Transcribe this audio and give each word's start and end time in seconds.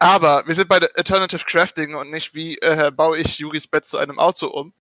Aber 0.00 0.46
wir 0.46 0.54
sind 0.54 0.68
bei 0.68 0.78
Alternative 0.94 1.44
Crafting 1.44 1.96
und 1.96 2.10
nicht 2.10 2.32
wie 2.32 2.56
äh, 2.58 2.92
baue 2.94 3.18
ich 3.18 3.38
Juris 3.38 3.66
Bett 3.66 3.84
zu 3.84 3.98
einem 3.98 4.18
Auto 4.20 4.46
um. 4.46 4.72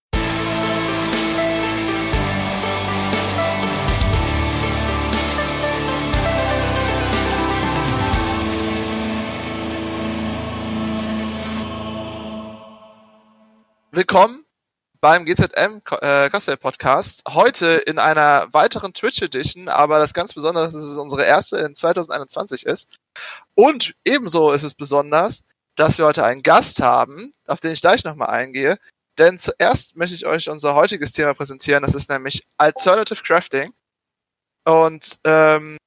Willkommen 13.91 14.46
beim 15.01 15.25
GZM 15.25 15.81
äh, 16.01 16.29
Cosplay 16.29 16.55
Podcast. 16.55 17.23
Heute 17.27 17.67
in 17.67 17.99
einer 17.99 18.47
weiteren 18.51 18.93
Twitch 18.93 19.21
Edition, 19.21 19.67
aber 19.67 19.99
das 19.99 20.13
ganz 20.13 20.33
Besondere 20.33 20.65
ist, 20.65 20.73
dass 20.73 20.83
es 20.83 20.97
unsere 20.97 21.23
erste 21.23 21.57
in 21.57 21.75
2021 21.75 22.65
ist. 22.65 22.89
Und 23.55 23.95
ebenso 24.05 24.51
ist 24.51 24.63
es 24.63 24.73
besonders, 24.73 25.43
dass 25.75 25.97
wir 25.97 26.05
heute 26.05 26.25
einen 26.25 26.43
Gast 26.43 26.81
haben, 26.81 27.33
auf 27.47 27.59
den 27.59 27.73
ich 27.73 27.81
gleich 27.81 28.03
nochmal 28.03 28.29
eingehe. 28.29 28.77
Denn 29.17 29.39
zuerst 29.39 29.95
möchte 29.95 30.15
ich 30.15 30.25
euch 30.25 30.49
unser 30.49 30.75
heutiges 30.75 31.11
Thema 31.11 31.33
präsentieren. 31.33 31.83
Das 31.83 31.95
ist 31.95 32.09
nämlich 32.09 32.45
Alternative 32.57 33.21
Crafting. 33.23 33.73
Und 34.65 35.19
ähm, 35.23 35.77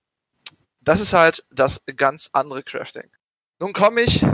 das 0.81 1.01
ist 1.01 1.13
halt 1.13 1.45
das 1.51 1.83
ganz 1.97 2.31
andere 2.33 2.63
Crafting. 2.63 3.11
Nun 3.59 3.73
komme 3.73 4.01
ich 4.01 4.25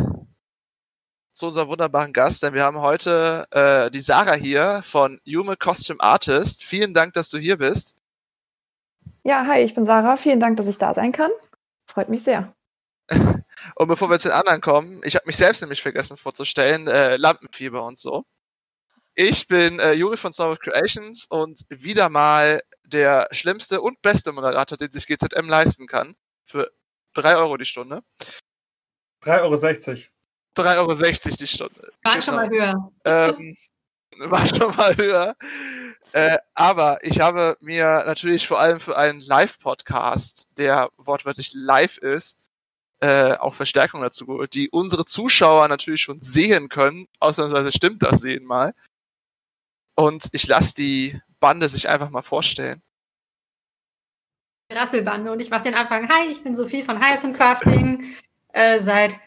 zu 1.37 1.49
unserem 1.49 1.69
wunderbaren 1.69 2.15
Gast, 2.15 2.43
denn 2.43 2.55
wir 2.55 2.65
haben 2.65 2.81
heute 2.81 3.47
äh, 3.51 3.91
die 3.91 4.01
Sarah 4.01 4.33
hier 4.33 4.81
von 4.83 5.21
Yume 5.25 5.57
Costume 5.57 6.01
Artist. 6.01 6.65
Vielen 6.65 6.95
Dank, 6.95 7.13
dass 7.13 7.29
du 7.29 7.37
hier 7.37 7.59
bist. 7.59 7.95
Ja, 9.23 9.45
hi, 9.47 9.61
ich 9.61 9.75
bin 9.75 9.85
Sarah. 9.85 10.17
Vielen 10.17 10.41
Dank, 10.41 10.57
dass 10.57 10.67
ich 10.67 10.79
da 10.79 10.95
sein 10.95 11.13
kann. 11.13 11.31
Freut 11.87 12.09
mich 12.09 12.23
sehr. 12.23 12.55
und 13.11 13.89
bevor 13.89 14.09
wir 14.09 14.19
zu 14.19 14.29
den 14.29 14.37
anderen 14.37 14.63
kommen, 14.63 15.03
ich 15.05 15.15
habe 15.15 15.27
mich 15.27 15.37
selbst 15.37 15.61
nämlich 15.61 15.83
vergessen 15.83 16.17
vorzustellen, 16.17 16.89
äh, 16.89 17.19
Lampenfieber 17.19 17.85
und 17.85 17.99
so. 17.99 18.25
Ich 19.15 19.47
bin 19.47 19.79
äh, 19.79 19.93
Juri 19.93 20.17
von 20.17 20.33
Snow 20.33 20.59
Creations 20.59 21.27
und 21.29 21.67
wieder 21.69 22.09
mal 22.09 22.63
der 22.85 23.29
schlimmste 23.33 23.83
und 23.83 24.01
beste 24.01 24.33
Moderator, 24.33 24.79
den 24.79 24.91
sich 24.91 25.07
GZM 25.07 25.49
leisten 25.49 25.87
kann. 25.87 26.17
Für 26.47 26.71
3 27.13 27.37
Euro 27.37 27.59
die 27.59 27.67
Stunde. 27.67 28.03
3,60 29.23 29.89
Euro. 29.89 30.16
3,60 30.57 31.27
Euro 31.27 31.37
die 31.37 31.47
Stunde. 31.47 31.93
War 32.03 32.13
genau. 32.13 32.25
schon 32.25 32.35
mal 32.35 32.49
höher. 32.49 32.93
Ähm, 33.05 33.57
war 34.19 34.47
schon 34.47 34.77
mal 34.77 34.97
höher. 34.97 35.37
Äh, 36.13 36.39
aber 36.55 36.99
ich 37.03 37.21
habe 37.21 37.57
mir 37.61 38.05
natürlich 38.07 38.49
vor 38.49 38.59
allem 38.59 38.81
für 38.81 38.97
einen 38.97 39.21
Live-Podcast, 39.21 40.49
der 40.57 40.89
wortwörtlich 40.97 41.53
live 41.55 41.99
ist, 41.99 42.39
äh, 43.01 43.35
auch 43.35 43.55
Verstärkung 43.55 44.01
dazu 44.01 44.25
geholt, 44.25 44.55
die 44.55 44.71
unsere 44.71 45.05
Zuschauer 45.05 45.69
natürlich 45.69 46.01
schon 46.01 46.21
sehen 46.21 46.69
können. 46.69 47.09
Ausnahmsweise 47.21 47.71
stimmt 47.73 48.03
das 48.03 48.21
sehen 48.21 48.45
mal. 48.45 48.73
Und 49.95 50.29
ich 50.33 50.47
lasse 50.47 50.75
die 50.75 51.21
Bande 51.41 51.69
sich 51.69 51.89
einfach 51.89 52.11
mal 52.11 52.23
vorstellen. 52.23 52.83
Rasselbande 54.73 55.31
und 55.31 55.41
ich 55.41 55.51
mache 55.51 55.65
den 55.65 55.75
Anfang. 55.75 56.09
Hi, 56.09 56.27
ich 56.29 56.43
bin 56.43 56.57
Sophie 56.57 56.83
von 56.83 57.01
Highest 57.01 57.33
Crafting. 57.35 58.17
Äh, 58.53 58.81
seit 58.81 59.19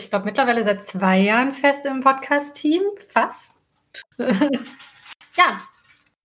ich 0.00 0.10
glaube, 0.10 0.24
mittlerweile 0.24 0.64
seit 0.64 0.82
zwei 0.82 1.18
Jahren 1.18 1.52
fest 1.52 1.84
im 1.84 2.00
Podcast-Team. 2.00 2.82
Fast. 3.08 3.58
ja, 4.18 5.62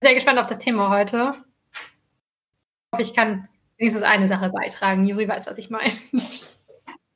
sehr 0.02 0.14
gespannt 0.14 0.38
auf 0.38 0.46
das 0.46 0.58
Thema 0.58 0.88
heute. 0.88 1.34
Ich 1.74 2.92
hoffe, 2.92 3.02
ich 3.02 3.14
kann 3.14 3.48
wenigstens 3.76 4.02
eine 4.02 4.26
Sache 4.26 4.50
beitragen. 4.50 5.04
Juri 5.04 5.28
weiß, 5.28 5.46
was 5.46 5.58
ich 5.58 5.68
meine. 5.70 5.92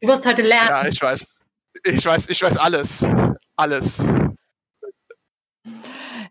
Du 0.00 0.08
wirst 0.08 0.27
heute 0.27 0.42
lernen. 0.42 0.69
Ja, 0.69 0.86
ich 0.86 1.00
weiß. 1.00 1.41
Ich 1.84 2.05
weiß, 2.05 2.28
ich 2.28 2.42
weiß 2.42 2.56
alles. 2.58 3.06
Alles. 3.56 4.05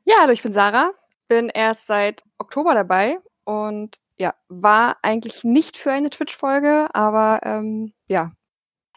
Ja, 0.05 0.15
hallo, 0.21 0.31
ich 0.31 0.43
bin 0.43 0.53
Sarah. 0.53 0.91
Bin 1.27 1.49
erst 1.49 1.87
seit 1.87 2.23
Oktober 2.37 2.73
dabei 2.73 3.19
und 3.45 3.97
ja, 4.19 4.33
war 4.47 4.97
eigentlich 5.01 5.43
nicht 5.43 5.77
für 5.77 5.91
eine 5.91 6.09
Twitch-Folge, 6.09 6.89
aber 6.93 7.39
ähm, 7.43 7.93
ja, 8.09 8.31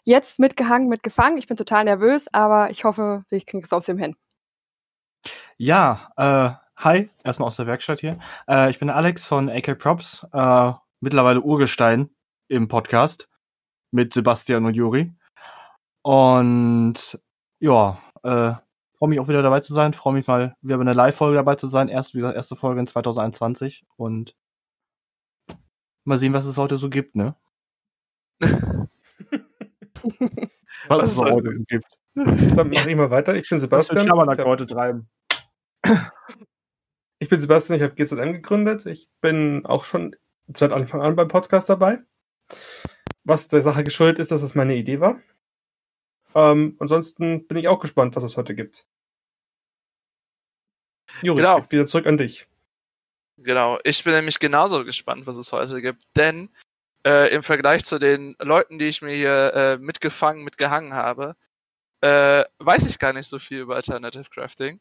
jetzt 0.05 0.39
mitgehangen, 0.39 0.89
mitgefangen. 0.89 1.39
Ich 1.39 1.47
bin 1.47 1.57
total 1.57 1.85
nervös, 1.85 2.33
aber 2.33 2.71
ich 2.71 2.85
hoffe, 2.85 3.25
ich 3.31 3.47
kriege 3.47 3.65
es 3.65 3.73
aus 3.73 3.87
dem 3.87 3.99
hin. 3.99 4.17
Ja, 5.57 6.11
äh, 6.17 6.53
hi, 6.77 7.09
erstmal 7.25 7.49
aus 7.49 7.57
der 7.57 7.67
Werkstatt 7.67 8.01
hier. 8.01 8.19
Äh, 8.49 8.71
ich 8.71 8.79
bin 8.79 8.91
Alex 8.91 9.27
von 9.27 9.49
AK 9.49 9.79
Props, 9.79 10.27
äh, 10.33 10.73
mittlerweile 11.01 11.41
Urgestein 11.41 12.11
im 12.49 12.69
Podcast 12.69 13.29
mit 13.93 14.13
Sebastian 14.13 14.67
und 14.67 14.75
Juri. 14.75 15.13
Und 16.03 17.21
ja, 17.61 17.99
äh, 18.25 18.55
freue 18.99 19.09
mich 19.09 19.21
auch 19.21 19.29
wieder 19.29 19.43
dabei 19.43 19.61
zu 19.61 19.75
sein. 19.75 19.93
Freue 19.93 20.15
mich 20.15 20.27
mal 20.27 20.57
wieder 20.61 20.77
bei 20.77 20.83
einer 20.83 20.95
Live-Folge 20.95 21.37
dabei 21.37 21.55
zu 21.55 21.69
sein. 21.69 21.89
Erst, 21.89 22.15
wie 22.15 22.19
gesagt, 22.19 22.37
erste 22.37 22.57
Folge 22.57 22.81
in 22.81 22.87
2021. 22.87 23.85
Und 23.97 24.35
mal 26.05 26.19
sehen, 26.19 26.33
was 26.33 26.47
es 26.47 26.59
heute 26.59 26.77
so 26.77 26.91
gibt, 26.91 27.15
ne? 27.15 27.37
Was, 30.89 31.13
es 31.13 31.19
heute 31.19 31.59
gibt. 31.69 31.87
Dann 32.15 32.71
mache 32.71 32.91
ich 32.91 32.97
mal 32.97 33.11
weiter. 33.11 33.35
Ich 33.35 33.49
bin 33.49 33.59
Sebastian. 33.59 34.09
Was 34.09 34.37
für 34.37 34.45
heute 34.45 34.67
treiben. 34.67 35.09
Ich 37.19 37.29
bin 37.29 37.39
Sebastian, 37.39 37.77
ich 37.77 37.85
habe 37.85 37.95
GZM 37.95 38.33
gegründet. 38.33 38.85
Ich 38.87 39.09
bin 39.21 39.65
auch 39.65 39.85
schon 39.85 40.17
seit 40.57 40.73
Anfang 40.73 41.03
an 41.03 41.15
beim 41.15 41.29
Podcast 41.29 41.69
dabei. 41.69 42.01
Was 43.25 43.47
der 43.47 43.63
Sache 43.63 43.85
geschuldet 43.85 44.19
ist, 44.19 44.33
dass 44.33 44.41
das 44.41 44.57
meine 44.57 44.75
Idee 44.75 44.99
war. 44.99 45.21
Ähm, 46.35 46.77
ansonsten 46.81 47.47
bin 47.47 47.59
ich 47.59 47.69
auch 47.69 47.79
gespannt, 47.79 48.17
was 48.17 48.25
es 48.25 48.37
heute 48.37 48.55
gibt. 48.55 48.87
Juri, 51.23 51.43
genau. 51.43 51.65
wieder 51.71 51.87
zurück 51.87 52.07
an 52.07 52.17
dich. 52.17 52.49
Genau, 53.37 53.79
ich 53.85 54.03
bin 54.05 54.15
nämlich 54.15 54.39
genauso 54.39 54.85
gespannt, 54.85 55.27
was 55.27 55.37
es 55.37 55.53
heute 55.53 55.81
gibt, 55.81 56.05
denn 56.17 56.51
äh, 57.07 57.33
im 57.35 57.43
Vergleich 57.43 57.85
zu 57.85 57.99
den 57.99 58.37
Leuten, 58.39 58.79
die 58.79 58.87
ich 58.87 59.03
mir 59.03 59.15
hier 59.15 59.53
äh, 59.55 59.79
mitgefangen, 59.79 60.45
mitgehangen 60.45 60.95
habe, 60.95 61.37
äh, 62.01 62.45
weiß 62.59 62.89
ich 62.89 62.99
gar 62.99 63.13
nicht 63.13 63.29
so 63.29 63.39
viel 63.39 63.61
über 63.61 63.77
Alternative 63.77 64.29
Crafting. 64.31 64.81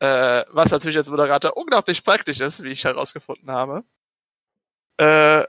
Äh, 0.00 0.44
was 0.50 0.70
natürlich 0.70 0.96
als 0.96 1.10
Moderator 1.10 1.56
unglaublich 1.56 2.04
praktisch 2.04 2.40
ist, 2.40 2.62
wie 2.62 2.70
ich 2.70 2.84
herausgefunden 2.84 3.50
habe. 3.50 3.84
Äh, 4.98 5.44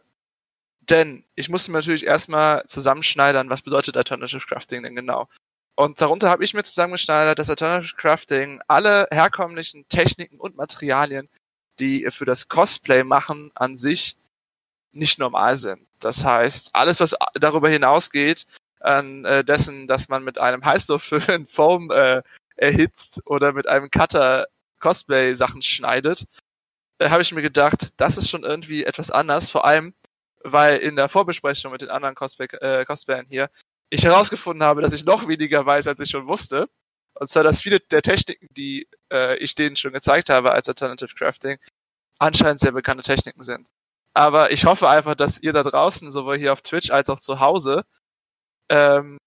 denn 0.82 1.24
ich 1.36 1.50
musste 1.50 1.72
mir 1.72 1.78
natürlich 1.78 2.06
erstmal 2.06 2.66
zusammenschneidern, 2.66 3.50
was 3.50 3.62
bedeutet 3.62 3.96
Alternative 3.96 4.46
Crafting 4.46 4.84
denn 4.84 4.96
genau. 4.96 5.28
Und 5.76 6.02
darunter 6.02 6.30
habe 6.30 6.44
ich 6.44 6.54
mir 6.54 6.64
zusammengeschneidert, 6.64 7.40
dass 7.40 7.50
Alternative 7.50 7.96
Crafting 7.96 8.62
alle 8.68 9.08
herkömmlichen 9.12 9.88
Techniken 9.88 10.40
und 10.40 10.58
Materialien, 10.58 11.30
die 11.80 12.10
für 12.12 12.26
das 12.26 12.50
Cosplay 12.50 13.04
machen, 13.04 13.52
an 13.56 13.78
sich 13.78 14.18
nicht 14.92 15.20
normal 15.20 15.58
sind. 15.58 15.88
Das 16.00 16.24
heißt, 16.24 16.72
alles, 16.74 17.00
was 17.00 17.16
darüber 17.36 17.70
hinausgeht, 17.70 18.46
an 18.80 19.26
äh, 19.26 19.44
dessen, 19.44 19.88
dass 19.88 20.10
man 20.10 20.24
mit 20.24 20.38
einem 20.38 20.64
Heißluftföhn 20.64 21.46
Foam 21.48 21.92
äh, 21.92 22.22
erhitzt 22.56 23.22
oder 23.26 23.54
mit 23.54 23.68
einem 23.68 23.90
Cutter 23.92 24.48
Cosplay-Sachen 24.80 25.62
schneidet, 25.62 26.26
äh, 27.00 27.10
habe 27.10 27.22
ich 27.22 27.34
mir 27.34 27.42
gedacht, 27.42 27.90
das 27.98 28.18
ist 28.18 28.30
schon 28.30 28.44
irgendwie 28.44 28.84
etwas 28.84 29.12
anders. 29.12 29.52
Vor 29.52 29.66
allem, 29.66 29.94
weil 30.44 30.78
in 30.78 30.96
der 30.96 31.10
Vorbesprechung 31.10 31.72
mit 31.72 31.82
den 31.82 31.90
anderen 31.90 32.16
Cosplay, 32.16 32.48
äh, 32.62 32.86
Cosplayern 32.86 33.26
hier 33.28 33.50
ich 33.90 34.04
herausgefunden 34.04 34.64
habe, 34.64 34.82
dass 34.82 34.94
ich 34.94 35.06
noch 35.06 35.28
weniger 35.28 35.66
weiß, 35.66 35.88
als 35.88 36.00
ich 36.00 36.10
schon 36.10 36.28
wusste. 36.28 36.70
Und 37.16 37.28
zwar, 37.28 37.44
dass 37.44 37.62
viele 37.62 37.80
der 37.80 38.02
Techniken, 38.02 38.48
die 38.56 38.88
äh, 39.12 39.38
ich 39.38 39.56
denen 39.56 39.76
schon 39.76 39.94
gezeigt 39.94 40.30
habe 40.30 40.52
als 40.52 40.70
Alternative 40.70 41.14
Crafting, 41.16 41.58
anscheinend 42.20 42.60
sehr 42.60 42.72
bekannte 42.72 43.04
Techniken 43.04 43.44
sind. 43.44 43.68
Aber 44.14 44.52
ich 44.52 44.66
hoffe 44.66 44.90
einfach, 44.90 45.16
dass 45.16 45.40
ihr 45.42 45.54
da 45.54 45.64
draußen, 45.64 46.12
sowohl 46.12 46.38
hier 46.38 46.54
auf 46.54 46.62
Twitch 46.62 46.92
als 46.92 47.10
auch 47.10 47.20
zu 47.20 47.40
Hause, 47.40 47.84
ähm, 48.70 49.18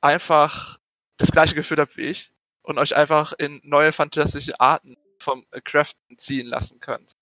einfach 0.00 0.78
das 1.18 1.32
gleiche 1.32 1.54
Gefühl 1.54 1.78
habt 1.78 1.96
wie 1.96 2.06
ich 2.06 2.32
und 2.62 2.78
euch 2.78 2.96
einfach 2.96 3.32
in 3.34 3.60
neue 3.64 3.92
fantastische 3.92 4.58
Arten 4.60 4.96
vom 5.18 5.44
Craften 5.64 6.18
ziehen 6.18 6.46
lassen 6.46 6.80
könnt. 6.80 7.14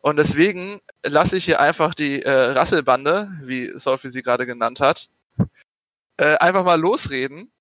Und 0.00 0.16
deswegen 0.16 0.80
lasse 1.04 1.36
ich 1.38 1.44
hier 1.46 1.60
einfach 1.60 1.94
die 1.94 2.22
äh, 2.22 2.30
Rasselbande, 2.30 3.30
wie 3.42 3.70
Sophie 3.76 4.08
sie 4.08 4.22
gerade 4.22 4.46
genannt 4.46 4.80
hat, 4.80 5.08
äh, 6.18 6.36
einfach 6.36 6.64
mal 6.64 6.78
losreden. 6.80 7.52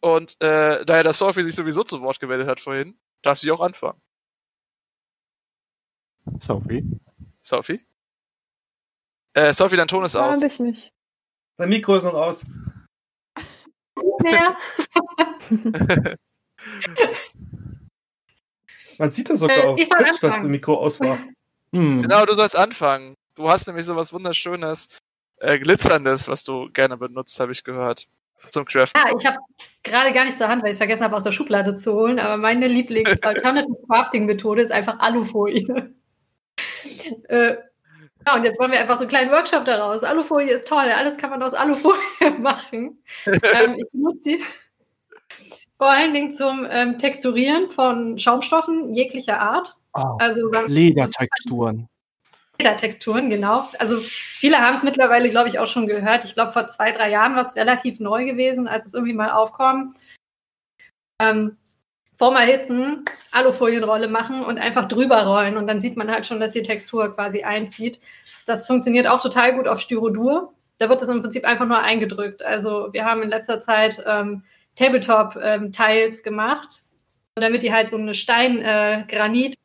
Und 0.00 0.40
äh, 0.42 0.84
da 0.84 0.96
ja 0.96 1.02
das 1.02 1.18
Sophie 1.18 1.42
sich 1.42 1.54
sowieso 1.54 1.82
zu 1.82 2.00
Wort 2.02 2.20
gemeldet 2.20 2.48
hat 2.48 2.60
vorhin, 2.60 2.98
darf 3.22 3.38
sie 3.38 3.50
auch 3.50 3.60
anfangen. 3.60 4.00
Sophie? 6.40 6.84
Sophie? 7.40 7.84
Äh, 9.34 9.52
Sophie, 9.52 9.76
dein 9.76 9.88
Ton 9.88 10.04
ist 10.04 10.16
aus. 10.16 10.42
ich 10.42 10.58
nicht. 10.60 10.92
Dein 11.56 11.68
Mikro 11.68 11.96
ist 11.96 12.04
noch 12.04 12.14
aus. 12.14 12.46
Ja. 14.24 14.56
Man 18.98 19.10
sieht 19.10 19.28
das 19.28 19.40
sogar 19.40 19.56
äh, 19.58 19.66
auf 19.66 19.76
Twitch, 19.76 20.20
dass 20.20 20.20
das 20.20 20.42
Mikro 20.42 20.74
aus 20.74 21.00
war. 21.00 21.18
Hm. 21.72 22.02
Genau, 22.02 22.24
du 22.24 22.34
sollst 22.34 22.58
anfangen. 22.58 23.14
Du 23.34 23.48
hast 23.48 23.66
nämlich 23.66 23.84
so 23.84 23.96
was 23.96 24.12
Wunderschönes 24.12 24.88
äh, 25.38 25.58
Glitzerndes, 25.58 26.28
was 26.28 26.44
du 26.44 26.70
gerne 26.72 26.96
benutzt, 26.96 27.38
habe 27.40 27.52
ich 27.52 27.62
gehört. 27.64 28.06
Zum 28.50 28.64
Craften. 28.64 29.00
Ja, 29.00 29.16
ich 29.18 29.26
habe 29.26 29.38
gerade 29.82 30.12
gar 30.12 30.24
nicht 30.24 30.38
zur 30.38 30.48
Hand, 30.48 30.62
weil 30.62 30.70
ich 30.70 30.74
es 30.74 30.78
vergessen 30.78 31.02
habe, 31.02 31.16
aus 31.16 31.24
der 31.24 31.32
Schublade 31.32 31.74
zu 31.74 31.92
holen. 31.94 32.18
Aber 32.18 32.36
meine 32.36 32.68
Lieblings-Alternative 32.68 33.76
Crafting-Methode 33.88 34.62
ist 34.62 34.72
einfach 34.72 34.98
Alufolie. 35.00 35.94
äh, 37.28 37.56
ja, 38.26 38.34
und 38.34 38.44
jetzt 38.44 38.58
wollen 38.58 38.72
wir 38.72 38.80
einfach 38.80 38.96
so 38.96 39.02
einen 39.02 39.10
kleinen 39.10 39.30
Workshop 39.30 39.64
daraus. 39.64 40.02
Alufolie 40.02 40.52
ist 40.52 40.66
toll, 40.66 40.90
alles 40.90 41.16
kann 41.16 41.30
man 41.30 41.42
aus 41.42 41.54
Alufolie 41.54 42.00
machen. 42.40 43.02
ähm, 43.26 43.74
ich 43.76 43.90
benutze 43.92 44.20
die 44.24 44.44
vor 45.76 45.90
allen 45.90 46.12
Dingen 46.12 46.32
zum 46.32 46.66
ähm, 46.68 46.98
Texturieren 46.98 47.68
von 47.70 48.18
Schaumstoffen 48.18 48.92
jeglicher 48.94 49.40
Art. 49.40 49.76
Oh, 49.94 50.16
Also 50.18 50.50
Ledertexturen. 50.66 51.88
Ledertexturen, 52.58 53.30
genau. 53.30 53.68
Also 53.78 53.98
viele 54.00 54.58
haben 54.58 54.74
es 54.74 54.82
mittlerweile, 54.82 55.28
glaube 55.30 55.48
ich, 55.48 55.58
auch 55.58 55.66
schon 55.66 55.86
gehört. 55.86 56.24
Ich 56.24 56.34
glaube, 56.34 56.52
vor 56.52 56.66
zwei, 56.68 56.90
drei 56.92 57.10
Jahren 57.10 57.34
war 57.34 57.42
es 57.42 57.54
relativ 57.54 58.00
neu 58.00 58.24
gewesen, 58.24 58.66
als 58.66 58.86
es 58.86 58.94
irgendwie 58.94 59.12
mal 59.12 59.30
aufkam. 59.30 59.94
Ähm, 61.20 61.58
vorm 62.16 62.36
Erhitzen, 62.36 63.04
Alufolienrolle 63.32 64.08
machen 64.08 64.42
und 64.42 64.58
einfach 64.58 64.88
drüber 64.88 65.24
rollen. 65.24 65.56
Und 65.56 65.66
dann 65.66 65.80
sieht 65.80 65.96
man 65.96 66.10
halt 66.10 66.26
schon, 66.26 66.40
dass 66.40 66.52
die 66.52 66.62
Textur 66.62 67.14
quasi 67.14 67.42
einzieht. 67.42 68.00
Das 68.46 68.66
funktioniert 68.66 69.06
auch 69.06 69.20
total 69.20 69.54
gut 69.54 69.68
auf 69.68 69.80
Styrodur. 69.80 70.52
Da 70.78 70.88
wird 70.88 71.02
es 71.02 71.08
im 71.08 71.22
Prinzip 71.22 71.44
einfach 71.44 71.66
nur 71.66 71.78
eingedrückt. 71.78 72.42
Also 72.42 72.92
wir 72.92 73.04
haben 73.04 73.22
in 73.22 73.28
letzter 73.28 73.60
Zeit 73.60 74.02
ähm, 74.06 74.42
Tabletop-Tiles 74.76 76.22
gemacht. 76.22 76.82
Und 77.34 77.42
damit 77.42 77.62
die 77.62 77.72
halt 77.72 77.90
so 77.90 77.96
eine 77.96 78.14
Stein-Granit 78.14 79.56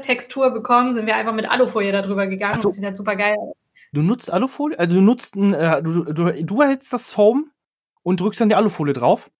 Textur 0.00 0.50
bekommen, 0.50 0.94
sind 0.94 1.06
wir 1.06 1.16
einfach 1.16 1.34
mit 1.34 1.50
Alufolie 1.50 1.92
darüber 1.92 2.26
gegangen 2.26 2.56
und 2.56 2.64
das 2.64 2.76
sieht 2.76 2.84
halt 2.84 2.96
super 2.96 3.14
geil 3.14 3.36
aus. 3.38 3.54
Du 3.92 4.02
nutzt 4.02 4.32
Alufolie? 4.32 4.78
Also 4.78 4.94
du 4.94 5.00
nutzt 5.02 5.36
ein, 5.36 5.52
äh, 5.52 5.82
du, 5.82 6.04
du, 6.04 6.32
du 6.32 6.60
erhältst 6.62 6.92
das 6.94 7.10
Foam 7.10 7.50
und 8.02 8.20
drückst 8.20 8.40
dann 8.40 8.48
die 8.48 8.54
Alufolie 8.54 8.94
drauf? 8.94 9.30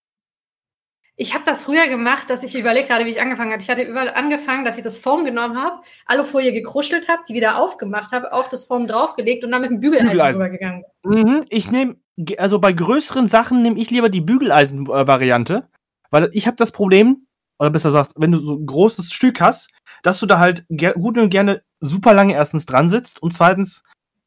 Ich 1.18 1.32
habe 1.32 1.44
das 1.44 1.62
früher 1.62 1.88
gemacht, 1.88 2.28
dass 2.28 2.42
ich 2.42 2.58
überlege 2.58 2.86
gerade, 2.86 3.06
wie 3.06 3.10
ich 3.10 3.22
angefangen 3.22 3.50
habe. 3.50 3.62
Ich 3.62 3.70
hatte 3.70 3.82
überall 3.82 4.10
angefangen, 4.10 4.66
dass 4.66 4.76
ich 4.76 4.84
das 4.84 4.98
Foam 4.98 5.24
genommen 5.24 5.56
habe, 5.56 5.80
Alufolie 6.04 6.52
gekruschelt 6.52 7.08
habe, 7.08 7.22
die 7.26 7.32
wieder 7.32 7.56
aufgemacht 7.56 8.12
habe, 8.12 8.32
auf 8.34 8.50
das 8.50 8.64
Foam 8.64 8.86
draufgelegt 8.86 9.42
und 9.42 9.50
dann 9.50 9.62
mit 9.62 9.70
dem 9.70 9.80
Bügeleisen, 9.80 10.10
Bügeleisen. 10.10 10.40
drüber 10.40 10.50
gegangen. 10.50 10.84
Mhm, 11.04 11.44
ich 11.48 11.70
nehme, 11.70 11.96
also 12.36 12.58
bei 12.58 12.74
größeren 12.74 13.26
Sachen 13.26 13.62
nehme 13.62 13.80
ich 13.80 13.90
lieber 13.90 14.10
die 14.10 14.20
Bügeleisen-Variante, 14.20 15.66
weil 16.10 16.28
ich 16.32 16.46
habe 16.46 16.58
das 16.58 16.70
Problem, 16.70 17.26
oder 17.58 17.70
besser 17.70 17.88
gesagt, 17.88 18.12
wenn 18.16 18.32
du 18.32 18.38
so 18.38 18.56
ein 18.56 18.66
großes 18.66 19.10
Stück 19.10 19.40
hast, 19.40 19.70
dass 20.02 20.20
du 20.20 20.26
da 20.26 20.38
halt 20.38 20.66
gut 20.68 21.16
und 21.16 21.30
gerne 21.30 21.62
super 21.80 22.12
lange 22.12 22.34
erstens 22.34 22.66
dran 22.66 22.88
sitzt 22.88 23.22
und 23.22 23.32
zweitens, 23.32 23.82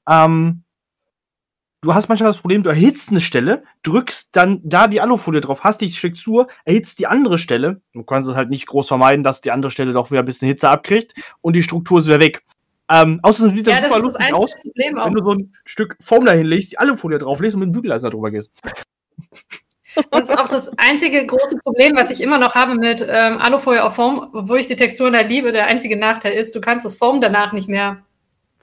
ähm, 0.09 0.63
du 1.81 1.94
hast 1.94 2.10
manchmal 2.10 2.30
das 2.30 2.38
Problem, 2.38 2.64
du 2.64 2.70
erhitzt 2.70 3.10
eine 3.10 3.22
Stelle, 3.22 3.64
drückst 3.84 4.30
dann 4.34 4.62
da 4.64 4.88
die 4.88 5.02
Alufolie 5.02 5.42
drauf, 5.42 5.64
hast 5.64 5.81
die 5.81 5.92
Struktur, 5.92 6.48
erhitzt 6.66 7.00
die 7.00 7.08
andere 7.08 7.38
Stelle. 7.38 7.81
Du 7.94 8.04
kannst 8.04 8.30
es 8.30 8.36
halt 8.36 8.50
nicht 8.50 8.68
groß 8.68 8.88
vermeiden, 8.88 9.24
dass 9.24 9.42
die 9.42 9.52
andere 9.52 9.72
Stelle 9.72 9.94
doch 9.94 10.12
wieder 10.12 10.22
ein 10.22 10.26
bisschen 10.26 10.48
Hitze 10.48 10.70
abkriegt 10.70 11.14
und 11.42 11.56
die 11.56 11.64
Struktur 11.64 12.00
ist 12.00 12.08
wieder 12.08 12.20
weg. 12.20 12.44
Ähm, 12.92 13.20
außerdem 13.22 13.56
sieht 13.56 13.68
das 13.68 13.81
Ja, 13.81 13.88
super 13.88 13.98
ist 13.98 14.04
das 14.06 14.14
lustig 14.14 14.34
aus 14.34 14.52
Problem 14.62 14.98
auch. 14.98 15.06
wenn 15.06 15.14
du 15.14 15.24
so 15.24 15.31
ein 15.31 15.54
Stück 15.64 15.96
Foam 16.02 16.26
dahin 16.26 16.48
legst, 16.48 16.72
die 16.72 16.80
Alufolie 16.80 17.20
drauflegst 17.20 17.56
und 17.56 17.60
mit 17.60 17.70
dem 17.70 17.74
Bügeleisen 17.74 18.10
drüber 18.10 18.32
gehst. 18.32 18.52
Das 20.12 20.30
ist 20.30 20.38
auch 20.38 20.48
das 20.48 20.72
einzige 20.78 21.25
große 21.25 21.58
Problem, 21.58 21.96
was 21.96 22.12
ich 22.12 22.22
immer 22.22 22.38
noch 22.38 22.54
habe 22.54 22.75
mit 22.75 23.02
ähm, 23.02 23.40
Alufolie 23.40 23.84
auf 23.84 23.96
Foam, 23.96 24.30
obwohl 24.34 24.60
ich 24.60 24.68
die 24.68 24.75
Texturen 24.75 25.16
halt 25.16 25.28
liebe. 25.28 25.52
Der 25.52 25.66
einzige 25.66 25.98
Nachteil 25.98 26.34
ist, 26.34 26.56
du 26.56 26.62
kannst 26.62 26.86
das 26.86 26.96
Foam 26.96 27.22
danach 27.22 27.54
nicht 27.54 27.68
mehr 27.68 28.04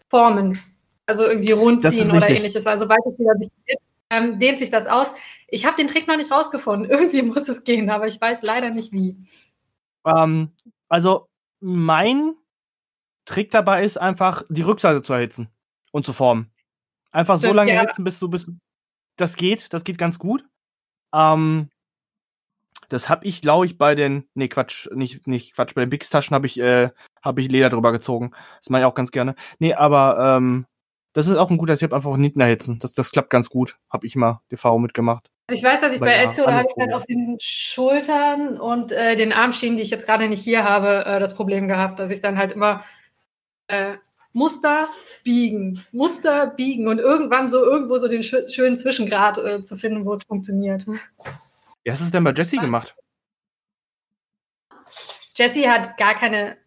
formen. 0.08 0.58
Also 1.06 1.26
irgendwie 1.26 1.52
rund 1.52 1.84
Das 1.84 1.94
ist 1.94 2.00
ziehen 2.04 2.16
oder 2.16 2.28
ähnliches. 2.28 2.66
Es 2.66 2.66
wieder 2.66 3.34
sich 3.38 3.50
ähm, 4.10 4.38
dehnt 4.38 4.58
sich 4.58 4.70
das 4.70 4.86
aus. 4.86 5.12
Ich 5.48 5.66
habe 5.66 5.76
den 5.76 5.88
Trick 5.88 6.06
noch 6.06 6.16
nicht 6.16 6.30
rausgefunden. 6.30 6.90
Irgendwie 6.90 7.22
muss 7.22 7.48
es 7.48 7.64
gehen, 7.64 7.90
aber 7.90 8.06
ich 8.06 8.20
weiß 8.20 8.42
leider 8.42 8.70
nicht 8.70 8.92
wie. 8.92 9.16
Ähm, 10.04 10.52
also, 10.88 11.28
mein 11.60 12.34
Trick 13.24 13.50
dabei 13.50 13.84
ist 13.84 14.00
einfach, 14.00 14.42
die 14.48 14.62
Rückseite 14.62 15.02
zu 15.02 15.12
erhitzen 15.12 15.48
und 15.90 16.06
zu 16.06 16.12
formen. 16.12 16.52
Einfach 17.10 17.38
so 17.38 17.52
lange 17.52 17.72
ja. 17.72 17.82
erhitzen, 17.82 18.04
bis 18.04 18.18
du 18.18 18.28
bis. 18.28 18.50
Das 19.16 19.36
geht, 19.36 19.72
das 19.72 19.84
geht 19.84 19.98
ganz 19.98 20.18
gut. 20.18 20.44
Ähm, 21.14 21.70
das 22.88 23.08
habe 23.08 23.26
ich, 23.26 23.42
glaube 23.42 23.66
ich, 23.66 23.78
bei 23.78 23.94
den. 23.94 24.28
Nee, 24.34 24.48
Quatsch, 24.48 24.88
nicht, 24.92 25.26
nicht 25.26 25.54
Quatsch, 25.54 25.74
bei 25.74 25.80
den 25.80 25.90
Bix-Taschen 25.90 26.34
habe 26.34 26.46
ich, 26.46 26.60
äh, 26.60 26.90
hab 27.22 27.38
ich 27.38 27.50
Leder 27.50 27.70
drüber 27.70 27.90
gezogen. 27.90 28.32
Das 28.58 28.70
mache 28.70 28.82
ich 28.82 28.86
auch 28.86 28.94
ganz 28.94 29.10
gerne. 29.10 29.34
Nee, 29.58 29.74
aber 29.74 30.36
ähm, 30.36 30.66
das 31.16 31.28
ist 31.28 31.36
auch 31.38 31.50
ein 31.50 31.56
guter 31.56 31.78
Tipp, 31.78 31.94
einfach 31.94 32.14
hinten 32.14 32.42
erhitzen. 32.42 32.78
Das, 32.78 32.92
das 32.92 33.10
klappt 33.10 33.30
ganz 33.30 33.48
gut. 33.48 33.78
Habe 33.90 34.06
ich 34.06 34.16
mal 34.16 34.42
die 34.50 34.56
Erfahrung 34.56 34.82
mitgemacht. 34.82 35.30
Also 35.48 35.58
ich 35.58 35.64
weiß, 35.64 35.80
dass 35.80 35.94
ich 35.94 36.00
bei 36.00 36.14
ja, 36.14 36.28
Ezio, 36.28 36.44
da 36.44 36.52
habe 36.52 36.68
ich 36.68 36.76
halt 36.78 36.92
auf 36.92 37.06
den 37.06 37.38
Schultern 37.40 38.60
und 38.60 38.92
äh, 38.92 39.16
den 39.16 39.32
Armschienen, 39.32 39.78
die 39.78 39.82
ich 39.82 39.88
jetzt 39.88 40.04
gerade 40.04 40.28
nicht 40.28 40.44
hier 40.44 40.64
habe, 40.64 41.06
äh, 41.06 41.18
das 41.18 41.34
Problem 41.34 41.68
gehabt, 41.68 42.00
dass 42.00 42.10
ich 42.10 42.20
dann 42.20 42.36
halt 42.36 42.52
immer 42.52 42.84
äh, 43.68 43.94
Muster 44.34 44.88
biegen, 45.24 45.82
Muster 45.90 46.48
biegen 46.48 46.86
und 46.86 46.98
irgendwann 46.98 47.48
so 47.48 47.64
irgendwo 47.64 47.96
so 47.96 48.08
den 48.08 48.22
schö 48.22 48.46
schönen 48.50 48.76
Zwischengrad 48.76 49.38
äh, 49.38 49.62
zu 49.62 49.78
finden, 49.78 50.04
wo 50.04 50.12
es 50.12 50.22
funktioniert. 50.22 50.86
Wie 50.86 51.90
hast 51.90 52.02
du 52.02 52.04
es 52.04 52.10
denn 52.10 52.24
bei 52.24 52.34
Jesse 52.34 52.58
gemacht? 52.58 52.94
Jessie 55.34 55.66
hat 55.66 55.96
gar 55.96 56.14
keine 56.14 56.58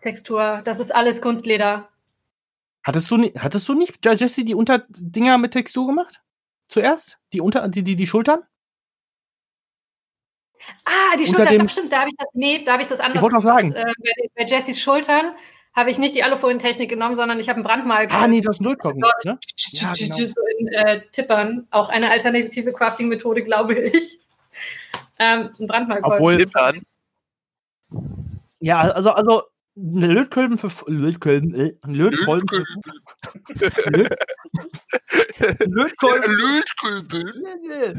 Textur. 0.00 0.60
Das 0.64 0.80
ist 0.80 0.92
alles 0.92 1.22
Kunstleder. 1.22 1.88
Hattest 2.84 3.10
du, 3.10 3.16
hattest 3.38 3.68
du 3.68 3.74
nicht, 3.74 4.04
Jesse, 4.04 4.44
die 4.44 4.54
Unterdinger 4.54 5.38
mit 5.38 5.52
Textur 5.52 5.86
gemacht? 5.86 6.20
Zuerst? 6.68 7.18
Die 7.32 7.40
Unter, 7.40 7.68
die, 7.68 7.82
die, 7.84 7.96
die 7.96 8.06
Schultern? 8.06 8.40
Ah, 10.84 11.16
die 11.16 11.24
Unter 11.24 11.36
Schultern, 11.36 11.52
dem- 11.58 11.62
doch, 11.62 11.68
stimmt, 11.70 11.92
da 11.92 12.00
habe 12.00 12.10
ich 12.10 12.16
das, 12.16 12.28
nee, 12.34 12.64
da 12.64 12.72
habe 12.72 12.82
ich 12.82 12.88
das 12.88 13.00
anders 13.00 13.16
Ich 13.16 13.22
wollte 13.22 13.36
auch 13.36 13.42
sagen. 13.42 13.72
Äh, 13.72 13.84
bei, 13.84 14.12
bei 14.36 14.44
Jessies 14.46 14.80
Schultern 14.80 15.34
habe 15.74 15.90
ich 15.90 15.98
nicht 15.98 16.14
die 16.14 16.22
Alufolientechnik 16.22 16.88
genommen, 16.90 17.16
sondern 17.16 17.40
ich 17.40 17.48
habe 17.48 17.60
ein 17.60 17.62
Brandmal 17.62 18.06
Ah, 18.10 18.26
nee, 18.26 18.40
das 18.40 18.56
ist 18.56 18.60
ein 18.60 18.64
Lötkolben, 18.64 19.00
Dort- 19.00 19.24
ne? 19.24 19.38
Ja, 19.70 19.92
genau. 19.96 20.16
so 20.16 20.40
in 20.58 20.68
äh, 20.68 21.02
Tippern. 21.12 21.66
Auch 21.70 21.88
eine 21.88 22.10
alternative 22.10 22.72
Crafting-Methode, 22.72 23.42
glaube 23.42 23.74
ich. 23.74 24.18
Ähm, 25.18 25.50
ein 25.58 25.66
Brandmalkolben. 25.66 26.12
Obwohl- 26.18 26.36
Tippern. 26.36 26.82
Ja, 28.60 28.80
also, 28.80 29.10
also, 29.12 29.42
Lötkolben 29.74 30.58
für, 30.58 30.70
Lötkolben, 30.90 31.54
äh, 31.54 31.74
ein 31.82 31.94
Lötkolben 31.94 32.46
für, 32.48 33.90
Löt, 33.90 34.14
Lötkolben, 35.60 36.32
Lötkübel. 36.32 37.96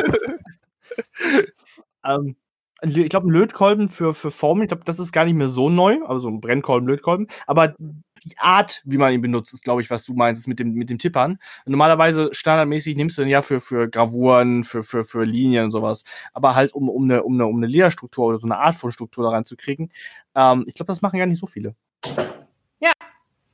ähm, 2.06 2.36
ich 2.84 3.10
glaube, 3.10 3.28
ein 3.28 3.32
Lötkolben 3.32 3.90
für, 3.90 4.14
für 4.14 4.30
Formen, 4.30 4.64
ich 4.64 4.68
glaube, 4.68 4.84
das 4.84 5.00
ist 5.00 5.12
gar 5.14 5.26
nicht 5.26 5.36
mehr 5.36 5.48
so 5.48 5.70
neu, 5.70 6.04
also 6.06 6.28
ein 6.28 6.42
Brennkolben, 6.42 6.88
Lötkolben, 6.88 7.28
aber 7.48 7.76
die 8.24 8.38
Art, 8.40 8.82
wie 8.86 8.98
man 8.98 9.14
ihn 9.14 9.22
benutzt, 9.22 9.54
ist, 9.54 9.64
glaube 9.64 9.82
ich, 9.82 9.90
was 9.90 10.04
du 10.06 10.14
meinst, 10.14 10.48
mit 10.48 10.60
dem, 10.60 10.74
mit 10.74 10.90
dem 10.90 10.98
Tippern. 10.98 11.40
Normalerweise, 11.66 12.30
standardmäßig 12.32 12.96
nimmst 12.96 13.18
du 13.18 13.24
den 13.24 13.30
ja 13.30 13.42
für, 13.42 13.60
für 13.60 13.90
Gravuren, 13.90 14.64
für, 14.64 14.84
für, 14.84 15.04
für 15.04 15.24
Linien 15.24 15.66
und 15.66 15.72
sowas, 15.72 16.04
aber 16.34 16.56
halt, 16.56 16.74
um, 16.74 16.90
um 16.90 17.04
eine, 17.04 17.24
um 17.24 17.34
eine, 17.34 17.46
um 17.46 17.58
eine 17.58 17.68
Lederstruktur 17.68 18.28
oder 18.28 18.38
so 18.38 18.48
eine 18.48 18.58
Art 18.58 18.76
von 18.76 18.92
Struktur 18.92 19.24
da 19.24 19.32
reinzukriegen, 19.32 19.92
ähm, 20.36 20.66
ich 20.68 20.76
glaube, 20.76 20.88
das 20.88 21.02
machen 21.02 21.20
gar 21.20 21.26
nicht 21.26 21.40
so 21.40 21.48
viele. 21.48 21.76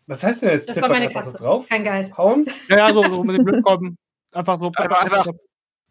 Was 0.10 0.24
heißt 0.24 0.42
denn 0.42 0.50
jetzt? 0.50 0.68
Das 0.68 0.76
Tippert 0.76 0.90
war 0.90 0.98
meine 0.98 1.08
einfach 1.08 1.22
Katze. 1.22 1.38
So 1.38 1.44
drauf? 1.44 1.70
Kein 1.70 1.84
Geist. 1.84 2.18
Hauen? 2.18 2.48
Ja, 2.68 2.78
ja, 2.78 2.94
so, 2.94 3.04
so 3.04 3.24
mit 3.24 3.38
dem 3.38 3.46
Lötkolben, 3.46 3.96
einfach 4.32 4.60
so. 4.60 4.72
Aber 4.76 5.02
einfach 5.02 5.28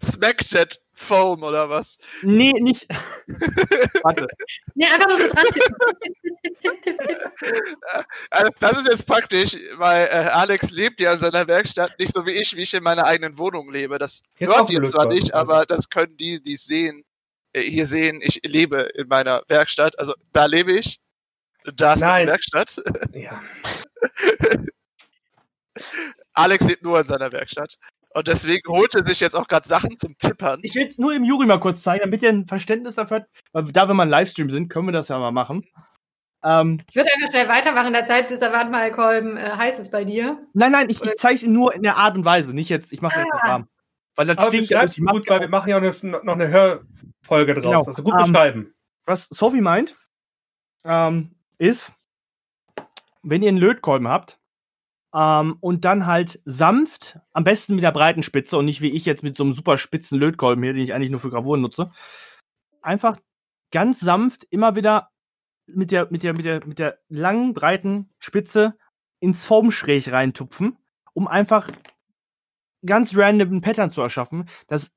Smackchat 0.02 0.78
Foam 0.93 1.43
oder 1.43 1.69
was? 1.71 1.99
Nee, 2.23 2.52
nicht. 2.52 2.87
Warte. 4.02 4.26
Nee, 4.75 4.87
einfach 4.87 5.09
nur 5.09 5.19
so 5.19 5.28
dran 5.28 5.45
tippen. 5.47 5.76
Tipp, 6.43 6.61
tipp, 6.61 6.83
tipp, 6.83 6.99
tipp. 7.07 7.19
Also, 8.31 8.52
das 8.61 8.73
ist 8.78 8.88
jetzt 8.88 9.07
praktisch, 9.07 9.57
weil 9.76 10.07
äh, 10.07 10.28
Alex 10.33 10.71
lebt 10.71 11.00
ja 11.00 11.12
in 11.12 11.19
seiner 11.19 11.47
Werkstatt 11.47 11.99
nicht 11.99 12.14
so 12.14 12.25
wie 12.26 12.33
ich, 12.33 12.55
wie 12.57 12.62
ich 12.62 12.75
in 12.75 12.83
meiner 12.83 13.05
eigenen 13.05 13.37
Wohnung 13.38 13.71
lebe. 13.73 13.99
Das 13.99 14.23
Jetzt 14.38 14.52
die 14.69 14.75
jetzt 14.75 14.93
zwar 14.93 15.07
nicht, 15.07 15.35
also. 15.35 15.52
aber 15.52 15.67
das 15.67 15.88
können 15.88 16.17
die, 16.17 16.43
die 16.43 16.55
es 16.55 16.64
sehen, 16.64 17.05
äh, 17.52 17.61
hier 17.61 17.87
sehen. 17.87 18.21
Ich 18.23 18.40
lebe 18.45 18.88
in 18.95 19.09
meiner 19.09 19.43
Werkstatt. 19.49 19.99
Also 19.99 20.14
da 20.33 20.47
lebe 20.47 20.73
ich. 20.73 21.00
Da 21.75 21.95
ist 21.95 22.00
meine 22.00 22.31
Werkstatt. 22.31 22.81
Ja. 23.12 23.43
Alex 26.33 26.64
lebt 26.64 26.83
nur 26.83 27.00
in 27.00 27.07
seiner 27.07 27.33
Werkstatt. 27.33 27.76
Und 28.14 28.26
deswegen 28.26 28.62
holt 28.68 28.94
er 28.94 29.04
sich 29.04 29.20
jetzt 29.20 29.34
auch 29.34 29.46
gerade 29.48 29.68
Sachen 29.68 29.96
zum 29.98 30.16
Tippern. 30.18 30.60
Ich 30.62 30.74
will 30.74 30.86
es 30.86 30.98
nur 30.98 31.14
im 31.14 31.24
Juri 31.24 31.46
mal 31.46 31.60
kurz 31.60 31.82
zeigen, 31.82 32.02
damit 32.04 32.22
ihr 32.22 32.30
ein 32.30 32.46
Verständnis 32.46 32.94
dafür 32.96 33.18
habt. 33.18 33.30
Weil 33.52 33.64
da 33.64 33.86
wir 33.86 33.94
mal 33.94 34.04
ein 34.04 34.08
Livestream 34.08 34.50
sind, 34.50 34.68
können 34.68 34.86
wir 34.88 34.92
das 34.92 35.08
ja 35.08 35.18
mal 35.18 35.30
machen. 35.30 35.64
Ähm, 36.42 36.78
Ich 36.88 36.96
würde 36.96 37.10
einfach 37.14 37.30
schnell 37.30 37.48
weitermachen 37.48 37.88
in 37.88 37.92
der 37.92 38.04
Zeit, 38.06 38.28
bis 38.28 38.40
der 38.40 38.52
Wandmalkolben 38.52 39.36
äh, 39.36 39.50
heiß 39.56 39.78
ist 39.78 39.90
bei 39.90 40.04
dir. 40.04 40.38
nein, 40.54 40.72
nein, 40.72 40.88
ich, 40.88 41.02
ich 41.02 41.16
zeige 41.16 41.34
es 41.34 41.42
nur 41.42 41.74
in 41.74 41.82
der 41.82 41.96
Art 41.96 42.16
und 42.16 42.24
Weise, 42.24 42.54
nicht 42.54 42.68
jetzt, 42.70 42.92
ich 42.92 43.02
mache 43.02 43.18
jetzt 43.20 43.32
nicht 43.32 43.44
Ah. 43.44 43.48
warm. 43.48 43.68
Weil 44.16 44.26
das 44.26 44.38
Aber 44.38 44.52
stinkt 44.52 44.98
mach- 45.00 45.12
gut, 45.12 45.28
weil 45.28 45.40
wir 45.40 45.48
machen 45.48 45.68
ja 45.70 45.78
auch 45.78 45.82
eine, 45.82 46.24
noch 46.24 46.34
eine 46.34 46.48
Hörfolge 46.48 47.54
draus. 47.54 47.62
Genau. 47.62 47.84
Also 47.86 48.02
gut 48.02 48.14
Ähm, 48.18 48.32
beschreiben. 48.32 48.74
Was 49.04 49.24
Sophie 49.28 49.60
meint, 49.60 49.96
ähm, 50.84 51.32
ist, 51.58 51.92
wenn 53.22 53.42
ihr 53.42 53.48
einen 53.48 53.58
Lötkolben 53.58 54.08
habt, 54.08 54.38
Ähm, 55.14 55.56
und 55.60 55.84
dann 55.84 56.06
halt 56.06 56.40
sanft, 56.44 57.18
am 57.32 57.44
besten 57.44 57.74
mit 57.74 57.84
der 57.84 57.92
breiten 57.92 58.22
Spitze 58.22 58.58
und 58.58 58.66
nicht 58.66 58.80
wie 58.82 58.90
ich 58.90 59.06
jetzt 59.06 59.22
mit 59.22 59.36
so 59.36 59.44
einem 59.44 59.54
super 59.54 59.78
spitzen 59.78 60.18
Lötkolben 60.18 60.62
hier, 60.62 60.74
den 60.74 60.82
ich 60.82 60.92
eigentlich 60.92 61.10
nur 61.10 61.20
für 61.20 61.30
Gravuren 61.30 61.62
nutze. 61.62 61.88
Einfach 62.82 63.16
ganz 63.72 64.00
sanft 64.00 64.44
immer 64.50 64.76
wieder 64.76 65.10
mit 65.66 65.90
der, 65.90 66.08
mit 66.10 66.22
der, 66.22 66.34
mit 66.34 66.44
der, 66.44 66.66
mit 66.66 66.78
der 66.78 66.98
langen, 67.08 67.54
breiten 67.54 68.10
Spitze 68.18 68.76
ins 69.20 69.44
Formschräg 69.46 70.10
reintupfen, 70.12 70.78
um 71.14 71.26
einfach 71.26 71.70
ganz 72.86 73.16
random 73.16 73.54
ein 73.56 73.60
Pattern 73.60 73.90
zu 73.90 74.00
erschaffen, 74.02 74.48
das 74.68 74.94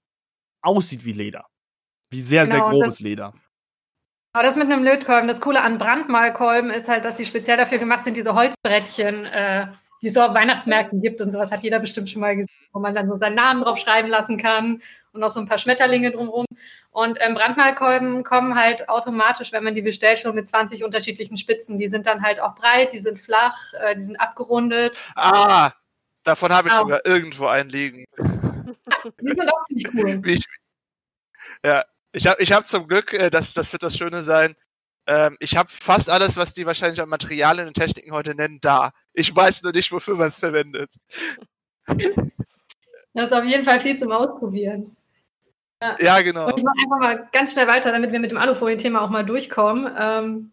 aussieht 0.62 1.06
wie 1.06 1.14
Leder. 1.14 1.48
Wie 2.12 2.22
sehr, 2.22 2.44
Genau, 2.46 2.56
sehr 2.56 2.70
grobes 2.70 2.88
das- 2.90 3.00
Leder. 3.00 3.34
Aber 4.34 4.44
das 4.44 4.56
mit 4.56 4.72
einem 4.72 4.84
Lötkolben, 4.84 5.28
das 5.28 5.42
Coole 5.42 5.62
an 5.62 5.78
Brandmalkolben 5.78 6.70
ist 6.70 6.88
halt, 6.88 7.04
dass 7.04 7.16
die 7.16 7.26
speziell 7.26 7.58
dafür 7.58 7.80
gemacht 7.80 8.06
sind, 8.06 8.16
diese 8.16 8.34
Holzbrettchen, 8.34 9.26
äh, 9.26 9.68
die 10.02 10.08
es 10.08 10.14
so 10.14 10.22
auf 10.22 10.34
Weihnachtsmärkten 10.34 11.02
gibt 11.02 11.22
und 11.22 11.32
sowas 11.32 11.52
hat 11.52 11.64
jeder 11.64 11.80
bestimmt 11.80 12.10
schon 12.10 12.22
mal 12.22 12.36
gesehen, 12.36 12.50
wo 12.74 12.80
man 12.80 12.96
dann 12.96 13.08
so 13.08 13.18
seinen 13.18 13.36
Namen 13.36 13.62
drauf 13.62 13.78
schreiben 13.78 14.10
lassen 14.10 14.38
kann 14.38 14.82
und 15.14 15.22
noch 15.22 15.30
so 15.30 15.40
ein 15.40 15.46
paar 15.46 15.58
Schmetterlinge 15.58 16.12
drumherum. 16.12 16.46
Und 16.90 17.18
ähm, 17.22 17.36
Brandmalkolben 17.36 18.24
kommen 18.24 18.56
halt 18.56 18.90
automatisch, 18.90 19.52
wenn 19.52 19.64
man 19.64 19.76
die 19.76 19.82
bestellt, 19.82 20.20
schon 20.20 20.36
mit 20.36 20.48
20 20.48 20.84
unterschiedlichen 20.84 21.38
Spitzen. 21.38 21.78
Die 21.78 21.88
sind 21.88 22.06
dann 22.06 22.24
halt 22.24 22.40
auch 22.42 22.56
breit, 22.56 22.94
die 22.94 23.00
sind 23.00 23.20
flach, 23.20 23.56
äh, 23.74 23.96
die 23.96 24.02
sind 24.02 24.20
abgerundet. 24.20 25.00
Ah, 25.16 25.72
davon 26.24 26.52
habe 26.52 26.70
ich 26.70 26.74
Au. 26.74 26.80
sogar 26.80 27.06
irgendwo 27.06 27.46
einen 27.46 27.70
liegen. 27.70 28.06
Die 28.18 29.28
sind 29.28 29.54
auch 29.54 29.62
ziemlich 29.64 29.88
cool. 29.94 30.22
Ich, 30.26 30.46
ja, 31.66 31.84
ich 32.12 32.28
habe 32.28 32.42
ich 32.42 32.52
hab 32.52 32.66
zum 32.66 32.88
Glück, 32.88 33.14
äh, 33.14 33.30
das, 33.30 33.54
das 33.54 33.72
wird 33.72 33.84
das 33.84 33.96
Schöne 33.96 34.22
sein, 34.22 34.56
ähm, 35.12 35.36
ich 35.40 35.58
habe 35.58 35.70
fast 35.70 36.10
alles, 36.10 36.38
was 36.38 36.54
die 36.54 36.66
wahrscheinlich 36.66 37.02
an 37.02 37.10
Materialien 37.10 37.68
und 37.68 37.74
Techniken 37.74 38.14
heute 38.14 38.34
nennen, 38.34 38.60
da. 38.62 38.92
Ich 39.14 39.36
weiß 39.36 39.64
nur 39.64 39.74
nicht, 39.74 39.92
wofür 39.92 40.16
man 40.16 40.30
es 40.30 40.40
verwendet. 40.40 40.94
Das 43.14 43.26
ist 43.26 43.34
auf 43.34 43.44
jeden 43.44 43.66
Fall 43.66 43.82
viel 43.82 44.00
zum 44.00 44.14
Ausprobieren. 44.14 44.96
Ja, 46.00 46.22
genau. 46.22 46.48
Und 46.48 46.58
ich 46.58 46.64
mache 46.64 46.76
einfach 46.82 47.00
mal 47.00 47.30
ganz 47.34 47.52
schnell 47.52 47.68
weiter, 47.68 47.92
damit 47.92 48.14
wir 48.14 48.22
mit 48.22 48.32
dem 48.32 48.38
Alufolien-Thema 48.38 49.02
auch 49.02 49.10
mal 49.10 49.26
durchkommen. 49.26 49.94
Ähm, 50.00 50.52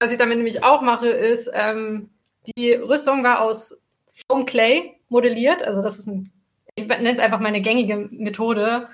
was 0.00 0.10
ich 0.10 0.16
damit 0.16 0.38
nämlich 0.38 0.64
auch 0.64 0.80
mache, 0.80 1.08
ist, 1.08 1.50
ähm, 1.52 2.08
die 2.56 2.72
Rüstung 2.72 3.24
war 3.24 3.42
aus 3.42 3.82
Foam 4.26 4.46
Clay 4.46 4.94
modelliert. 5.10 5.62
Also 5.62 5.82
das 5.82 5.98
ist 5.98 6.06
ein, 6.06 6.32
ich 6.76 6.86
nenne 6.86 7.10
es 7.12 7.18
einfach 7.18 7.40
meine 7.40 7.60
gängige 7.60 8.08
Methode, 8.10 8.88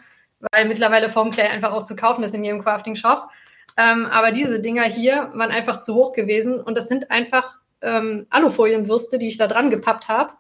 weil 0.51 0.67
mittlerweile 0.67 1.09
Foam 1.09 1.31
Clay 1.31 1.47
einfach 1.47 1.73
auch 1.73 1.85
zu 1.85 1.95
kaufen 1.95 2.25
ist 2.25 2.35
in 2.35 2.43
jedem 2.43 2.65
Crafting-Shop. 2.65 3.29
Ähm, 3.77 4.07
aber 4.07 4.31
diese 4.31 4.61
Dinger 4.61 4.85
hier 4.85 5.31
waren 5.35 5.51
einfach 5.51 5.81
zu 5.81 5.95
hoch 5.95 6.13
gewesen 6.13 6.61
und 6.61 6.77
das 6.77 6.89
sind 6.89 7.11
einfach 7.11 7.59
ähm, 7.81 8.27
Alufolienwürste, 8.31 9.19
die 9.19 9.29
ich 9.29 9.37
da 9.37 9.47
dran 9.47 9.71
gepappt 9.71 10.09
habe. 10.09 10.33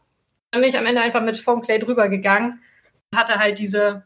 Dann 0.50 0.60
bin 0.60 0.70
ich 0.70 0.78
am 0.78 0.86
Ende 0.86 1.00
einfach 1.02 1.22
mit 1.22 1.36
Foam 1.38 1.62
Clay 1.62 1.78
drüber 1.78 2.08
gegangen 2.08 2.62
und 3.10 3.18
hatte 3.18 3.38
halt 3.38 3.58
diese 3.58 4.04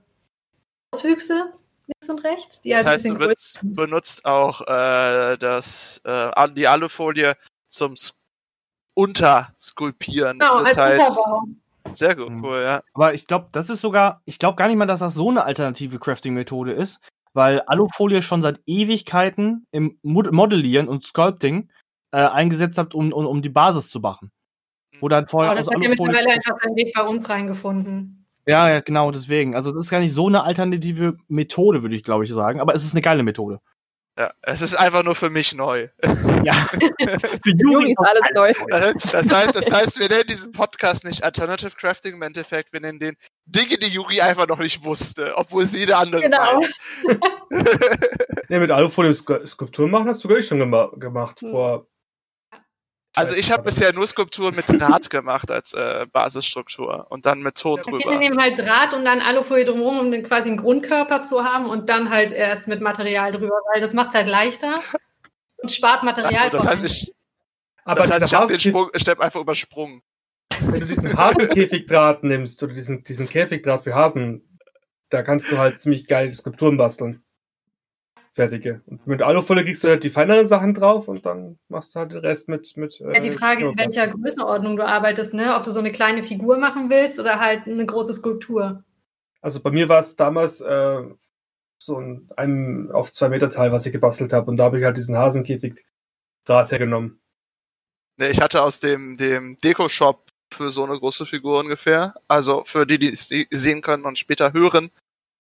Auswüchse 0.94 1.52
links 1.86 2.10
und 2.10 2.24
rechts, 2.24 2.60
die 2.62 2.74
halt 2.74 2.86
Das 2.86 2.92
heißt, 2.94 3.06
ein 3.06 3.14
du 3.18 3.26
bisschen 3.28 3.74
benutzt, 3.74 4.20
benutzt 4.22 4.24
auch 4.24 4.60
äh, 4.62 5.36
das, 5.36 6.00
äh, 6.04 6.48
die 6.54 6.66
Alufolie 6.66 7.34
zum 7.68 7.94
Unterskulpieren. 8.94 10.38
Genau, 10.38 10.56
als. 10.56 10.76
Unterbau. 10.76 11.44
Sehr 11.94 12.16
gut, 12.16 12.30
Mhm. 12.30 12.44
cool, 12.44 12.62
ja. 12.62 12.82
Aber 12.94 13.14
ich 13.14 13.26
glaube, 13.26 13.48
das 13.52 13.70
ist 13.70 13.80
sogar, 13.80 14.20
ich 14.24 14.38
glaube 14.38 14.56
gar 14.56 14.68
nicht 14.68 14.76
mal, 14.76 14.86
dass 14.86 15.00
das 15.00 15.14
so 15.14 15.30
eine 15.30 15.44
alternative 15.44 15.98
Crafting-Methode 15.98 16.72
ist, 16.72 16.98
weil 17.38 17.60
Alufolie 17.60 18.20
schon 18.20 18.42
seit 18.42 18.60
Ewigkeiten 18.66 19.64
im 19.70 19.96
Mod 20.02 20.32
Modellieren 20.32 20.88
und 20.88 21.04
Sculpting 21.04 21.70
äh, 22.10 22.16
eingesetzt 22.16 22.78
hat, 22.78 22.96
um, 22.96 23.12
um, 23.12 23.26
um 23.26 23.42
die 23.42 23.48
Basis 23.48 23.90
zu 23.90 24.00
machen. 24.00 24.32
Wo 25.00 25.08
dann 25.08 25.28
vorher 25.28 25.52
Aber 25.52 25.60
das 25.60 25.68
aus 25.68 25.76
hat 25.76 25.82
ja 25.84 25.88
mittlerweile 25.88 26.30
einfach 26.30 26.56
seinen 26.60 26.74
Weg 26.74 26.92
bei 26.92 27.02
uns 27.02 27.30
reingefunden. 27.30 28.26
Ja, 28.44 28.68
ja, 28.68 28.80
genau, 28.80 29.12
deswegen. 29.12 29.54
Also, 29.54 29.70
das 29.70 29.84
ist 29.84 29.90
gar 29.90 30.00
nicht 30.00 30.12
so 30.12 30.26
eine 30.26 30.42
alternative 30.42 31.16
Methode, 31.28 31.82
würde 31.82 31.94
ich, 31.94 32.02
glaube 32.02 32.24
ich, 32.24 32.30
sagen. 32.30 32.60
Aber 32.60 32.74
es 32.74 32.82
ist 32.82 32.92
eine 32.92 33.02
geile 33.02 33.22
Methode. 33.22 33.60
Ja. 34.18 34.32
Es 34.42 34.60
ist 34.62 34.74
einfach 34.74 35.04
nur 35.04 35.14
für 35.14 35.30
mich 35.30 35.54
neu. 35.54 35.88
Ja. 36.44 36.52
Für 37.42 37.50
Juri 37.56 37.92
ist 37.92 37.98
alles 37.98 38.22
neu. 38.34 38.52
Das 39.12 39.30
heißt, 39.30 39.54
das 39.54 39.70
heißt, 39.72 39.98
wir 40.00 40.08
nennen 40.08 40.26
diesen 40.28 40.52
Podcast 40.52 41.04
nicht 41.04 41.22
Alternative 41.24 41.70
Crafting 41.76 42.14
im 42.14 42.22
Endeffekt, 42.22 42.72
wir 42.72 42.80
nennen 42.80 42.98
den 42.98 43.16
Dinge, 43.46 43.76
die 43.78 43.86
Yuri 43.88 44.20
einfach 44.20 44.46
noch 44.46 44.58
nicht 44.58 44.84
wusste, 44.84 45.32
obwohl 45.36 45.66
sie 45.66 45.78
jede 45.78 45.96
andere 45.96 46.22
Genau. 46.22 46.60
weiß. 46.60 46.70
Ne, 48.50 48.60
mit 48.60 48.70
Alufolie 48.70 49.10
Sk- 49.12 49.46
Skulpturen 49.46 49.90
machen 49.90 50.08
hat 50.08 50.18
sogar 50.20 50.38
ich 50.38 50.46
schon 50.46 50.58
gema 50.58 50.90
gemacht. 50.96 51.40
Hm. 51.42 51.50
Vor 51.50 51.86
Also 53.18 53.34
ich 53.34 53.50
habe 53.50 53.64
bisher 53.64 53.92
nur 53.92 54.06
Skulpturen 54.06 54.54
mit 54.54 54.68
Draht 54.68 55.10
gemacht 55.10 55.50
als 55.50 55.74
äh, 55.74 56.06
Basisstruktur 56.12 57.06
und 57.10 57.26
dann 57.26 57.42
mit 57.42 57.56
Ton 57.56 57.80
Viele 57.84 57.98
drüber. 57.98 58.16
nehmen 58.16 58.40
halt 58.40 58.58
Draht 58.58 58.94
und 58.94 59.04
dann 59.04 59.20
Alufolie 59.20 59.64
drumherum, 59.64 59.98
um 59.98 60.10
den 60.12 60.22
quasi 60.22 60.50
einen 60.50 60.58
Grundkörper 60.58 61.22
zu 61.24 61.42
haben 61.42 61.66
und 61.68 61.90
dann 61.90 62.10
halt 62.10 62.32
erst 62.32 62.68
mit 62.68 62.80
Material 62.80 63.32
drüber, 63.32 63.56
weil 63.72 63.80
das 63.80 63.92
macht 63.92 64.10
es 64.10 64.14
halt 64.14 64.28
leichter 64.28 64.82
und 65.56 65.72
spart 65.72 66.04
Material. 66.04 66.46
Achso, 66.46 66.58
das 66.58 66.66
heißt, 66.68 66.84
ich, 66.84 67.14
Aber 67.84 68.02
das 68.02 68.12
heißt, 68.12 68.26
ich 68.26 68.34
habe 68.34 68.52
den 68.52 68.60
Sprung, 68.60 68.88
Step 68.94 69.18
einfach 69.18 69.40
übersprungen. 69.40 70.02
wenn 70.60 70.80
du 70.80 70.86
diesen 70.86 71.16
Hasenkäfigdraht 71.16 72.22
nimmst 72.22 72.62
oder 72.62 72.72
diesen, 72.72 73.02
diesen 73.02 73.28
Käfigdraht 73.28 73.82
für 73.82 73.96
Hasen, 73.96 74.60
da 75.08 75.22
kannst 75.22 75.50
du 75.50 75.58
halt 75.58 75.80
ziemlich 75.80 76.06
geil 76.06 76.32
Skulpturen 76.34 76.76
basteln. 76.76 77.24
Fertige. 78.38 78.82
Und 78.86 79.04
mit 79.04 79.20
Alufolie 79.20 79.64
kriegst 79.64 79.82
du 79.82 79.88
halt 79.88 80.04
die 80.04 80.10
feineren 80.10 80.46
Sachen 80.46 80.72
drauf 80.72 81.08
und 81.08 81.26
dann 81.26 81.58
machst 81.68 81.92
du 81.92 81.98
halt 81.98 82.12
den 82.12 82.18
Rest 82.18 82.48
mit. 82.48 82.76
mit 82.76 82.96
ja, 83.00 83.18
die 83.18 83.32
Frage, 83.32 83.70
in 83.70 83.76
welcher 83.76 84.06
Größenordnung 84.06 84.76
du 84.76 84.86
arbeitest, 84.86 85.34
ne? 85.34 85.56
Ob 85.56 85.64
du 85.64 85.72
so 85.72 85.80
eine 85.80 85.90
kleine 85.90 86.22
Figur 86.22 86.56
machen 86.56 86.88
willst 86.88 87.18
oder 87.18 87.40
halt 87.40 87.66
eine 87.66 87.84
große 87.84 88.14
Skulptur. 88.14 88.84
Also 89.40 89.58
bei 89.58 89.72
mir 89.72 89.88
war 89.88 89.98
es 89.98 90.14
damals 90.14 90.60
äh, 90.60 91.02
so 91.82 91.96
ein, 91.96 92.30
ein 92.36 92.92
auf 92.92 93.10
zwei 93.10 93.28
Meter 93.28 93.50
Teil, 93.50 93.72
was 93.72 93.86
ich 93.86 93.92
gebastelt 93.92 94.32
habe. 94.32 94.48
Und 94.52 94.56
da 94.56 94.66
habe 94.66 94.78
ich 94.78 94.84
halt 94.84 94.96
diesen 94.96 95.16
Hasenkäfigdraht 95.16 96.70
hergenommen. 96.70 97.20
Ne, 98.18 98.30
ich 98.30 98.40
hatte 98.40 98.62
aus 98.62 98.78
dem, 98.78 99.16
dem 99.16 99.56
Deko-Shop 99.64 100.30
für 100.54 100.70
so 100.70 100.84
eine 100.84 100.96
große 100.96 101.26
Figur 101.26 101.58
ungefähr, 101.58 102.14
also 102.28 102.62
für 102.64 102.86
die, 102.86 103.00
die 103.00 103.12
es 103.12 103.28
sehen 103.50 103.82
können 103.82 104.04
und 104.04 104.16
später 104.16 104.52
hören, 104.52 104.92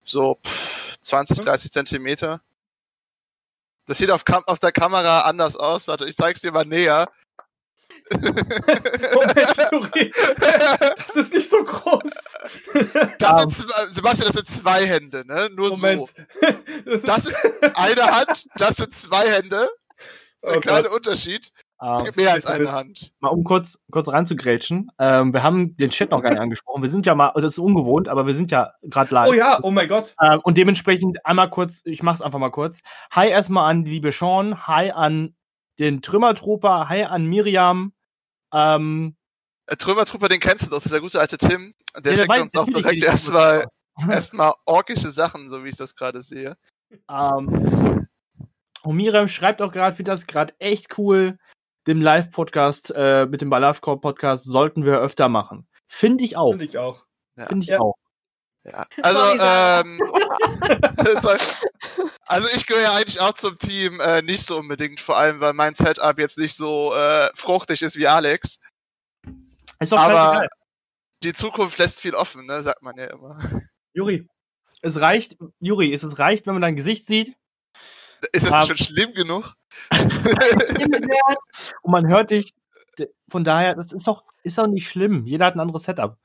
so 0.04 0.40
pff, 0.44 0.98
20, 1.00 1.38
30 1.38 1.70
Zentimeter. 1.70 2.42
Das 3.88 3.98
sieht 3.98 4.10
auf, 4.10 4.24
Kam 4.24 4.44
auf 4.44 4.60
der 4.60 4.70
Kamera 4.70 5.22
anders 5.22 5.56
aus. 5.56 5.88
Warte, 5.88 6.06
ich 6.06 6.14
zeig's 6.16 6.40
dir 6.40 6.52
mal 6.52 6.64
näher. 6.64 7.08
Moment, 8.10 8.36
das 10.96 11.16
ist 11.16 11.34
nicht 11.34 11.50
so 11.50 11.62
groß. 11.62 12.02
Das 13.18 13.40
sind, 13.40 13.54
zwei- 13.54 13.86
Sebastian, 13.88 14.26
das 14.28 14.36
sind 14.36 14.46
zwei 14.46 14.86
Hände, 14.86 15.26
ne? 15.26 15.50
Nur 15.52 15.70
Moment. 15.70 16.06
so. 16.06 16.14
Das 17.04 17.26
ist 17.26 17.36
eine 17.74 18.02
Hand, 18.02 18.46
das 18.56 18.76
sind 18.76 18.94
zwei 18.94 19.28
Hände. 19.30 19.70
Ein 20.42 20.56
oh 20.56 20.60
kleiner 20.60 20.88
Gott. 20.88 20.92
Unterschied. 20.96 21.50
Ähm, 21.80 21.92
Es 21.94 22.04
gibt 22.04 22.16
mehr 22.16 22.32
als 22.32 22.46
eine 22.46 22.72
Hand. 22.72 23.12
mal 23.20 23.28
um 23.28 23.44
kurz, 23.44 23.78
kurz 23.90 24.08
reinzugrätschen. 24.08 24.90
Ähm, 24.98 25.32
wir 25.32 25.42
haben 25.42 25.76
den 25.76 25.90
Chat 25.90 26.10
noch 26.10 26.22
gar 26.22 26.30
nicht 26.30 26.40
angesprochen. 26.40 26.82
Wir 26.82 26.90
sind 26.90 27.06
ja 27.06 27.14
mal, 27.14 27.32
das 27.36 27.52
ist 27.52 27.58
ungewohnt, 27.58 28.08
aber 28.08 28.26
wir 28.26 28.34
sind 28.34 28.50
ja 28.50 28.72
gerade 28.82 29.14
live. 29.14 29.28
Oh 29.30 29.32
ja, 29.34 29.58
oh 29.62 29.70
mein 29.70 29.88
Gott. 29.88 30.14
Ähm, 30.20 30.40
und 30.42 30.56
dementsprechend 30.58 31.24
einmal 31.24 31.50
kurz, 31.50 31.80
ich 31.84 32.02
mach's 32.02 32.20
einfach 32.20 32.38
mal 32.40 32.50
kurz. 32.50 32.80
Hi 33.12 33.28
erstmal 33.28 33.70
an 33.70 33.84
die 33.84 33.92
liebe 33.92 34.10
Sean, 34.12 34.66
hi 34.66 34.90
an 34.90 35.36
den 35.78 36.02
Trümmertrooper, 36.02 36.88
hi 36.88 37.04
an 37.04 37.26
Miriam. 37.26 37.92
Ähm, 38.52 39.16
Äh, 39.66 39.76
Trümmertrooper, 39.76 40.28
den 40.28 40.40
kennst 40.40 40.66
du 40.66 40.70
doch, 40.70 40.78
das 40.78 40.86
ist 40.86 40.92
der 40.92 41.00
gute 41.00 41.20
alte 41.20 41.38
Tim. 41.38 41.74
Der 42.02 42.12
Ja, 42.12 42.18
der 42.18 42.28
weiß, 42.28 42.42
uns 42.42 42.56
auch 42.56 42.66
direkt 42.66 43.04
erstmal 43.04 43.66
erstmal 44.10 44.54
orkische 44.66 45.10
Sachen, 45.10 45.48
so 45.48 45.62
wie 45.64 45.68
ich 45.68 45.76
das 45.76 45.94
gerade 45.94 46.22
sehe. 46.22 46.56
ähm, 47.10 48.06
und 48.82 48.96
Miriam 48.96 49.28
schreibt 49.28 49.60
auch 49.60 49.70
gerade, 49.72 49.94
finde 49.94 50.12
das 50.12 50.26
gerade 50.26 50.54
echt 50.58 50.96
cool. 50.98 51.38
Den 51.88 52.02
Live-Podcast 52.02 52.92
äh, 52.94 53.24
mit 53.26 53.40
dem 53.40 53.48
Live-Podcast 53.48 54.44
sollten 54.44 54.84
wir 54.84 54.98
öfter 54.98 55.28
machen. 55.30 55.66
Finde 55.88 56.22
ich 56.22 56.36
auch. 56.36 56.50
Finde 56.50 56.66
ich 56.66 56.76
auch. 56.76 57.06
Ja. 57.36 57.46
Finde 57.46 57.64
ich 57.64 57.70
Ja. 57.70 57.80
auch. 57.80 57.94
Ja. 58.64 58.86
Also, 59.00 59.20
ähm, 59.40 60.00
also 62.26 62.48
ich 62.54 62.66
gehöre 62.66 62.82
ja 62.82 62.92
eigentlich 62.94 63.20
auch 63.20 63.32
zum 63.32 63.56
Team, 63.56 64.00
äh, 64.00 64.20
nicht 64.20 64.44
so 64.44 64.58
unbedingt, 64.58 65.00
vor 65.00 65.16
allem 65.16 65.40
weil 65.40 65.54
mein 65.54 65.74
Setup 65.74 66.18
jetzt 66.18 66.36
nicht 66.36 66.54
so 66.54 66.92
äh, 66.94 67.30
fruchtig 67.34 67.80
ist 67.80 67.96
wie 67.96 68.06
Alex. 68.06 68.58
Ist 69.80 69.92
doch 69.92 69.98
Aber 69.98 70.46
die 71.22 71.32
Zukunft 71.32 71.78
lässt 71.78 72.02
viel 72.02 72.14
offen, 72.14 72.44
ne, 72.44 72.60
sagt 72.62 72.82
man 72.82 72.98
ja 72.98 73.06
immer. 73.06 73.40
Juri, 73.94 74.28
es 74.82 75.00
reicht, 75.00 75.38
Juri, 75.60 75.94
es 75.94 76.02
es 76.02 76.18
reicht, 76.18 76.46
wenn 76.46 76.54
man 76.54 76.62
dein 76.62 76.76
Gesicht 76.76 77.06
sieht 77.06 77.34
Ist 78.32 78.46
das 78.46 78.52
Ah. 78.52 78.66
schon 78.66 78.76
schlimm 78.76 79.12
genug? 79.14 79.54
Und 81.82 81.92
man 81.92 82.06
hört 82.08 82.30
dich. 82.30 82.54
Von 83.28 83.44
daher, 83.44 83.74
das 83.74 83.92
ist 83.92 84.06
doch, 84.08 84.24
ist 84.42 84.58
doch 84.58 84.66
nicht 84.66 84.88
schlimm. 84.88 85.24
Jeder 85.24 85.46
hat 85.46 85.54
ein 85.54 85.60
anderes 85.60 85.84
Setup. 85.84 86.16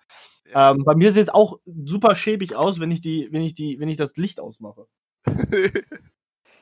Ja. 0.52 0.72
Ähm, 0.72 0.84
bei 0.84 0.96
mir 0.96 1.12
sieht 1.12 1.24
es 1.24 1.30
auch 1.30 1.60
super 1.86 2.16
schäbig 2.16 2.56
aus, 2.56 2.80
wenn 2.80 2.90
ich 2.92 3.00
die, 3.02 3.28
wenn 3.32 3.42
ich 3.42 3.54
die, 3.54 3.80
wenn 3.80 3.90
ich 3.90 3.98
das 3.98 4.16
Licht 4.16 4.40
ausmache. 4.40 4.88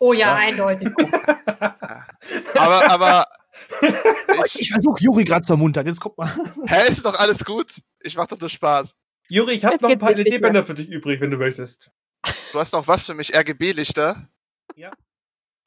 Oh 0.04 0.14
ja, 0.14 0.30
Ja. 0.30 0.36
eindeutig. 0.36 0.90
aber, 2.56 2.90
aber 2.90 3.26
Ich, 4.46 4.60
Ich 4.62 4.72
versuche 4.72 5.00
Juri 5.04 5.24
gerade 5.26 5.46
zu 5.46 5.54
ermuntern. 5.54 5.86
Jetzt 5.86 6.00
guck 6.00 6.18
mal. 6.18 6.34
hä, 6.66 6.88
ist 6.90 7.06
doch 7.06 7.14
alles 7.20 7.46
gut. 7.46 7.72
Ich 8.02 8.16
mach 8.16 8.26
doch 8.26 8.40
nur 8.40 8.50
Spaß. 8.50 8.96
Juri, 9.30 9.54
ich 9.54 9.64
habe 9.66 9.78
noch 9.80 9.92
ein 9.92 10.00
paar. 10.00 10.14
LED-Bänder 10.16 10.64
für 10.66 10.74
dich 10.74 10.90
übrig, 10.90 11.22
wenn 11.22 11.30
du 11.30 11.38
möchtest. 11.38 11.92
Du 12.52 12.58
hast 12.58 12.74
noch 12.74 12.88
was 12.88 13.06
für 13.06 13.14
mich, 13.14 13.36
RGB-Lichter? 13.36 14.28
Ja. 14.76 14.92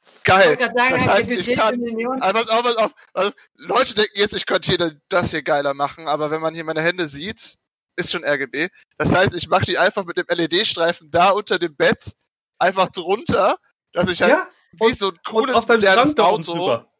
Ich 0.06 0.25
Geil. 0.25 0.46
wollte 0.49 0.58
gerade 0.58 0.75
sagen, 0.75 0.94
Das 0.94 1.06
heißt, 1.06 1.30
ich 1.30 1.56
kann-. 1.56 2.23
Aber 2.23 2.32
pass 2.40 2.49
auf, 2.50 2.62
pass 2.62 2.76
auf. 2.76 2.92
Also, 3.12 3.32
Leute 3.56 3.94
denken 3.94 4.18
jetzt, 4.18 4.34
ich 4.34 4.46
könnte 4.46 4.70
hier 4.70 5.00
das 5.08 5.30
hier 5.30 5.42
geiler 5.42 5.75
machen, 5.75 6.08
aber 6.08 6.30
wenn 6.30 6.40
man 6.40 6.54
hier 6.54 6.64
meine 6.64 6.82
Hände 6.82 7.06
sieht, 7.08 7.56
ist 7.96 8.12
schon 8.12 8.25
RGB. 8.25 8.68
Das 8.99 9.14
heißt, 9.14 9.34
ich 9.34 9.49
mache 9.49 9.64
die 9.66 9.78
einfach 9.78 10.04
mit 10.04 10.16
dem 10.16 10.26
LED-Streifen 10.28 11.11
da 11.11 11.30
unter 11.30 11.58
dem 11.58 11.76
Bett 11.76 12.12
einfach 12.58 12.88
drunter, 12.88 13.56
dass 13.92 14.08
ich 14.08 14.20
halt 14.23 14.32
Ja, 14.32 14.49
wie 14.73 14.92
so 14.92 15.06
ein 15.06 15.12
und 15.12 15.25
cooles 15.25 15.66
modernes 15.68 16.16
Auto. 16.18 16.52
drüber. 16.52 16.90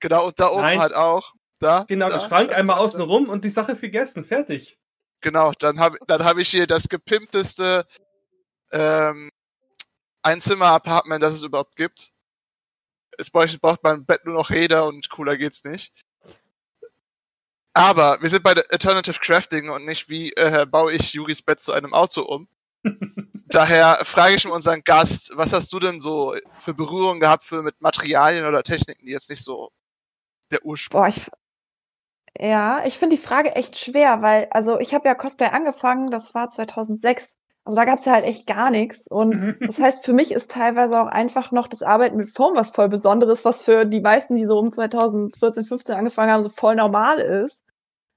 Genau, 0.00 0.26
und 0.26 0.38
da 0.38 0.48
oben 0.48 0.60
Nein. 0.62 0.80
halt 0.80 0.94
auch. 0.94 1.32
Da. 1.60 1.84
Genau, 1.88 2.08
da, 2.08 2.18
der 2.18 2.26
Schrank 2.28 2.50
da, 2.50 2.56
einmal 2.56 2.76
da, 2.76 2.82
außen 2.82 3.00
rum 3.00 3.28
und 3.28 3.44
die 3.44 3.48
Sache 3.48 3.72
ist 3.72 3.80
gegessen. 3.80 4.24
Fertig. 4.24 4.78
Genau, 5.22 5.52
dann 5.58 5.80
habe 5.80 5.96
dann 6.06 6.24
hab 6.24 6.36
ich 6.36 6.48
hier 6.50 6.66
das 6.66 6.88
gepimpteste 6.88 7.86
ähm, 8.72 9.30
Einzimmer-Apartment, 10.22 11.22
das 11.22 11.34
es 11.34 11.42
überhaupt 11.42 11.76
gibt. 11.76 12.10
Es 13.18 13.30
braucht, 13.30 13.82
mein 13.82 14.04
Bett 14.04 14.24
nur 14.24 14.34
noch 14.34 14.50
Räder 14.50 14.86
und 14.86 15.10
cooler 15.10 15.36
geht's 15.36 15.64
nicht. 15.64 15.92
Aber 17.74 18.18
wir 18.20 18.28
sind 18.30 18.44
bei 18.44 18.54
der 18.54 18.64
Alternative 18.70 19.18
Crafting 19.20 19.68
und 19.68 19.84
nicht, 19.84 20.08
wie 20.08 20.32
äh, 20.32 20.64
baue 20.64 20.92
ich 20.92 21.12
Juris 21.12 21.42
Bett 21.42 21.60
zu 21.60 21.72
einem 21.72 21.92
Auto 21.92 22.22
um. 22.22 22.48
Daher 23.46 23.96
frage 24.04 24.34
ich 24.34 24.44
mal 24.44 24.52
unseren 24.52 24.84
Gast, 24.84 25.32
was 25.34 25.52
hast 25.52 25.72
du 25.72 25.80
denn 25.80 26.00
so 26.00 26.36
für 26.60 26.74
Berührungen 26.74 27.20
gehabt 27.20 27.44
für 27.44 27.62
mit 27.62 27.80
Materialien 27.80 28.46
oder 28.46 28.62
Techniken, 28.62 29.04
die 29.04 29.12
jetzt 29.12 29.28
nicht 29.28 29.42
so 29.42 29.70
der 30.50 30.64
Ursprung 30.64 31.02
Boah, 31.02 31.08
ich, 31.08 31.28
ja, 32.38 32.84
ich 32.84 32.98
finde 32.98 33.16
die 33.16 33.22
Frage 33.22 33.54
echt 33.54 33.78
schwer, 33.78 34.22
weil, 34.22 34.48
also 34.50 34.78
ich 34.78 34.94
habe 34.94 35.08
ja 35.08 35.14
Cosplay 35.14 35.46
angefangen, 35.46 36.10
das 36.10 36.34
war 36.34 36.50
2006. 36.50 37.34
Also 37.64 37.76
da 37.76 37.84
gab's 37.84 38.04
ja 38.04 38.12
halt 38.12 38.24
echt 38.24 38.46
gar 38.46 38.70
nichts. 38.70 39.06
Und 39.06 39.56
das 39.60 39.80
heißt, 39.80 40.04
für 40.04 40.12
mich 40.12 40.32
ist 40.32 40.50
teilweise 40.50 41.00
auch 41.00 41.06
einfach 41.06 41.50
noch 41.50 41.66
das 41.66 41.82
Arbeiten 41.82 42.16
mit 42.16 42.30
Foam 42.30 42.54
was 42.54 42.70
voll 42.70 42.88
Besonderes, 42.88 43.44
was 43.44 43.62
für 43.62 43.84
die 43.84 44.00
meisten, 44.00 44.36
die 44.36 44.44
so 44.44 44.58
um 44.58 44.70
2014, 44.70 45.64
15 45.64 45.94
angefangen 45.96 46.30
haben, 46.30 46.42
so 46.42 46.50
voll 46.50 46.76
normal 46.76 47.18
ist. 47.18 47.62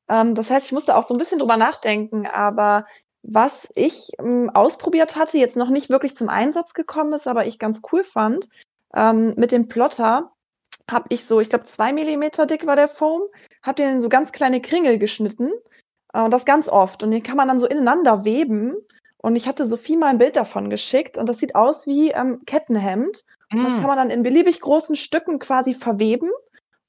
Ähm, 0.09 0.35
das 0.35 0.49
heißt, 0.49 0.67
ich 0.67 0.71
musste 0.71 0.95
auch 0.95 1.03
so 1.03 1.13
ein 1.13 1.17
bisschen 1.17 1.39
drüber 1.39 1.57
nachdenken, 1.57 2.27
aber 2.27 2.85
was 3.23 3.67
ich 3.75 4.11
ähm, 4.19 4.49
ausprobiert 4.53 5.15
hatte, 5.15 5.37
jetzt 5.37 5.57
noch 5.57 5.69
nicht 5.69 5.89
wirklich 5.89 6.15
zum 6.15 6.29
Einsatz 6.29 6.73
gekommen 6.73 7.13
ist, 7.13 7.27
aber 7.27 7.45
ich 7.45 7.59
ganz 7.59 7.81
cool 7.91 8.03
fand, 8.03 8.47
ähm, 8.95 9.33
mit 9.35 9.51
dem 9.51 9.67
Plotter 9.67 10.31
habe 10.89 11.07
ich 11.09 11.25
so, 11.25 11.41
ich 11.41 11.49
glaube, 11.49 11.65
zwei 11.65 11.91
Millimeter 11.91 12.45
dick 12.45 12.65
war 12.65 12.77
der 12.77 12.87
Foam, 12.87 13.21
habe 13.61 13.81
den 13.81 13.95
in 13.95 14.01
so 14.01 14.09
ganz 14.09 14.31
kleine 14.31 14.61
Kringel 14.61 14.97
geschnitten 14.97 15.51
äh, 16.13 16.21
und 16.21 16.31
das 16.31 16.45
ganz 16.45 16.69
oft. 16.69 17.03
Und 17.03 17.11
den 17.11 17.23
kann 17.23 17.37
man 17.37 17.47
dann 17.47 17.59
so 17.59 17.67
ineinander 17.67 18.23
weben. 18.23 18.75
Und 19.19 19.35
ich 19.35 19.47
hatte 19.47 19.67
Sophie 19.67 19.97
mal 19.97 20.07
ein 20.07 20.17
Bild 20.19 20.35
davon 20.35 20.69
geschickt 20.69 21.17
und 21.17 21.27
das 21.27 21.39
sieht 21.39 21.55
aus 21.55 21.87
wie 21.87 22.11
ähm, 22.11 22.41
Kettenhemd. 22.45 23.23
Und 23.51 23.63
das 23.63 23.75
kann 23.75 23.87
man 23.87 23.97
dann 23.97 24.09
in 24.09 24.23
beliebig 24.23 24.59
großen 24.59 24.95
Stücken 24.95 25.39
quasi 25.39 25.73
verweben. 25.73 26.29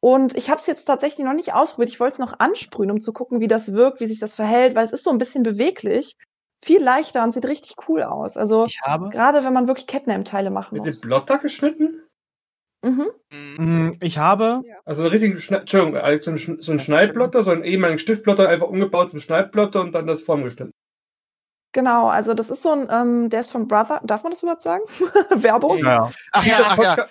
Und 0.00 0.36
ich 0.36 0.50
habe 0.50 0.60
es 0.60 0.66
jetzt 0.66 0.84
tatsächlich 0.84 1.24
noch 1.26 1.32
nicht 1.32 1.54
ausprobiert. 1.54 1.90
Ich 1.90 2.00
wollte 2.00 2.14
es 2.14 2.18
noch 2.18 2.38
ansprühen, 2.40 2.90
um 2.90 3.00
zu 3.00 3.12
gucken, 3.12 3.40
wie 3.40 3.48
das 3.48 3.72
wirkt, 3.74 4.00
wie 4.00 4.06
sich 4.06 4.18
das 4.18 4.34
verhält, 4.34 4.74
weil 4.74 4.84
es 4.84 4.92
ist 4.92 5.04
so 5.04 5.10
ein 5.10 5.18
bisschen 5.18 5.42
beweglich. 5.42 6.16
Viel 6.64 6.82
leichter 6.82 7.22
und 7.22 7.32
sieht 7.34 7.46
richtig 7.46 7.76
cool 7.88 8.02
aus. 8.02 8.36
Also 8.36 8.66
Ich 8.66 8.80
habe, 8.82 9.08
gerade 9.10 9.44
wenn 9.44 9.52
man 9.52 9.68
wirklich 9.68 9.86
Kettenhemdteile 9.86 10.50
machen 10.50 10.74
Mit 10.74 10.84
dem 10.84 10.90
muss. 10.90 11.00
Plotter 11.00 11.38
geschnitten? 11.38 12.02
Mhm. 12.84 13.06
Mhm. 13.30 13.56
mh, 13.58 13.90
ich 14.00 14.18
habe, 14.18 14.62
Also 14.84 15.02
einen 15.02 15.10
richtigen 15.12 15.38
Schne 15.38 15.60
Entschuldigung, 15.60 15.96
also 15.96 16.22
so 16.24 16.30
ein, 16.32 16.36
Schn- 16.38 16.62
so 16.62 16.72
ein 16.72 16.80
Schneidplotter, 16.80 17.42
so 17.42 17.50
einen 17.50 17.64
ehemaligen 17.64 17.98
Stiftplotter 17.98 18.48
einfach 18.48 18.68
umgebaut 18.68 19.10
zum 19.10 19.20
Schneidplotter 19.20 19.80
und 19.80 19.92
dann 19.92 20.06
das 20.06 20.22
Form 20.22 20.44
geschnitten. 20.44 20.72
Genau, 21.72 22.08
also 22.08 22.32
das 22.34 22.50
ist 22.50 22.62
so 22.62 22.70
ein, 22.72 22.88
ähm, 22.90 23.28
der 23.30 23.42
ist 23.42 23.50
von 23.50 23.68
Brother, 23.68 24.00
darf 24.04 24.22
man 24.22 24.32
das 24.32 24.42
überhaupt 24.42 24.62
sagen? 24.62 24.82
Werbung? 25.30 25.78
ja, 25.78 26.10
Ach 26.32 26.44
ja, 26.44 26.58
ach 26.64 26.78
ja, 26.78 27.06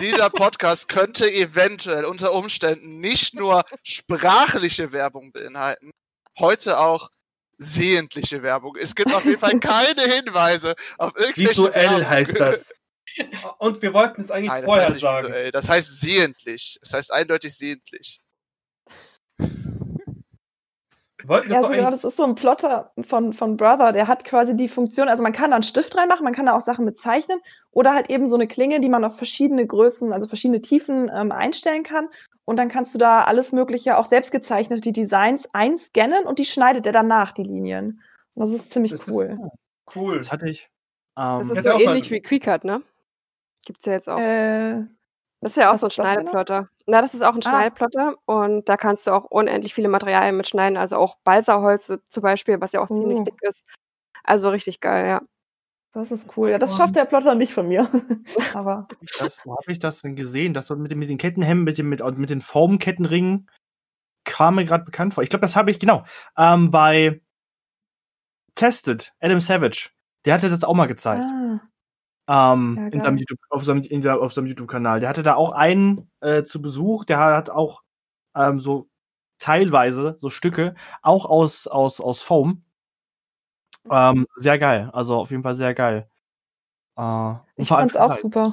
dieser 0.00 0.30
Podcast 0.30 0.88
könnte 0.88 1.30
eventuell 1.30 2.04
unter 2.06 2.32
Umständen 2.32 3.00
nicht 3.00 3.34
nur 3.34 3.62
sprachliche 3.82 4.92
Werbung 4.92 5.32
beinhalten, 5.32 5.90
heute 6.38 6.78
auch 6.78 7.10
sehentliche 7.58 8.42
Werbung. 8.42 8.76
Es 8.76 8.94
gibt 8.94 9.14
auf 9.14 9.24
jeden 9.24 9.38
Fall 9.38 9.58
keine 9.60 10.02
Hinweise 10.02 10.74
auf 10.98 11.12
irgendwelche 11.16 11.50
Visuell 11.50 11.90
Werbung. 11.90 12.08
heißt 12.08 12.40
das. 12.40 12.74
Und 13.58 13.80
wir 13.82 13.92
wollten 13.92 14.22
es 14.22 14.30
eigentlich 14.30 14.48
Nein, 14.48 14.62
das 14.62 14.70
vorher 14.70 14.94
sagen. 14.94 15.26
visuell. 15.28 15.50
Das 15.52 15.68
heißt 15.68 16.00
sehentlich. 16.00 16.78
Das 16.80 16.94
heißt 16.94 17.12
eindeutig 17.12 17.54
sehentlich. 17.56 18.18
Wir 21.13 21.13
wollten 21.28 21.50
Ja, 21.50 21.58
also 21.58 21.70
genau, 21.70 21.90
das 21.90 22.04
ist 22.04 22.16
so 22.16 22.24
ein 22.24 22.34
Plotter 22.34 22.92
von, 23.02 23.32
von 23.32 23.56
Brother, 23.56 23.92
der 23.92 24.08
hat 24.08 24.24
quasi 24.24 24.56
die 24.56 24.68
Funktion, 24.68 25.08
also 25.08 25.22
man 25.22 25.32
kann 25.32 25.50
da 25.50 25.56
einen 25.56 25.62
Stift 25.62 25.96
reinmachen, 25.96 26.24
man 26.24 26.34
kann 26.34 26.46
da 26.46 26.56
auch 26.56 26.60
Sachen 26.60 26.84
mit 26.84 26.98
zeichnen 26.98 27.40
oder 27.70 27.94
halt 27.94 28.10
eben 28.10 28.28
so 28.28 28.34
eine 28.34 28.46
Klinge, 28.46 28.80
die 28.80 28.88
man 28.88 29.04
auf 29.04 29.16
verschiedene 29.16 29.66
Größen, 29.66 30.12
also 30.12 30.26
verschiedene 30.26 30.60
Tiefen 30.60 31.10
ähm, 31.14 31.32
einstellen 31.32 31.82
kann. 31.82 32.08
Und 32.46 32.58
dann 32.58 32.68
kannst 32.68 32.94
du 32.94 32.98
da 32.98 33.24
alles 33.24 33.52
Mögliche, 33.52 33.96
auch 33.96 34.04
selbstgezeichnete 34.04 34.92
Designs 34.92 35.48
einscannen 35.54 36.26
und 36.26 36.38
die 36.38 36.44
schneidet 36.44 36.84
er 36.84 36.92
dann 36.92 37.08
nach, 37.08 37.32
die 37.32 37.42
Linien. 37.42 38.02
Und 38.34 38.40
das 38.42 38.50
ist 38.50 38.70
ziemlich 38.70 38.92
Das 38.92 39.02
ist 39.02 39.10
cool. 39.10 39.34
cool. 39.94 40.18
das 40.18 40.30
hatte 40.30 40.48
ich. 40.48 40.68
Das 41.14 41.40
Ähm, 41.40 41.50
ist 41.50 41.56
hätte 41.56 41.72
so 41.72 41.80
ähnlich 41.80 42.10
wie 42.10 42.20
Quickcut, 42.20 42.64
ne? 42.64 42.82
Gibt's 43.64 43.86
ja 43.86 43.94
jetzt 43.94 44.08
auch. 44.08 44.18
Äh, 44.18 44.84
Das 45.44 45.52
ist 45.52 45.56
ja 45.62 45.68
auch 45.70 45.74
Was 45.74 45.80
so 45.80 45.86
ein 45.86 45.90
genau? 45.90 46.04
Schneideplotter. 46.30 46.68
Na, 46.86 47.00
das 47.02 47.14
ist 47.14 47.22
auch 47.22 47.34
ein 47.34 47.40
Ah. 47.44 47.50
Schneideplotter 47.50 48.16
und 48.24 48.68
da 48.68 48.76
kannst 48.76 49.06
du 49.06 49.10
auch 49.12 49.24
unendlich 49.24 49.74
viele 49.74 49.88
Materialien 49.88 50.36
mitschneiden, 50.36 50.76
also 50.78 50.96
auch 50.96 51.16
Balsaholz 51.22 51.92
zum 52.08 52.22
Beispiel, 52.22 52.60
was 52.60 52.72
ja 52.72 52.80
auch 52.80 52.86
ziemlich 52.88 53.18
Oh. 53.20 53.24
dick 53.24 53.42
ist. 53.42 53.66
Also 54.22 54.48
richtig 54.50 54.80
geil, 54.80 55.06
ja. 55.06 55.22
das 55.92 56.10
ist 56.10 56.36
cool. 56.36 56.50
Ja, 56.50 56.58
das 56.58 56.76
schafft 56.76 56.96
der 56.96 57.04
Plotter 57.04 57.34
nicht 57.34 57.52
von 57.52 57.68
mir. 57.68 57.82
Aber 58.54 58.88
das, 59.20 59.40
wo 59.44 59.52
habe 59.56 59.70
ich 59.70 59.78
das 59.78 60.00
denn 60.00 60.16
gesehen? 60.16 60.54
Das 60.54 60.66
so 60.66 60.76
mit, 60.76 60.90
den- 60.90 60.98
mit 60.98 61.10
den 61.10 61.18
Kettenhemden, 61.18 61.64
mit, 61.64 61.76
den- 61.78 61.88
mit, 61.90 62.00
mit 62.18 62.30
den 62.30 62.40
Foam-Kettenringen 62.40 63.48
kam 64.24 64.54
mir 64.56 64.64
gerade 64.64 64.84
bekannt 64.84 65.12
vor. 65.14 65.22
Ich 65.22 65.28
glaube, 65.30 65.42
das 65.42 65.54
habe 65.56 65.70
ich, 65.70 65.78
genau, 65.78 66.04
ähm, 66.38 66.70
bei 66.70 67.20
Tested, 68.54 69.12
Adam 69.20 69.40
Savage. 69.40 69.90
Der 70.24 70.34
hatte 70.34 70.48
das 70.48 70.64
auch 70.64 70.74
mal 70.74 70.86
gezeigt. 70.86 71.24
ah, 71.26 71.60
ähm, 72.28 72.76
Ja, 72.78 72.86
in 72.88 73.00
seinem. 73.00 73.18
YouTube, 73.18 73.38
auf 73.50 73.64
seinem, 73.64 73.84
seinem 73.84 74.46
YouTube-Kanal. 74.46 75.00
Der 75.00 75.08
hatte 75.08 75.22
da 75.22 75.34
auch 75.34 75.52
einen 75.52 76.10
äh, 76.20 76.42
zu 76.42 76.62
Besuch, 76.62 77.04
der 77.04 77.18
hat 77.18 77.50
auch 77.50 77.82
ähm, 78.36 78.60
so 78.60 78.88
teilweise 79.38 80.16
so 80.18 80.30
Stücke, 80.30 80.74
auch 81.02 81.26
aus, 81.26 81.66
aus, 81.66 82.00
aus 82.00 82.22
Foam. 82.22 82.64
Ähm, 83.90 84.26
sehr 84.36 84.58
geil. 84.58 84.90
Also 84.92 85.16
auf 85.16 85.30
jeden 85.30 85.42
Fall 85.42 85.54
sehr 85.54 85.74
geil. 85.74 86.08
Äh, 86.96 87.34
ich 87.56 87.68
fand's 87.68 87.96
auch 87.96 88.12
super. 88.12 88.52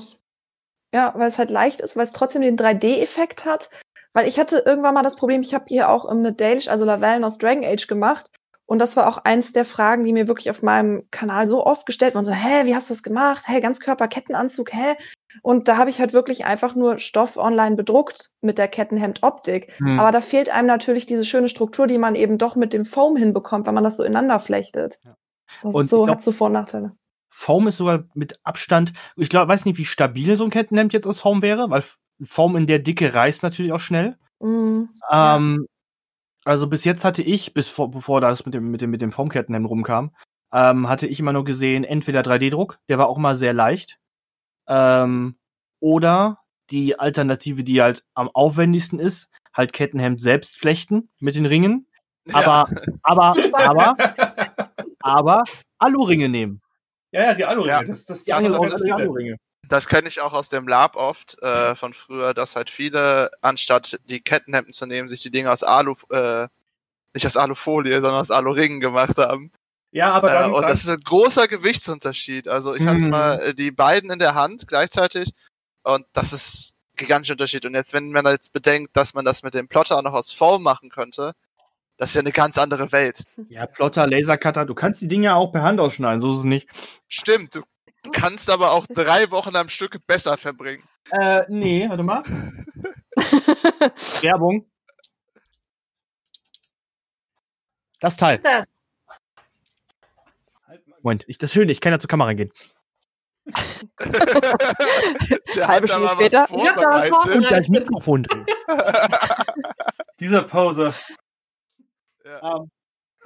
Ja, 0.93 1.13
weil 1.15 1.29
es 1.29 1.37
halt 1.37 1.51
leicht 1.51 1.79
ist, 1.79 1.95
weil 1.95 2.03
es 2.03 2.11
trotzdem 2.11 2.41
den 2.41 2.57
3D-Effekt 2.57 3.45
hat. 3.45 3.69
Weil 4.13 4.27
ich 4.27 4.37
hatte 4.37 4.63
irgendwann 4.65 4.93
mal 4.93 5.03
das 5.03 5.15
Problem, 5.15 5.41
ich 5.41 5.53
habe 5.53 5.65
hier 5.67 5.89
auch 5.89 6.09
ähm, 6.11 6.19
eine 6.19 6.33
Dalish, 6.33 6.67
also 6.67 6.83
Lavellen 6.83 7.23
aus 7.23 7.37
Dragon 7.37 7.63
Age 7.63 7.87
gemacht. 7.87 8.29
Und 8.71 8.79
das 8.79 8.95
war 8.95 9.05
auch 9.07 9.17
eins 9.17 9.51
der 9.51 9.65
Fragen, 9.65 10.05
die 10.05 10.13
mir 10.13 10.29
wirklich 10.29 10.49
auf 10.49 10.61
meinem 10.61 11.03
Kanal 11.11 11.45
so 11.45 11.65
oft 11.65 11.85
gestellt 11.85 12.15
wurden. 12.15 12.23
So, 12.23 12.31
hä, 12.31 12.63
wie 12.63 12.73
hast 12.73 12.89
du 12.89 12.93
das 12.93 13.03
gemacht? 13.03 13.43
Hä, 13.45 13.59
Ganzkörper-Kettenanzug, 13.59 14.71
hä? 14.71 14.93
Und 15.41 15.67
da 15.67 15.75
habe 15.75 15.89
ich 15.89 15.99
halt 15.99 16.13
wirklich 16.13 16.45
einfach 16.45 16.73
nur 16.73 16.97
Stoff 16.97 17.35
online 17.35 17.75
bedruckt 17.75 18.29
mit 18.39 18.57
der 18.57 18.69
Kettenhemd-Optik. 18.69 19.73
Hm. 19.79 19.99
Aber 19.99 20.13
da 20.13 20.21
fehlt 20.21 20.49
einem 20.49 20.67
natürlich 20.67 21.05
diese 21.05 21.25
schöne 21.25 21.49
Struktur, 21.49 21.85
die 21.85 21.97
man 21.97 22.15
eben 22.15 22.37
doch 22.37 22.55
mit 22.55 22.71
dem 22.71 22.85
Foam 22.85 23.17
hinbekommt, 23.17 23.67
wenn 23.67 23.73
man 23.75 23.83
das 23.83 23.97
so 23.97 24.03
ineinander 24.03 24.39
flechtet. 24.39 25.01
Ja. 25.03 25.17
Das 25.63 25.75
Und 25.75 25.89
so, 25.89 26.03
glaub- 26.03 26.15
hat 26.15 26.23
so 26.23 26.31
Vor- 26.31 26.47
und 26.47 26.53
Nachteile. 26.53 26.93
Foam 27.27 27.67
ist 27.67 27.75
sogar 27.75 28.05
mit 28.13 28.39
Abstand, 28.45 28.93
ich 29.17 29.27
glaube, 29.27 29.51
weiß 29.51 29.65
nicht, 29.65 29.79
wie 29.79 29.85
stabil 29.85 30.37
so 30.37 30.45
ein 30.45 30.49
Kettenhemd 30.49 30.93
jetzt 30.93 31.07
aus 31.07 31.19
Foam 31.19 31.41
wäre, 31.41 31.69
weil 31.69 31.83
Foam 32.23 32.55
in 32.55 32.67
der 32.67 32.79
Dicke 32.79 33.13
reißt 33.13 33.43
natürlich 33.43 33.73
auch 33.73 33.81
schnell. 33.81 34.15
Mm, 34.39 34.83
Ja. 35.11 35.35
Ähm, 35.35 35.67
also 36.45 36.67
bis 36.67 36.83
jetzt 36.83 37.05
hatte 37.05 37.21
ich, 37.21 37.53
bis 37.53 37.67
vor, 37.69 37.91
bevor 37.91 38.21
das 38.21 38.45
mit 38.45 38.53
dem, 38.53 38.71
mit 38.71 38.81
dem, 38.81 38.89
mit 38.89 39.01
dem 39.01 39.11
Foamkettenhemd 39.11 39.69
rumkam, 39.69 40.15
ähm, 40.53 40.89
hatte 40.89 41.07
ich 41.07 41.19
immer 41.19 41.33
nur 41.33 41.45
gesehen, 41.45 41.83
entweder 41.83 42.21
3D-Druck, 42.21 42.79
der 42.89 42.97
war 42.97 43.07
auch 43.07 43.17
mal 43.17 43.35
sehr 43.35 43.53
leicht, 43.53 43.99
ähm, 44.67 45.37
oder 45.79 46.39
die 46.69 46.99
Alternative, 46.99 47.63
die 47.63 47.81
halt 47.81 48.03
am 48.13 48.29
aufwendigsten 48.29 48.99
ist, 48.99 49.29
halt 49.53 49.73
Kettenhemd 49.73 50.21
selbst 50.21 50.57
flechten 50.57 51.09
mit 51.19 51.35
den 51.35 51.45
Ringen, 51.45 51.87
aber, 52.31 52.69
aber, 53.03 53.35
aber, 53.53 53.95
aber 54.99 55.43
Aluringe 55.79 56.29
nehmen. 56.29 56.61
Ja, 57.11 57.23
ja, 57.23 57.33
die 57.33 57.45
Aluringe. 57.45 57.73
Ja. 57.73 57.83
Das, 57.83 58.05
das, 58.05 58.25
Ja, 58.25 58.39
das, 58.39 58.51
das, 58.51 58.71
das, 58.71 58.81
das, 58.81 58.91
Aluringe. 58.91 59.37
Das 59.67 59.87
kenne 59.87 60.07
ich 60.07 60.19
auch 60.21 60.33
aus 60.33 60.49
dem 60.49 60.67
Lab 60.67 60.95
oft 60.95 61.41
äh, 61.41 61.75
von 61.75 61.93
früher, 61.93 62.33
dass 62.33 62.55
halt 62.55 62.69
viele, 62.69 63.29
anstatt 63.41 63.99
die 64.09 64.19
Kettenhemden 64.21 64.73
zu 64.73 64.85
nehmen, 64.85 65.07
sich 65.07 65.21
die 65.21 65.31
Dinge 65.31 65.51
aus 65.51 65.63
Alu, 65.63 65.95
äh, 66.09 66.47
nicht 67.13 67.25
aus 67.25 67.37
Alufolie, 67.37 68.01
sondern 68.01 68.19
aus 68.21 68.31
Aluringen 68.31 68.79
gemacht 68.79 69.17
haben. 69.17 69.51
ja, 69.91 70.11
aber 70.11 70.29
Äh, 70.29 70.33
dann, 70.33 70.53
und 70.53 70.61
dann 70.61 70.69
das 70.71 70.83
ist 70.83 70.89
ein 70.89 71.01
großer 71.03 71.47
Gewichtsunterschied. 71.47 72.47
Also 72.47 72.75
ich 72.75 72.85
hatte 72.85 73.03
Mhm. 73.03 73.09
mal 73.09 73.39
äh, 73.39 73.53
die 73.53 73.71
beiden 73.71 74.09
in 74.09 74.19
der 74.19 74.35
Hand 74.35 74.67
gleichzeitig 74.67 75.31
und 75.83 76.05
das 76.13 76.33
ist 76.33 76.73
gigantischer 76.95 77.33
Unterschied. 77.33 77.65
Und 77.65 77.73
jetzt, 77.75 77.93
wenn 77.93 78.11
man 78.11 78.25
jetzt 78.27 78.53
bedenkt, 78.53 78.95
dass 78.97 79.13
man 79.13 79.25
das 79.25 79.43
mit 79.43 79.53
dem 79.53 79.67
Plotter 79.67 79.97
auch 79.97 80.03
noch 80.03 80.13
aus 80.13 80.31
Foam 80.31 80.63
machen 80.63 80.89
könnte, 80.89 81.33
das 81.97 82.09
ist 82.09 82.15
ja 82.15 82.21
eine 82.21 82.31
ganz 82.31 82.57
andere 82.57 82.91
Welt. 82.91 83.23
Ja, 83.49 83.65
Plotter, 83.67 84.07
Lasercutter, 84.07 84.65
du 84.65 84.73
kannst 84.73 85.01
die 85.01 85.07
Dinge 85.07 85.35
auch 85.35 85.51
per 85.51 85.61
Hand 85.61 85.79
ausschneiden, 85.79 86.19
so 86.21 86.31
ist 86.31 86.39
es 86.39 86.43
nicht. 86.45 86.67
Stimmt, 87.07 87.55
du 87.55 87.61
kannst 88.13 88.49
aber 88.49 88.71
auch 88.71 88.85
drei 88.87 89.29
Wochen 89.31 89.55
am 89.55 89.69
Stück 89.69 90.05
besser 90.07 90.37
verbringen. 90.37 90.83
Äh, 91.11 91.43
nee, 91.49 91.87
warte 91.89 92.03
mal. 92.03 92.23
Werbung. 94.21 94.65
Das 97.99 98.13
Was 98.13 98.17
Teil. 98.17 98.35
ist 98.35 98.45
das? 98.45 98.65
Moment, 101.03 101.23
ich, 101.27 101.37
das 101.37 101.51
Schöne, 101.51 101.71
ich 101.71 101.81
kann 101.81 101.91
ja 101.93 101.99
zur 101.99 102.07
Kamera 102.07 102.33
gehen. 102.33 102.51
Der 105.55 105.67
Halbe 105.67 105.87
Stunde 105.87 106.09
später. 106.09 106.47
was 106.49 106.61
Ich 106.61 106.67
hab 106.67 106.75
da 106.75 106.89
was 106.89 107.09
vorbereitet. 107.09 107.35
Und 107.35 107.47
gleich 107.47 107.69
Mikrofon 107.69 108.23
drehen. 108.23 108.45
Dieser 110.19 110.43
Pause. 110.43 110.93
Ja. 112.23 112.57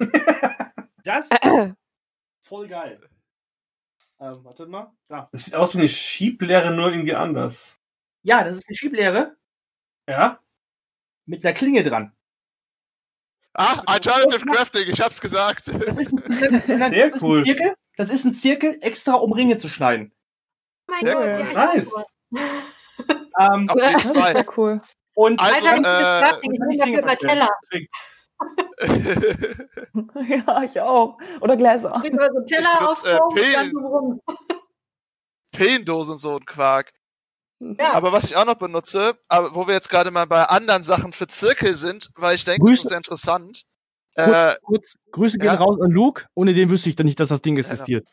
Ähm, 0.00 0.12
das 1.04 1.28
voll 2.40 2.68
geil. 2.68 3.00
Ähm, 4.18 4.44
wartet 4.44 4.68
mal. 4.68 4.92
Da. 5.08 5.28
Das 5.32 5.44
sieht 5.44 5.54
aus 5.54 5.74
wie 5.74 5.80
eine 5.80 5.88
Schieblehre, 5.88 6.70
nur 6.72 6.90
irgendwie 6.90 7.14
anders. 7.14 7.78
Ja, 8.22 8.42
das 8.44 8.54
ist 8.56 8.68
eine 8.68 8.76
Schieblehre 8.76 9.36
Ja? 10.08 10.40
mit 11.26 11.44
einer 11.44 11.54
Klinge 11.54 11.82
dran. 11.82 12.12
Ah, 13.54 13.82
Alternative 13.86 14.44
Crafting, 14.46 14.88
ich 14.90 15.00
hab's 15.00 15.20
gesagt. 15.20 15.68
Das 15.68 15.98
ist 15.98 16.12
ein, 16.12 16.20
Sehr 16.90 17.08
das 17.08 17.16
ist 17.16 17.22
cool. 17.22 17.38
Ein 17.38 17.44
Zirkel, 17.44 17.74
das 17.96 18.10
ist 18.10 18.24
ein 18.24 18.34
Zirkel 18.34 18.78
extra, 18.82 19.14
um 19.14 19.32
Ringe 19.32 19.56
zu 19.56 19.68
schneiden. 19.68 20.12
Oh 20.88 20.92
mein 20.92 21.04
Sehr 21.04 21.14
Gott, 21.14 21.24
cool. 21.24 21.52
ja, 21.54 21.74
Nice. 21.74 21.92
Ähm, 23.38 23.68
Auf 23.70 23.76
jeden 23.76 23.92
Das 23.92 24.04
ist 24.04 24.16
Fall. 24.18 24.32
sehr 24.34 24.58
cool. 24.58 24.82
und 25.14 25.40
Also, 25.40 25.54
Alter, 25.54 25.74
dieses 25.76 25.86
äh, 25.86 26.20
Crafting, 26.20 26.52
ich 26.52 26.58
bin 26.60 26.78
dafür 26.78 26.98
über 27.02 27.16
Teller. 27.16 27.48
Ja, 30.28 30.62
ich 30.62 30.78
auch. 30.80 31.18
Oder 31.40 31.56
Gläser. 31.56 31.92
Ich 32.04 32.12
so 32.12 32.42
Teller 32.46 32.78
benutze, 32.78 32.88
auf 32.88 33.06
äh, 33.06 33.18
und 33.20 33.34
Pillen. 33.34 33.72
drumrum. 33.72 34.20
Pillendosen 35.52 36.12
und 36.12 36.18
so 36.18 36.36
ein 36.36 36.44
Quark. 36.44 36.92
Ja. 37.60 37.92
Aber 37.94 38.12
was 38.12 38.24
ich 38.24 38.36
auch 38.36 38.44
noch 38.44 38.56
benutze, 38.56 39.18
aber 39.28 39.54
wo 39.54 39.66
wir 39.66 39.74
jetzt 39.74 39.88
gerade 39.88 40.10
mal 40.10 40.26
bei 40.26 40.44
anderen 40.44 40.82
Sachen 40.82 41.12
für 41.14 41.26
Zirkel 41.26 41.74
sind, 41.74 42.10
weil 42.14 42.34
ich 42.34 42.44
denke, 42.44 42.60
Grüße. 42.64 42.74
das 42.74 42.82
ist 42.84 42.88
sehr 42.90 42.96
interessant. 42.98 43.62
kurz, 44.14 44.28
Äh, 44.28 44.56
kurz, 44.62 44.94
Grüße 45.12 45.38
gehen 45.38 45.46
ja. 45.46 45.54
raus 45.54 45.80
an 45.80 45.90
Luke. 45.90 46.26
Ohne 46.34 46.52
den 46.52 46.68
wüsste 46.68 46.90
ich 46.90 46.96
dann 46.96 47.06
nicht, 47.06 47.18
dass 47.18 47.30
das 47.30 47.40
Ding 47.40 47.56
existiert. 47.56 48.06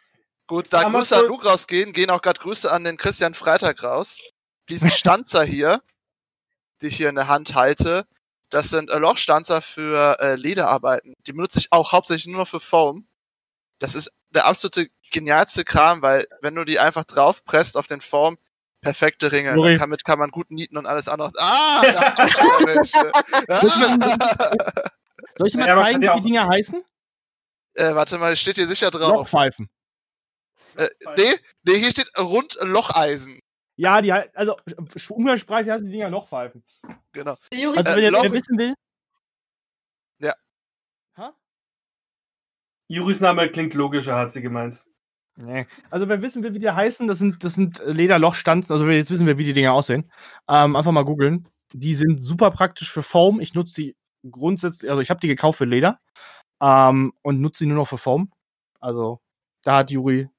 gut, 0.48 0.68
da 0.72 0.86
Aber 0.86 1.00
Grüße 1.00 1.18
an 1.18 1.28
Luke 1.28 1.46
rausgehen, 1.46 1.92
gehen 1.92 2.10
auch 2.10 2.22
gerade 2.22 2.40
Grüße 2.40 2.72
an 2.72 2.86
den 2.86 2.96
Christian 2.96 3.34
Freitag 3.34 3.84
raus. 3.84 4.18
Diesen 4.70 4.90
Stanzer 4.92 5.44
hier, 5.44 5.82
die 6.82 6.88
ich 6.88 6.96
hier 6.96 7.10
in 7.10 7.16
der 7.16 7.28
Hand 7.28 7.54
halte, 7.56 8.06
das 8.54 8.70
sind 8.70 8.90
äh, 8.90 8.98
Lochstanzer 8.98 9.62
für 9.62 10.18
äh, 10.20 10.36
Lederarbeiten. 10.36 11.14
Die 11.26 11.34
benutze 11.34 11.60
ich 11.60 11.72
auch 11.72 11.92
hauptsächlich 11.92 12.28
nur 12.32 12.42
noch 12.42 12.48
für 12.48 12.60
Foam. 12.60 13.08
Das 13.80 13.96
ist 13.96 14.12
der 14.30 14.46
absolute 14.46 14.88
genialste 15.12 15.64
Kram, 15.66 16.02
weil 16.02 16.28
wenn 16.42 16.56
du 16.56 16.64
die 16.64 16.80
einfach 16.80 17.04
draufpresst 17.04 17.76
auf 17.78 17.88
den 17.88 18.02
Foam, 18.02 18.38
perfekte 18.82 19.32
Ringe. 19.32 19.56
Juri. 19.56 19.78
Damit 19.78 20.06
kann 20.06 20.20
man 20.20 20.30
gut 20.30 20.52
nieten 20.52 20.78
und 20.78 20.86
alles 20.86 21.08
andere. 21.08 21.32
Ah! 21.38 21.82
da. 23.48 23.62
Soll 25.38 25.48
ich 25.48 25.54
dir 25.54 25.60
mal 25.60 25.68
Ja, 25.68 25.82
zeigen, 25.82 26.02
wie 26.02 26.16
die 26.18 26.24
Dinger 26.28 26.48
heißen? 26.48 26.84
äh, 27.76 27.96
warte 27.96 28.18
mal, 28.20 28.36
steht 28.36 28.56
hier 28.58 28.68
sicher 28.68 28.92
drauf. 28.92 29.10
Lochpfeifen. 29.18 29.70
Äh, 30.76 30.90
nee, 31.18 31.34
nee, 31.64 31.80
hier 31.80 31.92
steht 31.92 32.12
rund 32.20 32.58
Locheisen. 32.62 33.40
Ja, 33.76 34.02
die 34.02 34.14
hei- 34.14 34.30
also 34.36 34.58
umgangssprachlich 35.10 35.70
heißen 35.70 35.86
die 35.88 35.94
Dinger 35.94 36.10
Lochpfeifen. 36.10 36.64
Genau. 37.12 37.38
Juri, 37.52 37.78
Also 37.78 37.92
Äh, 37.92 37.96
wenn 37.96 38.04
ihr 38.04 38.12
Loch- 38.12 38.24
wer 38.24 38.32
wissen 38.32 38.58
will. 38.58 38.74
Ja. 40.20 40.36
Ha? 41.18 41.34
Juris 42.88 43.22
Name 43.22 43.50
klingt 43.50 43.74
logischer, 43.74 44.16
hat 44.16 44.32
sie 44.32 44.42
gemeint. 44.42 44.84
Nee. 45.36 45.66
Also 45.90 46.08
wer 46.08 46.22
wissen 46.22 46.44
will, 46.44 46.54
wie 46.54 46.60
die 46.60 46.70
heißen, 46.70 47.08
das 47.08 47.18
sind, 47.18 47.44
das 47.44 47.56
sind 47.56 47.82
Lederlochstanzen, 47.86 48.72
also 48.72 48.88
jetzt 48.88 49.10
wissen 49.10 49.26
wir, 49.26 49.40
wie 49.40 49.44
die 49.44 49.54
Dinger 49.54 49.74
aussehen. 49.74 50.12
Ähm, 50.48 50.76
einfach 50.76 50.92
mal 50.92 51.06
googeln. 51.06 51.48
Die 51.74 51.96
sind 51.96 52.20
super 52.22 52.52
praktisch 52.52 52.92
für 52.92 53.02
Foam. 53.02 53.40
Ich 53.40 53.56
nutze 53.56 53.74
die 53.82 53.96
grundsätzlich, 54.30 54.92
also 54.92 55.02
ich 55.02 55.10
habe 55.10 55.20
die 55.20 55.28
gekauft 55.28 55.58
für 55.58 55.66
Leder 55.66 56.00
ähm, 56.62 57.14
und 57.24 57.42
nutze 57.42 57.64
die 57.64 57.68
nur 57.68 57.78
noch 57.78 57.88
für 57.88 57.98
Foam. 57.98 58.32
Also 58.80 59.22
da 59.64 59.78
hat 59.78 59.90
Juri 59.90 60.30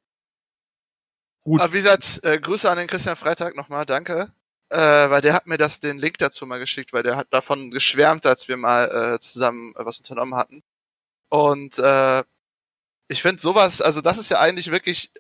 gut. 1.45 1.61
Aber 1.61 1.73
wie 1.73 1.79
gesagt, 1.79 2.21
äh, 2.25 2.39
Grüße 2.41 2.71
an 2.71 2.79
den 2.79 2.87
Christian 2.89 3.17
Freitag 3.17 3.57
nochmal, 3.57 3.87
danke. 3.87 4.33
Äh, 4.71 4.79
weil 4.79 5.21
der 5.21 5.35
hat 5.35 5.47
mir 5.47 5.59
das 5.59 5.81
den 5.81 5.99
Link 5.99 6.19
dazu 6.19 6.47
mal 6.47 6.59
geschickt, 6.59 6.93
weil 6.93 7.03
der 7.03 7.17
hat 7.17 7.29
davon 7.33 7.71
geschwärmt, 7.71 8.27
als 8.27 8.49
wir 8.49 8.57
mal 8.57 9.15
äh, 9.15 9.21
zusammen 9.21 9.75
äh, 9.77 9.85
was 9.85 9.99
unternommen 9.99 10.35
hatten. 10.35 10.63
Und 11.29 11.79
äh, 11.79 12.23
ich 13.09 13.23
finde 13.23 13.41
sowas, 13.41 13.81
also 13.83 14.01
das 14.01 14.19
ist 14.19 14.31
ja 14.31 14.41
eigentlich 14.41 14.71
wirklich, 14.71 15.13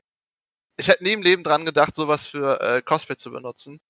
ich 0.76 0.88
hätte 0.88 1.04
nie 1.04 1.12
im 1.12 1.22
Leben 1.22 1.44
dran 1.44 1.64
gedacht, 1.66 1.94
sowas 1.94 2.26
für 2.26 2.60
äh, 2.60 2.82
Cosplay 2.82 3.16
zu 3.16 3.30
benutzen. 3.30 3.80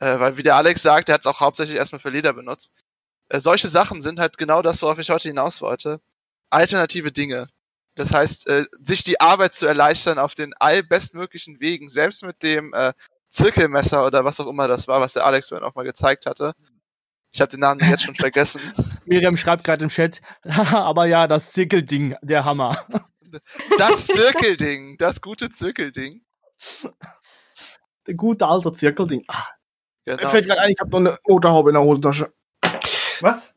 Äh, 0.00 0.18
weil 0.20 0.36
wie 0.36 0.42
der 0.42 0.56
Alex 0.56 0.82
sagt, 0.82 1.08
der 1.08 1.14
hat 1.14 1.22
es 1.22 1.26
auch 1.26 1.40
hauptsächlich 1.40 1.76
erstmal 1.78 2.00
für 2.00 2.10
Leder 2.10 2.32
benutzt. 2.32 2.72
Äh, 3.28 3.40
solche 3.40 3.68
Sachen 3.68 4.02
sind 4.02 4.18
halt 4.20 4.38
genau 4.38 4.62
das, 4.62 4.82
worauf 4.82 4.98
ich 4.98 5.10
heute 5.10 5.28
hinaus 5.28 5.62
wollte. 5.62 6.00
Alternative 6.50 7.12
Dinge. 7.12 7.48
Das 7.94 8.12
heißt, 8.14 8.46
äh, 8.48 8.64
sich 8.82 9.04
die 9.04 9.20
Arbeit 9.20 9.54
zu 9.54 9.66
erleichtern 9.66 10.18
auf 10.18 10.34
den 10.34 10.54
allbestmöglichen 10.54 11.60
Wegen, 11.60 11.88
selbst 11.88 12.24
mit 12.24 12.42
dem 12.42 12.72
äh, 12.74 12.92
Zirkelmesser 13.28 14.06
oder 14.06 14.24
was 14.24 14.40
auch 14.40 14.46
immer 14.46 14.68
das 14.68 14.88
war, 14.88 15.00
was 15.00 15.12
der 15.14 15.26
Alex 15.26 15.50
mir 15.50 15.62
auch 15.62 15.74
mal 15.74 15.84
gezeigt 15.84 16.26
hatte. 16.26 16.54
Ich 17.34 17.40
habe 17.40 17.50
den 17.50 17.60
Namen 17.60 17.80
jetzt 17.90 18.04
schon 18.04 18.14
vergessen. 18.14 18.60
Miriam 19.04 19.36
schreibt 19.36 19.64
gerade 19.64 19.82
im 19.84 19.90
Chat, 19.90 20.20
aber 20.72 21.06
ja, 21.06 21.26
das 21.26 21.52
Zirkelding, 21.52 22.16
der 22.22 22.44
Hammer. 22.44 22.76
Das 23.78 24.06
Zirkelding, 24.06 24.96
das 24.98 25.20
gute 25.20 25.50
Zirkelding. 25.50 26.22
Der 28.06 28.14
gute 28.14 28.46
alte 28.46 28.72
Zirkelding. 28.72 29.24
Ah, 29.28 29.44
Mir 30.06 30.16
Genau. 30.16 30.28
fällt 30.28 30.46
gerade 30.46 30.60
ein, 30.60 30.70
ich 30.70 30.80
habe 30.80 30.90
noch 30.90 30.98
eine 30.98 31.18
Motorhaube 31.26 31.70
in 31.70 31.74
der 31.74 31.82
Hosentasche. 31.82 32.32
Was? 33.20 33.54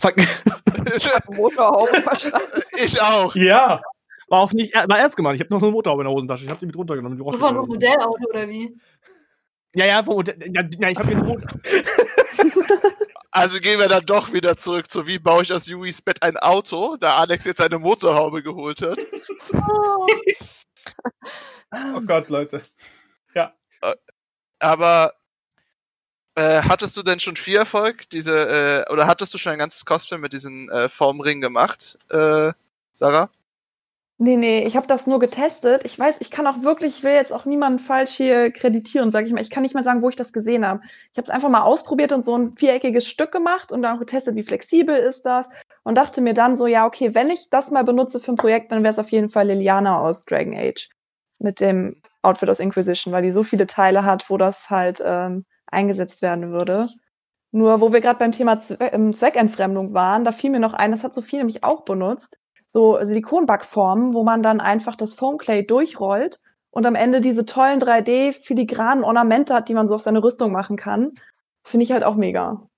Fuck. 0.00 0.16
Motorhaube 1.34 2.02
verstanden. 2.02 2.62
ich 2.76 3.00
auch. 3.00 3.34
Ja. 3.34 3.80
War 4.28 4.40
auch 4.40 4.52
nicht, 4.52 4.74
war 4.74 4.98
ernst 4.98 5.16
gemeint. 5.16 5.36
Ich 5.36 5.40
habe 5.40 5.54
noch 5.54 5.62
eine 5.62 5.72
Motorhaube 5.72 6.02
in 6.02 6.06
der 6.06 6.12
Hosentasche. 6.14 6.44
Ich 6.44 6.50
habe 6.50 6.60
die 6.60 6.66
mit 6.66 6.76
runtergenommen. 6.76 7.18
Die 7.18 7.24
das 7.24 7.40
war 7.40 7.54
so 7.54 7.62
ein. 7.62 7.68
Modellauto 7.68 8.24
oder 8.28 8.48
wie? 8.48 8.76
Ja, 9.74 9.86
ja, 9.86 10.02
vom 10.02 10.16
Hotel. 10.16 10.36
Ja, 10.52 10.62
ja, 10.78 10.88
ich 10.90 10.98
habe 10.98 11.08
mir 11.08 11.16
eine 11.16 11.24
Mot- 11.24 11.42
Also 13.30 13.60
gehen 13.60 13.78
wir 13.78 13.88
dann 13.88 14.04
doch 14.06 14.32
wieder 14.32 14.56
zurück 14.56 14.90
zu 14.90 15.06
wie 15.06 15.18
baue 15.18 15.42
ich 15.42 15.52
aus 15.52 15.66
Yuis 15.68 16.00
Bett 16.02 16.22
ein 16.22 16.36
Auto, 16.38 16.96
da 16.98 17.16
Alex 17.16 17.44
jetzt 17.44 17.60
eine 17.60 17.78
Motorhaube 17.78 18.42
geholt 18.42 18.80
hat. 18.82 18.98
Oh 21.94 22.00
Gott, 22.00 22.30
Leute. 22.30 22.62
Aber 24.58 25.12
äh, 26.38 26.62
hattest 26.62 26.96
du 26.96 27.02
denn 27.02 27.18
schon 27.18 27.34
viel 27.34 27.56
Erfolg? 27.56 28.08
Diese, 28.10 28.84
äh, 28.88 28.92
oder 28.92 29.08
hattest 29.08 29.34
du 29.34 29.38
schon 29.38 29.52
ein 29.52 29.58
ganzes 29.58 29.84
Cosplay 29.84 30.18
mit 30.18 30.32
diesen 30.32 30.68
äh, 30.70 30.88
Formringen 30.88 31.40
gemacht, 31.40 31.98
äh, 32.10 32.52
Sarah? 32.94 33.28
Nee, 34.18 34.36
nee, 34.36 34.64
ich 34.64 34.76
habe 34.76 34.86
das 34.86 35.08
nur 35.08 35.18
getestet. 35.18 35.84
Ich 35.84 35.98
weiß, 35.98 36.16
ich 36.20 36.30
kann 36.30 36.46
auch 36.46 36.62
wirklich, 36.62 36.98
ich 36.98 37.04
will 37.04 37.12
jetzt 37.12 37.32
auch 37.32 37.44
niemanden 37.44 37.80
falsch 37.80 38.12
hier 38.12 38.52
kreditieren, 38.52 39.10
sage 39.10 39.26
ich 39.26 39.32
mal. 39.32 39.42
Ich 39.42 39.50
kann 39.50 39.64
nicht 39.64 39.74
mal 39.74 39.82
sagen, 39.82 40.00
wo 40.00 40.08
ich 40.08 40.16
das 40.16 40.32
gesehen 40.32 40.64
habe. 40.64 40.80
Ich 41.12 41.18
habe 41.18 41.24
es 41.24 41.30
einfach 41.30 41.48
mal 41.48 41.62
ausprobiert 41.62 42.12
und 42.12 42.24
so 42.24 42.36
ein 42.36 42.52
viereckiges 42.52 43.08
Stück 43.08 43.32
gemacht 43.32 43.72
und 43.72 43.82
dann 43.82 43.98
getestet, 43.98 44.36
wie 44.36 44.42
flexibel 44.44 44.96
ist 44.96 45.22
das. 45.22 45.48
Und 45.82 45.96
dachte 45.96 46.20
mir 46.20 46.34
dann 46.34 46.56
so, 46.56 46.68
ja, 46.68 46.86
okay, 46.86 47.16
wenn 47.16 47.30
ich 47.30 47.50
das 47.50 47.72
mal 47.72 47.84
benutze 47.84 48.20
für 48.20 48.32
ein 48.32 48.36
Projekt, 48.36 48.70
dann 48.70 48.84
wäre 48.84 48.92
es 48.92 48.98
auf 49.00 49.10
jeden 49.10 49.30
Fall 49.30 49.48
Liliana 49.48 50.00
aus 50.00 50.24
Dragon 50.24 50.56
Age. 50.56 50.88
Mit 51.40 51.60
dem 51.60 52.00
Outfit 52.22 52.48
aus 52.48 52.60
Inquisition, 52.60 53.12
weil 53.12 53.22
die 53.22 53.30
so 53.30 53.44
viele 53.44 53.66
Teile 53.66 54.04
hat, 54.04 54.30
wo 54.30 54.36
das 54.36 54.70
halt 54.70 55.00
ähm, 55.04 55.44
eingesetzt 55.70 56.22
werden 56.22 56.52
würde. 56.52 56.88
Nur, 57.50 57.80
wo 57.80 57.92
wir 57.92 58.00
gerade 58.00 58.18
beim 58.18 58.32
Thema 58.32 58.60
Zwe 58.60 58.92
ähm, 58.92 59.14
Zweckentfremdung 59.14 59.94
waren, 59.94 60.24
da 60.24 60.32
fiel 60.32 60.50
mir 60.50 60.60
noch 60.60 60.74
ein, 60.74 60.90
das 60.92 61.04
hat 61.04 61.14
Sophie 61.14 61.36
nämlich 61.38 61.64
auch 61.64 61.82
benutzt 61.84 62.38
so 62.68 62.98
Silikonbackformen, 63.02 64.14
wo 64.14 64.22
man 64.22 64.42
dann 64.42 64.60
einfach 64.60 64.94
das 64.94 65.14
Foamclay 65.14 65.64
durchrollt 65.66 66.40
und 66.70 66.86
am 66.86 66.94
Ende 66.94 67.20
diese 67.20 67.46
tollen 67.46 67.80
3D 67.80 68.32
filigranen 68.32 69.02
Ornamente 69.04 69.54
hat, 69.54 69.68
die 69.68 69.74
man 69.74 69.88
so 69.88 69.94
auf 69.94 70.02
seine 70.02 70.22
Rüstung 70.22 70.52
machen 70.52 70.76
kann. 70.76 71.14
Finde 71.64 71.84
ich 71.84 71.92
halt 71.92 72.04
auch 72.04 72.14
mega. 72.14 72.68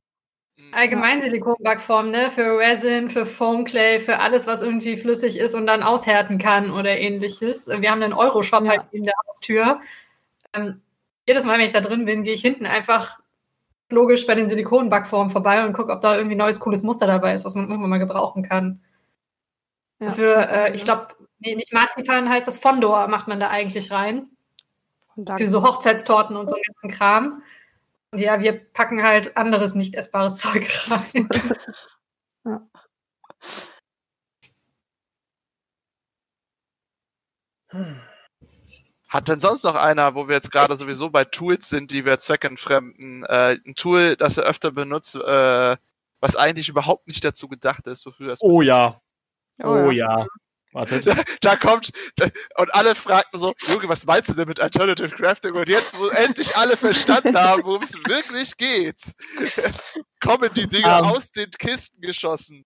Allgemein 0.73 1.21
Silikonbackform, 1.21 2.11
ne? 2.11 2.31
Für 2.31 2.59
Resin, 2.59 3.11
für 3.11 3.27
Foamclay, 3.27 3.99
für 3.99 4.21
alles, 4.21 4.47
was 4.47 4.63
irgendwie 4.63 4.97
flüssig 4.97 5.37
ist 5.37 5.55
und 5.57 5.67
dann 5.67 5.83
aushärten 5.83 6.39
kann 6.39 6.71
oder 6.71 6.97
ähnliches. 6.97 7.67
Wir 7.67 7.91
haben 7.91 8.03
einen 8.03 8.13
Euroshop 8.13 8.65
Ja. 8.65 8.71
halt 8.71 8.83
in 8.93 9.03
der 9.05 9.15
Haustür. 9.27 9.81
Ähm, 10.55 10.81
jedes 11.31 11.45
Mal, 11.45 11.59
wenn 11.59 11.65
ich 11.65 11.71
da 11.71 11.81
drin 11.81 12.07
bin, 12.07 12.25
gehe 12.25 12.35
ich 12.35 12.41
hinten 12.41 12.67
einfach 12.67 13.21
logisch 13.89 14.27
bei 14.27 14.35
den 14.35 14.49
Silikonbackformen 14.49 15.31
vorbei 15.31 15.65
und 15.65 15.75
gucke, 15.75 15.93
ob 15.93 16.01
da 16.01 16.17
irgendwie 16.17 16.35
neues, 16.35 16.59
cooles 16.59 16.83
Muster 16.83 17.07
dabei 17.07 17.35
ist, 17.35 17.45
was 17.45 17.55
man 17.55 17.69
irgendwann 17.69 17.91
mal 17.91 17.99
gebrauchen 17.99 18.43
kann. 18.43 18.83
Ja, 20.01 20.11
Für, 20.11 20.51
äh, 20.51 20.75
ich 20.75 20.83
glaube, 20.83 21.15
nee, 21.39 21.55
nicht 21.55 21.73
Marzipan 21.73 22.29
heißt 22.29 22.49
das, 22.49 22.59
Fondor 22.59 23.07
macht 23.07 23.29
man 23.29 23.39
da 23.39 23.49
eigentlich 23.49 23.93
rein. 23.93 24.29
Und 25.15 25.31
Für 25.37 25.47
so 25.47 25.63
Hochzeitstorten 25.63 26.37
und 26.37 26.51
so 26.51 26.57
einen 26.57 26.65
ganzen 26.67 26.91
Kram. 26.91 27.43
Ja, 28.13 28.41
wir 28.41 28.53
packen 28.53 29.05
halt 29.05 29.37
anderes 29.37 29.77
nicht 29.77 29.95
essbares 29.95 30.37
Zeug 30.39 30.67
rein. 30.91 31.29
Hat 39.11 39.27
denn 39.27 39.41
sonst 39.41 39.65
noch 39.65 39.75
einer, 39.75 40.15
wo 40.15 40.29
wir 40.29 40.37
jetzt 40.37 40.53
gerade 40.53 40.77
sowieso 40.77 41.11
bei 41.11 41.25
Tools 41.25 41.69
sind, 41.69 41.91
die 41.91 42.05
wir 42.05 42.21
zweckentfremden, 42.21 43.25
äh, 43.25 43.59
ein 43.67 43.75
Tool, 43.75 44.15
das 44.17 44.37
er 44.39 44.45
öfter 44.45 44.71
benutzt, 44.71 45.17
äh, 45.17 45.77
was 46.21 46.37
eigentlich 46.37 46.69
überhaupt 46.69 47.09
nicht 47.09 47.25
dazu 47.25 47.49
gedacht 47.49 47.89
ist, 47.89 48.07
wofür 48.07 48.33
es 48.33 48.41
Oh 48.41 48.63
ja. 48.63 48.95
Oh 49.63 49.89
Oh 49.89 49.91
ja. 49.91 50.27
Wartet. 50.73 51.05
da 51.41 51.57
kommt 51.57 51.91
und 52.57 52.75
alle 52.75 52.95
fragten 52.95 53.41
so, 53.41 53.53
Junge, 53.67 53.89
was 53.89 54.07
meinst 54.07 54.31
du 54.31 54.35
denn 54.35 54.47
mit 54.47 54.61
Alternative 54.61 55.09
Crafting? 55.09 55.55
Und 55.55 55.69
jetzt, 55.69 55.99
wo 55.99 56.07
endlich 56.07 56.57
alle 56.57 56.77
verstanden 56.77 57.37
haben, 57.37 57.65
worum 57.65 57.83
es 57.83 57.95
wirklich 58.07 58.57
geht, 58.57 59.03
kommen 60.21 60.51
die 60.55 60.69
Dinger 60.69 61.01
Ähm. 61.01 61.05
aus 61.07 61.33
den 61.33 61.51
Kisten 61.51 62.01
geschossen. 62.01 62.65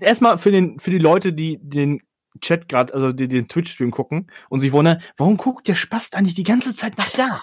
Erstmal 0.00 0.38
für, 0.38 0.50
den, 0.50 0.80
für 0.80 0.90
die 0.90 0.98
Leute, 0.98 1.32
die 1.32 1.58
den 1.62 2.02
Chat 2.40 2.68
gerade, 2.68 2.94
also 2.94 3.12
die 3.12 3.28
den 3.28 3.48
Twitch-Stream 3.48 3.90
gucken 3.90 4.30
und 4.48 4.60
sich 4.60 4.72
wundern, 4.72 5.02
warum 5.16 5.36
guckt 5.36 5.68
der 5.68 5.74
Spast 5.74 6.14
eigentlich 6.14 6.34
die 6.34 6.44
ganze 6.44 6.74
Zeit 6.74 6.96
nach 6.98 7.10
da 7.10 7.40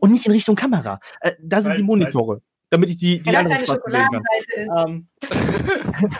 und 0.00 0.12
nicht 0.12 0.26
in 0.26 0.32
Richtung 0.32 0.56
Kamera? 0.56 1.00
Äh, 1.20 1.32
da 1.42 1.60
sind 1.60 1.72
Weil- 1.72 1.78
die 1.78 1.84
Monitore, 1.84 2.42
damit 2.70 2.90
ich 2.90 2.98
die, 2.98 3.22
die 3.22 3.30
Ja, 3.30 3.40
eine 3.40 3.60
Spasten 3.60 3.90
sehen 3.90 4.08
kann. 4.10 4.24
Ähm, 4.88 5.08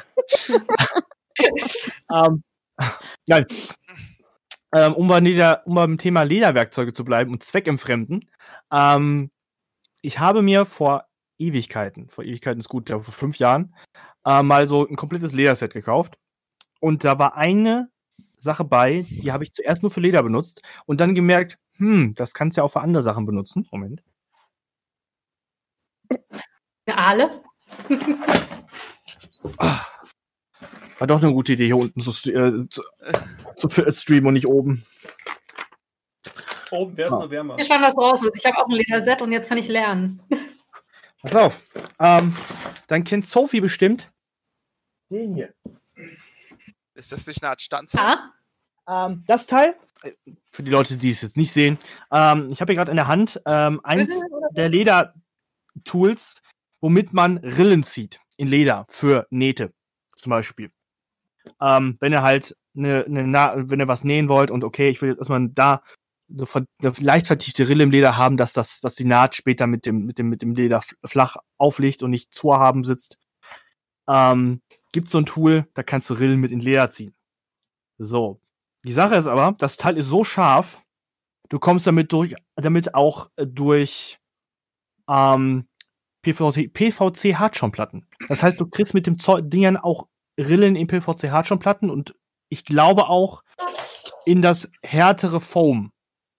ähm, 2.13 2.43
nein. 3.27 3.47
Ähm, 4.73 4.95
um, 4.95 5.09
bei 5.09 5.21
Leder, 5.21 5.67
um 5.67 5.75
beim 5.75 5.99
Thema 5.99 6.23
Lederwerkzeuge 6.23 6.93
zu 6.93 7.05
bleiben 7.05 7.33
und 7.33 7.43
zweckentfremden. 7.43 8.29
Ähm, 8.73 9.31
ich 10.01 10.21
habe 10.21 10.43
mir 10.43 10.65
vor 10.65 11.07
Ewigkeiten, 11.39 12.09
vor 12.09 12.25
Ewigkeiten 12.25 12.61
ist 12.61 12.69
gut, 12.69 12.89
ja, 12.89 13.01
vor 13.01 13.15
fünf 13.15 13.39
Jahren, 13.39 13.75
äh, 14.25 14.43
mal 14.43 14.69
so 14.69 14.87
ein 14.87 14.97
komplettes 14.97 15.33
Lederset 15.33 15.73
gekauft. 15.73 16.19
Und 16.81 17.05
da 17.05 17.19
war 17.19 17.37
eine 17.37 17.91
Sache 18.43 18.65
bei, 18.65 19.05
die 19.09 19.33
habe 19.33 19.45
ich 19.45 19.53
zuerst 19.53 19.83
nur 19.83 19.91
für 19.91 20.01
Leder 20.01 20.23
benutzt 20.23 20.63
und 20.87 21.01
dann 21.01 21.15
gemerkt, 21.15 21.59
hm, 21.77 22.15
das 22.15 22.35
kannst 22.35 22.57
du 22.57 22.61
ja 22.61 22.65
auch 22.65 22.73
für 22.73 22.81
andere 22.81 23.03
Sachen 23.03 23.27
benutzen. 23.27 23.67
Moment. 23.71 24.03
Eine 26.87 26.99
Aale? 26.99 27.43
War 30.99 31.07
doch 31.07 31.23
eine 31.23 31.33
gute 31.33 31.53
Idee, 31.55 31.67
hier 31.67 31.77
unten 31.77 32.01
zu, 32.01 32.11
äh, 32.31 32.67
zu, 32.69 32.83
zu 33.57 33.93
streamen 33.93 34.27
und 34.27 34.35
nicht 34.35 34.47
oben. 34.47 34.85
Oben 36.71 36.97
wäre 36.97 37.09
es 37.09 37.13
Ja. 37.13 37.19
nur 37.19 37.31
wärmer. 37.31 37.57
Hier 37.57 37.65
stand 37.65 37.85
was 37.85 37.97
raus. 37.97 38.23
Ich 38.35 38.45
habe 38.45 38.59
auch 38.59 38.69
ein 38.69 38.73
Lederset 38.77 39.23
und 39.23 39.33
jetzt 39.33 39.49
kann 39.49 39.59
ich 39.59 39.69
lernen. 39.69 40.23
Pass 41.23 41.35
auf. 41.35 41.65
Ähm, 41.99 42.37
dann 42.87 43.05
kennt 43.05 43.27
Sophie 43.27 43.61
bestimmt 43.61 44.09
den 45.11 45.35
hier. 45.35 45.53
Ist 47.01 47.13
das 47.13 47.27
nicht 47.27 47.43
eine 47.43 47.51
Art 47.51 47.63
Stanze? 47.63 47.97
Ja? 47.97 48.33
Ähm, 48.87 49.25
das 49.27 49.47
Teil, 49.47 49.75
für 50.53 50.63
die 50.63 50.71
Leute, 50.71 50.97
die 50.97 51.11
es 51.11 51.23
jetzt 51.23 51.37
nicht 51.39 51.51
sehen, 51.51 51.79
ähm, 52.13 52.49
ich 52.51 52.61
habe 52.61 52.73
hier 52.73 52.77
gerade 52.77 52.91
in 52.91 52.97
der 52.97 53.09
Hand 53.09 53.41
ähm, 53.47 53.81
eins 53.85 54.11
der 54.53 54.69
Leder-Tools, 54.69 56.43
womit 56.83 57.15
man 57.15 57.39
Rillen 57.39 57.85
zieht 57.85 58.21
in 58.37 58.49
Leder 58.49 58.87
für 58.91 59.27
Nähte 59.31 59.73
zum 60.17 60.31
Beispiel. 60.31 60.71
Ähm, 61.61 61.97
wenn 62.01 62.13
ihr 62.13 62.23
halt 62.23 62.55
eine, 62.77 63.05
eine 63.07 63.71
wenn 63.71 63.81
ihr 63.81 63.89
was 63.89 64.05
nähen 64.05 64.29
wollt 64.29 64.51
und 64.51 64.63
okay, 64.63 64.91
ich 64.91 65.01
will 65.01 65.11
jetzt 65.11 65.19
erstmal 65.19 65.49
da 65.49 65.83
so 66.29 66.61
eine 66.81 66.93
leicht 67.01 67.27
vertiefte 67.27 67.67
Rille 67.67 67.83
im 67.83 67.91
Leder 67.91 68.19
haben, 68.19 68.37
dass 68.37 68.53
das, 68.53 68.81
dass 68.81 68.95
die 68.95 69.07
Naht 69.07 69.35
später 69.35 69.67
mit 69.67 69.87
dem, 69.87 70.05
mit 70.05 70.19
dem, 70.19 70.29
mit 70.29 70.43
dem 70.43 70.53
Leder 70.53 70.83
flach 71.05 71.37
aufliegt 71.57 72.03
und 72.03 72.11
nicht 72.11 72.33
zu 72.35 72.55
haben 72.55 72.85
sitzt. 72.85 73.19
Ähm, 74.07 74.61
gibt 74.93 75.09
so 75.09 75.19
ein 75.19 75.27
Tool, 75.27 75.69
da 75.75 75.83
kannst 75.83 76.11
du 76.11 76.15
Rillen 76.15 76.41
mit 76.41 76.53
in 76.53 76.61
Leder 76.61 76.91
ziehen. 76.91 77.15
So. 77.99 78.41
Die 78.85 78.93
Sache 78.93 79.17
ist 79.17 79.27
aber, 79.27 79.55
das 79.59 79.77
Teil 79.77 79.99
ist 79.99 80.07
so 80.07 80.25
scharf, 80.25 80.83
du 81.49 81.59
kommst 81.59 81.87
damit 81.87 82.13
durch, 82.13 82.35
damit 82.57 82.95
auch 82.95 83.31
äh, 83.37 83.47
durch 83.47 84.19
ähm, 85.09 85.69
PVC, 86.23 86.73
PVC 86.73 87.37
Hartschonplatten. 87.37 88.07
Das 88.29 88.43
heißt, 88.43 88.61
du 88.61 88.67
kriegst 88.67 88.95
mit 88.95 89.07
dem 89.07 89.17
Dingern 89.51 89.77
auch 89.77 90.09
Rillen 90.39 90.77
in 90.77 90.87
PVC 90.87 91.31
Hartschonplatten 91.31 91.91
und 91.91 92.15
ich 92.49 92.65
glaube 92.65 93.09
auch 93.09 93.43
in 94.25 94.43
das 94.43 94.71
härtere 94.83 95.41
Foam. 95.41 95.93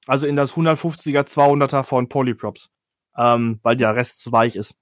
Also 0.08 0.28
in 0.28 0.36
das 0.36 0.54
150er, 0.54 1.24
200er 1.24 1.84
von 1.84 2.10
Polyprops. 2.10 2.70
Ähm, 3.16 3.60
weil 3.62 3.76
der 3.76 3.96
Rest 3.96 4.22
zu 4.22 4.32
weich 4.32 4.56
ist. 4.56 4.74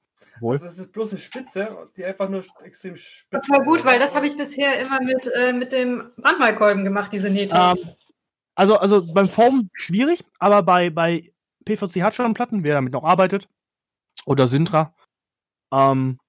Wohl. 0.41 0.55
Also 0.55 0.65
es 0.65 0.77
ist 0.77 0.91
bloß 0.91 1.11
eine 1.11 1.19
Spitze, 1.19 1.89
die 1.95 2.05
einfach 2.05 2.29
nur 2.29 2.43
extrem 2.63 2.95
spitz 2.95 3.29
Das 3.31 3.49
war 3.49 3.63
gut, 3.63 3.79
ist. 3.79 3.85
weil 3.85 3.99
das 3.99 4.15
habe 4.15 4.27
ich 4.27 4.37
bisher 4.37 4.79
immer 4.79 5.01
mit, 5.01 5.29
äh, 5.35 5.53
mit 5.53 5.71
dem 5.71 6.11
Brandmalkolben 6.17 6.83
gemacht, 6.83 7.11
diese 7.13 7.29
Nähte. 7.29 7.55
Ähm, 7.55 7.93
also, 8.55 8.77
also 8.77 9.05
beim 9.13 9.29
Foam 9.29 9.69
schwierig, 9.73 10.23
aber 10.39 10.63
bei, 10.63 10.89
bei 10.89 11.29
PVC 11.65 12.01
Hartschonplatten, 12.01 12.63
wer 12.63 12.75
damit 12.75 12.93
noch 12.93 13.03
arbeitet, 13.03 13.47
oder 14.25 14.47
Sintra, 14.47 14.93
ähm, 15.71 16.19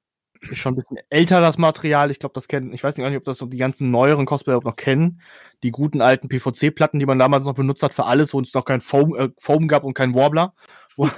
ist 0.40 0.58
schon 0.58 0.72
ein 0.72 0.76
bisschen 0.76 0.98
älter 1.10 1.40
das 1.40 1.58
Material. 1.58 2.10
Ich 2.10 2.18
glaube, 2.18 2.32
das 2.34 2.48
kennen, 2.48 2.72
ich 2.72 2.82
weiß 2.82 2.96
nicht, 2.96 3.16
ob 3.16 3.24
das 3.24 3.38
so 3.38 3.46
die 3.46 3.56
ganzen 3.56 3.90
neueren 3.90 4.26
Cosplayer 4.26 4.56
überhaupt 4.56 4.78
noch 4.78 4.82
kennen. 4.82 5.20
Die 5.62 5.70
guten 5.70 6.00
alten 6.00 6.28
PVC-Platten, 6.28 6.98
die 6.98 7.06
man 7.06 7.18
damals 7.18 7.44
noch 7.44 7.54
benutzt 7.54 7.82
hat 7.82 7.92
für 7.92 8.04
alles, 8.04 8.32
wo 8.32 8.40
es 8.40 8.54
noch 8.54 8.64
kein 8.64 8.80
Foam, 8.80 9.14
äh, 9.14 9.28
Foam 9.38 9.68
gab 9.68 9.84
und 9.84 9.94
kein 9.94 10.14
Warbler. 10.14 10.54
Wo, 10.96 11.08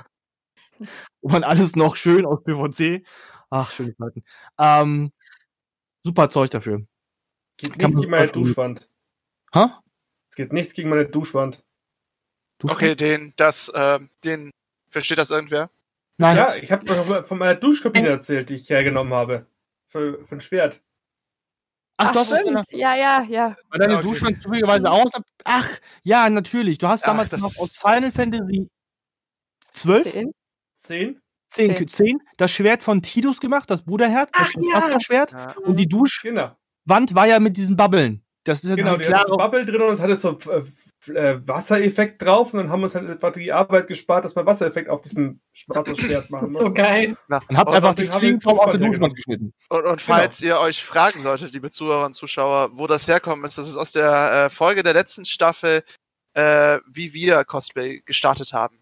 wo 1.21 1.29
man 1.29 1.45
alles 1.45 1.77
noch 1.77 1.97
schön 1.97 2.27
aus 2.27 2.43
PVC. 2.45 3.07
Ach, 3.51 3.71
schöne 3.71 3.95
Zeiten. 3.97 4.25
Ähm, 4.59 5.13
super 6.05 6.29
Zeug 6.31 6.51
dafür. 6.51 6.87
Geht 7.59 7.79
kann 7.79 7.91
nichts 7.91 8.01
gegen 8.01 8.11
meine 8.11 8.33
Duschwand. 8.33 8.89
Hä? 9.53 9.67
Es 10.31 10.37
geht 10.37 10.53
nichts 10.53 10.75
gegen 10.75 10.89
meine 10.89 11.07
Duschwand. 11.07 11.63
Du 12.59 12.69
Okay, 12.69 12.95
den, 12.95 13.35
das, 13.37 13.71
ähm, 13.75 14.11
den, 14.25 14.51
versteht 14.89 15.19
das 15.19 15.31
irgendwer? 15.31 15.71
Nein. 16.17 16.37
Ja, 16.37 16.55
ich 16.55 16.71
habe 16.71 16.85
doch 16.85 17.25
von 17.27 17.39
meiner 17.39 17.57
Duschkabine 17.57 18.09
erzählt, 18.09 18.51
die 18.51 18.55
ich 18.55 18.71
hergenommen 18.71 19.13
habe. 19.13 19.47
Für, 19.89 20.25
für 20.25 20.37
ein 20.37 20.41
Schwert. 20.41 20.83
Ach, 21.97 22.13
du 22.13 22.21
hast 22.21 22.27
stimmt. 22.29 22.65
Ja, 22.71 22.95
ja, 22.95 23.23
ja. 23.29 23.57
war 23.69 23.79
deine 23.79 23.95
Ja, 23.95 23.99
okay. 23.99 24.09
Duschwand 24.09 24.43
zufälligerweise 24.43 24.91
aus? 24.91 25.11
Ach, 25.45 25.69
ja, 26.03 26.31
natürlich. 26.31 26.79
Du 26.79 26.89
hast 26.89 27.03
Ach, 27.03 27.09
damals 27.09 27.29
das 27.29 27.41
noch 27.41 27.57
aus 27.59 27.77
Final 27.77 28.13
Fantasy 28.13 28.69
12, 29.73 30.13
Den. 30.13 30.35
Zehn? 30.83 31.21
10, 31.51 31.77
Zehn. 31.77 31.89
10 31.89 32.19
das 32.39 32.51
Schwert 32.51 32.83
von 32.83 33.03
Tidus 33.03 33.41
gemacht, 33.41 33.71
das 33.71 33.85
Bruderherz, 33.85 34.31
das, 34.33 34.49
Ach, 34.49 34.53
das 34.55 34.67
ja. 34.67 34.75
Wasserschwert. 34.75 35.33
Ja. 35.33 35.55
Und 35.65 35.77
die 35.79 35.87
Duschwand 35.89 36.57
Genau. 36.87 37.21
war 37.21 37.27
ja 37.29 37.39
mit 37.41 37.57
diesen 37.57 37.77
Bubbeln. 37.77 38.25
Das 38.45 38.65
ist 38.65 38.71
ja 38.71 38.77
Genau, 38.77 38.97
die 38.97 39.07
hat 39.07 39.27
so. 39.27 39.37
Bubble 39.37 39.65
drin 39.65 39.83
und 39.83 39.95
es 39.95 40.01
hatte 40.01 40.17
so 40.17 40.37
äh, 40.51 41.13
äh, 41.13 41.47
Wassereffekt 41.47 42.21
drauf 42.21 42.53
und 42.53 42.59
dann 42.59 42.71
haben 42.71 42.81
wir 42.81 42.85
uns 42.85 42.95
halt 42.97 43.09
etwa 43.09 43.31
die 43.31 43.53
Arbeit 43.53 43.87
gespart, 43.87 44.25
dass 44.25 44.35
man 44.35 44.47
Wassereffekt 44.47 44.89
auf 44.89 45.01
diesem 45.01 45.41
Wasserschwert 45.69 46.25
das 46.25 46.31
machen 46.31 46.47
ist 46.47 46.53
muss. 46.55 46.63
so 46.63 46.73
geil. 46.73 47.17
Und 47.29 47.57
habt 47.57 47.69
Und 47.69 47.75
einfach 47.77 47.95
die 47.95 48.03
deswegen 48.03 48.13
habe 48.15 48.21
Klingen 48.21 48.39
ich 48.39 48.43
drauf 48.45 48.59
auf 48.59 48.71
der 48.71 48.81
Duschwand 48.81 49.15
geschnitten. 49.15 49.53
Und, 49.69 49.85
und 49.85 50.01
falls 50.01 50.43
ihr 50.43 50.59
euch 50.59 50.83
fragen 50.83 51.21
solltet, 51.21 51.53
liebe 51.53 51.71
Zuhörer 51.71 52.07
und 52.07 52.15
Zuschauer, 52.15 52.71
wo 52.73 52.89
das 52.89 53.07
herkommt, 53.07 53.47
ist 53.47 53.59
das 53.59 53.69
ist 53.69 53.77
aus 53.77 53.93
der 53.93 54.47
äh, 54.47 54.51
Folge 54.51 54.83
der 54.83 54.95
letzten 54.95 55.25
Staffel, 55.25 55.85
äh, 56.35 56.79
wie 56.91 57.13
wir 57.13 57.45
Cosplay 57.45 58.01
gestartet 58.05 58.53
haben. 58.53 58.82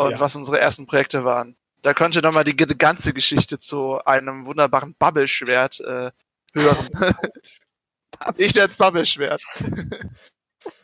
Und 0.00 0.12
Ja. 0.12 0.20
was 0.20 0.34
unsere 0.34 0.58
ersten 0.58 0.86
Projekte 0.86 1.24
waren. 1.24 1.56
Da 1.82 1.92
könnt 1.92 2.16
ihr 2.16 2.22
nochmal 2.22 2.44
die 2.44 2.56
ganze 2.56 3.12
Geschichte 3.12 3.58
zu 3.58 4.02
einem 4.04 4.46
wunderbaren 4.46 4.94
Bubble-Schwert 4.98 5.80
äh, 5.80 6.10
hören. 6.54 6.88
ich 8.38 8.54
nenne 8.54 8.68
es 8.70 8.76
Bubble-Schwert. 8.78 9.42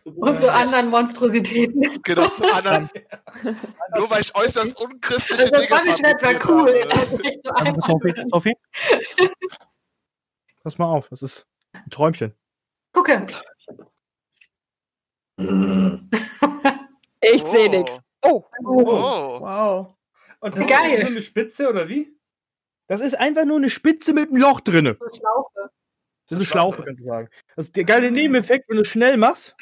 Und 0.05 0.41
so 0.41 0.49
anderen 0.51 0.91
Monstrositäten. 0.91 2.03
Genau, 2.03 2.29
zu 2.29 2.45
anderen. 2.53 2.91
Nur 3.97 4.11
weil 4.11 4.21
ich 4.21 4.35
äußerst 4.35 4.79
unchristliche 4.81 5.45
Also 5.45 5.51
das 5.51 5.67
Dinge 5.67 5.81
ich 5.87 6.03
fabriziert 6.03 6.23
war 6.23 6.51
cool. 6.51 6.91
habe. 6.91 7.23
Also. 7.75 7.81
Sophie, 7.81 8.15
Sophie? 8.29 8.57
Pass 10.63 10.77
mal 10.79 10.87
auf, 10.87 11.09
das 11.09 11.23
ist 11.23 11.47
ein 11.73 11.89
Träumchen. 11.91 12.35
Gucke. 12.93 13.27
Ich 17.21 17.43
sehe 17.43 17.69
Oh. 17.69 17.71
nichts. 17.71 17.99
Oh. 18.27 18.45
Oh. 18.65 19.41
Wow. 19.41 19.95
Und 20.41 20.57
das 20.57 20.67
Geil. 20.67 20.93
ist 20.93 21.01
nur 21.01 21.11
eine 21.11 21.23
Spitze 21.23 21.69
oder 21.69 21.89
wie? 21.89 22.17
Das 22.89 23.01
ist 23.01 23.15
einfach 23.15 23.45
nur 23.45 23.57
eine 23.57 23.71
Spitze 23.71 24.13
mit 24.13 24.31
einem 24.31 24.41
Loch 24.41 24.61
drinne. 24.61 24.97
So 25.01 25.09
Schlaufe. 25.09 25.71
Das 26.29 26.33
ist 26.33 26.37
eine 26.37 26.45
Schlaufe, 26.45 26.83
kannst 26.83 27.01
du 27.01 27.05
sagen. 27.07 27.29
Das 27.55 27.67
ist 27.67 27.77
der 27.77 27.85
geile 27.85 28.11
Nebeneffekt, 28.11 28.69
wenn 28.69 28.77
du 28.77 28.83
es 28.83 28.89
schnell 28.89 29.17
machst. 29.17 29.55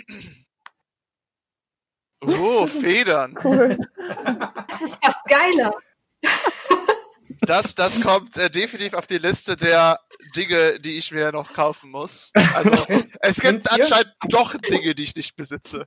Oh, 2.22 2.66
Federn. 2.66 3.38
Cool. 3.42 3.78
Das 4.68 4.82
ist 4.82 5.04
fast 5.04 5.24
geiler. 5.28 5.72
Das, 7.42 7.74
das 7.74 8.00
kommt 8.00 8.36
äh, 8.36 8.50
definitiv 8.50 8.94
auf 8.94 9.06
die 9.06 9.18
Liste 9.18 9.56
der 9.56 10.00
Dinge, 10.34 10.80
die 10.80 10.98
ich 10.98 11.12
mir 11.12 11.30
noch 11.30 11.52
kaufen 11.52 11.90
muss. 11.90 12.32
Also, 12.54 12.86
es 13.20 13.40
gibt 13.40 13.70
anscheinend 13.70 14.14
doch 14.28 14.56
Dinge, 14.56 14.94
die 14.94 15.04
ich 15.04 15.14
nicht 15.14 15.36
besitze. 15.36 15.86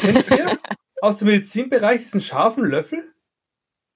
Kennt 0.00 0.30
ihr 0.30 0.58
aus 1.04 1.18
dem 1.18 1.28
Medizinbereich 1.28 2.00
diesen 2.00 2.20
scharfen 2.20 2.64
Löffel? 2.64 3.12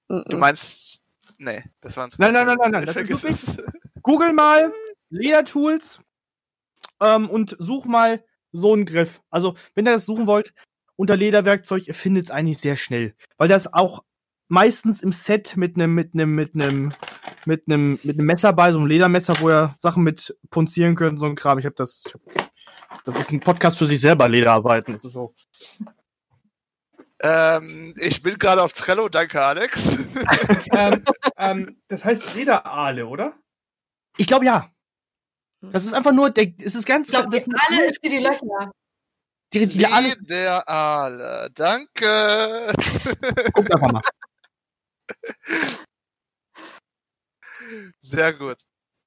Du 0.09 0.37
meinst. 0.37 1.03
Nee, 1.38 1.64
das 1.81 1.97
waren 1.97 2.11
Nein, 2.18 2.33
nein, 2.33 2.47
nein, 2.47 2.59
nein, 2.61 2.71
nein. 2.71 2.87
Das 2.87 2.97
ist 2.97 3.09
wirklich, 3.09 3.25
es. 3.25 3.57
Google 4.03 4.33
mal 4.33 4.73
Ledertools 5.09 6.01
ähm, 7.01 7.31
und 7.31 7.57
such 7.59 7.87
mal 7.87 8.25
so 8.53 8.73
einen 8.73 8.85
Griff. 8.85 9.23
Also, 9.31 9.55
wenn 9.75 9.87
ihr 9.87 9.92
das 9.92 10.05
suchen 10.05 10.27
wollt, 10.27 10.53
unter 10.97 11.16
Lederwerkzeug, 11.16 11.87
ihr 11.87 11.94
findet 11.94 12.27
es 12.27 12.31
eigentlich 12.31 12.59
sehr 12.59 12.77
schnell. 12.77 13.14
Weil 13.37 13.49
das 13.49 13.73
auch 13.73 14.05
meistens 14.49 15.03
im 15.03 15.12
Set 15.12 15.57
mit 15.57 15.77
einem, 15.77 15.94
mit 15.94 16.12
einem, 16.14 16.35
mit 16.35 16.55
einem, 16.55 16.92
mit 17.47 17.64
einem, 17.68 18.01
mit 18.03 18.18
einem 18.18 18.27
Messer 18.27 18.53
bei, 18.53 18.73
so 18.73 18.79
einem 18.79 18.87
Ledermesser, 18.87 19.40
wo 19.40 19.49
ihr 19.49 19.75
Sachen 19.79 20.03
mit 20.03 20.37
punzieren 20.51 20.94
könnt, 20.94 21.21
so 21.21 21.27
ein 21.27 21.37
Kram. 21.37 21.59
Ich 21.59 21.64
habe 21.64 21.77
das, 21.77 22.03
ich 22.07 22.14
hab, 22.14 23.05
das 23.05 23.18
ist 23.18 23.31
ein 23.31 23.40
Podcast 23.40 23.79
für 23.79 23.87
sich 23.87 24.01
selber, 24.01 24.29
Lederarbeiten. 24.29 24.92
Das 24.94 25.05
ist 25.05 25.12
so. 25.12 25.35
Ähm, 27.20 27.94
ich 27.96 28.22
bin 28.22 28.38
gerade 28.38 28.62
auf 28.62 28.72
Trello, 28.72 29.09
danke 29.09 29.42
Alex. 29.42 29.98
ähm, 30.72 31.04
ähm, 31.37 31.81
das 31.88 32.04
heißt 32.04 32.35
Lederale, 32.35 33.07
oder? 33.07 33.35
Ich 34.16 34.26
glaube 34.26 34.44
ja. 34.44 34.70
Das 35.61 35.85
ist 35.85 35.94
einfach 35.94 36.12
nur, 36.12 36.31
der, 36.31 36.52
es 36.62 36.76
ist 36.76 36.87
ganz, 36.87 37.09
Ich 37.09 37.14
glaube, 37.14 37.35
das 37.35 37.44
die 37.44 37.50
ist 37.50 37.98
für 38.00 38.11
die 38.11 38.18
Löcher. 38.18 38.70
die, 39.52 39.66
die, 39.66 39.87
alle, 39.87 40.14
der 40.20 40.68
Aale, 40.68 41.50
danke. 41.54 42.72
guckt 43.52 43.72
einfach 43.72 43.92
mal. 43.92 44.02
Sehr 48.00 48.33
gut. 48.33 48.59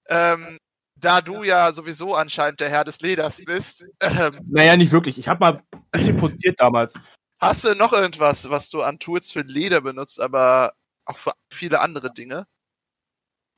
Ähm, 0.10 0.58
da 0.96 1.22
du 1.22 1.44
ja 1.44 1.72
sowieso 1.72 2.16
anscheinend 2.16 2.60
der 2.60 2.70
Herr 2.70 2.84
des 2.84 3.00
Leders 3.00 3.42
bist, 3.44 3.88
ähm, 4.02 4.42
Naja, 4.50 4.76
nicht 4.76 4.92
wirklich. 4.92 5.18
Ich 5.18 5.28
habe 5.28 5.40
mal 5.40 5.54
ein 5.72 5.82
bisschen 5.92 6.18
punziert 6.18 6.60
damals. 6.60 6.94
Hast 7.42 7.64
du 7.66 7.76
noch 7.76 7.94
irgendwas, 7.94 8.50
was 8.50 8.70
du 8.70 8.82
an 8.84 9.00
Tools 9.00 9.32
für 9.32 9.42
Leder 9.42 9.82
benutzt, 9.82 10.20
aber 10.22 10.74
auch 11.06 11.18
für 11.18 11.34
viele 11.52 11.80
andere 11.82 12.14
Dinge? 12.14 12.48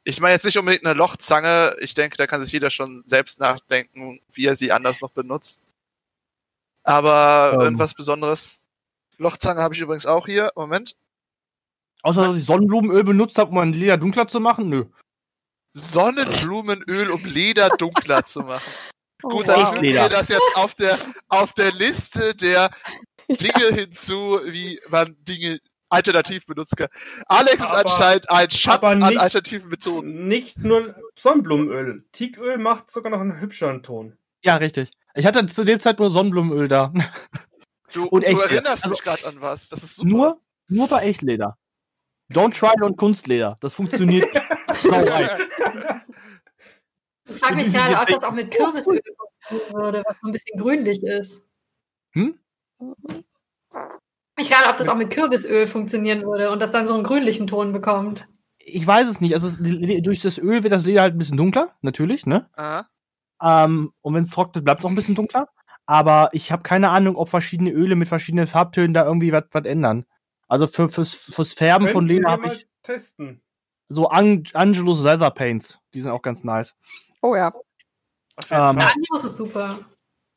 Ich 0.05 0.19
meine 0.19 0.33
jetzt 0.33 0.43
nicht 0.45 0.57
unbedingt 0.57 0.85
eine 0.85 0.95
Lochzange. 0.97 1.75
Ich 1.79 1.93
denke, 1.93 2.17
da 2.17 2.27
kann 2.27 2.43
sich 2.43 2.51
jeder 2.51 2.69
schon 2.69 3.03
selbst 3.05 3.39
nachdenken, 3.39 4.19
wie 4.31 4.45
er 4.45 4.55
sie 4.55 4.71
anders 4.71 4.99
noch 5.01 5.11
benutzt. 5.11 5.61
Aber 6.83 7.51
Ähm. 7.53 7.61
irgendwas 7.61 7.93
Besonderes. 7.93 8.61
Lochzange 9.17 9.61
habe 9.61 9.73
ich 9.75 9.79
übrigens 9.79 10.05
auch 10.05 10.25
hier. 10.25 10.51
Moment. 10.55 10.97
Außer, 12.01 12.23
dass 12.27 12.37
ich 12.37 12.43
Sonnenblumenöl 12.43 13.03
benutzt 13.05 13.37
habe, 13.37 13.49
um 13.49 13.55
mein 13.55 13.71
Leder 13.71 13.95
dunkler 13.95 14.27
zu 14.27 14.41
machen? 14.41 14.67
Nö. 14.67 14.85
Sonnenblumenöl, 15.73 17.09
um 17.09 17.23
Leder 17.23 17.69
dunkler 17.69 18.23
zu 18.25 18.41
machen. 18.41 18.71
Oh, 19.25 19.29
Gut, 19.29 19.47
dann 19.47 19.61
wow. 19.61 19.69
fügen 19.69 19.93
wir 19.93 20.09
das 20.09 20.27
jetzt 20.27 20.51
auf 20.55 20.75
der, 20.75 20.97
auf 21.29 21.53
der 21.53 21.71
Liste 21.71 22.35
der 22.35 22.69
Dinge 23.41 23.75
hinzu, 23.75 24.39
wie 24.45 24.79
man 24.89 25.15
Dinge 25.23 25.59
alternativ 25.89 26.45
benutzen 26.47 26.75
kann. 26.75 26.87
Alex 27.27 27.55
ist 27.57 27.63
Aber- 27.71 27.89
anscheinend 27.89 28.29
ein 28.29 28.49
Schatz 28.51 28.75
aber 28.75 28.89
an 28.89 28.99
nicht- 28.99 29.19
alternativen 29.19 29.69
Methoden. 29.69 30.27
Nicht 30.27 30.57
nur 30.57 30.95
Sonnenblumenöl. 31.17 32.05
Teaköl 32.11 32.57
macht 32.57 32.89
sogar 32.89 33.11
noch 33.11 33.19
einen 33.21 33.39
hübscheren 33.39 33.83
Ton. 33.83 34.17
Ja, 34.41 34.55
richtig. 34.57 34.91
Ich 35.15 35.25
hatte 35.25 35.45
zu 35.45 35.63
dem 35.63 35.79
Zeit 35.79 35.99
nur 35.99 36.09
Sonnenblumenöl 36.11 36.67
da. 36.67 36.91
Du, 37.93 38.05
Und 38.07 38.23
du 38.23 38.27
echt, 38.27 38.39
erinnerst 38.41 38.83
also- 38.85 38.89
mich 38.89 39.03
gerade 39.03 39.27
an 39.27 39.35
was. 39.39 39.69
Das 39.69 39.83
ist 39.83 39.95
super. 39.97 40.09
Nur, 40.09 40.41
nur 40.67 40.87
bei 40.87 41.03
Echtleder. 41.03 41.57
Don't 42.31 42.57
try 42.57 42.73
und 42.83 42.97
Kunstleder. 42.97 43.57
Das 43.59 43.75
funktioniert. 43.75 44.27
Ich 47.25 47.39
frage 47.39 47.55
mich 47.55 47.71
gerade, 47.71 47.95
ob 47.95 48.07
das 48.07 48.23
auch 48.23 48.33
mit 48.33 48.51
Kürbisöl 48.51 48.99
funktionieren 49.47 49.73
würde, 49.81 50.03
was 50.05 50.17
so 50.21 50.27
ein 50.27 50.31
bisschen 50.33 50.59
grünlich 50.59 51.01
ist. 51.03 51.45
Hm? 52.13 52.37
Ich 54.39 54.49
gerade, 54.49 54.69
ob 54.69 54.77
das 54.77 54.89
auch 54.89 54.95
mit 54.95 55.11
Kürbisöl 55.11 55.67
funktionieren 55.67 56.23
würde 56.23 56.51
und 56.51 56.59
das 56.61 56.71
dann 56.71 56.87
so 56.87 56.95
einen 56.95 57.03
grünlichen 57.03 57.47
Ton 57.47 57.71
bekommt. 57.71 58.27
Ich 58.57 58.85
weiß 58.85 59.07
es 59.07 59.21
nicht. 59.21 59.33
Also 59.33 59.47
es- 59.47 59.59
durch 60.03 60.21
das 60.21 60.37
Öl 60.37 60.63
wird 60.63 60.73
das 60.73 60.85
Leder 60.85 61.01
halt 61.01 61.15
ein 61.15 61.17
bisschen 61.19 61.37
dunkler, 61.37 61.75
natürlich, 61.81 62.25
ne? 62.25 62.49
Aha. 62.55 62.87
Ähm, 63.41 63.93
und 64.01 64.13
wenn 64.15 64.23
es 64.23 64.31
trocknet, 64.31 64.63
bleibt 64.63 64.79
es 64.81 64.85
auch 64.85 64.89
ein 64.89 64.95
bisschen 64.95 65.15
dunkler. 65.15 65.49
Aber 65.85 66.29
ich 66.31 66.51
habe 66.51 66.63
keine 66.63 66.89
Ahnung, 66.89 67.15
ob 67.17 67.29
verschiedene 67.29 67.71
Öle 67.71 67.95
mit 67.95 68.07
verschiedenen 68.07 68.47
Farbtönen 68.47 68.93
da 68.93 69.05
irgendwie 69.05 69.33
was 69.33 69.43
ändern. 69.65 70.05
Also 70.47 70.65
für, 70.65 70.87
fürs, 70.87 71.13
fürs 71.13 71.51
Färben 71.53 71.89
von 71.89 72.07
Könnten 72.07 72.09
wir 72.09 72.15
Leder 72.15 72.31
habe 72.31 72.55
ich 72.55 72.67
testen. 72.83 73.41
so 73.89 74.07
An 74.07 74.43
Angelus 74.53 75.01
Leather 75.01 75.31
Paints. 75.31 75.79
Die 75.93 75.99
sind 76.01 76.11
auch 76.11 76.21
ganz 76.21 76.43
nice. 76.43 76.73
Oh 77.21 77.35
ja. 77.35 77.53
Ähm. 78.49 78.79
Anjus 78.79 79.25
ist 79.25 79.35
super. 79.35 79.79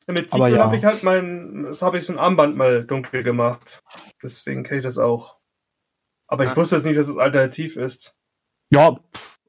Mit 0.07 0.31
Teaköl 0.31 0.55
ja. 0.55 0.63
habe 0.63 0.77
ich 0.77 0.85
halt 0.85 1.03
mein, 1.03 1.63
das 1.63 1.81
habe 1.81 1.99
ich 1.99 2.05
so 2.05 2.13
ein 2.13 2.19
Armband 2.19 2.55
mal 2.55 2.83
dunkel 2.85 3.23
gemacht. 3.23 3.83
Deswegen 4.23 4.63
kenne 4.63 4.79
ich 4.79 4.83
das 4.85 4.97
auch. 4.97 5.39
Aber 6.27 6.45
ich 6.45 6.51
Ah. 6.51 6.55
wusste 6.55 6.75
jetzt 6.77 6.85
nicht, 6.85 6.97
dass 6.97 7.07
es 7.09 7.17
alternativ 7.17 7.75
ist. 7.75 8.13
Ja, 8.71 8.97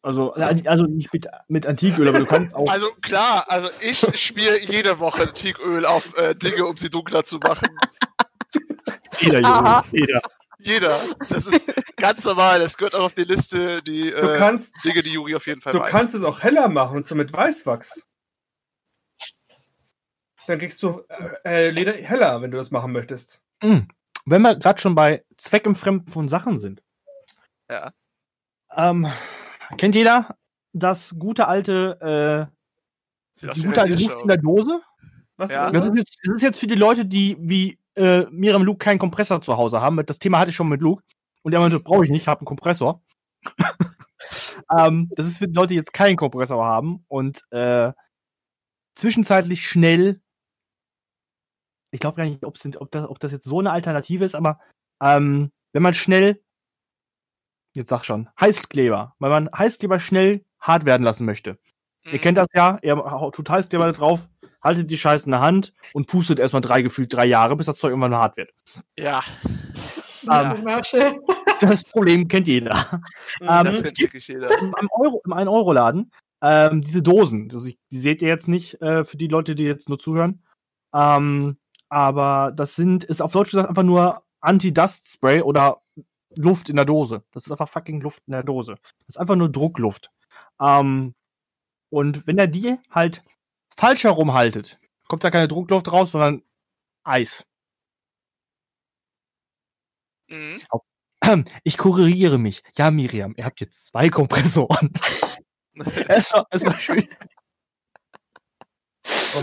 also, 0.03 0.33
also 0.33 0.85
nicht 0.85 1.13
mit, 1.13 1.27
mit 1.49 1.67
Antiköl, 1.67 2.09
aber 2.09 2.21
du 2.21 2.27
kannst 2.27 2.55
auch. 2.55 2.71
Also 2.71 2.87
klar, 3.03 3.45
also 3.49 3.69
ich 3.81 3.99
spiele 4.21 4.59
jede 4.61 4.99
Woche 5.01 5.33
Teaköl 5.33 5.85
auf 5.87 6.17
äh, 6.19 6.35
Dinge, 6.35 6.67
um 6.67 6.77
sie 6.77 6.91
dunkler 6.91 7.25
zu 7.25 7.39
machen. 7.39 7.69
Jeder. 9.21 9.41
Junge, 9.41 9.83
jeder. 9.93 10.21
Jeder. 10.61 11.01
Das 11.29 11.47
ist 11.47 11.65
ganz 11.97 12.25
normal. 12.25 12.59
Das 12.61 12.77
gehört 12.77 12.95
auch 12.97 13.05
auf 13.05 13.15
die 13.15 13.23
Liste, 13.25 13.81
die 13.83 14.11
Du 14.11 14.17
äh, 14.35 14.39
kannst, 14.39 14.75
Dinge, 14.85 15.03
die 15.03 15.11
Juri 15.13 15.35
auf 15.37 15.47
jeden 15.47 15.61
Fall 15.61 15.73
du 15.73 15.81
weiß. 15.81 15.91
kannst 15.91 16.15
es 16.17 16.23
auch 16.25 16.41
heller 16.43 16.69
machen, 16.69 16.97
und 16.99 17.05
zwar 17.05 17.17
mit 17.19 17.33
Weißwachs. 17.33 18.08
Dann 20.49 20.59
kriegst 20.59 20.83
du 20.83 21.03
äh, 21.45 21.67
äh, 21.67 21.71
Leder 21.71 21.93
heller, 21.93 22.41
wenn 22.41 22.51
du 22.51 22.57
das 22.57 22.71
machen 22.71 22.93
möchtest. 22.93 23.43
Mm. 23.63 23.81
Wenn 24.25 24.43
wir 24.43 24.57
gerade 24.57 24.81
schon 24.81 24.95
bei 24.95 25.23
Zweckentfremden 25.37 26.11
von 26.11 26.27
Sachen 26.27 26.59
sind. 26.59 26.83
Ja. 27.71 27.93
Ähm, 28.75 29.07
kennt 29.77 29.95
jeder 29.95 30.37
das 30.73 31.15
gute 31.19 31.49
alte, 31.49 32.49
äh, 33.41 33.51
die 33.53 33.63
gute 33.63 33.83
alte 33.83 33.95
Luft 33.95 34.19
in 34.23 34.29
der 34.29 34.39
Dose? 34.39 34.81
Was 35.37 35.51
Ja. 35.51 35.71
Das 35.71 35.85
ist, 35.85 35.97
jetzt, 35.97 36.19
das 36.25 36.35
ist 36.37 36.43
jetzt 36.43 36.61
für 36.61 36.67
die 36.67 36.75
Leute, 36.75 37.05
die 37.05 37.37
wie 37.41 37.79
äh, 37.95 38.25
Miriam 38.31 38.63
Luke 38.63 38.79
keinen 38.79 38.99
Kompressor 38.99 39.43
zu 39.43 39.57
Hause 39.57 39.83
haben. 39.83 40.05
Das 40.07 40.19
Thema 40.19 40.39
hatte 40.39 40.51
ich 40.51 40.57
schon 40.57 40.69
mit 40.69 40.81
Luke. 40.81 41.03
Und 41.43 41.53
er 41.53 41.61
meinte, 41.61 41.79
brauche 41.79 42.05
ich 42.05 42.11
nicht, 42.11 42.23
ich 42.23 42.29
habe 42.29 42.41
einen 42.41 42.47
Kompressor. 42.47 43.03
ähm, 44.79 45.11
das 45.15 45.27
ist 45.27 45.39
für 45.39 45.49
die 45.49 45.55
Leute, 45.55 45.69
die 45.69 45.77
jetzt 45.77 45.93
keinen 45.93 46.17
Kompressor 46.17 46.65
haben 46.65 47.05
und 47.09 47.43
äh, 47.51 47.93
zwischenzeitlich 48.95 49.69
schnell. 49.69 50.21
Ich 51.91 52.01
glaube 52.01 52.17
gar 52.17 52.25
nicht, 52.25 52.45
ob, 52.45 52.59
das, 52.91 53.07
ob 53.07 53.19
das 53.21 53.33
jetzt 53.33 53.45
so 53.45 53.59
eine 53.61 53.71
Alternative 53.71 54.25
ist, 54.25 54.35
aber 54.35 54.59
ähm, 55.03 55.51
wenn 55.73 55.83
man 55.83 55.95
schnell, 55.95 56.41
jetzt 57.75 57.89
sag 57.89 58.05
schon, 58.05 58.29
Heißkleber, 58.41 59.15
wenn 59.19 59.31
man 59.31 59.49
Heißkleber 59.57 60.01
schnell 60.01 60.45
hart 60.61 60.85
werden 60.85 61.03
lassen 61.03 61.25
möchte. 61.25 61.59
Ihr 62.05 62.15
Mhm. 62.15 62.21
kennt 62.21 62.39
das 62.39 62.49
ja, 62.55 62.79
ihr 62.83 62.97
tut 63.33 63.49
Heißkleber 63.51 63.87
da 63.87 63.93
drauf, 63.93 64.29
haltet 64.63 64.91
die 64.91 64.99
Scheiße 64.99 65.27
in 65.27 65.33
der 65.33 65.41
Hand 65.41 65.73
und 65.93 66.07
pustet 66.07 66.39
erstmal 66.39 66.63
drei, 66.63 66.83
gefühlt 66.83 67.13
drei 67.13 67.27
Jahre, 67.27 67.57
bis 67.57 67.67
das 67.67 67.79
Zeug 67.79 67.91
irgendwann 67.91 68.15
hart 68.15 68.37
wird. 68.37 68.53
Ja, 68.99 69.23
Ja. 70.23 70.53
Ähm, 70.53 70.57
Commercial. 70.59 71.19
Das 71.61 71.83
Problem 71.83 72.29
kennt 72.29 72.47
jeder. 72.47 72.77
Mhm. 73.41 73.49
ähm, 73.49 73.65
das 73.65 73.83
kennt 73.83 73.99
wirklich 73.99 74.29
jeder. 74.29 74.47
Im, 74.61 74.73
am 74.77 74.89
Euro, 74.93 75.21
im 75.27 75.33
1-Euro-Laden, 75.33 76.13
ähm, 76.41 76.83
diese 76.83 77.03
Dosen, 77.03 77.49
also 77.53 77.67
ich, 77.67 77.77
die 77.91 77.99
seht 77.99 78.23
ihr 78.23 78.29
jetzt 78.29 78.47
nicht 78.47 78.81
äh, 78.81 79.03
für 79.05 79.17
die 79.17 79.27
Leute, 79.27 79.57
die 79.57 79.65
jetzt 79.65 79.89
nur 79.89 79.99
zuhören. 79.99 80.45
Ähm, 80.95 81.59
aber 81.89 82.53
das 82.55 82.75
sind, 82.77 83.05
ist 83.05 83.23
auf 83.23 83.33
Deutsch 83.33 83.51
gesagt 83.51 83.69
einfach 83.69 83.83
nur 83.83 84.23
Anti-Dust-Spray 84.41 85.43
oder 85.43 85.83
Luft 86.37 86.69
in 86.69 86.77
der 86.77 86.85
Dose. 86.85 87.25
Das 87.33 87.47
ist 87.47 87.53
einfach 87.53 87.69
fucking 87.69 88.01
Luft 88.01 88.23
in 88.27 88.33
der 88.33 88.43
Dose. 88.43 88.77
Das 89.07 89.17
ist 89.17 89.17
einfach 89.17 89.37
nur 89.37 89.51
Druckluft. 89.51 90.11
Ähm, 90.61 91.15
und 91.91 92.27
wenn 92.27 92.39
er 92.39 92.47
die 92.47 92.77
halt 92.91 93.25
falsch 93.75 94.05
herum 94.05 94.35
haltet, 94.35 94.79
kommt 95.09 95.25
da 95.25 95.31
keine 95.31 95.49
Druckluft 95.49 95.91
raus, 95.93 96.13
sondern 96.13 96.43
Eis. 97.05 97.47
Mhm. 100.29 100.61
Ich 101.65 101.77
korrigiere 101.77 102.39
mich. 102.39 102.63
Ja, 102.77 102.91
Miriam, 102.91 103.35
ihr 103.37 103.45
habt 103.45 103.61
jetzt 103.61 103.87
zwei 103.87 104.09
Kompressoren. 104.09 104.93
es 106.09 106.33
war 106.33 106.79
schön. 106.79 107.07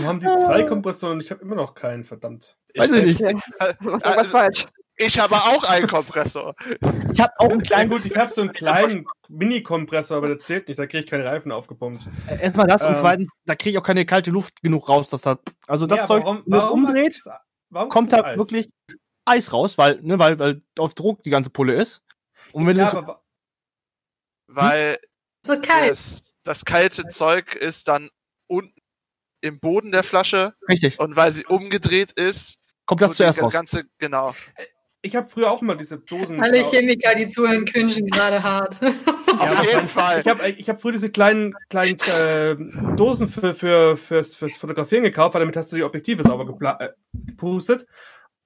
Warum 0.02 0.08
haben 0.08 0.20
die 0.20 0.26
zwei 0.26 0.62
Kompressoren 0.64 1.14
und 1.14 1.22
ich 1.22 1.30
habe 1.30 1.42
immer 1.42 1.54
noch 1.56 1.74
keinen, 1.74 2.04
verdammt. 2.04 2.56
Weiß 2.76 2.90
ich 2.92 3.04
nicht. 3.04 3.20
Machst 3.20 3.80
irgendwas 3.80 4.04
Also, 4.04 4.30
falsch. 4.30 4.66
ich 4.96 5.18
habe 5.18 5.34
auch 5.36 5.62
einen 5.64 5.86
Kompressor. 5.86 6.54
Ich 7.12 7.20
habe 7.20 7.32
auch 7.38 7.50
einen 7.50 7.62
Klein 7.62 7.88
kleinen 7.88 7.90
gut, 7.90 8.04
ich 8.04 8.16
habe 8.16 8.32
so 8.32 8.40
einen 8.42 8.52
kleinen 8.52 9.06
Mini-Kompressor, 9.28 10.16
aber 10.16 10.28
der 10.28 10.38
zählt 10.38 10.68
nicht, 10.68 10.78
da 10.78 10.86
kriege 10.86 11.04
ich 11.04 11.10
keine 11.10 11.24
Reifen 11.24 11.52
aufgepumpt. 11.52 12.06
Äh, 12.28 12.42
Erstmal 12.42 12.66
das 12.66 12.82
und 12.82 12.90
Ähm. 12.90 12.96
zweitens, 12.96 13.30
da 13.44 13.54
kriege 13.54 13.70
ich 13.70 13.78
auch 13.78 13.86
keine 13.86 14.04
kalte 14.06 14.30
Luft 14.30 14.62
genug 14.62 14.88
raus, 14.88 15.10
dass 15.10 15.22
da. 15.22 15.38
Also 15.66 15.86
das 15.86 16.00
Ja, 16.00 16.06
Zeug, 16.06 16.24
wenn 16.24 16.42
man 16.46 16.68
umdreht, 16.68 17.18
warum 17.70 17.88
kommt 17.88 18.12
da 18.12 18.22
Eis? 18.22 18.38
wirklich 18.38 18.68
Eis 19.24 19.52
raus, 19.52 19.78
weil, 19.78 20.00
ne, 20.02 20.18
weil, 20.18 20.38
weil 20.38 20.62
auf 20.78 20.94
Druck 20.94 21.22
die 21.22 21.30
ganze 21.30 21.50
Pulle 21.50 21.74
ist. 21.74 22.02
Und 22.52 22.66
wenn 22.66 22.76
Ja, 22.76 22.90
du 22.90 22.90
so, 23.06 23.16
Weil 24.48 24.98
So 25.44 25.60
kalt. 25.60 25.90
das, 25.90 26.34
das 26.44 26.64
kalte 26.64 27.08
Zeug 27.08 27.54
ist 27.54 27.88
dann 27.88 28.10
im 29.46 29.60
Boden 29.60 29.92
der 29.92 30.02
Flasche 30.02 30.54
richtig, 30.68 30.98
und 30.98 31.16
weil 31.16 31.32
sie 31.32 31.46
umgedreht 31.46 32.12
ist, 32.12 32.58
kommt 32.86 33.02
das 33.02 33.16
zuerst 33.16 33.42
raus. 33.42 33.52
ganze, 33.52 33.84
genau. 33.98 34.34
ich 35.02 35.16
habe 35.16 35.28
früher 35.28 35.50
auch 35.50 35.62
immer 35.62 35.76
diese 35.76 35.98
Dosen. 35.98 36.40
Alle 36.40 36.64
Chemiker, 36.64 37.14
die 37.14 37.28
zuhören, 37.28 37.64
cringen 37.64 38.06
gerade 38.08 38.42
hart. 38.42 38.80
Auf 39.38 39.72
jeden 39.72 39.84
Fall. 39.84 40.20
Ich 40.20 40.28
habe 40.28 40.48
ich 40.48 40.68
hab 40.68 40.80
früher 40.80 40.92
diese 40.92 41.10
kleinen, 41.10 41.54
kleinen 41.68 41.98
äh, 42.00 42.56
Dosen 42.96 43.28
für, 43.28 43.54
für, 43.54 43.96
fürs, 43.96 44.34
fürs 44.34 44.56
Fotografieren 44.56 45.04
gekauft, 45.04 45.34
weil 45.34 45.40
damit 45.40 45.56
hast 45.56 45.72
du 45.72 45.76
die 45.76 45.84
Objektive 45.84 46.22
sauber 46.22 46.78
äh, 46.80 46.88
gepustet. 47.12 47.86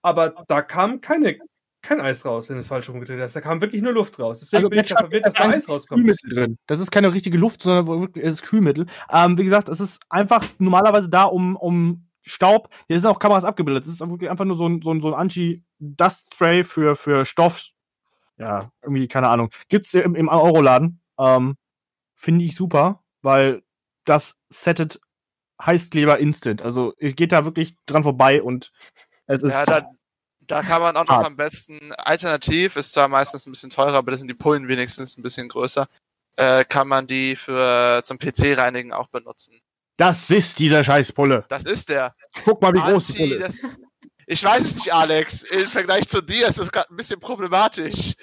Aber 0.02 0.44
da 0.48 0.62
kam 0.62 1.00
keine, 1.00 1.38
kein 1.82 2.00
Eis 2.00 2.24
raus, 2.24 2.48
wenn 2.48 2.56
du 2.56 2.60
es 2.60 2.66
falsch 2.66 2.88
rumgedreht 2.88 3.20
hast. 3.20 3.34
Da 3.34 3.40
kam 3.40 3.60
wirklich 3.60 3.82
nur 3.82 3.92
Luft 3.92 4.18
raus. 4.18 4.40
Deswegen 4.40 4.58
Also, 4.58 4.70
bin 4.70 4.80
ich 4.80 4.88
verwirrt, 4.88 5.26
dass 5.26 5.34
da 5.34 5.44
ist 5.44 5.54
Eis 5.54 5.68
rauskommt. 5.68 6.00
Kühlmittel 6.00 6.30
drin. 6.30 6.58
Das 6.66 6.80
ist 6.80 6.90
keine 6.90 7.12
richtige 7.12 7.38
Luft, 7.38 7.62
sondern 7.62 7.86
wirklich 7.86 8.24
es 8.24 8.34
ist 8.34 8.42
Kühlmittel. 8.42 8.86
Ähm, 9.10 9.38
wie 9.38 9.44
gesagt, 9.44 9.68
es 9.68 9.80
ist 9.80 10.00
einfach 10.08 10.46
normalerweise 10.58 11.08
da, 11.08 11.24
um, 11.24 11.56
um 11.56 12.06
Staub. 12.22 12.68
Hier 12.86 13.00
sind 13.00 13.08
auch 13.08 13.18
Kameras 13.18 13.44
abgebildet. 13.44 13.84
Es 13.84 13.92
ist 13.92 14.00
wirklich 14.00 14.30
einfach 14.30 14.44
nur 14.44 14.56
so 14.56 14.68
ein, 14.68 14.82
so 14.82 14.92
ein, 14.92 15.00
so 15.00 15.08
ein 15.08 15.14
Anti-Dust-Spray 15.14 16.64
für, 16.64 16.96
für 16.96 17.24
Stoff. 17.24 17.68
Ja, 18.36 18.70
irgendwie, 18.82 19.08
keine 19.08 19.28
Ahnung. 19.28 19.50
Gibt's 19.68 19.94
im, 19.94 20.14
im 20.14 20.28
Euroladen. 20.28 21.00
Ähm, 21.18 21.56
Finde 22.14 22.44
ich 22.44 22.54
super, 22.54 23.02
weil 23.22 23.62
das 24.04 24.36
settet 24.50 25.00
Heißkleber 25.62 26.18
instant. 26.18 26.62
Also, 26.62 26.94
ihr 26.98 27.12
geht 27.14 27.32
da 27.32 27.44
wirklich 27.44 27.74
dran 27.86 28.02
vorbei 28.02 28.42
und 28.42 28.72
es 29.26 29.42
ist. 29.42 29.52
Ja, 29.52 29.64
da, 29.64 29.90
da 30.50 30.62
kann 30.62 30.82
man 30.82 30.96
auch 30.96 31.06
noch 31.06 31.24
am 31.24 31.36
besten, 31.36 31.92
alternativ, 31.92 32.76
ist 32.76 32.92
zwar 32.92 33.08
meistens 33.08 33.46
ein 33.46 33.52
bisschen 33.52 33.70
teurer, 33.70 33.94
aber 33.94 34.10
das 34.10 34.20
sind 34.20 34.28
die 34.28 34.34
Pullen 34.34 34.68
wenigstens 34.68 35.16
ein 35.16 35.22
bisschen 35.22 35.48
größer, 35.48 35.88
äh, 36.36 36.64
kann 36.64 36.88
man 36.88 37.06
die 37.06 37.36
für 37.36 38.02
zum 38.04 38.18
PC-Reinigen 38.18 38.92
auch 38.92 39.08
benutzen. 39.08 39.60
das 39.96 40.30
ist 40.30 40.58
dieser 40.58 40.82
Scheißpulle. 40.82 41.44
Das 41.48 41.64
ist 41.64 41.90
der. 41.90 42.14
Guck 42.44 42.62
mal, 42.62 42.72
wie 42.72 42.80
groß 42.80 43.08
die 43.08 43.12
Pulle 43.14 43.34
ist. 43.36 43.62
das, 43.62 43.70
ich 44.26 44.44
weiß 44.44 44.60
es 44.60 44.74
nicht, 44.76 44.94
Alex. 44.94 45.42
Im 45.42 45.66
Vergleich 45.66 46.08
zu 46.08 46.22
dir 46.22 46.48
ist 46.48 46.58
das 46.58 46.72
gerade 46.72 46.92
ein 46.92 46.96
bisschen 46.96 47.20
problematisch. 47.20 48.14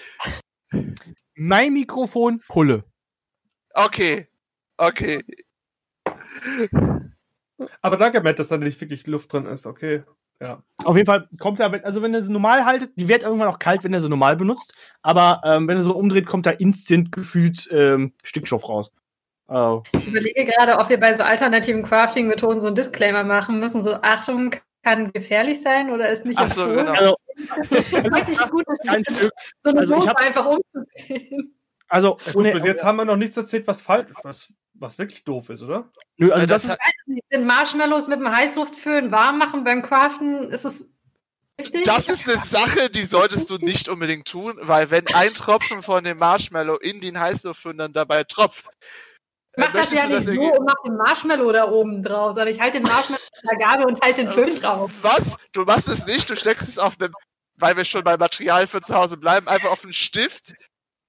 Mein 1.35 1.73
Mikrofon, 1.73 2.41
Pulle. 2.47 2.83
Okay. 3.73 4.27
Okay. 4.77 5.23
Aber 7.81 7.97
danke, 7.97 8.21
Matt, 8.21 8.39
dass 8.39 8.47
da 8.47 8.57
nicht 8.57 8.79
wirklich 8.81 9.05
Luft 9.07 9.31
drin 9.33 9.45
ist. 9.45 9.65
Okay. 9.65 10.03
Ja. 10.39 10.61
Auf 10.83 10.95
jeden 10.95 11.07
Fall 11.07 11.27
kommt 11.39 11.59
da, 11.59 11.71
wenn- 11.71 11.83
also 11.83 12.01
wenn 12.01 12.13
ihr 12.13 12.21
sie 12.21 12.31
normal 12.31 12.63
haltet, 12.65 12.91
die 12.95 13.07
wird 13.07 13.23
irgendwann 13.23 13.47
auch 13.47 13.57
kalt, 13.59 13.83
wenn 13.83 13.93
ihr 13.93 14.01
sie 14.01 14.09
normal 14.09 14.35
benutzt. 14.35 14.73
Aber 15.01 15.41
ähm, 15.43 15.67
wenn 15.67 15.77
ihr 15.77 15.83
so 15.83 15.95
umdreht, 15.95 16.27
kommt 16.27 16.45
da 16.45 16.51
instant 16.51 17.11
gefühlt 17.11 17.67
ähm, 17.71 18.13
Stickstoff 18.23 18.67
raus. 18.69 18.91
Oh. 19.47 19.81
Ich 19.93 20.07
überlege 20.07 20.45
gerade, 20.45 20.77
ob 20.77 20.89
wir 20.89 20.99
bei 20.99 21.13
so 21.13 21.23
alternativen 21.23 21.81
Crafting-Methoden 21.81 22.59
so 22.59 22.67
einen 22.67 22.75
Disclaimer 22.75 23.23
machen 23.23 23.59
müssen. 23.59 23.81
So, 23.81 23.93
Achtung, 24.01 24.53
kann 24.83 25.11
gefährlich 25.11 25.61
sein 25.61 25.89
oder 25.89 26.09
ist 26.09 26.25
nicht 26.25 26.37
Ach 26.39 26.51
so, 26.51 26.65
genau. 26.67 26.91
Also, 26.91 27.15
Ich 27.35 27.91
weiß 27.93 28.27
nicht, 28.27 28.45
wie 28.45 28.49
gut 28.49 28.65
kein 28.85 29.01
ist, 29.01 29.31
so 29.61 29.69
eine 29.71 29.79
Also 29.79 30.05
hab- 30.07 30.17
einfach 30.19 30.45
umzudrehen. 30.45 31.55
Also, 31.87 32.17
Ja, 32.19 32.25
gut, 32.33 32.35
ohne, 32.35 32.51
bis 32.51 32.65
jetzt 32.65 32.83
haben 32.83 32.97
wir 32.97 33.05
noch 33.05 33.15
nichts 33.15 33.37
erzählt, 33.37 33.65
was 33.67 33.81
falsch, 33.81 34.11
was, 34.23 34.53
was 34.79 34.97
wirklich 34.97 35.23
doof 35.23 35.49
ist, 35.49 35.61
oder? 35.61 35.89
nö, 36.17 36.31
also 36.31 36.43
Äh, 36.43 36.47
das, 36.47 36.63
das 36.63 36.73
ist, 36.73 36.79
hat- 36.79 37.21
Sind 37.31 37.45
Marshmallows 37.45 38.07
mit 38.07 38.19
dem 38.19 38.29
Heißluftföhn 38.35 39.11
warm 39.11 39.37
machen 39.37 39.63
beim 39.63 39.81
Craften? 39.81 40.49
Ist 40.51 40.65
es 40.65 40.89
richtig? 41.59 41.83
Das 41.85 42.09
ist 42.09 42.27
eine 42.29 42.37
Sache, 42.37 42.89
die 42.89 43.03
solltest 43.03 43.49
du 43.49 43.57
nicht 43.57 43.89
unbedingt 43.89 44.27
tun, 44.27 44.57
weil 44.61 44.91
wenn 44.91 45.07
ein 45.07 45.33
Tropfen 45.33 45.83
von 45.83 46.03
dem 46.03 46.17
Marshmallow 46.17 46.77
in 46.77 47.01
den 47.01 47.19
Heißluftföhn 47.19 47.77
dann 47.77 47.93
dabei 47.93 48.23
tropft, 48.23 48.67
äh, 48.67 49.61
Mach 49.61 49.71
das 49.73 49.91
ja 49.91 50.05
du 50.07 50.13
nicht 50.13 50.25
so 50.25 50.31
erge- 50.31 50.57
und 50.57 50.65
mach 50.65 50.75
den 50.85 50.95
Marshmallow 50.97 51.51
da 51.51 51.67
oben 51.71 52.03
drauf, 52.03 52.33
sondern 52.33 52.53
ich 52.53 52.61
halte 52.61 52.77
den 52.79 52.87
Marshmallow 52.87 53.21
in 53.41 53.49
der 53.49 53.67
Gabel 53.67 53.85
und 53.87 54.01
halte 54.03 54.23
den 54.25 54.29
Föhn 54.29 54.59
drauf. 54.61 54.91
Was? 55.01 55.37
Du 55.51 55.63
machst 55.63 55.87
es 55.89 56.05
nicht, 56.05 56.29
du 56.29 56.35
steckst 56.35 56.69
es 56.69 56.77
auf 56.77 56.99
einem, 56.99 57.11
weil 57.55 57.75
wir 57.75 57.83
schon 57.85 58.03
bei 58.03 58.17
Material 58.17 58.67
für 58.67 58.81
zu 58.81 58.93
Hause 58.95 59.17
bleiben, 59.17 59.47
einfach 59.47 59.71
auf 59.71 59.83
einen 59.83 59.93
Stift, 59.93 60.53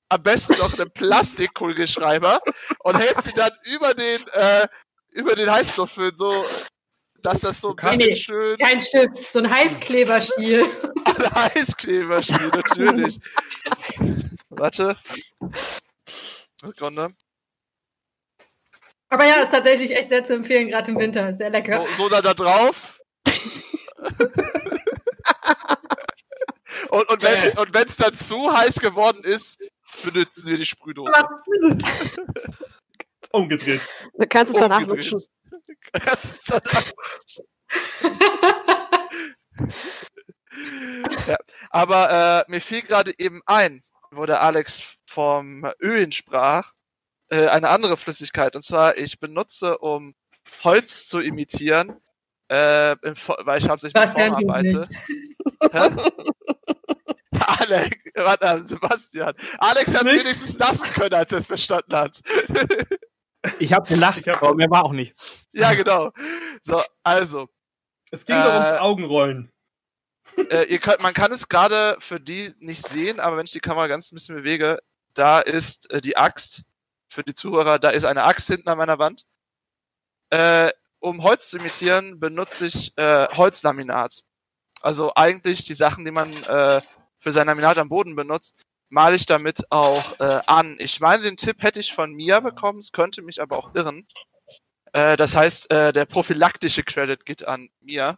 am 0.09 0.23
besten 0.23 0.55
noch 0.59 0.79
einen 0.79 0.91
Plastikkugelschreiber 0.91 2.41
und 2.81 2.99
hältst 2.99 3.25
sie 3.25 3.33
dann 3.35 3.53
über 3.75 3.95
den, 3.95 4.25
äh, 4.35 4.67
über 5.11 5.35
den 5.35 5.51
Heißluftföhn 5.51 6.17
so, 6.17 6.47
dass 7.23 7.41
das 7.41 7.61
so 7.61 7.75
ein 7.77 7.77
bisschen 7.77 7.99
Nee. 7.99 8.17
schön 8.17 8.57
Kein 8.59 8.81
Stift, 8.81 9.19
so 9.31 9.41
ein 9.41 9.51
Heißkleberstiel. 9.51 10.65
an 11.05 11.35
Heißkleber 11.35 12.23
spielt, 12.23 12.55
natürlich. 12.55 13.19
Warte. 14.49 14.97
Sekunde. 16.63 17.11
Aber 19.11 19.25
ja, 19.25 19.37
ist 19.37 19.51
tatsächlich 19.53 19.97
echt 19.97 20.11
sehr 20.11 20.25
zu 20.25 20.35
empfehlen, 20.35 20.69
gerade 20.69 20.91
im 20.91 20.99
Winter. 20.99 21.29
Ist 21.29 21.39
sehr 21.39 21.51
lecker. 21.51 21.81
So, 21.81 22.05
so 22.05 22.09
dann 22.09 22.23
da 22.23 22.35
drauf. 22.35 23.01
und 26.91 27.09
und 27.11 27.23
wenn 27.23 27.43
es 27.43 27.59
und 27.59 27.73
wenn's 27.75 27.97
dann 27.97 28.15
zu 28.15 28.55
heiß 28.55 28.81
geworden 28.81 29.23
ist, 29.25 29.59
benutzen 30.05 30.47
wir 30.47 30.57
die 30.57 30.67
Sprühdose. 30.67 31.13
Umgedreht. 33.33 33.83
Du 34.19 34.27
kannst 34.27 34.55
es 34.55 34.61
danach 34.61 34.83
Umgedreht. 34.83 35.11
lutschen. 35.11 35.29
Ganz 35.93 36.43
danach. 36.45 36.85
ja, 41.27 41.37
aber 41.71 42.45
äh, 42.49 42.51
mir 42.51 42.61
fiel 42.61 42.83
gerade 42.83 43.13
eben 43.19 43.43
ein, 43.47 43.83
wo 44.11 44.27
der 44.27 44.43
Alex 44.43 44.97
vom 45.07 45.71
Ölen 45.81 46.13
sprach, 46.13 46.73
äh, 47.31 47.49
eine 47.49 47.69
andere 47.69 47.97
Flüssigkeit. 47.97 48.57
Und 48.57 48.63
zwar, 48.63 48.97
ich 48.97 49.21
benutze, 49.21 49.79
um 49.79 50.15
Holz 50.65 51.09
zu 51.09 51.21
imitieren, 51.21 52.01
äh, 52.49 52.97
weil 53.45 53.59
ich 53.59 53.69
hauptsächlich 53.69 54.03
mit 54.03 54.11
Form 54.11 54.35
arbeite. 54.35 54.89
Alex, 57.49 57.97
warte, 58.15 58.65
Sebastian. 58.65 59.35
Alex 59.59 59.95
hat 59.95 60.05
Nicht? 60.05 60.25
wenigstens 60.25 60.59
lassen 60.59 60.91
können, 60.93 61.15
als 61.15 61.33
er 61.33 61.39
es 61.39 61.47
verstanden 61.47 61.97
hat. 61.97 62.21
ich 63.59 63.73
habe 63.73 63.87
gelacht, 63.89 64.19
Ich 64.19 64.29
hab- 64.29 64.43
aber 64.43 64.55
mehr 64.55 64.71
war 64.71 64.85
auch 64.85 64.93
nicht. 64.93 65.15
ja, 65.53 65.73
genau. 65.75 66.11
So, 66.63 66.83
also, 67.03 67.49
Es 68.11 68.25
ging 68.27 68.37
nur 68.37 68.53
ums 68.53 68.67
Äh, 68.71 68.79
Augenrollen. 68.79 69.53
äh, 70.51 70.65
ihr 70.65 70.79
könnt, 70.79 71.01
man 71.01 71.15
kann 71.15 71.33
es 71.33 71.49
gerade 71.49 71.97
für 72.01 72.21
die 72.21 72.53
nicht 72.59 72.87
sehen, 72.87 73.19
aber 73.21 73.37
wenn 73.37 73.45
ich 73.47 73.53
die 73.53 73.61
Kamera 73.61 73.87
ganz 73.87 74.11
ein 74.13 74.17
bisschen 74.17 74.37
bewege, 74.37 74.79
da 75.15 75.41
ist 75.41 75.91
äh, 75.91 76.01
die 76.01 76.17
Axt. 76.17 76.63
Für 77.11 77.23
die 77.23 77.33
Zuhörer, 77.35 77.79
da 77.79 77.89
ist 77.89 78.05
eine 78.05 78.25
Axt 78.25 78.47
hinten 78.49 78.69
an 78.69 78.77
meiner 78.77 78.99
Wand. 78.99 79.23
Äh, 80.31 80.71
um 81.01 81.23
Holz 81.23 81.49
zu 81.49 81.57
imitieren, 81.59 82.21
benutze 82.21 82.67
ich 82.67 82.93
äh, 82.99 83.27
Holzlaminat. 83.29 84.23
Also 84.83 85.13
eigentlich 85.17 85.65
die 85.65 85.75
Sachen, 85.75 86.05
die 86.05 86.11
man 86.11 86.31
äh, 86.45 86.81
für 87.19 87.33
sein 87.33 87.47
Laminat 87.47 87.79
am 87.79 87.89
Boden 87.89 88.15
benutzt, 88.17 88.55
male 88.91 89.17
ich 89.17 89.27
damit 89.27 89.63
auch 89.71 90.19
äh, 90.21 90.41
an. 90.47 90.77
Ich 90.79 91.01
meine, 91.01 91.23
den 91.23 91.37
Tipp 91.37 91.63
hätte 91.63 91.81
ich 91.81 91.93
von 91.93 92.13
Mia 92.13 92.41
bekommen, 92.41 92.79
es 92.79 92.93
könnte 92.93 93.23
mich 93.23 93.41
aber 93.43 93.59
auch 93.59 93.75
irren. 93.75 94.07
Äh, 94.93 95.17
das 95.17 95.37
heißt, 95.37 95.71
äh, 95.73 95.93
der 95.93 96.07
prophylaktische 96.07 96.83
Credit 96.83 97.25
geht 97.27 97.47
an 97.47 97.69
Mia. 97.81 98.17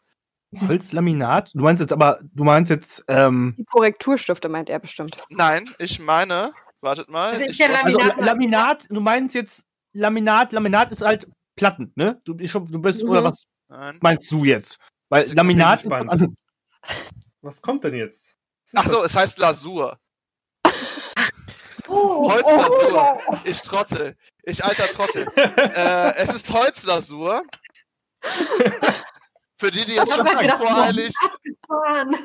Holzlaminat? 0.69 1.53
Du 1.55 1.61
meinst 1.63 1.81
jetzt 1.81 1.93
aber, 1.93 2.19
du 2.23 2.45
meinst 2.45 2.71
jetzt, 2.71 3.05
ähm, 3.09 3.55
Die 3.59 3.65
Korrekturstifte 3.65 4.49
meint 4.49 4.69
er 4.69 4.79
bestimmt. 4.81 5.17
Nein, 5.29 5.71
ich 5.79 5.99
meine, 6.01 6.53
wartet 6.81 7.09
mal. 7.09 7.29
Also 7.31 7.45
ich 7.45 7.51
ich 7.51 7.61
wollte- 7.61 7.85
also 7.85 7.99
Laminat- 7.99 8.17
La- 8.19 8.25
Laminat, 8.27 8.87
du 8.89 9.01
meinst 9.01 9.35
jetzt 9.35 9.65
Laminat, 9.93 10.53
Laminat 10.53 10.91
ist 10.93 11.03
halt 11.03 11.29
Platten, 11.57 11.93
ne? 11.95 12.21
Du, 12.25 12.35
bist 12.35 12.53
schon- 12.53 12.65
du 12.71 12.79
bist, 12.81 13.03
oder 13.05 13.21
Mhm. 13.21 13.25
was 13.25 13.45
Nein. 13.69 13.99
meinst 14.01 14.31
du 14.33 14.45
jetzt? 14.45 14.79
Weil 15.09 15.25
Ich 15.25 15.35
Laminat 15.35 15.85
also, 16.09 16.29
Was 17.43 17.61
kommt 17.63 17.85
denn 17.85 17.95
jetzt? 17.95 18.37
Ach 18.75 18.89
so, 18.89 19.03
es 19.05 19.15
heißt 19.15 19.39
Lasur. 19.39 19.99
Oh, 21.89 22.31
Holzlasur. 22.31 23.19
Ich 23.45 23.63
trottel. 23.63 24.17
Ich 24.45 24.65
alter 24.65 24.89
Trottel. 24.89 25.27
äh, 25.37 26.15
es 26.17 26.35
ist 26.35 26.53
Holzlasur. 26.53 27.43
Für 29.59 29.71
die, 29.71 29.85
die 29.85 29.95
jetzt 29.95 30.13
schon 30.15 30.27
voreilig 30.27 31.13
Mann. 31.69 32.17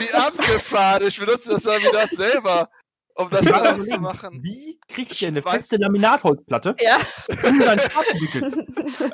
wie 0.00 0.12
abgefahren. 0.14 1.06
Ich 1.06 1.18
benutze 1.18 1.50
das 1.50 1.62
dann 1.62 1.80
wieder 1.80 2.06
selber, 2.08 2.68
um 3.14 3.30
das 3.30 3.44
dann 3.46 3.80
zu 3.82 3.98
machen. 3.98 4.42
wie 4.42 4.78
kriegt 4.88 5.12
Ich 5.12 5.26
eine 5.26 5.40
weiß- 5.40 5.50
feste 5.50 5.76
Laminatholzplatte, 5.76 6.74
Ja. 6.80 6.96
um 7.28 7.60
wickeln? 7.60 8.66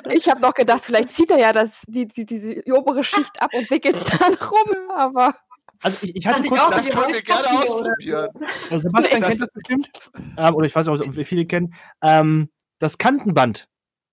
Ich 0.11 0.27
habe 0.29 0.41
noch 0.41 0.53
gedacht, 0.53 0.83
vielleicht 0.85 1.11
zieht 1.13 1.31
er 1.31 1.39
ja 1.39 1.53
das, 1.53 1.69
die, 1.87 2.07
die, 2.07 2.25
diese 2.25 2.61
obere 2.73 3.03
Schicht 3.03 3.41
ab 3.41 3.51
und 3.53 3.69
wickelt 3.69 3.95
es 3.97 4.17
dann 4.19 4.33
rum, 4.35 4.91
aber 4.95 5.35
Also 5.83 5.97
ich, 6.01 6.15
ich 6.15 6.25
hatte 6.27 6.41
ich 6.43 6.49
kurz, 6.49 6.61
auch, 6.61 6.71
Das 6.71 6.85
können 6.89 7.13
wir 7.13 7.21
gerne 7.21 7.47
oder 7.47 7.63
ausprobieren. 7.63 8.29
also 8.71 8.79
Sebastian 8.79 9.21
Das- 9.21 9.29
kennt 9.29 9.41
das 9.41 9.49
bestimmt, 9.53 9.89
ähm, 10.37 10.55
oder 10.55 10.65
ich 10.65 10.75
weiß 10.75 10.87
auch, 10.87 10.99
wir 10.99 11.25
viele 11.25 11.45
kennen, 11.45 11.73
ähm, 12.01 12.49
das 12.79 12.97
Kantenband, 12.97 13.67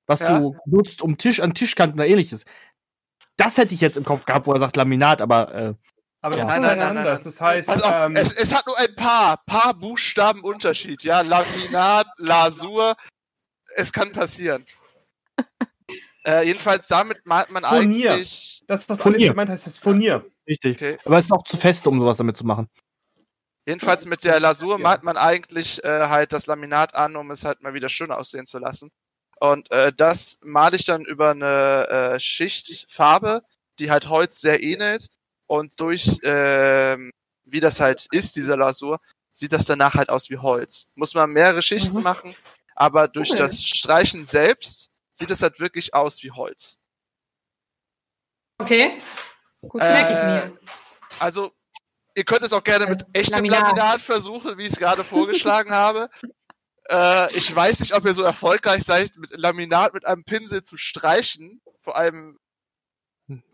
was 0.06 0.20
Ja. 0.20 0.38
du 0.38 0.56
nutzt, 0.66 1.00
um 1.02 1.16
Tisch 1.16 1.40
an 1.40 1.54
Tischkanten 1.54 1.98
oder 1.98 2.08
ähnliches. 2.08 2.44
Das 3.36 3.56
hätte 3.56 3.72
ich 3.74 3.80
jetzt 3.80 3.96
im 3.96 4.04
Kopf 4.04 4.26
gehabt, 4.26 4.46
wo 4.46 4.52
er 4.52 4.60
sagt 4.60 4.76
Laminat, 4.76 5.22
aber 5.22 5.54
äh, 5.54 5.74
Aber 6.22 6.36
Ja. 6.36 6.42
das 6.44 6.50
Nein, 6.50 6.62
ist 6.62 6.68
nein, 6.68 6.78
ja 6.78 6.84
nein, 6.84 6.94
nein, 6.96 6.98
anders. 7.06 7.24
Das 7.24 7.40
heißt, 7.40 7.68
Pass 7.68 7.82
auf, 7.82 7.92
ähm, 7.94 8.14
es, 8.16 8.36
es 8.36 8.52
hat 8.54 8.66
nur 8.66 8.76
ein 8.78 8.94
paar, 8.94 9.38
paar 9.46 9.72
Buchstaben 9.72 10.42
Unterschied. 10.42 11.02
Ja, 11.02 11.22
Laminat, 11.22 12.08
Lasur. 12.18 12.94
Es 13.74 13.90
kann 13.90 14.12
passieren. 14.12 14.66
Äh, 16.30 16.46
jedenfalls 16.46 16.86
damit 16.86 17.24
malt 17.26 17.50
man 17.50 17.62
Furnier. 17.64 18.12
eigentlich. 18.12 18.62
Das, 18.66 18.88
was 18.88 19.02
Furnier. 19.02 19.16
Alex 19.18 19.30
gemeint 19.30 19.50
heißt, 19.50 19.66
heißt 19.66 19.78
Furnier. 19.80 20.24
Richtig. 20.46 20.76
Okay. 20.76 20.98
Aber 21.04 21.18
es 21.18 21.24
ist 21.24 21.32
auch 21.32 21.44
zu 21.44 21.56
fest, 21.56 21.86
um 21.86 21.98
sowas 22.00 22.16
damit 22.18 22.36
zu 22.36 22.44
machen. 22.46 22.68
Jedenfalls 23.66 24.06
mit 24.06 24.24
der 24.24 24.40
Lasur 24.40 24.76
Ja. 24.78 24.82
malt 24.82 25.02
man 25.02 25.16
eigentlich 25.16 25.82
äh, 25.84 26.06
halt 26.08 26.32
das 26.32 26.46
Laminat 26.46 26.94
an, 26.94 27.16
um 27.16 27.30
es 27.30 27.44
halt 27.44 27.62
mal 27.62 27.74
wieder 27.74 27.88
schön 27.88 28.10
aussehen 28.10 28.46
zu 28.46 28.58
lassen. 28.58 28.90
Und 29.38 29.70
äh, 29.70 29.92
das 29.96 30.38
male 30.42 30.76
ich 30.76 30.84
dann 30.86 31.04
über 31.04 31.30
eine 31.30 31.88
äh, 32.14 32.20
Schicht 32.20 32.86
Farbe, 32.90 33.42
die 33.78 33.90
halt 33.90 34.08
Holz 34.08 34.40
sehr 34.40 34.62
ähnelt. 34.62 35.06
Und 35.46 35.78
durch, 35.80 36.18
ähm, 36.22 37.10
wie 37.44 37.60
das 37.60 37.80
halt 37.80 38.06
ist, 38.12 38.36
diese 38.36 38.54
Lasur, 38.54 38.98
sieht 39.32 39.52
das 39.52 39.64
danach 39.64 39.94
halt 39.94 40.10
aus 40.10 40.30
wie 40.30 40.36
Holz. 40.38 40.86
Muss 40.94 41.14
man 41.14 41.30
mehrere 41.30 41.62
Schichten 41.62 41.96
Mhm. 41.98 42.02
machen, 42.02 42.34
aber 42.74 43.08
durch 43.08 43.30
Cool. 43.30 43.36
das 43.38 43.62
Streichen 43.62 44.26
selbst 44.26 44.89
sieht 45.20 45.30
es 45.30 45.42
halt 45.42 45.60
wirklich 45.60 45.94
aus 45.94 46.22
wie 46.22 46.32
Holz. 46.32 46.78
Okay, 48.58 49.00
Gut, 49.62 49.80
Äh, 49.80 49.92
merke 49.92 50.12
ich 50.12 50.50
mir. 50.50 50.58
Also, 51.18 51.52
ihr 52.14 52.24
könnt 52.24 52.42
es 52.42 52.52
auch 52.52 52.64
gerne 52.64 52.86
mit 52.86 53.04
echtem 53.12 53.36
Laminat. 53.36 53.60
Laminat, 53.60 54.00
versuchen, 54.00 54.58
wie 54.58 54.62
ich 54.62 54.72
es 54.72 54.78
gerade 54.78 55.04
vorgeschlagen 55.04 55.70
habe. 55.70 56.08
Äh, 56.88 57.36
ich 57.36 57.54
weiß 57.54 57.80
nicht, 57.80 57.94
ob 57.94 58.04
ihr 58.06 58.14
so 58.14 58.22
erfolgreich 58.22 58.84
seid, 58.84 59.16
mit 59.18 59.30
Laminat 59.36 59.94
mit 59.94 60.06
einem 60.06 60.24
Pinsel 60.24 60.62
zu 60.62 60.76
streichen. 60.76 61.60
Vor 61.82 61.96
allem 61.96 62.38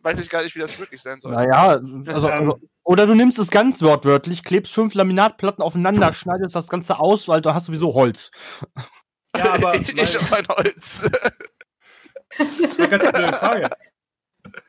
weiß 0.02 0.20
ich 0.20 0.30
gar 0.30 0.42
nicht, 0.42 0.54
wie 0.54 0.60
das 0.60 0.78
möglich 0.78 1.02
sein 1.02 1.20
sollte. 1.20 1.36
Naja, 1.36 1.68
also, 1.68 2.28
also, 2.30 2.60
oder 2.82 3.06
du 3.06 3.14
nimmst 3.14 3.38
es 3.38 3.50
ganz 3.50 3.82
wortwörtlich, 3.82 4.42
klebst 4.42 4.72
fünf 4.72 4.94
Laminatplatten 4.94 5.62
aufeinander, 5.62 6.12
schneidest 6.12 6.54
das 6.54 6.68
Ganze 6.68 6.98
aus, 6.98 7.28
weil 7.28 7.42
du 7.42 7.52
hast 7.52 7.66
sowieso 7.66 7.92
Holz. 7.92 8.30
Ja, 9.36 9.54
aber 9.54 9.74
ich, 9.80 9.94
ich 9.94 10.18
und 10.18 10.30
mein 10.30 10.46
Holz. 10.48 11.06
Das 12.38 12.78
war 12.78 12.86
eine 12.86 12.98
ganz 12.98 13.12
blöde 13.12 13.32
Frage. 13.32 13.70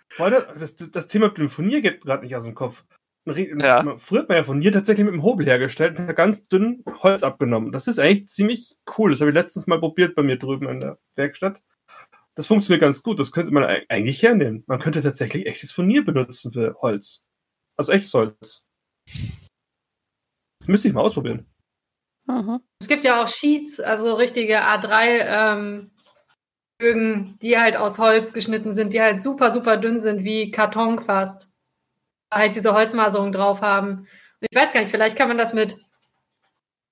Freunde, 0.09 0.47
das, 0.57 0.75
das, 0.75 1.07
Thema 1.07 1.27
mit 1.27 1.37
dem 1.37 1.49
Furnier 1.49 1.81
geht 1.81 2.01
gerade 2.01 2.23
nicht 2.23 2.35
aus 2.35 2.43
dem 2.43 2.55
Kopf. 2.55 2.85
Ja. 3.25 3.97
Früher 3.97 4.21
hat 4.21 4.29
man 4.29 4.37
ja 4.37 4.43
Furnier 4.43 4.71
tatsächlich 4.71 5.05
mit 5.05 5.13
dem 5.13 5.23
Hobel 5.23 5.45
hergestellt 5.45 5.99
und 5.99 6.07
hat 6.07 6.15
ganz 6.15 6.47
dünn 6.47 6.83
Holz 7.03 7.23
abgenommen. 7.23 7.73
Das 7.73 7.87
ist 7.87 7.99
eigentlich 7.99 8.27
ziemlich 8.29 8.77
cool. 8.97 9.11
Das 9.11 9.19
habe 9.19 9.31
ich 9.31 9.35
letztens 9.35 9.67
mal 9.67 9.79
probiert 9.79 10.15
bei 10.15 10.23
mir 10.23 10.37
drüben 10.37 10.69
in 10.69 10.79
der 10.79 10.97
Werkstatt. 11.15 11.61
Das 12.35 12.47
funktioniert 12.47 12.81
ganz 12.81 13.03
gut. 13.03 13.19
Das 13.19 13.33
könnte 13.33 13.51
man 13.51 13.63
eig- 13.63 13.85
eigentlich 13.89 14.23
hernehmen. 14.23 14.63
Man 14.67 14.79
könnte 14.79 15.01
tatsächlich 15.01 15.45
echtes 15.45 15.73
Furnier 15.73 16.05
benutzen 16.05 16.51
für 16.53 16.75
Holz. 16.81 17.21
Also 17.77 17.91
echtes 17.91 18.13
Holz. 18.13 18.63
Das 20.59 20.67
müsste 20.67 20.87
ich 20.87 20.93
mal 20.93 21.01
ausprobieren. 21.01 21.45
Mhm. 22.27 22.61
Es 22.81 22.87
gibt 22.87 23.03
ja 23.03 23.21
auch 23.21 23.27
Sheets, 23.27 23.79
also 23.79 24.13
richtige 24.13 24.65
A3 24.65 25.01
ähm, 25.25 25.91
Bögen, 26.77 27.37
die 27.41 27.57
halt 27.57 27.77
aus 27.77 27.99
Holz 27.99 28.33
geschnitten 28.33 28.73
sind, 28.73 28.93
die 28.93 29.01
halt 29.01 29.21
super, 29.21 29.51
super 29.51 29.77
dünn 29.77 29.99
sind, 29.99 30.23
wie 30.23 30.51
Karton 30.51 30.99
fast. 30.99 31.51
Halt 32.31 32.55
diese 32.55 32.73
Holzmaserung 32.73 33.31
drauf 33.31 33.61
haben. 33.61 34.07
Und 34.39 34.47
ich 34.49 34.57
weiß 34.57 34.73
gar 34.73 34.81
nicht, 34.81 34.91
vielleicht 34.91 35.17
kann 35.17 35.27
man 35.27 35.37
das 35.37 35.53
mit 35.53 35.77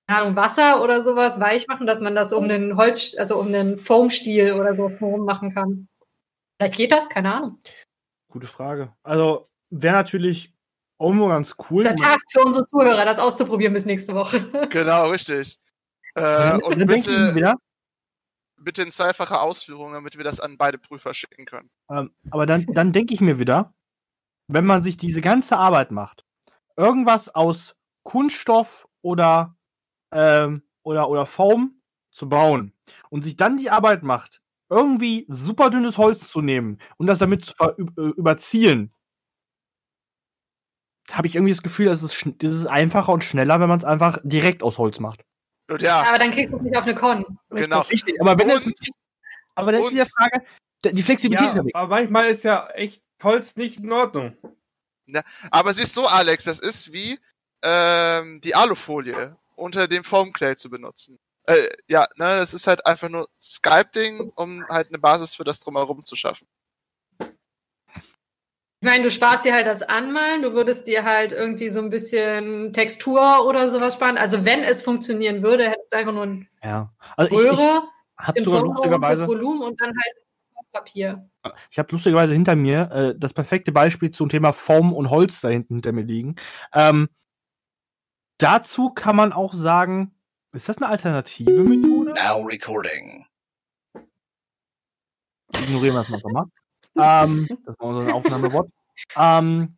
keine 0.06 0.20
Ahnung, 0.20 0.36
Wasser 0.36 0.82
oder 0.82 1.02
sowas 1.02 1.40
weich 1.40 1.66
machen, 1.66 1.86
dass 1.86 2.00
man 2.00 2.14
das 2.14 2.32
um 2.32 2.48
den 2.48 2.76
Holz, 2.76 3.16
also 3.18 3.38
um 3.38 3.52
den 3.52 3.76
Foamstiel 3.76 4.52
oder 4.52 4.76
so 4.76 4.88
herum 4.88 5.24
machen 5.24 5.52
kann. 5.52 5.88
Vielleicht 6.56 6.76
geht 6.76 6.92
das, 6.92 7.08
keine 7.08 7.34
Ahnung. 7.34 7.58
Gute 8.30 8.46
Frage. 8.46 8.92
Also, 9.02 9.48
wäre 9.70 9.94
natürlich 9.94 10.54
irgendwo 11.00 11.28
ganz 11.28 11.56
cool. 11.70 11.82
Das 11.82 11.94
ist 11.94 12.00
der 12.00 12.08
Tag 12.08 12.20
für 12.30 12.40
unsere 12.40 12.66
Zuhörer, 12.66 13.04
das 13.04 13.18
auszuprobieren 13.18 13.74
bis 13.74 13.84
nächste 13.84 14.14
Woche. 14.14 14.48
genau, 14.70 15.10
richtig. 15.10 15.58
Äh, 16.14 16.54
und 16.62 16.78
dann 16.78 16.86
denke 16.86 16.98
ich 16.98 17.06
bitte, 17.06 17.34
wieder, 17.34 17.56
bitte 18.66 18.82
in 18.82 18.90
zweifacher 18.90 19.40
Ausführung, 19.40 19.92
damit 19.92 20.16
wir 20.16 20.24
das 20.24 20.40
an 20.40 20.58
beide 20.58 20.76
Prüfer 20.76 21.14
schicken 21.14 21.46
können. 21.46 21.70
Ähm, 21.88 22.10
aber 22.30 22.44
dann, 22.44 22.66
dann 22.66 22.92
denke 22.92 23.14
ich 23.14 23.20
mir 23.20 23.38
wieder, 23.38 23.72
wenn 24.48 24.66
man 24.66 24.80
sich 24.82 24.96
diese 24.96 25.20
ganze 25.20 25.56
Arbeit 25.56 25.92
macht, 25.92 26.24
irgendwas 26.76 27.34
aus 27.34 27.76
Kunststoff 28.02 28.88
oder, 29.02 29.56
ähm, 30.12 30.62
oder, 30.82 31.08
oder 31.08 31.26
Foam 31.26 31.80
zu 32.10 32.28
bauen 32.28 32.72
und 33.08 33.22
sich 33.22 33.36
dann 33.36 33.56
die 33.56 33.70
Arbeit 33.70 34.02
macht, 34.02 34.42
irgendwie 34.68 35.26
super 35.28 35.70
dünnes 35.70 35.96
Holz 35.96 36.28
zu 36.28 36.40
nehmen 36.40 36.78
und 36.96 37.06
das 37.06 37.18
damit 37.18 37.44
zu 37.44 37.54
äh, 37.62 38.02
überziehen, 38.16 38.92
habe 41.12 41.28
ich 41.28 41.36
irgendwie 41.36 41.52
das 41.52 41.62
Gefühl, 41.62 41.86
das 41.86 42.02
ist, 42.02 42.26
das 42.38 42.54
ist 42.54 42.66
einfacher 42.66 43.12
und 43.12 43.22
schneller, 43.22 43.60
wenn 43.60 43.68
man 43.68 43.78
es 43.78 43.84
einfach 43.84 44.18
direkt 44.24 44.62
aus 44.62 44.78
Holz 44.78 44.98
macht. 44.98 45.25
Und 45.68 45.82
ja, 45.82 46.02
Aber 46.02 46.18
dann 46.18 46.30
kriegst 46.30 46.54
du 46.54 46.58
es 46.58 46.62
nicht 46.62 46.76
auf 46.76 46.84
eine 46.84 46.94
Con. 46.94 47.38
genau. 47.50 47.80
Richtig, 47.82 48.20
aber 48.20 48.38
wenn 48.38 48.50
Und- 48.50 48.74
aber 49.56 49.72
das 49.72 49.80
ist 49.80 49.86
und- 49.88 49.94
wieder 49.94 50.04
die 50.04 50.10
Frage, 50.10 50.44
die 50.92 51.02
Flexibilität 51.02 51.54
Ja, 51.54 51.62
aber 51.74 51.88
manchmal 51.88 52.28
ist 52.30 52.44
ja 52.44 52.68
echt 52.70 53.02
Holz 53.22 53.56
nicht 53.56 53.80
in 53.80 53.90
Ordnung. 53.92 54.36
Aber 55.50 55.72
siehst 55.72 55.94
so, 55.94 56.06
Alex, 56.06 56.44
das 56.44 56.60
ist 56.60 56.92
wie 56.92 57.18
ähm, 57.62 58.40
die 58.42 58.54
Alufolie 58.54 59.36
unter 59.56 59.88
dem 59.88 60.04
Foamclay 60.04 60.56
zu 60.56 60.68
benutzen. 60.68 61.18
Äh, 61.44 61.68
ja, 61.88 62.02
ne, 62.16 62.38
das 62.38 62.54
ist 62.54 62.66
halt 62.66 62.84
einfach 62.86 63.08
nur 63.08 63.28
Sculpting, 63.40 64.30
um 64.36 64.66
halt 64.68 64.88
eine 64.88 64.98
Basis 64.98 65.34
für 65.34 65.44
das 65.44 65.60
Drumherum 65.60 66.04
zu 66.04 66.16
schaffen. 66.16 66.46
Ich 68.80 68.86
meine, 68.86 69.04
du 69.04 69.10
sparst 69.10 69.44
dir 69.44 69.54
halt 69.54 69.66
das 69.66 69.82
Anmalen, 69.82 70.42
du 70.42 70.52
würdest 70.52 70.86
dir 70.86 71.04
halt 71.04 71.32
irgendwie 71.32 71.70
so 71.70 71.80
ein 71.80 71.88
bisschen 71.88 72.74
Textur 72.74 73.46
oder 73.46 73.70
sowas 73.70 73.94
sparen. 73.94 74.18
Also 74.18 74.44
wenn 74.44 74.60
es 74.60 74.82
funktionieren 74.82 75.42
würde, 75.42 75.70
hättest 75.70 75.92
du 75.92 75.96
einfach 75.96 76.12
nur 76.12 76.24
eine 76.24 76.46
Ja. 76.62 76.92
Also 77.16 77.34
ich, 77.34 77.42
ich 77.42 77.58
Röhre, 77.58 77.82
habe 78.18 78.32
den 78.34 78.44
sogar 78.44 78.62
lustigerweise, 78.62 79.26
Volumen 79.26 79.62
und 79.62 79.80
dann 79.80 79.88
halt 79.88 80.16
das 80.54 80.66
Papier. 80.72 81.30
ich 81.70 81.78
habe 81.78 81.90
lustigerweise 81.90 82.34
hinter 82.34 82.54
mir 82.54 82.90
äh, 82.90 83.14
das 83.18 83.32
perfekte 83.32 83.72
Beispiel 83.72 84.10
zum 84.10 84.28
Thema 84.28 84.52
Foam 84.52 84.92
und 84.92 85.08
Holz 85.08 85.40
da 85.40 85.48
hinten 85.48 85.76
hinter 85.76 85.92
mir 85.92 86.04
liegen. 86.04 86.36
Ähm, 86.74 87.08
dazu 88.36 88.90
kann 88.90 89.16
man 89.16 89.32
auch 89.32 89.54
sagen, 89.54 90.14
ist 90.52 90.68
das 90.68 90.76
eine 90.76 90.88
alternative 90.88 91.50
Methode? 91.50 92.12
Now 92.12 92.42
recording. 92.42 93.24
Ignorieren 95.54 95.94
wir 95.96 96.04
das 96.10 96.22
mal 96.22 96.32
mal. 96.32 96.46
Ähm, 96.98 97.48
das 97.66 97.78
war 97.78 97.88
unser 97.88 98.14
Aufnahmewort. 98.14 98.70
Ähm, 99.16 99.76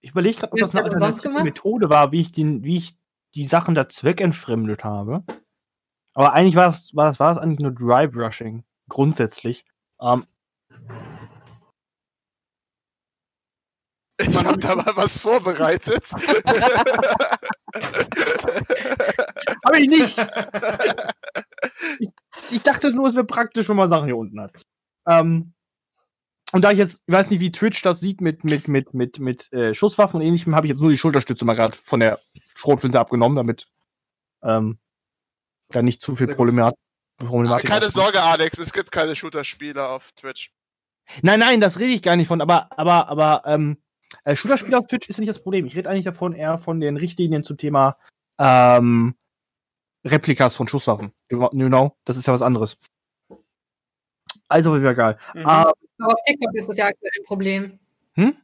ich 0.00 0.10
überlege 0.10 0.38
gerade, 0.38 0.52
ob 0.52 0.58
das 0.58 0.74
eine 0.74 0.84
alternative? 0.84 1.42
Methode 1.42 1.90
war, 1.90 2.12
wie 2.12 2.20
ich, 2.20 2.32
den, 2.32 2.62
wie 2.62 2.76
ich 2.76 2.96
die 3.34 3.46
Sachen 3.46 3.74
da 3.74 3.88
zweckentfremdet 3.88 4.84
habe. 4.84 5.24
Aber 6.14 6.32
eigentlich 6.32 6.56
war 6.56 6.66
das, 6.66 6.94
war 6.94 7.06
das, 7.06 7.20
war 7.20 7.34
das 7.34 7.42
eigentlich 7.42 7.60
nur 7.60 7.72
Dry 7.72 8.06
Brushing, 8.08 8.64
grundsätzlich. 8.88 9.64
Ähm, 10.00 10.24
Ich 14.20 14.44
habe 14.44 14.58
da 14.58 14.74
mal 14.74 14.96
was 14.96 15.20
vorbereitet. 15.20 16.10
Habe 19.64 19.78
ich 19.78 19.88
nicht. 19.88 20.18
ich, 22.00 22.08
ich 22.50 22.62
dachte 22.62 22.90
nur, 22.92 23.08
es 23.08 23.14
wäre 23.14 23.24
praktisch, 23.24 23.68
wenn 23.68 23.76
man 23.76 23.88
Sachen 23.88 24.06
hier 24.06 24.16
unten 24.16 24.40
hat. 24.40 24.50
Ähm, 25.06 25.52
und 26.52 26.62
da 26.62 26.70
ich 26.70 26.78
jetzt, 26.78 27.02
ich 27.06 27.12
weiß 27.12 27.30
nicht, 27.30 27.40
wie 27.40 27.52
Twitch 27.52 27.82
das 27.82 28.00
sieht 28.00 28.20
mit, 28.20 28.44
mit, 28.44 28.68
mit, 28.68 28.94
mit, 28.94 29.18
mit 29.18 29.52
äh, 29.52 29.74
Schusswaffen 29.74 30.20
und 30.20 30.26
ähnlichem, 30.26 30.54
habe 30.54 30.66
ich 30.66 30.70
jetzt 30.72 30.80
nur 30.80 30.90
die 30.90 30.96
Schulterstütze 30.96 31.44
mal 31.44 31.54
gerade 31.54 31.76
von 31.76 32.00
der 32.00 32.18
Schrotflinte 32.56 32.98
abgenommen, 32.98 33.36
damit 33.36 33.66
ähm, 34.42 34.78
da 35.68 35.82
nicht 35.82 36.00
zu 36.00 36.16
viel 36.16 36.28
gut. 36.28 36.36
Problemat 36.36 36.74
Problematik 37.18 37.68
Keine. 37.68 37.90
Sorge, 37.90 38.22
Alex, 38.22 38.58
es 38.58 38.72
gibt 38.72 38.92
keine 38.92 39.16
Shooter-Spieler 39.16 39.90
auf 39.90 40.12
Twitch. 40.12 40.52
Nein, 41.22 41.40
nein, 41.40 41.60
das 41.60 41.78
rede 41.78 41.92
ich 41.92 42.02
gar 42.02 42.16
nicht 42.16 42.28
von, 42.28 42.40
aber, 42.40 42.68
aber, 42.78 43.08
aber, 43.08 43.42
ähm, 43.46 43.78
äh, 44.24 44.36
Shooter-Spiele 44.36 44.78
auf 44.78 44.86
Twitch 44.86 45.08
ist 45.08 45.18
nicht 45.18 45.28
das 45.28 45.42
Problem. 45.42 45.66
Ich 45.66 45.76
rede 45.76 45.90
eigentlich 45.90 46.04
davon 46.04 46.32
eher 46.32 46.58
von 46.58 46.80
den 46.80 46.96
Richtlinien 46.96 47.42
zum 47.42 47.56
Thema 47.56 47.96
ähm, 48.38 49.16
Replikas 50.04 50.54
von 50.54 50.68
Schusswaffen. 50.68 51.12
You 51.30 51.48
you 51.52 51.68
know, 51.68 51.96
das 52.04 52.16
ist 52.16 52.26
ja 52.26 52.32
was 52.32 52.42
anderes. 52.42 52.78
Also 54.48 54.78
wieder 54.78 54.94
geil. 54.94 55.18
Mhm. 55.34 55.46
Ah, 55.46 55.72
Aber 55.98 56.14
auf 56.14 56.20
TikTok 56.26 56.54
ist 56.54 56.68
das 56.68 56.76
ja 56.76 56.86
aktuell 56.86 57.12
ein 57.18 57.24
Problem. 57.24 57.78
Hm? 58.14 58.36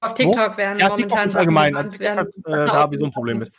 Auf 0.00 0.14
TikTok 0.14 0.56
werden 0.56 0.78
ja, 0.78 0.88
momentan 0.88 0.98
TikTok 1.08 1.26
ist 1.26 1.36
allgemein. 1.36 1.72
TikTok 1.90 1.92
hat, 1.92 2.00
werden 2.00 2.28
äh, 2.44 2.66
da 2.66 2.72
habe 2.72 2.94
ich 2.94 3.00
so 3.00 3.06
ein 3.06 3.12
Problem 3.12 3.38
mit. 3.38 3.52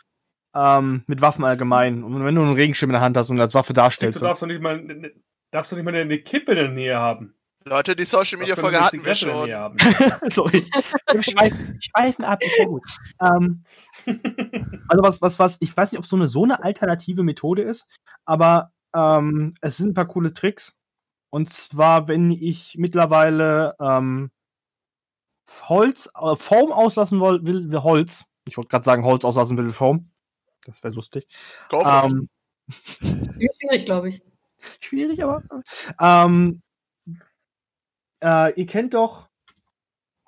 Ähm, 0.55 1.03
mit 1.07 1.21
Waffen 1.21 1.45
allgemein. 1.45 2.03
Und 2.03 2.23
wenn 2.23 2.35
du 2.35 2.41
einen 2.41 2.55
Regenschirm 2.55 2.89
in 2.89 2.93
der 2.93 3.01
Hand 3.01 3.17
hast 3.17 3.29
und 3.29 3.39
als 3.39 3.53
Waffe 3.53 3.73
Du 3.73 3.77
darstellst. 3.77 4.21
darfst 4.21 4.43
doch 4.43 4.47
nicht 4.47 4.61
mal, 4.61 4.79
ne- 4.81 5.13
darfst 5.51 5.71
doch 5.71 5.77
nicht 5.77 5.85
mal 5.85 5.95
eine 5.95 6.19
Kippe 6.19 6.51
in 6.51 6.57
der 6.57 6.67
Nähe 6.69 6.97
haben. 6.99 7.35
Leute, 7.65 7.95
die 7.95 8.03
Social 8.03 8.39
Media 8.39 8.55
Folge 8.55 8.79
hatten 8.79 9.03
wir 9.03 9.15
schon. 9.15 9.29
der 9.29 9.45
Nähe 9.45 9.57
haben. 9.57 9.77
Sorry. 10.29 10.69
Wir 11.11 11.23
schweifen, 11.23 11.79
schweifen 11.81 12.25
ab, 12.25 12.43
ist 12.43 12.57
ja 12.57 12.65
gut. 12.65 12.83
Ähm, 13.21 13.63
also 14.89 15.03
was, 15.03 15.21
was, 15.21 15.39
was, 15.39 15.57
ich 15.61 15.75
weiß 15.75 15.91
nicht, 15.93 15.99
ob 15.99 16.05
so 16.05 16.17
eine 16.17 16.27
so 16.27 16.43
eine 16.43 16.61
alternative 16.61 17.23
Methode 17.23 17.61
ist, 17.61 17.85
aber 18.25 18.73
ähm, 18.93 19.53
es 19.61 19.77
sind 19.77 19.89
ein 19.91 19.93
paar 19.93 20.07
coole 20.07 20.33
Tricks. 20.33 20.75
Und 21.33 21.51
zwar, 21.51 22.07
wenn 22.07 22.29
ich 22.29 22.75
mittlerweile 22.77 23.75
ähm, 23.79 24.29
Holz, 25.67 26.07
äh, 26.15 26.35
Foam 26.35 26.71
auslassen 26.71 27.19
will, 27.19 27.43
will 27.71 27.81
Holz. 27.81 28.25
Ich 28.47 28.55
wollte 28.55 28.67
gerade 28.69 28.85
sagen, 28.85 29.03
Holz 29.03 29.25
auslassen 29.25 29.57
will 29.57 29.69
Foam. 29.69 30.11
Das 30.67 30.83
wäre 30.83 30.93
lustig. 30.93 31.27
Ähm, 31.71 32.29
schwierig, 33.01 33.85
glaube 33.85 34.09
ich. 34.09 34.21
schwierig, 34.79 35.23
aber. 35.23 35.41
Ähm, 35.99 36.61
äh, 38.23 38.53
ihr 38.53 38.67
kennt 38.67 38.93
doch, 38.93 39.27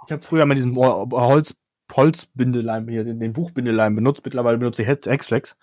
ich 0.08 0.12
habe 0.12 0.24
früher 0.24 0.48
mal 0.48 0.56
diesen 0.56 0.76
Ho- 0.76 1.08
Holz, 1.12 1.54
Holzbindeleim 1.94 2.88
hier, 2.90 3.04
den, 3.04 3.20
den 3.20 3.32
Buchbindeleim 3.34 3.94
benutzt. 3.94 4.22
Mittlerweile 4.26 4.58
benutze 4.58 4.82
ich 4.82 4.88
Hex- 4.88 5.08
Hexflex 5.08 5.56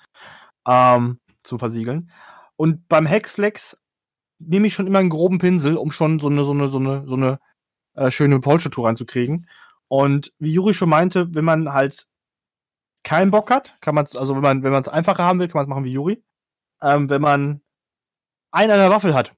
ähm, 0.68 1.18
zum 1.42 1.58
Versiegeln. 1.58 2.12
Und 2.54 2.86
beim 2.88 3.06
Hexflex 3.06 3.76
nehme 4.46 4.66
ich 4.66 4.74
schon 4.74 4.86
immer 4.86 4.98
einen 4.98 5.10
groben 5.10 5.38
Pinsel, 5.38 5.76
um 5.76 5.90
schon 5.90 6.18
so 6.20 6.28
eine, 6.28 6.44
so 6.44 6.52
eine, 6.52 6.68
so 6.68 6.78
eine, 6.78 7.06
so 7.06 7.14
eine 7.14 7.40
äh, 7.94 8.10
schöne 8.10 8.40
Polstertour 8.40 8.86
reinzukriegen. 8.86 9.48
Und 9.88 10.32
wie 10.38 10.52
Juri 10.52 10.74
schon 10.74 10.88
meinte, 10.88 11.34
wenn 11.34 11.44
man 11.44 11.72
halt 11.72 12.06
keinen 13.02 13.30
Bock 13.30 13.50
hat, 13.50 13.76
kann 13.80 13.94
man 13.94 14.04
es, 14.04 14.16
also 14.16 14.34
wenn 14.34 14.42
man, 14.42 14.62
wenn 14.62 14.72
man 14.72 14.80
es 14.80 14.88
einfacher 14.88 15.24
haben 15.24 15.38
will, 15.38 15.48
kann 15.48 15.58
man 15.58 15.64
es 15.64 15.68
machen 15.68 15.84
wie 15.84 15.92
Juri. 15.92 16.22
Ähm, 16.80 17.10
wenn 17.10 17.20
man 17.22 17.60
einen 18.50 18.70
an 18.70 18.78
der 18.78 18.90
Waffel 18.90 19.14
hat, 19.14 19.34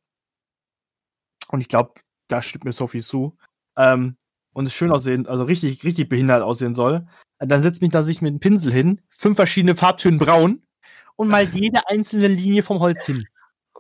und 1.49 1.61
ich 1.61 1.69
glaube, 1.69 1.95
da 2.29 2.43
stimmt 2.43 2.65
mir 2.65 2.73
Sophie 2.73 3.01
zu, 3.01 3.37
ähm, 3.77 4.17
und 4.53 4.67
es 4.67 4.75
schön 4.75 4.93
aussehen, 4.93 5.27
also 5.27 5.45
richtig, 5.45 5.85
richtig 5.85 6.09
behindert 6.09 6.43
aussehen 6.43 6.75
soll, 6.75 7.07
äh, 7.39 7.47
dann 7.47 7.63
setzt 7.63 7.83
mich 7.83 7.91
da 7.91 8.03
sich 8.03 8.23
mit 8.23 8.31
einem 8.31 8.41
Pinsel 8.41 8.73
hin, 8.73 9.01
fünf 9.09 9.37
verschiedene 9.37 9.75
Farbtöne 9.75 10.19
braun 10.19 10.63
und 11.17 11.29
mal 11.29 11.45
jede 11.53 11.89
einzelne 11.89 12.29
Linie 12.29 12.63
vom 12.63 12.81
Holz 12.81 13.05
hin. 13.07 13.27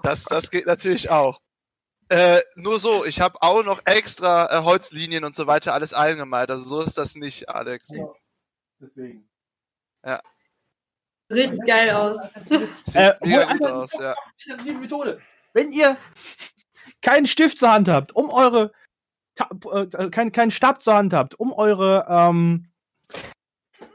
Das, 0.04 0.24
das 0.24 0.50
geht 0.50 0.66
natürlich 0.66 1.10
auch. 1.10 1.40
Äh, 2.10 2.40
nur 2.56 2.78
so, 2.78 3.04
ich 3.06 3.20
habe 3.20 3.40
auch 3.40 3.64
noch 3.64 3.80
extra 3.86 4.46
äh, 4.50 4.62
Holzlinien 4.62 5.24
und 5.24 5.34
so 5.34 5.46
weiter 5.46 5.72
alles 5.72 5.94
eingemalt. 5.94 6.50
Also 6.50 6.64
so 6.64 6.80
ist 6.82 6.98
das 6.98 7.14
nicht, 7.16 7.48
Alex. 7.48 7.90
Deswegen. 8.78 9.28
Sieht 11.30 11.66
geil 11.66 11.90
aus. 11.90 12.18
Sieht 12.44 12.68
Äh, 12.94 13.14
mega 13.22 13.52
gut 13.52 13.64
aus, 13.64 13.92
ja. 13.94 14.14
Methode. 14.78 15.22
Wenn 15.54 15.72
ihr 15.72 15.96
keinen 17.00 17.26
Stift 17.26 17.58
zur 17.58 17.72
Hand 17.72 17.88
habt, 17.88 18.14
um 18.14 18.28
eure 18.28 18.72
äh, 19.72 20.10
keinen 20.10 20.32
keinen 20.32 20.50
Stab 20.50 20.82
zur 20.82 20.94
Hand 20.94 21.14
habt, 21.14 21.34
um 21.40 21.52
eure 21.52 22.04
ähm, 22.08 22.70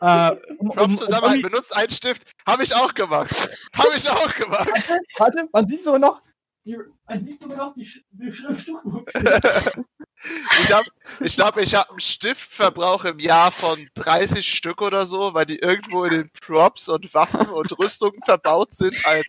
äh, 0.01 0.31
um, 0.57 0.69
um, 0.69 0.69
Props 0.69 0.85
um, 0.85 0.97
zusammen, 0.97 1.41
benutzt 1.41 1.75
einen 1.75 1.89
Stift. 1.89 2.23
Habe 2.45 2.63
ich 2.63 2.75
auch 2.75 2.93
gemacht. 2.93 3.49
Habe 3.73 3.95
ich 3.95 4.09
auch 4.09 4.33
gemacht. 4.35 4.69
Warte, 5.17 5.47
man 5.51 5.67
sieht 5.67 5.83
sogar 5.83 5.99
noch 5.99 6.19
die, 6.65 6.77
man 7.07 7.23
sieht 7.23 7.41
sogar 7.41 7.57
noch 7.57 7.73
die, 7.73 7.85
Sch 7.85 8.03
die 8.11 8.31
Schriftstruktur. 8.31 9.05
ich 9.15 10.71
habe 10.71 10.85
ich 11.21 11.35
glaub, 11.35 11.57
ich 11.57 11.73
hab 11.73 11.89
einen 11.89 11.99
Stiftverbrauch 11.99 13.05
im 13.05 13.19
Jahr 13.19 13.51
von 13.51 13.89
30 13.95 14.47
Stück 14.47 14.81
oder 14.81 15.05
so, 15.05 15.33
weil 15.33 15.45
die 15.45 15.57
irgendwo 15.57 16.03
in 16.03 16.11
den 16.11 16.29
Props 16.41 16.89
und 16.89 17.11
Waffen 17.13 17.47
und 17.47 17.79
Rüstungen 17.79 18.21
verbaut 18.23 18.75
sind 18.75 19.03
als 19.05 19.25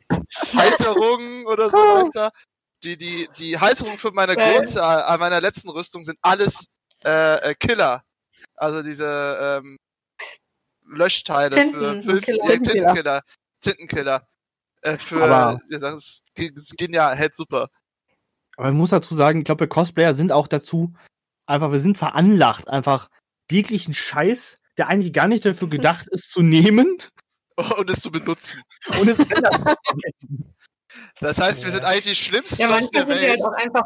Halterungen 0.54 1.46
oder 1.46 1.70
so 1.70 1.76
weiter. 1.76 2.30
Die, 2.82 2.96
die, 2.96 3.28
die 3.38 3.58
Halterungen 3.58 3.98
für 3.98 4.10
meine. 4.12 4.34
Grundzahl 4.34 5.02
an 5.04 5.20
meiner 5.20 5.40
letzten 5.40 5.70
Rüstung 5.70 6.02
sind 6.02 6.18
alles 6.22 6.66
äh, 7.04 7.50
äh, 7.50 7.54
Killer. 7.54 8.02
Also 8.56 8.82
diese 8.82 9.60
ähm, 9.62 9.78
Löschteile 10.92 11.50
Tinten- 11.54 12.02
für, 12.02 12.14
für 12.16 12.20
Killer. 12.20 12.44
ja, 12.44 12.50
Tintenkiller. 12.58 13.22
Tintenkiller. 13.60 14.28
Äh, 14.82 14.96
für 14.98 15.22
Aber- 15.22 15.60
das 15.70 16.22
ist, 16.36 16.76
genial, 16.76 17.14
hält 17.16 17.36
super. 17.36 17.68
Aber 18.56 18.68
man 18.68 18.76
muss 18.76 18.90
dazu 18.90 19.14
sagen, 19.14 19.38
ich 19.40 19.44
glaube, 19.44 19.60
wir 19.60 19.68
Cosplayer 19.68 20.14
sind 20.14 20.32
auch 20.32 20.48
dazu, 20.48 20.92
einfach, 21.46 21.72
wir 21.72 21.80
sind 21.80 21.96
veranlagt, 21.98 22.68
einfach 22.68 23.08
jeglichen 23.50 23.94
Scheiß, 23.94 24.56
der 24.78 24.88
eigentlich 24.88 25.12
gar 25.12 25.28
nicht 25.28 25.44
dafür 25.44 25.68
gedacht 25.68 26.06
ist, 26.08 26.30
zu 26.30 26.42
nehmen 26.42 26.98
Und 27.56 27.90
es 27.90 28.00
zu 28.00 28.10
benutzen. 28.10 28.62
und 28.98 29.08
es 29.08 29.18
anders 29.18 29.56
zu 29.58 29.62
verwenden. 29.84 30.54
Das 31.20 31.38
heißt, 31.38 31.62
wir 31.64 31.70
sind 31.70 31.84
eigentlich 31.84 32.04
die 32.18 32.24
schlimmsten 32.24 32.60
Ja, 32.62 32.68
der 32.68 32.82
sind 32.82 32.94
wir 32.94 33.06
Welt. 33.08 33.30
halt 33.30 33.42
auch 33.44 33.52
einfach. 33.62 33.82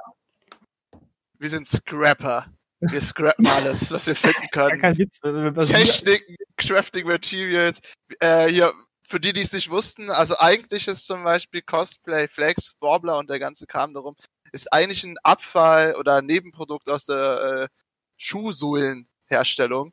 Wir 1.39 1.51
sind 1.51 1.67
Scrapper. 1.67 2.47
Wir 2.91 3.01
scrappen 3.01 3.47
alles, 3.47 3.91
was 3.91 4.07
wir 4.07 4.17
finden 4.17 4.37
Das 4.41 4.45
ist 4.45 4.57
ja 4.57 4.69
können. 4.69 4.81
kein 4.81 4.99
Witz. 4.99 5.21
Techniken, 5.69 6.37
Crafting 6.57 7.07
Materials. 7.07 7.81
Äh, 8.21 8.49
hier, 8.49 8.73
für 9.07 9.21
die, 9.21 9.33
die 9.33 9.43
es 9.43 9.53
nicht 9.53 9.71
wussten, 9.71 10.11
also 10.11 10.37
eigentlich 10.39 10.89
ist 10.89 11.07
zum 11.07 11.25
Beispiel 11.25 11.63
Cosplay, 11.63 12.27
Flex, 12.29 12.75
Warbler 12.81 13.19
und 13.19 13.29
der 13.29 13.39
ganze 13.39 13.67
Kram 13.67 13.93
darum, 13.93 14.17
ist 14.53 14.73
eigentlich 14.73 15.05
ein 15.05 15.17
Abfall 15.23 15.95
oder 15.97 16.17
ein 16.17 16.27
Nebenprodukt 16.27 16.89
aus 16.89 17.05
der 17.07 17.69
äh, 17.69 17.69
Schuhsohlenherstellung. 18.17 19.93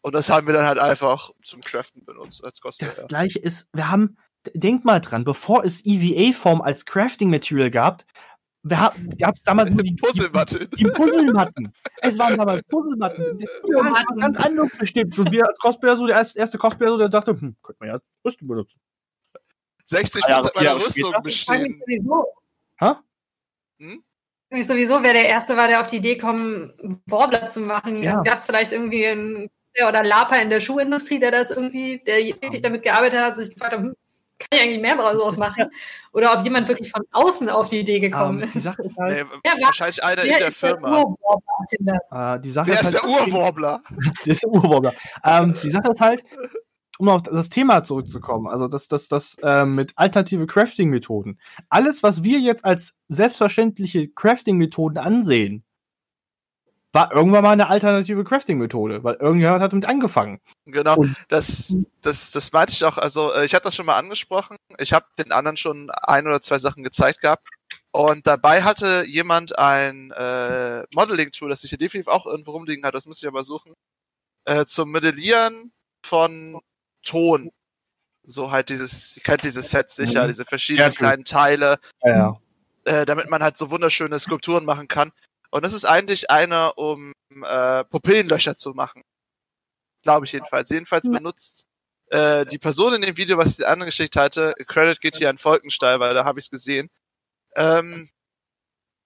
Und 0.00 0.14
das 0.14 0.30
haben 0.30 0.46
wir 0.46 0.54
dann 0.54 0.66
halt 0.66 0.78
einfach 0.78 1.30
zum 1.44 1.60
Craften 1.60 2.04
benutzt 2.04 2.44
als 2.44 2.60
Cosplayer. 2.60 2.90
Das 2.90 3.06
gleiche 3.06 3.38
ist, 3.38 3.68
wir 3.72 3.90
haben, 3.90 4.16
denk 4.54 4.84
mal 4.84 5.00
dran, 5.00 5.24
bevor 5.24 5.64
es 5.64 5.84
EVA-Form 5.84 6.62
als 6.62 6.84
Crafting 6.84 7.30
Material 7.30 7.70
gab, 7.70 8.04
gab 8.66 9.36
es 9.36 9.42
damals 9.44 9.70
nur 9.70 9.82
die, 9.82 9.94
die, 9.94 9.96
Puzzlematte. 9.96 10.68
die 10.68 10.84
Puzzlematten. 10.84 11.72
Es 11.98 12.18
waren 12.18 12.36
damals 12.36 12.62
Puzzlematten. 12.68 13.38
Die 13.38 13.46
die 13.46 14.20
ganz 14.20 14.38
anderes 14.38 14.70
bestimmt. 14.78 15.18
Und 15.18 15.32
wir 15.32 15.46
als 15.46 15.58
Cosplayer, 15.58 15.96
so 15.96 16.06
der 16.06 16.16
erste, 16.16 16.38
erste 16.38 16.58
Cosplayer, 16.58 16.90
so, 16.90 16.98
der 16.98 17.08
dachte, 17.08 17.32
hm, 17.32 17.56
könnte 17.62 17.76
man 17.80 17.88
ja 17.88 17.98
Rüstung 18.24 18.48
benutzen. 18.48 18.80
60% 19.88 20.20
Drei 20.20 20.30
Jahre, 20.30 20.50
vier 20.50 20.62
meiner 20.62 20.76
Rüstung 20.76 20.90
später. 20.90 21.28
Ich 21.28 21.44
frage 21.44 21.62
mich 21.62 21.78
bestehen. 21.78 22.04
sowieso, 22.04 22.26
Hä? 22.78 22.92
Hm? 23.78 24.04
frage 24.48 24.58
mich 24.58 24.66
sowieso, 24.66 25.02
wer 25.02 25.12
der 25.12 25.28
Erste 25.28 25.56
war, 25.56 25.68
der 25.68 25.80
auf 25.80 25.86
die 25.86 25.96
Idee 25.96 26.18
kam, 26.18 26.72
Warbler 27.06 27.46
zu 27.46 27.60
machen. 27.60 28.02
Ja. 28.02 28.10
Also 28.12 28.22
gab 28.22 28.34
es 28.34 28.44
vielleicht 28.44 28.72
irgendwie 28.72 29.06
einen 29.06 29.50
oder 29.86 30.02
Lapa 30.02 30.36
in 30.36 30.50
der 30.50 30.60
Schuhindustrie, 30.60 31.20
der 31.20 31.30
das 31.30 31.50
irgendwie, 31.50 32.02
der 32.04 32.18
wirklich 32.18 32.62
damit 32.62 32.82
gearbeitet 32.82 33.20
hat, 33.20 33.36
sich 33.36 33.54
gefragt 33.54 33.74
hat, 33.74 33.80
hm, 33.80 33.94
kann 34.38 34.48
ich 34.52 34.60
eigentlich 34.62 34.80
mehr 34.80 34.96
daraus 34.96 35.36
machen? 35.38 35.70
Oder 36.12 36.38
ob 36.38 36.44
jemand 36.44 36.68
wirklich 36.68 36.90
von 36.90 37.02
außen 37.12 37.48
auf 37.48 37.68
die 37.68 37.80
Idee 37.80 38.00
gekommen 38.00 38.42
Ähm, 38.42 38.50
die 38.52 38.58
ist. 38.58 38.64
Sache 38.64 38.82
ist 38.82 38.96
halt, 38.98 39.26
Nee, 39.26 39.38
Ja, 39.44 39.52
wahrscheinlich 39.66 40.02
einer 40.02 40.22
in 40.22 40.28
der 40.28 40.38
der 40.38 40.52
Firma. 40.52 41.02
Ur-Warbler-Erfinder? 41.02 42.36
äh, 42.36 42.40
die 42.40 42.50
Sache 42.50 42.66
Wer 42.68 42.74
ist 42.74 42.88
ist 42.94 43.02
halt, 43.02 43.18
der 43.28 43.28
Urwarbler? 43.34 43.82
Der 44.24 44.32
ist 44.32 44.42
der 44.42 44.50
Urwarbler. 44.50 44.92
ähm, 45.24 45.54
die 45.62 45.70
Sache 45.70 45.92
ist 45.92 46.00
halt, 46.00 46.24
um 46.98 47.08
auf 47.08 47.22
das 47.22 47.48
Thema 47.48 47.84
zurückzukommen, 47.84 48.48
also 48.48 48.66
das, 48.66 48.88
das, 48.88 49.06
das 49.08 49.36
ähm, 49.42 49.74
mit 49.76 49.92
alternative 49.96 50.46
Crafting-Methoden. 50.46 51.38
Alles, 51.68 52.02
was 52.02 52.24
wir 52.24 52.40
jetzt 52.40 52.64
als 52.64 52.96
selbstverständliche 53.08 54.08
Crafting-Methoden 54.08 54.98
ansehen, 54.98 55.64
war 56.92 57.12
irgendwann 57.12 57.42
mal 57.44 57.50
eine 57.52 57.68
alternative 57.68 58.24
Crafting-Methode, 58.24 59.04
weil 59.04 59.16
irgendjemand 59.16 59.62
hat 59.62 59.72
damit 59.72 59.86
angefangen. 59.86 60.40
Genau, 60.66 60.96
Und- 60.96 61.16
das, 61.28 61.76
das, 62.00 62.30
das 62.30 62.52
meinte 62.52 62.72
ich 62.72 62.84
auch. 62.84 62.96
Also, 62.96 63.32
äh, 63.34 63.44
ich 63.44 63.54
hatte 63.54 63.64
das 63.64 63.74
schon 63.74 63.86
mal 63.86 63.98
angesprochen. 63.98 64.56
Ich 64.78 64.92
habe 64.92 65.06
den 65.18 65.32
anderen 65.32 65.56
schon 65.56 65.90
ein 65.90 66.26
oder 66.26 66.40
zwei 66.40 66.58
Sachen 66.58 66.82
gezeigt 66.84 67.20
gehabt. 67.20 67.46
Und 67.90 68.26
dabei 68.26 68.62
hatte 68.62 69.04
jemand 69.06 69.58
ein 69.58 70.10
äh, 70.12 70.84
Modeling-Tool, 70.94 71.50
das 71.50 71.62
ich 71.64 71.70
hier 71.70 71.78
definitiv 71.78 72.08
auch 72.08 72.26
irgendwo 72.26 72.52
rumliegen 72.52 72.84
hat, 72.84 72.94
das 72.94 73.06
muss 73.06 73.20
ich 73.22 73.28
aber 73.28 73.42
suchen, 73.42 73.74
äh, 74.46 74.64
zum 74.64 74.90
Modellieren 74.92 75.72
von 76.04 76.60
Ton. 77.02 77.50
So 78.24 78.50
halt 78.50 78.68
dieses, 78.68 79.16
ihr 79.16 79.22
kennt 79.22 79.44
dieses 79.44 79.70
Set 79.70 79.90
sicher, 79.90 80.24
Mhm. 80.24 80.28
diese 80.28 80.44
verschiedenen 80.44 80.92
Ja, 80.92 80.96
kleinen 80.96 81.24
Teile, 81.24 81.78
Ja, 82.02 82.38
äh, 82.84 83.04
damit 83.06 83.28
man 83.30 83.42
halt 83.42 83.56
so 83.58 83.70
wunderschöne 83.70 84.18
Skulpturen 84.18 84.64
machen 84.64 84.86
kann. 84.88 85.12
Und 85.50 85.64
das 85.64 85.72
ist 85.72 85.84
eigentlich 85.84 86.30
einer, 86.30 86.76
um 86.76 87.12
äh, 87.42 87.84
Pupillenlöcher 87.84 88.56
zu 88.56 88.74
machen. 88.74 89.02
Glaube 90.02 90.26
ich 90.26 90.32
jedenfalls. 90.32 90.70
Jedenfalls 90.70 91.08
benutzt 91.10 91.66
äh, 92.10 92.46
die 92.46 92.58
Person 92.58 92.94
in 92.94 93.02
dem 93.02 93.16
Video, 93.16 93.36
was 93.36 93.50
ich 93.50 93.56
dir 93.56 93.68
angeschickt 93.68 94.16
hatte, 94.16 94.54
Credit 94.66 95.00
geht 95.00 95.16
hier 95.16 95.30
an 95.30 95.38
Volkenstein, 95.38 96.00
weil 96.00 96.14
da 96.14 96.24
habe 96.24 96.38
ich 96.38 96.46
es 96.46 96.50
gesehen, 96.50 96.90
ähm, 97.56 98.10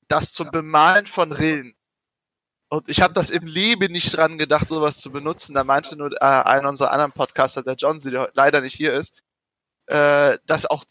das 0.09 0.33
zum 0.33 0.51
Bemalen 0.51 1.07
von 1.07 1.33
Rillen. 1.33 1.75
Und 2.69 2.89
ich 2.89 3.03
habe 3.03 3.15
das 3.15 3.31
im 3.31 3.47
Leben 3.47 3.93
nicht 3.93 4.17
dran 4.17 4.39
gedacht, 4.39 4.69
sowas 4.69 4.99
zu 4.99 5.11
benutzen. 5.11 5.55
Da 5.55 5.65
meinte 5.65 5.97
nur 5.97 6.13
äh, 6.13 6.25
einer 6.25 6.69
unserer 6.69 6.91
anderen 6.93 7.13
Podcaster, 7.13 7.63
der 7.63 7.75
John, 7.75 7.99
der 7.99 8.31
leider 8.35 8.61
nicht 8.61 8.77
hier 8.77 8.93
ist, 8.95 9.15
äh, 9.87 10.39
dass 10.47 10.67
auch 10.67 10.85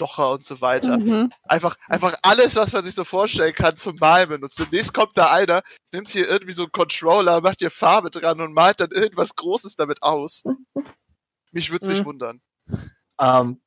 Zahnstocher 0.00 0.32
und 0.32 0.44
so 0.44 0.60
weiter 0.60 0.98
Mhm. 0.98 1.28
einfach, 1.44 1.76
einfach 1.88 2.14
alles, 2.22 2.56
was 2.56 2.72
man 2.72 2.82
sich 2.82 2.94
so 2.94 3.04
vorstellen 3.04 3.54
kann, 3.54 3.76
zum 3.76 3.96
Malen 3.96 4.28
benutzt. 4.28 4.58
Demnächst 4.58 4.94
kommt 4.94 5.16
da 5.16 5.32
einer, 5.32 5.62
nimmt 5.92 6.10
hier 6.10 6.28
irgendwie 6.28 6.52
so 6.52 6.62
einen 6.64 6.72
Controller, 6.72 7.40
macht 7.40 7.60
hier 7.60 7.70
Farbe 7.70 8.10
dran 8.10 8.40
und 8.40 8.52
malt 8.52 8.80
dann 8.80 8.90
irgendwas 8.90 9.34
Großes 9.36 9.76
damit 9.76 10.02
aus. 10.02 10.44
Mich 11.52 11.70
würde 11.70 11.84
es 11.84 11.90
nicht 11.90 12.00
Mhm. 12.02 12.06
wundern. 12.06 12.40
ähm, 13.20 13.60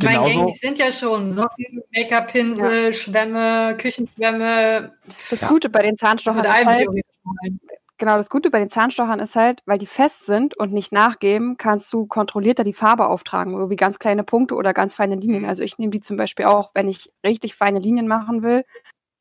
Mein 0.00 0.12
genauso. 0.12 0.30
gängig 0.30 0.60
sind 0.60 0.78
ja 0.78 0.92
schon 0.92 1.30
Socken, 1.32 1.82
Make-up-Pinsel, 1.92 2.92
Schwämme, 2.92 3.76
Küchenschwämme. 3.76 4.96
Das 5.30 5.40
Gute 5.48 5.68
bei 5.68 5.82
den 5.82 5.96
Zahnstochern 5.96 6.38
mit 6.42 6.46
ist 6.46 6.54
allem 6.54 6.68
halt. 6.68 6.88
Genau, 7.98 8.16
das 8.16 8.30
Gute 8.30 8.50
bei 8.50 8.58
den 8.58 8.70
Zahnstochern 8.70 9.20
ist 9.20 9.36
halt, 9.36 9.62
weil 9.66 9.78
die 9.78 9.86
fest 9.86 10.26
sind 10.26 10.56
und 10.56 10.72
nicht 10.72 10.92
nachgeben, 10.92 11.56
kannst 11.56 11.92
du 11.92 12.06
kontrollierter 12.06 12.64
die 12.64 12.72
Farbe 12.72 13.06
auftragen, 13.06 13.52
irgendwie 13.54 13.76
ganz 13.76 13.98
kleine 13.98 14.24
Punkte 14.24 14.54
oder 14.54 14.72
ganz 14.72 14.96
feine 14.96 15.16
Linien. 15.16 15.44
Also 15.44 15.62
ich 15.62 15.78
nehme 15.78 15.90
die 15.90 16.00
zum 16.00 16.16
Beispiel 16.16 16.46
auch, 16.46 16.70
wenn 16.74 16.88
ich 16.88 17.12
richtig 17.24 17.54
feine 17.54 17.80
Linien 17.80 18.08
machen 18.08 18.42
will, 18.42 18.64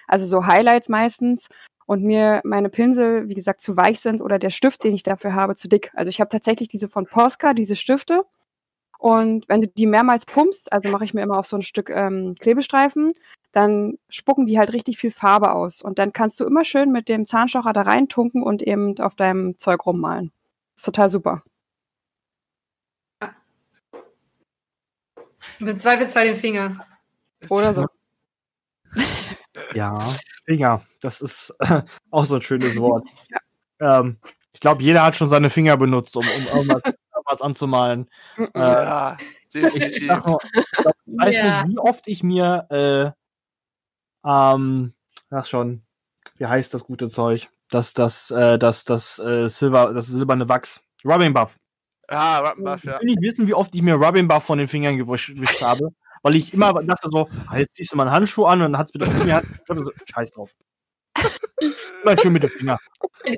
also 0.08 0.26
so 0.26 0.46
Highlights 0.46 0.90
meistens. 0.90 1.50
Und 1.86 2.04
mir 2.04 2.42
meine 2.44 2.70
Pinsel, 2.70 3.30
wie 3.30 3.34
gesagt, 3.34 3.62
zu 3.62 3.78
weich 3.78 4.02
sind 4.02 4.22
oder 4.22 4.40
der 4.40 4.50
Stift, 4.50 4.84
den 4.84 4.94
ich 4.94 5.04
dafür 5.04 5.34
habe, 5.34 5.56
zu 5.56 5.70
dick. 5.70 5.92
Also 5.96 6.10
ich 6.10 6.20
habe 6.20 6.30
tatsächlich 6.30 6.68
diese 6.68 6.90
von 6.90 7.06
Posca, 7.06 7.54
diese 7.54 7.78
Stifte 7.78 8.26
Und 9.00 9.48
wenn 9.48 9.62
du 9.62 9.68
die 9.68 9.86
mehrmals 9.86 10.26
pumpst, 10.26 10.72
also 10.72 10.90
mache 10.90 11.06
ich 11.06 11.14
mir 11.14 11.22
immer 11.22 11.38
auf 11.38 11.46
so 11.46 11.56
ein 11.56 11.62
Stück 11.62 11.90
ähm, 11.90 12.36
Klebestreifen, 12.40 13.14
dann 13.52 13.98
spucken 14.10 14.46
die 14.46 14.58
halt 14.58 14.74
richtig 14.74 14.98
viel 14.98 15.12
Farbe 15.12 15.52
aus. 15.52 15.82
Und 15.82 16.00
dann 16.00 16.14
kannst 16.14 16.40
du 16.40 16.46
immer 16.46 16.64
schön 16.64 16.92
mit 16.92 17.08
dem 17.10 17.26
Zahnstocher 17.26 17.74
da 17.74 17.84
reintunken 17.84 18.44
und 18.44 18.62
eben 18.62 19.00
auf 19.00 19.16
deinem 19.16 19.58
Zeug 19.60 19.86
rummalen. 19.86 20.32
ist 20.76 20.86
total 20.86 21.10
super. 21.10 21.44
Und 25.60 25.68
im 25.68 25.78
Zweifelsfall 25.78 26.26
den 26.26 26.36
Finger. 26.36 26.86
Oder 27.50 27.74
so. 27.74 27.86
Ja, 29.74 29.98
Finger. 30.46 30.84
Das 31.02 31.22
ist 31.22 31.54
auch 32.12 32.26
so 32.26 32.36
ein 32.36 32.42
schönes 32.42 32.78
Wort. 32.78 33.08
ähm, 33.80 34.18
ich 34.54 34.60
glaube, 34.60 34.82
jeder 34.82 35.04
hat 35.04 35.16
schon 35.16 35.30
seine 35.30 35.50
Finger 35.50 35.78
benutzt, 35.78 36.16
um, 36.16 36.26
um 36.26 36.58
irgendwas, 36.58 36.82
irgendwas 37.28 37.42
anzumalen. 37.42 38.10
Äh, 38.38 38.48
Ja, 38.56 39.18
ich, 39.54 39.64
ich, 39.64 40.08
nur, 40.08 40.40
ich, 40.54 40.60
ich 41.06 41.18
weiß 41.20 41.36
Ja. 41.36 41.64
nicht, 41.64 41.74
wie 41.74 41.80
oft 41.80 42.08
ich 42.08 42.24
mir, 42.24 42.66
äh, 42.70 44.30
ähm, 44.30 44.94
ach 45.30 45.46
schon, 45.46 45.82
wie 46.38 46.46
heißt 46.46 46.74
das 46.74 46.84
gute 46.84 47.10
Zeug? 47.10 47.50
Das, 47.70 47.94
das, 47.94 48.32
äh, 48.32 48.58
das, 48.58 48.86
das, 48.86 49.20
äh, 49.20 49.50
Silber, 49.50 49.94
das 49.94 50.08
silberne 50.08 50.48
Wachs. 50.48 50.82
Rubbing 51.04 51.34
Buff. 51.34 51.58
Ah, 52.08 52.40
Rattenbuff, 52.40 52.78
Ich 52.78 52.84
ja. 52.86 53.00
will 53.00 53.06
nicht 53.08 53.22
wissen, 53.22 53.48
wie 53.48 53.54
oft 53.54 53.74
ich 53.76 53.82
mir 53.82 53.96
Rubbing 53.96 54.28
Buff 54.28 54.44
von 54.44 54.58
den 54.58 54.68
Fingern 54.68 54.98
gewischt 54.98 55.62
habe, 55.62 55.90
weil 56.24 56.36
ich 56.36 56.54
immer 56.54 56.74
dachte 56.84 57.10
so, 57.12 57.30
ah, 57.48 57.58
jetzt 57.58 57.76
ziehst 57.76 57.92
du 57.92 57.98
mal 57.98 58.04
einen 58.04 58.12
Handschuh 58.14 58.46
an 58.46 58.62
und 58.62 58.72
dann 58.72 58.78
hat's 58.80 58.94
wieder 58.94 59.08
mir 59.26 59.44
so, 59.68 59.92
scheiß 60.06 60.32
drauf. 60.32 60.54
Immer 62.04 62.18
schön 62.18 62.34
mit 62.34 62.44
dem 62.44 62.50
Finger. 62.50 62.78
Ich 63.24 63.38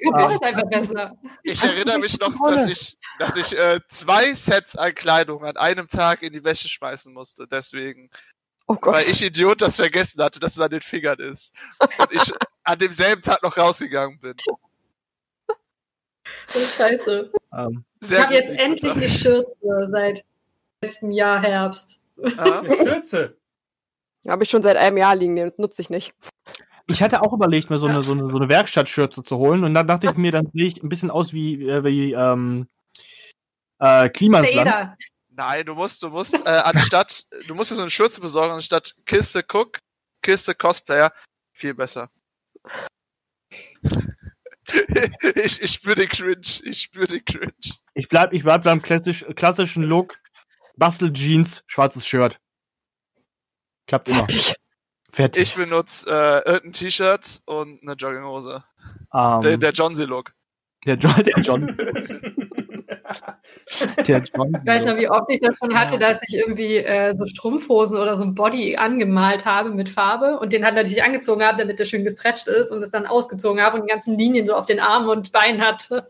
du 1.60 1.66
erinnere 1.68 2.00
mich 2.00 2.20
noch, 2.20 2.34
dass 2.44 2.70
ich, 2.70 2.98
dass 3.18 3.36
ich 3.36 3.58
äh, 3.58 3.80
zwei 3.90 4.34
Sets 4.34 4.76
an 4.76 4.94
Kleidung 4.94 5.44
an 5.46 5.58
einem 5.58 5.88
Tag 5.88 6.22
in 6.22 6.34
die 6.34 6.44
Wäsche 6.44 6.68
schmeißen 6.70 7.14
musste. 7.14 7.48
Deswegen, 7.48 8.10
Oh 8.68 8.76
Gott. 8.76 8.94
weil 8.96 9.06
ich 9.10 9.24
Idiot 9.24 9.62
das 9.62 9.78
vergessen 9.78 10.22
hatte, 10.22 10.40
dass 10.40 10.54
es 10.56 10.60
an 10.60 10.70
den 10.70 10.82
Fingern 10.82 11.20
ist. 11.20 11.54
Und 11.98 12.12
ich 12.12 12.32
an 12.64 12.78
demselben 12.78 13.22
Tag 13.22 13.42
noch 13.42 13.58
rausgegangen 13.58 14.20
bin. 14.20 14.36
Oh, 15.48 16.60
scheiße. 16.78 17.32
Ähm, 17.58 17.84
Ich 18.02 18.20
habe 18.20 18.34
jetzt 18.36 18.52
endlich 18.52 18.92
eine 18.94 19.10
Schürze 19.10 19.88
seit 19.90 20.24
letztem 20.82 21.12
Jahr 21.12 21.42
Herbst. 21.42 22.04
Ah, 22.38 22.60
Eine 22.60 22.76
Schürze. 22.76 23.38
Habe 24.28 24.44
ich 24.44 24.50
schon 24.50 24.62
seit 24.62 24.76
einem 24.78 24.98
Jahr 24.98 25.16
liegen, 25.16 25.36
den 25.36 25.52
nutze 25.58 25.82
ich 25.82 25.90
nicht. 25.90 26.14
Ich 26.90 27.02
hatte 27.02 27.22
auch 27.22 27.34
überlegt, 27.34 27.70
mir 27.70 27.78
so 27.78 27.88
eine, 27.88 28.04
so 28.04 28.12
eine, 28.12 28.30
so 28.30 28.36
eine 28.36 28.50
Werkstattschürze 28.50 29.24
zu 29.24 29.38
holen 29.38 29.64
und 29.64 29.74
dann 29.74 29.88
dachte 29.88 30.08
ich 30.08 30.16
mir, 30.16 30.32
dann 30.32 30.50
sehe 30.54 30.66
ich 30.66 30.84
ein 30.84 30.90
bisschen 30.90 31.12
aus 31.12 31.34
wie, 31.34 31.68
äh, 31.68 31.84
wie 31.84 32.14
ähm, 32.14 32.68
äh, 33.80 34.10
Klimasland. 34.10 34.98
Nein, 35.30 35.66
du 35.66 35.76
musst, 35.76 36.04
du 36.04 36.10
musst, 36.10 36.34
äh, 36.34 36.50
anstatt, 36.50 37.26
du 37.48 37.56
musst 37.56 37.72
dir 37.72 37.76
so 37.76 37.82
eine 37.82 37.90
Schürze 37.90 38.20
besorgen, 38.20 38.54
anstatt 38.54 38.94
Kiste 39.06 39.44
Cook, 39.50 39.80
Kiste 40.22 40.54
Cosplayer, 40.54 41.14
viel 41.54 41.74
besser. 41.74 42.10
ich, 45.36 45.62
ich 45.62 45.72
spüre 45.72 45.96
den 45.96 46.10
Cringe, 46.10 46.42
ich 46.64 46.82
spüre 46.82 47.08
den 47.08 47.24
Cringe. 47.24 47.54
Ich 47.94 48.10
bleib, 48.10 48.34
ich 48.34 48.44
bleib 48.44 48.64
beim 48.64 48.82
klassisch, 48.82 49.26
klassischen 49.36 49.84
Look. 49.84 50.20
Bastel 50.76 51.12
Jeans, 51.12 51.64
schwarzes 51.68 52.08
Shirt. 52.08 52.40
Klappt 53.86 54.08
immer. 54.08 54.26
Fertig. 55.12 55.44
Ich 55.44 55.56
benutze 55.56 56.06
äh, 56.10 56.48
irgendein 56.50 56.74
T-Shirt 56.74 57.42
und 57.46 57.82
eine 57.82 57.94
Jogginghose. 57.94 58.64
Ähm, 59.14 59.42
Der, 59.42 59.58
der 59.58 59.72
Johnsy-Look. 59.72 60.32
der 60.86 60.96
John, 60.96 61.24
der 61.24 61.40
John, 61.42 61.78
der 64.08 64.24
John. 64.24 64.54
Ich 64.56 64.68
weiß 64.68 64.86
noch, 64.86 64.98
wie 64.98 65.10
oft 65.10 65.30
ich 65.30 65.40
das 65.42 65.56
schon 65.58 65.74
hatte, 65.76 65.98
dass 65.98 66.22
ich 66.28 66.36
irgendwie 66.36 66.78
äh, 66.78 67.12
so 67.14 67.26
Strumpfhosen 67.26 68.00
oder 68.00 68.16
so 68.16 68.24
ein 68.24 68.36
Body 68.36 68.78
angemalt 68.78 69.46
habe 69.46 69.72
mit 69.72 69.90
Farbe 69.90 70.40
und 70.40 70.54
den 70.54 70.64
halt 70.64 70.76
natürlich 70.76 71.04
angezogen 71.04 71.44
habe, 71.44 71.58
damit 71.58 71.80
der 71.80 71.86
schön 71.86 72.04
gestretcht 72.04 72.48
ist 72.48 72.72
und 72.72 72.82
es 72.84 72.92
dann 72.92 73.06
ausgezogen 73.06 73.62
habe 73.62 73.78
und 73.78 73.84
die 73.88 73.92
ganzen 73.92 74.18
Linien 74.18 74.46
so 74.46 74.56
auf 74.56 74.66
den 74.66 74.80
Armen 74.80 75.10
und 75.10 75.32
Beinen 75.32 75.62
hatte, 75.66 76.10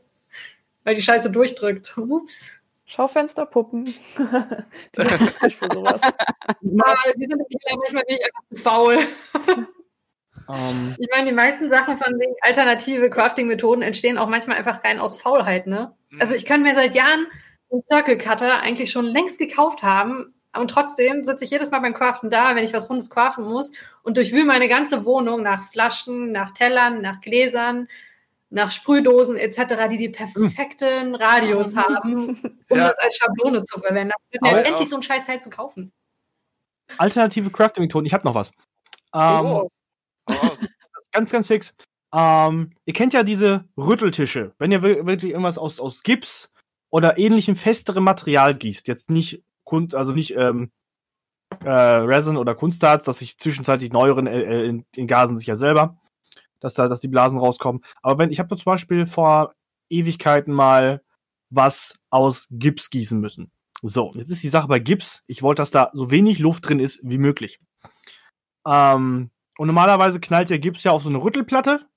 weil 0.83 0.95
die 0.95 1.01
Scheiße 1.01 1.31
durchdrückt. 1.31 1.97
Ups. 1.97 2.58
Schaufensterpuppen. 2.89 3.85
Die 3.85 3.93
sind 4.93 5.07
praktisch 5.07 5.55
für 5.57 5.69
sowas. 5.71 6.01
Aber 6.01 6.95
die 7.15 7.27
sind 7.27 7.41
manchmal 7.77 8.03
bin 8.05 8.17
ich 8.17 8.25
einfach 8.25 8.43
zu 8.49 8.55
faul. 8.55 8.97
Ähm, 10.49 10.95
Ich 10.97 11.07
meine, 11.11 11.29
die 11.29 11.35
meisten 11.35 11.69
Sachen 11.69 11.97
von 11.97 12.17
den 12.17 12.33
alternative 12.41 13.11
Crafting-Methoden 13.11 13.83
entstehen 13.83 14.17
auch 14.17 14.27
manchmal 14.29 14.57
einfach 14.57 14.83
rein 14.83 14.97
aus 14.97 15.21
Faulheit, 15.21 15.67
ne? 15.67 15.95
Also 16.19 16.33
ich 16.33 16.45
könnte 16.45 16.67
mir 16.67 16.73
seit 16.73 16.95
Jahren 16.95 17.27
einen 17.71 17.83
Circle 17.83 18.17
Cutter 18.17 18.59
eigentlich 18.61 18.89
schon 18.89 19.05
längst 19.05 19.37
gekauft 19.37 19.83
haben 19.83 20.33
und 20.57 20.71
trotzdem 20.71 21.23
sitze 21.23 21.45
ich 21.45 21.51
jedes 21.51 21.69
Mal 21.69 21.81
beim 21.81 21.93
Craften 21.93 22.31
da, 22.31 22.55
wenn 22.55 22.63
ich 22.63 22.73
was 22.73 22.89
Rundes 22.89 23.11
craften 23.11 23.43
muss 23.43 23.73
und 24.01 24.17
durchwühle 24.17 24.45
meine 24.45 24.67
ganze 24.67 25.05
Wohnung 25.05 25.43
nach 25.43 25.69
Flaschen, 25.69 26.31
nach 26.31 26.51
Tellern, 26.51 27.01
nach 27.01 27.21
Gläsern, 27.21 27.87
nach 28.51 28.71
Sprühdosen 28.71 29.37
etc., 29.37 29.87
die 29.89 29.97
die 29.97 30.09
perfekten 30.09 31.15
Radius 31.15 31.75
haben, 31.77 32.29
um 32.69 32.77
Ja. 32.77 32.89
das 32.89 32.97
als 32.99 33.17
Schablone 33.17 33.63
zu 33.63 33.79
verwenden. 33.79 34.13
Dann 34.41 34.53
Aber- 34.53 34.65
endlich 34.65 34.89
so 34.89 34.95
ein 34.95 35.03
scheiß 35.03 35.25
Teil 35.25 35.39
zu 35.41 35.49
kaufen. 35.49 35.91
alternative 36.97 37.49
Crafting-Methoden. 37.51 38.05
Ich 38.05 38.13
habe 38.13 38.27
noch 38.27 38.35
was. 38.35 38.51
Ähm, 39.13 39.45
Oh. 39.45 39.69
Ganz, 41.11 41.31
ganz 41.31 41.47
fix. 41.47 41.73
Ähm, 42.13 42.71
ihr 42.85 42.93
kennt 42.93 43.13
ja 43.13 43.23
diese 43.23 43.65
Rütteltische. 43.77 44.53
Wenn 44.59 44.71
ihr 44.71 44.83
wir- 44.83 45.05
wirklich 45.07 45.31
irgendwas 45.31 45.57
aus, 45.57 45.79
aus 45.79 46.03
Gips 46.03 46.49
oder 46.91 47.17
ähnlichem 47.17 47.55
festerem 47.55 48.03
Material 48.03 48.53
gießt, 48.55 48.87
jetzt 48.87 49.09
nicht 49.09 49.43
Kunst, 49.63 49.95
also 49.95 50.11
nicht 50.13 50.35
ähm, 50.35 50.71
äh, 51.63 51.69
Resin 51.69 52.37
oder 52.37 52.53
Kunstharz, 52.55 53.05
dass 53.05 53.19
sich 53.19 53.37
zwischenzeitlich 53.39 53.91
neueren 53.91 54.27
äh, 54.27 54.41
äh, 54.41 54.67
in, 54.67 54.85
in 54.95 55.07
Gasen 55.07 55.35
sich 55.37 55.47
ja 55.47 55.55
selber, 55.55 55.97
dass 56.59 56.73
da, 56.73 56.87
dass 56.87 57.01
die 57.01 57.07
Blasen 57.07 57.39
rauskommen. 57.39 57.83
Aber 58.01 58.17
wenn 58.19 58.31
ich 58.31 58.39
habe 58.39 58.55
zum 58.55 58.65
Beispiel 58.65 59.05
vor 59.05 59.53
Ewigkeiten 59.89 60.53
mal 60.53 61.01
was 61.49 61.97
aus 62.09 62.47
Gips 62.51 62.89
gießen 62.89 63.19
müssen. 63.19 63.51
So, 63.81 64.11
jetzt 64.15 64.29
ist 64.29 64.43
die 64.43 64.49
Sache 64.49 64.67
bei 64.67 64.79
Gips. 64.79 65.23
Ich 65.25 65.41
wollte, 65.41 65.61
dass 65.61 65.71
da 65.71 65.89
so 65.93 66.11
wenig 66.11 66.39
Luft 66.39 66.67
drin 66.67 66.79
ist 66.79 66.99
wie 67.03 67.17
möglich. 67.17 67.59
Ähm, 68.67 69.31
und 69.57 69.67
normalerweise 69.67 70.19
knallt 70.19 70.49
der 70.49 70.59
Gips 70.59 70.83
ja 70.83 70.91
auf 70.91 71.01
so 71.01 71.09
eine 71.09 71.23
Rüttelplatte 71.23 71.89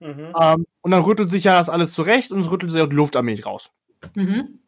Mhm. 0.00 0.32
ähm, 0.40 0.66
und 0.82 0.90
dann 0.90 1.02
rüttelt 1.02 1.30
sich 1.30 1.44
ja 1.44 1.58
das 1.58 1.68
alles 1.68 1.92
zurecht 1.92 2.30
und 2.30 2.40
es 2.40 2.50
rüttelt 2.50 2.70
sich 2.70 2.80
auch 2.80 2.88
die 2.88 2.96
Luft 2.96 3.16
allmählich 3.16 3.46
raus. 3.46 3.72
Mhm. 4.14 4.60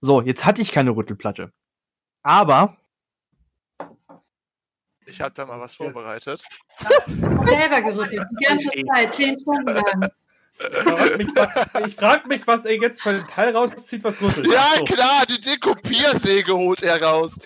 So, 0.00 0.20
jetzt 0.20 0.44
hatte 0.44 0.62
ich 0.62 0.72
keine 0.72 0.90
Rüttelplatte. 0.90 1.52
Aber 2.22 2.76
Ich 5.08 5.20
habe 5.20 5.32
da 5.34 5.46
mal 5.46 5.58
was 5.58 5.74
vorbereitet. 5.74 6.42
Selber 7.42 7.80
gerüttelt, 7.80 8.26
die 8.38 8.44
ganze 8.48 8.70
Zeit, 8.94 9.14
zehn 9.14 9.40
Stunden 9.40 9.72
lang. 9.72 10.10
Ich 11.86 11.94
frag 11.94 12.26
mich, 12.26 12.44
was 12.46 12.64
er 12.64 12.80
jetzt 12.80 13.00
für 13.00 13.10
ein 13.10 13.26
Teil 13.28 13.56
rauszieht, 13.56 14.02
was 14.02 14.20
rüttelt. 14.20 14.48
Ja, 14.52 14.66
so. 14.76 14.84
klar, 14.84 15.24
die 15.28 15.40
Dekopiersäge 15.40 16.52
holt 16.52 16.82
er 16.82 17.00
raus. 17.00 17.38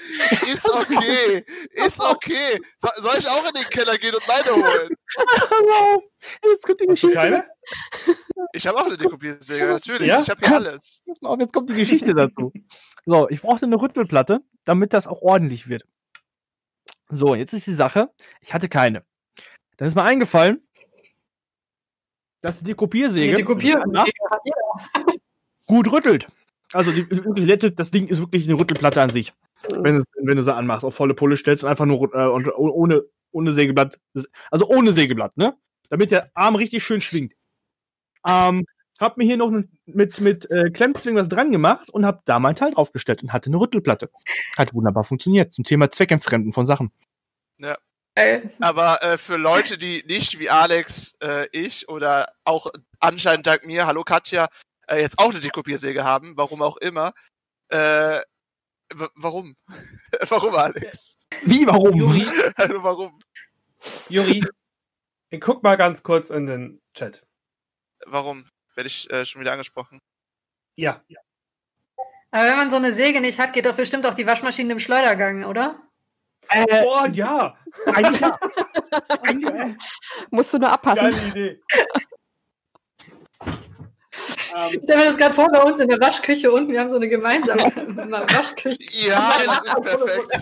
Ist 0.51 0.67
okay, 0.73 1.45
ist 1.73 2.03
okay. 2.03 2.59
So, 2.79 2.89
soll 3.03 3.19
ich 3.19 3.29
auch 3.29 3.47
in 3.47 3.55
den 3.55 3.69
Keller 3.69 3.99
gehen 3.99 4.15
und 4.15 4.27
meine 4.27 4.57
holen? 4.57 4.89
jetzt 6.43 6.67
kommt 6.67 6.81
die 6.81 6.89
Hast 6.89 7.03
du 7.03 7.09
Geschichte. 7.09 7.15
keine? 7.15 7.45
Ich 8.55 8.67
habe 8.67 8.79
auch 8.81 8.87
eine 8.87 8.97
Dekopiersäge, 8.97 9.67
natürlich. 9.67 10.09
Ja? 10.09 10.21
Ich 10.21 10.31
habe 10.31 10.47
hier 10.47 10.57
alles. 10.57 11.03
Pass 11.07 11.21
mal 11.21 11.29
auf, 11.29 11.39
jetzt 11.39 11.53
kommt 11.53 11.69
die 11.69 11.75
Geschichte 11.75 12.15
dazu. 12.15 12.51
So, 13.05 13.29
ich 13.29 13.43
brauchte 13.43 13.67
eine 13.67 13.77
Rüttelplatte, 13.77 14.41
damit 14.65 14.95
das 14.95 15.07
auch 15.07 15.21
ordentlich 15.21 15.69
wird. 15.69 15.85
So, 17.15 17.35
jetzt 17.35 17.53
ist 17.53 17.67
die 17.67 17.75
Sache, 17.75 18.11
ich 18.41 18.55
hatte 18.55 18.69
keine. 18.69 19.05
Dann 19.77 19.89
ist 19.89 19.95
mir 19.95 20.03
eingefallen, 20.03 20.67
dass 22.41 22.61
die 22.61 22.75
Kopiersäge 22.75 23.35
Die 23.35 23.45
Kopierung. 23.45 23.85
Ja. 23.95 24.05
gut 25.67 25.93
rüttelt. 25.93 26.29
Also 26.73 26.91
die, 26.91 27.05
das 27.75 27.91
Ding 27.91 28.09
ist 28.09 28.19
wirklich 28.19 28.49
eine 28.49 28.59
Rüttelplatte 28.59 29.01
an 29.03 29.11
sich. 29.11 29.33
Wenn, 29.71 29.97
es- 29.97 30.05
wenn 30.17 30.37
du 30.37 30.43
sie 30.43 30.55
anmachst, 30.55 30.85
auf 30.85 30.95
volle 30.95 31.15
Pulle 31.15 31.37
stellst 31.37 31.63
und 31.63 31.71
einfach 31.71 31.85
nur 31.85 32.13
äh, 32.15 32.27
und, 32.29 32.49
ohne, 32.57 33.03
ohne 33.31 33.53
Sägeblatt, 33.53 34.01
also 34.51 34.67
ohne 34.67 34.93
Sägeblatt, 34.93 35.37
ne? 35.37 35.55
Damit 35.91 36.11
der 36.11 36.31
Arm 36.35 36.57
richtig 36.57 36.83
schön 36.83 37.01
schwingt. 37.03 37.35
Ähm, 38.27 38.65
hab 39.03 39.17
mir 39.19 39.25
hier 39.25 39.37
noch 39.37 39.51
mit, 39.87 40.21
mit 40.21 40.51
äh, 40.51 40.71
Klemmzwingen 40.71 41.21
was 41.21 41.29
dran 41.29 41.53
gemacht 41.53 41.91
und 41.91 42.07
hab 42.07 42.25
da 42.25 42.39
mein 42.39 42.57
Teil 42.57 42.73
draufgestellt 42.73 43.23
und 43.23 43.33
hatte 43.33 43.51
eine 43.51 43.59
Rüttelplatte. 43.59 44.11
Hat 44.57 44.73
wunderbar 44.73 45.05
funktioniert. 45.05 45.53
Zum 45.53 45.65
Thema 45.65 45.91
Zweckentfremden 45.91 46.53
von 46.53 46.67
Sachen. 46.67 46.91
Geil. 48.15 48.51
Aber 48.61 49.03
äh, 49.03 49.17
für 49.17 49.37
Leute, 49.37 49.79
die 49.79 50.05
nicht 50.07 50.39
wie 50.39 50.51
Alex, 50.51 51.15
äh, 51.23 51.49
ich 51.53 51.89
oder 51.89 52.33
auch 52.45 52.71
anscheinend 53.01 53.47
dank 53.47 53.65
mir, 53.65 53.87
hallo 53.87 54.05
Katja, 54.05 54.49
äh, 54.87 55.01
jetzt 55.01 55.19
auch 55.19 55.31
eine 55.31 55.41
Dekopiersäge 55.41 56.05
haben, 56.05 56.37
warum 56.37 56.61
auch 56.61 56.77
immer, 56.77 57.15
äh, 57.69 58.21
warum? 59.15 59.57
warum, 60.29 60.55
Alex? 60.55 61.17
Wie, 61.45 61.67
warum? 61.67 61.95
Juri, 61.97 62.27
Also 62.57 62.83
warum? 62.83 63.19
Juri, 64.11 64.45
ich 65.31 65.41
guck 65.41 65.63
mal 65.63 65.77
ganz 65.77 66.03
kurz 66.03 66.29
in 66.29 66.47
den 66.47 66.83
Chat. 66.95 67.25
Warum? 68.05 68.47
Werde 68.75 68.87
ich 68.87 69.11
äh, 69.11 69.25
schon 69.25 69.41
wieder 69.41 69.53
angesprochen? 69.53 69.99
Ja. 70.77 71.03
Aber 72.31 72.47
wenn 72.47 72.57
man 72.57 72.71
so 72.71 72.77
eine 72.77 72.93
Säge 72.93 73.21
nicht 73.21 73.39
hat, 73.39 73.53
geht 73.53 73.67
doch 73.67 73.77
bestimmt 73.77 74.07
auch 74.07 74.15
die 74.15 74.27
Waschmaschine 74.27 74.73
im 74.73 74.79
Schleudergang, 74.81 75.45
oder? 75.45 75.81
Äh, 76.49 76.83
Boah, 76.83 77.07
ja! 77.09 77.57
eigentlich 77.87 78.23
eigentlich. 79.23 79.77
Musst 80.31 80.53
du 80.53 80.59
nur 80.59 80.71
abpassen. 80.71 81.11
Geile 81.11 81.29
Idee. 81.29 81.61
Ich 84.71 84.81
stelle 84.85 84.99
mir 84.99 85.07
das 85.07 85.17
gerade 85.17 85.33
vor 85.35 85.49
bei 85.51 85.63
uns 85.63 85.81
in 85.81 85.89
der 85.89 85.99
Waschküche 85.99 86.53
unten. 86.53 86.73
Wir 86.73 86.81
haben 86.81 86.91
so 86.91 86.97
eine 86.97 87.09
gemeinsame 87.09 87.65
Waschküche. 88.37 88.79
Ja, 88.91 89.33
das 89.47 89.63
ist 89.63 89.81
perfekt. 89.81 90.41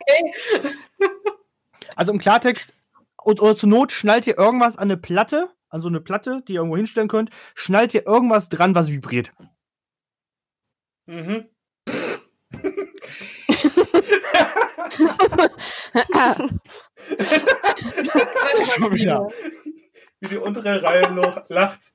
Okay. 0.00 0.34
Also 1.94 2.12
im 2.12 2.18
Klartext, 2.18 2.74
und, 3.22 3.40
oder 3.40 3.54
zur 3.56 3.68
Not 3.68 3.92
schnallt 3.92 4.26
ihr 4.26 4.36
irgendwas 4.36 4.76
an 4.76 4.90
eine 4.90 4.96
Platte, 4.96 5.54
an 5.74 5.80
so 5.80 5.88
eine 5.88 6.00
Platte, 6.00 6.40
die 6.46 6.52
ihr 6.52 6.60
irgendwo 6.60 6.76
hinstellen 6.76 7.08
könnt, 7.08 7.30
schnallt 7.56 7.92
ihr 7.94 8.06
irgendwas 8.06 8.48
dran, 8.48 8.76
was 8.76 8.92
vibriert. 8.92 9.32
Mhm. 11.06 11.48
Schon 18.64 18.94
wieder. 18.94 19.26
Wie 20.20 20.28
die 20.28 20.36
untere 20.36 20.80
Reihe 20.82 21.10
noch 21.10 21.46
lacht. 21.48 21.92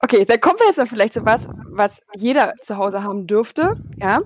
Okay, 0.00 0.24
dann 0.24 0.40
kommen 0.40 0.58
wir 0.58 0.66
jetzt 0.66 0.78
mal 0.78 0.86
vielleicht 0.86 1.14
zu 1.14 1.24
was, 1.24 1.48
was 1.70 2.02
jeder 2.16 2.54
zu 2.62 2.76
Hause 2.76 3.04
haben 3.04 3.28
dürfte, 3.28 3.76
ja. 3.96 4.20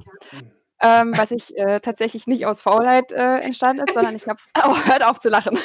Ähm, 0.81 1.12
was 1.16 1.33
ich 1.33 1.57
äh, 1.57 1.81
tatsächlich 1.81 2.26
nicht 2.26 2.47
aus 2.47 2.62
Faulheit 2.62 3.11
äh, 3.11 3.39
entstanden 3.39 3.85
ist, 3.85 3.95
sondern 3.95 4.14
ich 4.14 4.26
hab's. 4.29 4.49
Oh, 4.64 4.76
hört 4.85 5.05
auf 5.05 5.20
zu 5.20 5.29
lachen. 5.29 5.59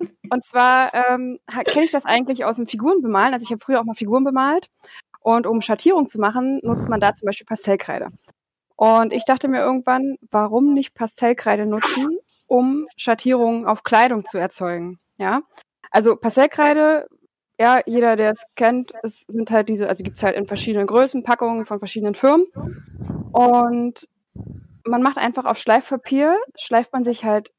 Und 0.30 0.44
zwar 0.44 0.92
ähm, 0.94 1.38
kenne 1.64 1.84
ich 1.84 1.90
das 1.90 2.04
eigentlich 2.04 2.44
aus 2.44 2.56
dem 2.56 2.66
Figurenbemalen. 2.66 3.34
Also 3.34 3.44
ich 3.44 3.50
habe 3.50 3.64
früher 3.64 3.80
auch 3.80 3.84
mal 3.84 3.94
Figuren 3.94 4.24
bemalt. 4.24 4.68
Und 5.20 5.46
um 5.46 5.60
Schattierung 5.60 6.08
zu 6.08 6.18
machen, 6.20 6.60
nutzt 6.62 6.88
man 6.88 7.00
da 7.00 7.14
zum 7.14 7.26
Beispiel 7.26 7.46
Pastellkreide. 7.46 8.08
Und 8.76 9.12
ich 9.12 9.24
dachte 9.24 9.48
mir 9.48 9.60
irgendwann, 9.60 10.16
warum 10.30 10.72
nicht 10.72 10.94
Pastellkreide 10.94 11.66
nutzen, 11.66 12.18
um 12.46 12.86
Schattierungen 12.96 13.66
auf 13.66 13.82
Kleidung 13.82 14.24
zu 14.24 14.38
erzeugen? 14.38 15.00
Ja. 15.16 15.42
Also 15.90 16.16
Pastellkreide, 16.16 17.08
ja, 17.58 17.80
jeder, 17.86 18.16
der 18.16 18.30
es 18.30 18.44
kennt, 18.54 18.92
es 19.02 19.24
sind 19.26 19.50
halt 19.50 19.68
diese, 19.68 19.88
also 19.88 20.04
gibt's 20.04 20.22
halt 20.22 20.36
in 20.36 20.46
verschiedenen 20.46 20.86
Größen, 20.86 21.24
Packungen 21.24 21.66
von 21.66 21.78
verschiedenen 21.78 22.14
Firmen. 22.14 22.46
Und 23.32 24.08
man 24.84 25.02
macht 25.02 25.18
einfach 25.18 25.44
auf 25.44 25.58
Schleifpapier, 25.58 26.36
schleift 26.56 26.92
man 26.92 27.04
sich 27.04 27.24
halt 27.24 27.50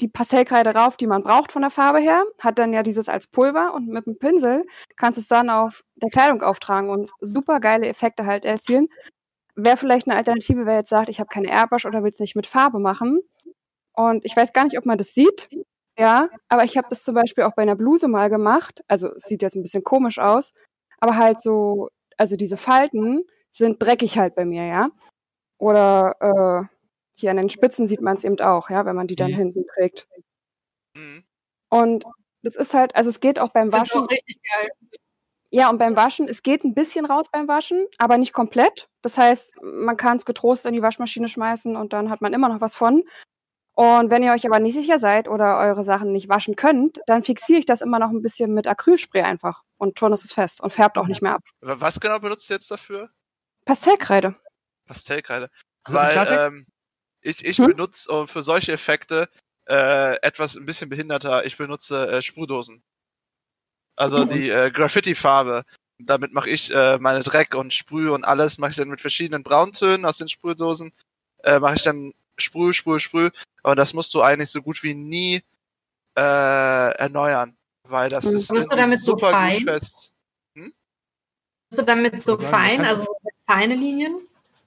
die 0.00 0.08
Pastellkreide 0.08 0.74
rauf, 0.74 0.96
die 0.96 1.06
man 1.06 1.22
braucht 1.22 1.52
von 1.52 1.62
der 1.62 1.70
Farbe 1.70 2.00
her, 2.00 2.24
hat 2.38 2.58
dann 2.58 2.72
ja 2.72 2.82
dieses 2.82 3.08
als 3.08 3.26
Pulver 3.26 3.74
und 3.74 3.88
mit 3.88 4.06
dem 4.06 4.18
Pinsel 4.18 4.64
kannst 4.96 5.18
du 5.18 5.20
es 5.20 5.28
dann 5.28 5.50
auf 5.50 5.84
der 5.96 6.10
Kleidung 6.10 6.42
auftragen 6.42 6.88
und 6.88 7.10
super 7.20 7.60
geile 7.60 7.86
Effekte 7.86 8.24
halt 8.24 8.44
erzielen. 8.44 8.88
Wäre 9.56 9.76
vielleicht 9.76 10.06
eine 10.08 10.16
Alternative, 10.16 10.64
wer 10.64 10.76
jetzt 10.76 10.88
sagt, 10.88 11.08
ich 11.10 11.20
habe 11.20 11.28
keine 11.28 11.50
Airbrush 11.50 11.84
oder 11.84 12.02
will 12.02 12.12
es 12.12 12.18
nicht 12.18 12.36
mit 12.36 12.46
Farbe 12.46 12.78
machen. 12.78 13.20
Und 13.92 14.24
ich 14.24 14.34
weiß 14.34 14.52
gar 14.52 14.64
nicht, 14.64 14.78
ob 14.78 14.86
man 14.86 14.96
das 14.96 15.12
sieht. 15.12 15.50
Ja, 16.00 16.28
aber 16.48 16.64
ich 16.64 16.76
habe 16.78 16.86
das 16.90 17.02
zum 17.02 17.14
Beispiel 17.14 17.44
auch 17.44 17.54
bei 17.54 17.62
einer 17.62 17.76
Bluse 17.76 18.08
mal 18.08 18.30
gemacht. 18.30 18.82
Also 18.88 19.14
es 19.14 19.24
sieht 19.24 19.42
jetzt 19.42 19.54
ein 19.56 19.62
bisschen 19.62 19.84
komisch 19.84 20.18
aus, 20.18 20.52
aber 20.98 21.16
halt 21.16 21.40
so, 21.42 21.88
also 22.16 22.36
diese 22.36 22.56
Falten 22.56 23.24
sind 23.52 23.82
dreckig 23.82 24.18
halt 24.18 24.34
bei 24.34 24.44
mir, 24.44 24.64
ja. 24.66 24.90
Oder 25.58 26.16
äh, 26.20 26.74
hier 27.18 27.30
an 27.32 27.36
den 27.38 27.50
Spitzen 27.50 27.86
sieht 27.86 28.00
man 28.00 28.16
es 28.16 28.24
eben 28.24 28.40
auch, 28.40 28.70
ja, 28.70 28.86
wenn 28.86 28.96
man 28.96 29.06
die 29.08 29.16
dann 29.16 29.32
Mhm. 29.32 29.36
hinten 29.36 29.66
trägt. 29.74 30.08
Mhm. 30.94 31.24
Und 31.70 32.04
das 32.42 32.56
ist 32.56 32.72
halt, 32.74 32.96
also 32.96 33.10
es 33.10 33.20
geht 33.20 33.38
auch 33.38 33.50
beim 33.50 33.72
Waschen. 33.72 34.00
auch 34.02 34.10
richtig 34.10 34.38
geil. 34.42 34.70
Ja, 35.52 35.68
und 35.68 35.78
beim 35.78 35.96
Waschen, 35.96 36.28
es 36.28 36.42
geht 36.42 36.64
ein 36.64 36.74
bisschen 36.74 37.04
raus 37.04 37.26
beim 37.30 37.48
Waschen, 37.48 37.86
aber 37.98 38.16
nicht 38.18 38.32
komplett. 38.32 38.88
Das 39.02 39.18
heißt, 39.18 39.54
man 39.62 39.96
kann 39.96 40.16
es 40.16 40.24
getrost 40.24 40.64
in 40.64 40.72
die 40.74 40.82
Waschmaschine 40.82 41.28
schmeißen 41.28 41.76
und 41.76 41.92
dann 41.92 42.08
hat 42.08 42.20
man 42.22 42.32
immer 42.32 42.48
noch 42.48 42.60
was 42.60 42.76
von. 42.76 43.02
Und 43.80 44.10
wenn 44.10 44.22
ihr 44.22 44.32
euch 44.32 44.44
aber 44.44 44.58
nicht 44.58 44.74
sicher 44.74 44.98
seid 44.98 45.26
oder 45.26 45.56
eure 45.58 45.84
Sachen 45.84 46.12
nicht 46.12 46.28
waschen 46.28 46.54
könnt, 46.54 47.00
dann 47.06 47.24
fixiere 47.24 47.60
ich 47.60 47.64
das 47.64 47.80
immer 47.80 47.98
noch 47.98 48.10
ein 48.10 48.20
bisschen 48.20 48.52
mit 48.52 48.66
Acrylspray 48.66 49.22
einfach 49.22 49.62
und 49.78 49.98
schon 49.98 50.12
ist 50.12 50.22
es 50.22 50.34
fest 50.34 50.60
und 50.60 50.70
färbt 50.70 50.98
auch 50.98 51.06
nicht 51.06 51.22
mehr 51.22 51.34
ab. 51.36 51.42
Wa- 51.62 51.76
Was 51.78 51.98
genau 51.98 52.18
benutzt 52.18 52.50
du 52.50 52.54
jetzt 52.54 52.70
dafür? 52.70 53.08
Pastellkreide. 53.64 54.34
Pastellkreide. 54.86 55.48
Also 55.84 55.98
Weil 55.98 56.26
ähm, 56.28 56.66
ich, 57.22 57.42
ich 57.42 57.56
Hm? 57.56 57.68
benutze 57.68 58.26
für 58.26 58.42
solche 58.42 58.72
Effekte 58.72 59.30
äh, 59.66 60.16
etwas 60.20 60.56
ein 60.56 60.66
bisschen 60.66 60.90
behinderter. 60.90 61.46
Ich 61.46 61.56
benutze 61.56 62.06
äh, 62.10 62.20
Sprühdosen. 62.20 62.82
Also 63.96 64.24
Mhm. 64.24 64.28
die 64.28 64.50
äh, 64.50 64.70
Graffiti-Farbe. 64.70 65.64
Damit 65.98 66.34
mache 66.34 66.50
ich 66.50 66.70
äh, 66.74 66.98
meine 66.98 67.20
Dreck 67.20 67.54
und 67.54 67.72
Sprüh 67.72 68.10
und 68.10 68.24
alles 68.24 68.58
mache 68.58 68.72
ich 68.72 68.76
dann 68.76 68.88
mit 68.90 69.00
verschiedenen 69.00 69.42
Brauntönen 69.42 70.04
aus 70.04 70.18
den 70.18 70.28
Sprühdosen. 70.28 70.92
Äh, 71.44 71.60
mache 71.60 71.76
ich 71.76 71.82
dann 71.82 72.12
Sprüh, 72.40 72.72
Sprüh, 72.72 72.98
Sprüh. 73.00 73.30
Aber 73.62 73.76
das 73.76 73.92
musst 73.94 74.12
du 74.14 74.22
eigentlich 74.22 74.50
so 74.50 74.62
gut 74.62 74.82
wie 74.82 74.94
nie 74.94 75.42
äh, 76.16 76.20
erneuern. 76.96 77.56
Weil 77.84 78.08
das 78.08 78.24
Mhm. 78.24 78.36
ist 78.36 78.50
Wirst 78.50 78.72
du 78.72 78.76
damit 78.76 79.00
so 79.00 79.12
super 79.12 79.30
fein? 79.30 79.54
gut 79.54 79.62
fest. 79.64 80.12
Bist 80.54 81.82
du 81.82 81.84
damit 81.84 82.18
so 82.18 82.36
Ja, 82.36 82.48
fein, 82.48 82.84
also 82.84 83.06
feine 83.46 83.76
Linien? 83.76 84.26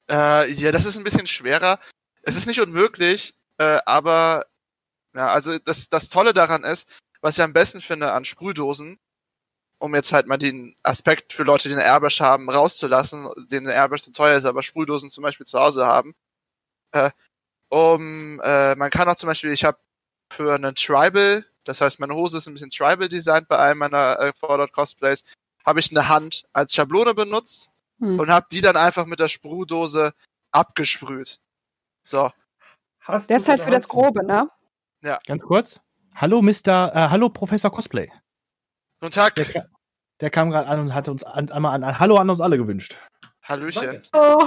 Äh, 0.09 0.51
ja, 0.53 0.71
das 0.71 0.86
ist 0.86 0.97
ein 0.97 1.03
bisschen 1.03 1.28
schwerer. 1.28 1.80
Es 2.21 2.38
ist 2.38 2.47
nicht 2.47 2.61
unmöglich, 2.61 3.34
äh, 3.57 3.80
aber 3.86 4.45
ja, 5.13 5.28
also 5.28 5.57
das, 5.59 5.89
das 5.89 6.07
Tolle 6.07 6.34
daran 6.34 6.63
ist, 6.63 6.88
was 7.19 7.38
ich 7.38 7.43
am 7.43 7.51
besten 7.51 7.82
finde 7.82 8.13
an 8.13 8.24
Sprühdosen, 8.24 8.99
um 9.80 9.93
jetzt 9.95 10.13
halt 10.13 10.28
mal 10.28 10.38
den 10.38 10.78
Aspekt 10.82 11.34
für 11.34 11.43
Leute, 11.43 11.67
die 11.67 11.76
eine 11.76 11.84
Airbrush 11.84 12.21
haben, 12.21 12.49
rauszulassen, 12.49 13.30
denen 13.51 13.67
eine 13.67 13.76
Airbrush 13.76 14.03
zu 14.03 14.13
teuer 14.13 14.38
ist, 14.38 14.45
aber 14.45 14.63
Sprühdosen 14.63 15.09
zum 15.09 15.24
Beispiel 15.24 15.45
zu 15.45 15.59
Hause 15.59 15.86
haben. 15.86 16.15
Äh, 16.93 17.11
um, 17.74 18.39
äh, 18.43 18.76
man 18.76 18.89
kann 18.89 19.07
auch 19.07 19.15
zum 19.15 19.28
Beispiel, 19.28 19.51
ich 19.51 19.63
habe 19.63 19.78
für 20.32 20.55
einen 20.55 20.76
Tribal, 20.76 21.45
das 21.63 21.82
heißt 21.82 21.99
meine 21.99 22.13
Hose 22.13 22.38
ist 22.38 22.47
ein 22.47 22.53
bisschen 22.53 22.69
Tribal 22.69 23.09
designt 23.09 23.47
bei 23.47 23.57
einem 23.57 23.80
meiner 23.80 24.19
äh, 24.19 24.67
Cosplays, 24.71 25.24
habe 25.65 25.80
ich 25.80 25.91
eine 25.91 26.07
Hand 26.07 26.45
als 26.53 26.74
Schablone 26.74 27.13
benutzt 27.13 27.71
Hm. 27.99 28.19
und 28.19 28.32
habe 28.32 28.47
die 28.51 28.61
dann 28.61 28.76
einfach 28.76 29.05
mit 29.05 29.19
der 29.19 29.30
Sprühdose 29.30 30.13
abgesprüht. 30.51 31.39
So. 32.03 32.32
Hast 32.99 33.30
Der 33.30 33.38
du 33.38 33.41
ist 33.41 33.49
halt 33.49 33.61
für 33.61 33.67
eine 33.67 33.76
das 33.78 33.88
Grobe, 33.88 34.26
ne? 34.26 34.49
Ganz 35.26 35.41
kurz. 35.41 35.80
Hallo 36.15 36.41
Mr. 36.41 36.91
Äh, 36.93 37.09
hallo 37.09 37.30
Professor 37.30 37.71
Cosplay. 37.71 38.11
Guten 38.99 39.11
Tag. 39.11 39.36
Der, 39.36 39.69
der 40.19 40.30
kam 40.30 40.49
gerade 40.49 40.67
an 40.67 40.80
und 40.80 40.93
hatte 40.93 41.11
uns 41.11 41.24
an, 41.24 41.49
einmal 41.49 41.76
an, 41.76 41.84
an 41.84 41.99
Hallo 41.99 42.17
an 42.17 42.30
uns 42.30 42.41
alle 42.41 42.57
gewünscht. 42.57 42.95
Hallöchen. 43.41 44.03
Oh. 44.13 44.45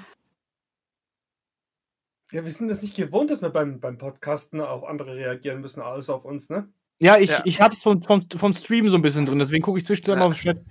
Ja, 2.35 2.43
wir 2.43 2.51
sind 2.51 2.69
es 2.69 2.81
nicht 2.81 2.97
gewohnt, 2.97 3.31
dass 3.31 3.41
wir 3.41 3.49
beim, 3.49 3.79
beim 3.79 3.97
Podcasten 3.97 4.59
auch 4.59 4.83
andere 4.83 5.15
reagieren 5.15 5.61
müssen, 5.61 5.79
alles 5.81 6.09
auf 6.09 6.25
uns, 6.25 6.49
ne? 6.49 6.67
Ja, 6.99 7.17
ich, 7.17 7.29
Ja. 7.29 7.41
ich 7.45 7.61
hab's 7.61 7.81
vom, 7.81 8.03
vom, 8.03 8.25
vom 8.35 8.51
Stream 8.51 8.89
so 8.89 8.97
ein 8.97 9.01
bisschen 9.01 9.25
drin, 9.25 9.39
deswegen 9.39 9.63
gucke 9.63 9.77
ich 9.77 9.85
zwischendurch 9.85 10.17
Ja. 10.17 10.19
mal 10.19 10.27
auf 10.31 10.37
den 10.37 10.57
Chat. 10.57 10.65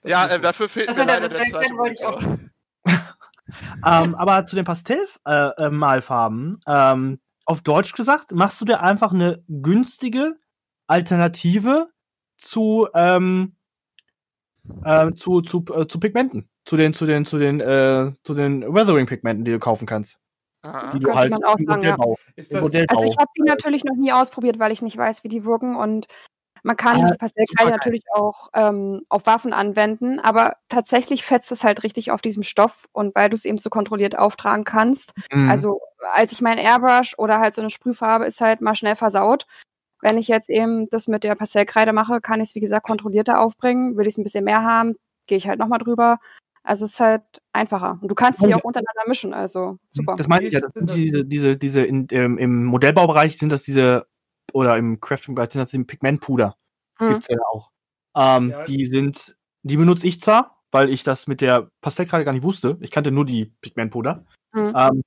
Das 0.00 0.10
Ja, 0.10 0.26
äh, 0.26 0.40
dafür 0.40 0.70
fehlt 0.70 0.88
Das 0.88 0.96
mir 0.96 1.04
der 1.04 1.20
leider 1.20 1.28
der 1.28 1.36
Bisherkeit 1.38 1.66
zweite 1.68 1.76
wollte 1.76 1.94
ich 1.94 2.04
auch. 2.06 2.22
Ähm, 3.84 4.14
aber 4.14 4.46
zu 4.46 4.56
den 4.56 4.64
Pastellmalfarben, 4.64 6.60
äh, 6.66 6.92
ähm, 6.92 7.18
auf 7.44 7.60
Deutsch 7.60 7.92
gesagt, 7.92 8.32
machst 8.32 8.58
du 8.62 8.64
dir 8.64 8.80
einfach 8.82 9.12
eine 9.12 9.44
günstige 9.48 10.36
Alternative 10.86 11.88
zu, 12.38 12.88
ähm, 12.94 13.54
äh, 14.82 15.12
zu, 15.12 15.42
zu, 15.42 15.64
äh, 15.74 15.86
zu 15.86 16.00
Pigmenten. 16.00 16.48
Zu 16.64 16.78
den, 16.78 16.94
zu 16.94 17.04
den, 17.04 17.26
zu 17.26 17.38
den, 17.38 17.60
äh, 17.60 18.12
zu 18.22 18.32
den 18.34 18.62
Weathering-Pigmenten, 18.62 19.44
die 19.44 19.52
du 19.52 19.58
kaufen 19.58 19.84
kannst. 19.86 20.18
Ah, 20.62 20.90
Die 20.92 20.98
du 20.98 21.06
Könnte 21.06 21.18
halt 21.20 21.30
man 21.32 21.44
auch 21.44 21.58
sagen, 21.58 21.82
ja. 21.82 21.96
Modellbau, 21.96 22.16
das, 22.36 22.50
Modellbau. 22.50 22.96
Also 22.96 23.08
ich 23.08 23.16
habe 23.18 23.30
die 23.36 23.42
natürlich 23.42 23.84
noch 23.84 23.96
nie 23.96 24.12
ausprobiert, 24.12 24.58
weil 24.58 24.72
ich 24.72 24.82
nicht 24.82 24.96
weiß, 24.96 25.22
wie 25.24 25.28
die 25.28 25.44
wirken 25.44 25.76
und 25.76 26.06
man 26.64 26.76
kann 26.76 26.96
Ah, 26.96 27.04
diese 27.06 27.18
Pastellkreide 27.18 27.68
supergeil. 27.68 27.78
natürlich 27.78 28.04
auch 28.12 28.48
ähm, 28.54 29.02
auf 29.08 29.26
Waffen 29.26 29.52
anwenden, 29.52 30.18
aber 30.18 30.56
tatsächlich 30.68 31.24
fetzt 31.24 31.52
es 31.52 31.62
halt 31.62 31.84
richtig 31.84 32.10
auf 32.10 32.20
diesem 32.20 32.42
Stoff 32.42 32.88
und 32.92 33.14
weil 33.14 33.30
du 33.30 33.36
es 33.36 33.44
eben 33.44 33.58
so 33.58 33.70
kontrolliert 33.70 34.18
auftragen 34.18 34.64
kannst. 34.64 35.12
Mhm. 35.32 35.48
Also 35.48 35.80
als 36.12 36.32
ich 36.32 36.42
mein 36.42 36.58
Airbrush 36.58 37.14
oder 37.16 37.38
halt 37.38 37.54
so 37.54 37.60
eine 37.60 37.70
Sprühfarbe 37.70 38.26
ist 38.26 38.40
halt 38.40 38.60
mal 38.60 38.74
schnell 38.74 38.96
versaut. 38.96 39.46
Wenn 40.00 40.18
ich 40.18 40.26
jetzt 40.28 40.50
eben 40.50 40.88
das 40.90 41.06
mit 41.08 41.22
der 41.24 41.36
Pastellkreide 41.36 41.92
mache, 41.92 42.20
kann 42.20 42.40
ich 42.40 42.50
es 42.50 42.54
wie 42.56 42.60
gesagt 42.60 42.84
kontrollierter 42.86 43.40
aufbringen. 43.40 43.96
Will 43.96 44.06
ich 44.06 44.14
es 44.14 44.18
ein 44.18 44.24
bisschen 44.24 44.44
mehr 44.44 44.62
haben, 44.62 44.96
gehe 45.26 45.38
ich 45.38 45.46
halt 45.48 45.60
nochmal 45.60 45.78
drüber. 45.78 46.18
Also 46.62 46.84
es 46.84 46.92
ist 46.92 47.00
halt 47.00 47.22
einfacher. 47.52 47.98
Und 48.00 48.08
du 48.10 48.14
kannst 48.14 48.40
sie 48.40 48.54
auch 48.54 48.64
untereinander 48.64 49.02
mischen, 49.06 49.32
also 49.34 49.78
super. 49.90 50.14
Das 50.16 50.28
meine 50.28 50.44
ich 50.44 50.52
ja, 50.52 50.60
das 50.60 50.72
sind 50.74 50.94
diese, 50.94 51.24
diese, 51.24 51.56
diese 51.56 51.82
in, 51.82 52.06
ähm, 52.10 52.38
im 52.38 52.64
Modellbaubereich 52.64 53.38
sind 53.38 53.50
das 53.50 53.62
diese, 53.62 54.06
oder 54.52 54.76
im 54.76 55.00
Crafting-Bereich 55.00 55.52
sind 55.52 55.60
das 55.60 55.70
diese 55.70 55.84
Pigmentpuder. 55.84 56.56
Mhm. 57.00 57.08
Gibt's 57.08 57.28
ja 57.28 57.38
auch. 57.52 57.70
Ähm, 58.16 58.50
Ja. 58.50 58.64
Die 58.64 58.84
sind, 58.84 59.36
die 59.62 59.76
benutze 59.76 60.06
ich 60.06 60.20
zwar, 60.20 60.62
weil 60.70 60.90
ich 60.90 61.04
das 61.04 61.26
mit 61.26 61.40
der 61.40 61.70
Pastellkreide 61.80 62.24
gar 62.24 62.32
nicht 62.32 62.42
wusste. 62.42 62.76
Ich 62.80 62.90
kannte 62.90 63.10
nur 63.10 63.24
die 63.24 63.46
Pigmentpuder. 63.60 64.26
Mhm. 64.52 64.72
Ähm, 64.76 65.02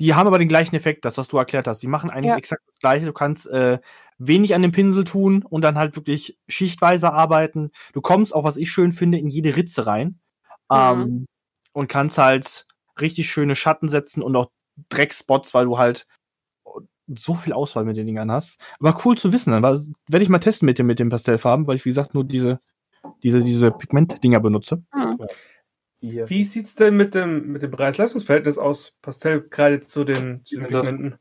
die 0.00 0.14
haben 0.14 0.26
aber 0.26 0.38
den 0.38 0.48
gleichen 0.48 0.74
Effekt, 0.74 1.04
das, 1.04 1.18
was 1.18 1.28
du 1.28 1.38
erklärt 1.38 1.66
hast. 1.66 1.80
Die 1.82 1.86
machen 1.86 2.10
eigentlich 2.10 2.32
Ja. 2.32 2.36
exakt 2.36 2.62
das 2.66 2.78
gleiche. 2.78 3.06
Du 3.06 3.12
kannst 3.12 3.46
äh, 3.46 3.78
wenig 4.18 4.54
an 4.54 4.62
dem 4.62 4.72
Pinsel 4.72 5.04
tun 5.04 5.44
und 5.44 5.62
dann 5.62 5.78
halt 5.78 5.94
wirklich 5.96 6.38
schichtweise 6.48 7.12
arbeiten. 7.12 7.70
Du 7.92 8.00
kommst 8.00 8.34
auch, 8.34 8.44
was 8.44 8.56
ich 8.56 8.70
schön 8.70 8.90
finde, 8.92 9.18
in 9.18 9.28
jede 9.28 9.56
Ritze 9.56 9.86
rein. 9.86 10.18
Ähm, 10.74 11.26
und 11.72 11.88
kannst 11.88 12.18
halt 12.18 12.66
richtig 13.00 13.28
schöne 13.28 13.56
Schatten 13.56 13.88
setzen 13.88 14.22
und 14.22 14.36
auch 14.36 14.50
Dreckspots, 14.88 15.54
weil 15.54 15.66
du 15.66 15.78
halt 15.78 16.06
so 17.06 17.34
viel 17.34 17.52
Auswahl 17.52 17.84
mit 17.84 17.96
den 17.96 18.06
Dingern 18.06 18.30
hast. 18.30 18.60
Aber 18.80 18.98
cool 19.04 19.18
zu 19.18 19.32
wissen. 19.32 19.50
Dann 19.50 19.62
werde 19.62 20.22
ich 20.22 20.28
mal 20.28 20.38
testen 20.38 20.66
mit 20.66 20.78
dem, 20.78 20.86
mit 20.86 20.98
den 20.98 21.10
Pastellfarben, 21.10 21.66
weil 21.66 21.76
ich, 21.76 21.84
wie 21.84 21.90
gesagt, 21.90 22.14
nur 22.14 22.24
diese, 22.24 22.60
diese, 23.22 23.42
diese 23.42 23.70
Pigment-Dinger 23.70 24.40
benutze. 24.40 24.82
Mhm. 24.94 25.18
Hier. 26.00 26.28
Wie 26.28 26.44
sieht's 26.44 26.74
denn 26.74 26.96
mit 26.96 27.14
dem, 27.14 27.52
mit 27.52 27.62
dem 27.62 27.70
Preis-Leistungs-Verhältnis 27.70 28.58
aus? 28.58 28.92
Pastellkreide 29.00 29.80
zu 29.80 30.04
den, 30.04 30.44
zu 30.44 30.56
den 30.56 30.68
Pigmenten? 30.68 31.18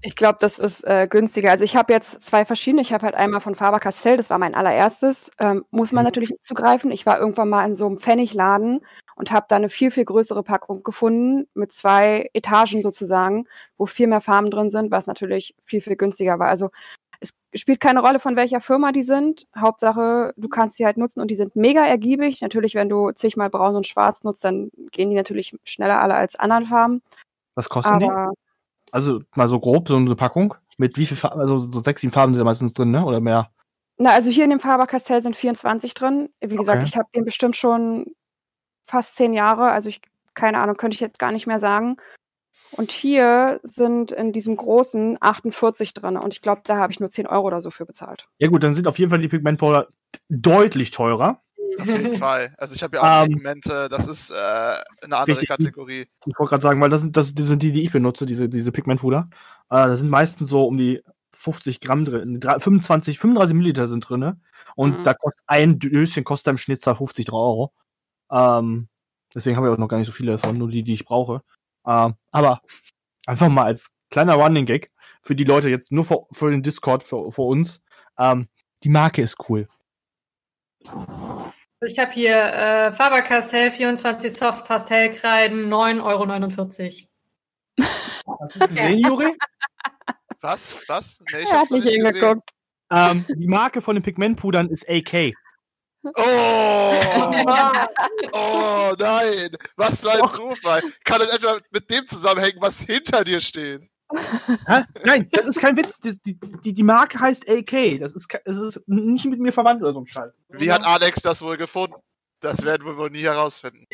Ich 0.00 0.14
glaube, 0.14 0.38
das 0.40 0.58
ist 0.58 0.84
äh, 0.84 1.08
günstiger. 1.08 1.50
Also 1.50 1.64
ich 1.64 1.74
habe 1.74 1.92
jetzt 1.92 2.22
zwei 2.22 2.44
verschiedene. 2.44 2.82
Ich 2.82 2.92
habe 2.92 3.04
halt 3.04 3.14
einmal 3.16 3.40
von 3.40 3.54
Faber 3.56 3.80
Castell, 3.80 4.16
das 4.16 4.30
war 4.30 4.38
mein 4.38 4.54
allererstes. 4.54 5.30
Ähm, 5.38 5.64
muss 5.70 5.92
man 5.92 6.02
Mhm. 6.02 6.06
natürlich 6.06 6.30
nicht 6.30 6.44
zugreifen. 6.44 6.90
Ich 6.92 7.04
war 7.04 7.18
irgendwann 7.18 7.48
mal 7.48 7.64
in 7.64 7.74
so 7.74 7.86
einem 7.86 7.98
Pfennigladen 7.98 8.80
und 9.16 9.32
habe 9.32 9.46
da 9.48 9.56
eine 9.56 9.68
viel, 9.68 9.90
viel 9.90 10.04
größere 10.04 10.44
Packung 10.44 10.84
gefunden 10.84 11.48
mit 11.54 11.72
zwei 11.72 12.30
Etagen 12.32 12.82
sozusagen, 12.82 13.46
wo 13.76 13.86
viel 13.86 14.06
mehr 14.06 14.20
Farben 14.20 14.50
drin 14.50 14.70
sind, 14.70 14.92
was 14.92 15.08
natürlich 15.08 15.56
viel, 15.64 15.80
viel 15.80 15.96
günstiger 15.96 16.38
war. 16.38 16.48
Also 16.48 16.70
es 17.20 17.34
spielt 17.60 17.80
keine 17.80 18.00
Rolle, 18.00 18.20
von 18.20 18.36
welcher 18.36 18.60
Firma 18.60 18.92
die 18.92 19.02
sind. 19.02 19.48
Hauptsache, 19.56 20.32
du 20.36 20.48
kannst 20.48 20.76
sie 20.76 20.86
halt 20.86 20.96
nutzen 20.96 21.20
und 21.20 21.28
die 21.28 21.34
sind 21.34 21.56
mega 21.56 21.84
ergiebig. 21.84 22.40
Natürlich, 22.40 22.76
wenn 22.76 22.88
du 22.88 23.10
zigmal 23.10 23.50
braun 23.50 23.74
und 23.74 23.88
schwarz 23.88 24.22
nutzt, 24.22 24.44
dann 24.44 24.70
gehen 24.92 25.10
die 25.10 25.16
natürlich 25.16 25.56
schneller 25.64 26.00
alle 26.00 26.14
als 26.14 26.36
anderen 26.36 26.66
Farben. 26.66 27.02
Was 27.56 27.68
kosten 27.68 27.98
die? 27.98 28.06
Also 28.92 29.20
mal 29.34 29.48
so 29.48 29.60
grob, 29.60 29.88
so 29.88 29.96
eine 29.96 30.14
Packung. 30.16 30.54
Mit 30.76 30.96
wie 30.96 31.06
viel 31.06 31.16
Farben? 31.16 31.40
Also 31.40 31.58
so 31.58 31.80
sechs, 31.80 32.00
sieben 32.00 32.12
Farben 32.12 32.34
sind 32.34 32.40
ja 32.40 32.44
meistens 32.44 32.72
drin, 32.72 32.90
ne? 32.90 33.04
Oder 33.04 33.20
mehr? 33.20 33.50
Na, 33.96 34.10
also 34.10 34.30
hier 34.30 34.44
in 34.44 34.50
dem 34.50 34.60
Faber 34.60 34.86
Castell 34.86 35.20
sind 35.20 35.34
24 35.34 35.92
drin. 35.94 36.28
Wie 36.40 36.56
gesagt, 36.56 36.78
Okay. 36.82 36.88
ich 36.88 36.96
habe 36.96 37.08
den 37.14 37.24
bestimmt 37.24 37.56
schon 37.56 38.06
fast 38.84 39.16
zehn 39.16 39.32
Jahre. 39.34 39.70
Also 39.70 39.88
ich, 39.88 40.00
keine 40.34 40.58
Ahnung, 40.58 40.76
könnte 40.76 40.94
ich 40.94 41.00
jetzt 41.00 41.18
gar 41.18 41.32
nicht 41.32 41.46
mehr 41.48 41.58
sagen. 41.60 41.96
Und 42.72 42.92
hier 42.92 43.60
sind 43.62 44.12
in 44.12 44.32
diesem 44.32 44.54
großen 44.56 45.16
48 45.20 45.94
drin. 45.94 46.16
Und 46.16 46.32
ich 46.34 46.42
glaube, 46.42 46.60
da 46.64 46.76
habe 46.76 46.92
ich 46.92 47.00
nur 47.00 47.10
10 47.10 47.26
Euro 47.26 47.46
oder 47.46 47.60
so 47.60 47.70
für 47.70 47.86
bezahlt. 47.86 48.28
Ja 48.38 48.48
gut, 48.48 48.62
dann 48.62 48.74
sind 48.74 48.86
auf 48.86 48.98
jeden 48.98 49.10
Fall 49.10 49.20
die 49.20 49.28
Pigmentpowder 49.28 49.88
deutlich 50.28 50.90
teurer. 50.90 51.42
Auf 51.78 51.86
jeden 51.86 52.14
Fall. 52.18 52.52
Also 52.58 52.74
ich 52.74 52.82
habe 52.82 52.96
ja 52.96 53.02
auch 53.02 53.24
Ähm, 53.24 53.32
Pigmente, 53.34 53.88
das 53.88 54.06
ist 54.08 54.30
äh, 54.30 54.34
eine 54.34 54.82
andere 55.16 55.26
richtig. 55.28 55.48
Kategorie. 55.48 56.06
Ich 56.26 56.38
wollte 56.38 56.50
gerade 56.50 56.62
sagen, 56.62 56.80
weil 56.80 56.90
das 56.90 57.02
sind, 57.02 57.16
das, 57.16 57.34
das 57.34 57.46
sind 57.46 57.62
die, 57.62 57.72
die 57.72 57.82
ich 57.84 57.92
benutze, 57.92 58.26
diese, 58.26 58.48
diese 58.48 58.72
Pigmentpuder. 58.72 59.28
Äh, 59.30 59.34
da 59.70 59.96
sind 59.96 60.10
meistens 60.10 60.48
so 60.48 60.64
um 60.66 60.76
die 60.76 61.02
50 61.32 61.80
Gramm 61.80 62.04
drin. 62.04 62.40
Drei- 62.40 62.58
25, 62.58 63.18
35 63.18 63.54
Milliliter 63.54 63.86
sind 63.86 64.08
drin. 64.08 64.20
Ne? 64.20 64.40
Und 64.74 64.98
Mhm. 64.98 65.02
da 65.04 65.14
kostet 65.14 65.42
ein 65.46 65.78
Döschen 65.78 66.24
kostet 66.24 66.50
im 66.50 66.58
Schnitt 66.58 66.82
50 66.82 67.26
3 67.26 67.36
Euro. 67.36 67.72
Ähm, 68.30 68.88
deswegen 69.34 69.56
habe 69.56 69.68
ich 69.68 69.72
auch 69.72 69.78
noch 69.78 69.88
gar 69.88 69.98
nicht 69.98 70.06
so 70.06 70.12
viele 70.12 70.32
davon, 70.32 70.58
nur 70.58 70.68
die, 70.68 70.82
die 70.82 70.94
ich 70.94 71.04
brauche. 71.04 71.42
Ähm, 71.86 72.14
aber 72.32 72.60
einfach 73.26 73.48
mal 73.48 73.64
als 73.64 73.88
kleiner 74.10 74.34
Running 74.34 74.66
Gag 74.66 74.90
für 75.22 75.36
die 75.36 75.44
Leute 75.44 75.68
jetzt 75.68 75.92
nur 75.92 76.04
für, 76.04 76.26
für 76.32 76.50
den 76.50 76.62
Discord, 76.62 77.02
für, 77.02 77.30
für 77.30 77.42
uns. 77.42 77.80
Ähm, 78.18 78.48
die 78.82 78.88
Marke 78.88 79.22
ist 79.22 79.36
cool. 79.48 79.68
Ich 81.80 81.98
habe 81.98 82.10
hier 82.10 82.36
äh, 82.36 82.92
Faber 82.92 83.22
Castell 83.22 83.70
24 83.70 84.32
Soft 84.32 84.66
Pastellkreiden 84.66 85.72
9,49 85.72 87.06
Euro. 87.76 88.48
Gesehen, 88.68 88.98
Juri? 88.98 89.36
Was? 90.40 90.76
Was? 90.88 91.20
Nee, 91.32 91.42
ich 91.42 91.50
er 91.50 91.60
hat 91.60 91.70
nicht 91.70 91.88
hingeguckt. 91.88 92.50
ähm, 92.90 93.24
die 93.28 93.46
Marke 93.46 93.80
von 93.80 93.96
den 93.96 94.02
Pigmentpudern 94.02 94.68
ist 94.70 94.88
AK. 94.88 95.32
Oh! 96.04 96.12
oh 98.32 98.94
nein! 98.98 99.50
Was 99.76 100.00
für 100.00 100.12
ein. 100.12 100.28
Zufall! 100.30 100.82
Kann 101.04 101.20
das 101.20 101.30
etwa 101.30 101.58
mit 101.70 101.90
dem 101.90 102.06
zusammenhängen, 102.06 102.60
was 102.60 102.80
hinter 102.80 103.24
dir 103.24 103.40
steht? 103.40 103.88
Nein, 105.04 105.28
das 105.32 105.48
ist 105.48 105.60
kein 105.60 105.76
Witz. 105.76 106.00
Die, 106.00 106.18
die, 106.64 106.74
die, 106.74 106.82
Marke 106.82 107.20
heißt 107.20 107.48
AK. 107.48 107.98
Das 108.00 108.12
ist, 108.12 108.38
das 108.44 108.58
ist 108.58 108.82
nicht 108.86 109.26
mit 109.26 109.40
mir 109.40 109.52
verwandt 109.52 109.82
oder 109.82 109.92
so 109.92 110.00
ein 110.00 110.06
Scheiß. 110.06 110.32
Wie 110.48 110.72
hat 110.72 110.84
Alex 110.84 111.20
das 111.22 111.42
wohl 111.42 111.56
gefunden? 111.56 111.96
Das 112.40 112.62
werden 112.64 112.86
wir 112.86 112.96
wohl 112.96 113.10
nie 113.10 113.22
herausfinden. 113.22 113.86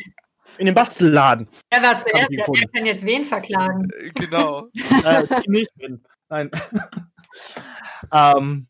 In 0.59 0.67
dem 0.67 0.75
Bastelladen. 0.75 1.49
Er 1.71 1.83
war 1.83 1.99
zuerst, 1.99 2.23
ich 2.23 2.29
der, 2.29 2.39
gefunden. 2.39 2.61
der 2.61 2.81
kann 2.81 2.87
jetzt 2.87 3.05
wen 3.05 3.25
verklagen? 3.25 3.89
Äh, 3.91 4.11
Genau. 4.15 4.69
äh, 5.05 5.27
nicht 5.47 5.71
drin. 5.79 6.05
Nein. 6.29 6.51
ähm, 8.13 8.69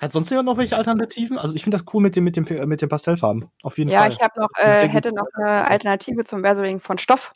hat 0.00 0.12
sonst 0.12 0.30
jemand 0.30 0.46
noch 0.46 0.56
welche 0.56 0.76
Alternativen? 0.76 1.38
Also 1.38 1.54
ich 1.54 1.62
finde 1.62 1.78
das 1.78 1.86
cool 1.94 2.02
mit 2.02 2.16
dem, 2.16 2.24
mit 2.24 2.36
dem, 2.36 2.44
mit 2.68 2.82
den 2.82 2.88
Pastellfarben. 2.88 3.48
Auf 3.62 3.78
jeden 3.78 3.90
Ja, 3.90 4.00
Fall. 4.00 4.12
ich 4.12 4.20
habe 4.20 4.40
noch, 4.40 4.48
äh, 4.56 4.88
hätte 4.88 5.12
noch 5.12 5.28
eine 5.34 5.68
Alternative 5.68 6.24
zum 6.24 6.42
Versoling 6.42 6.80
von 6.80 6.98
Stoff. 6.98 7.32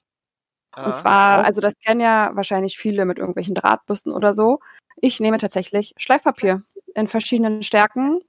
Und 0.85 0.95
zwar, 0.97 1.45
also 1.45 1.61
das 1.61 1.75
kennen 1.79 2.01
ja 2.01 2.31
wahrscheinlich 2.35 2.79
viele 2.79 3.05
mit 3.05 3.19
irgendwelchen 3.19 3.55
Drahtbürsten 3.55 4.13
oder 4.13 4.35
so. 4.35 4.61
Ich 5.01 5.21
nehme 5.21 5.39
tatsächlich 5.39 5.95
Schleifpapier 5.99 6.63
in 6.95 7.09
verschiedenen 7.09 7.63
Stärken 7.63 8.21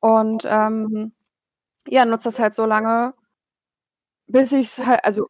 und 0.00 0.44
ähm, 0.50 1.12
ja, 1.88 2.04
nutze 2.06 2.28
das 2.28 2.38
halt 2.40 2.54
so 2.54 2.66
lange, 2.66 3.14
bis 4.26 4.52
ich 4.52 4.66
es 4.68 4.78
halt, 4.86 5.04
also 5.04 5.26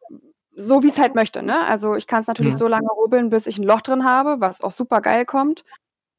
so 0.55 0.83
wie 0.83 0.87
es 0.89 0.99
halt 0.99 1.15
möchte, 1.15 1.43
ne? 1.43 1.65
Also 1.67 1.95
ich 1.95 2.07
kann 2.07 2.21
es 2.21 2.27
natürlich 2.27 2.53
Mhm. 2.55 2.59
so 2.59 2.67
lange 2.67 2.87
rubbeln, 2.89 3.29
bis 3.29 3.47
ich 3.47 3.57
ein 3.57 3.63
Loch 3.63 3.81
drin 3.81 4.05
habe, 4.05 4.37
was 4.39 4.61
auch 4.61 4.71
super 4.71 5.01
geil 5.01 5.25
kommt. 5.25 5.63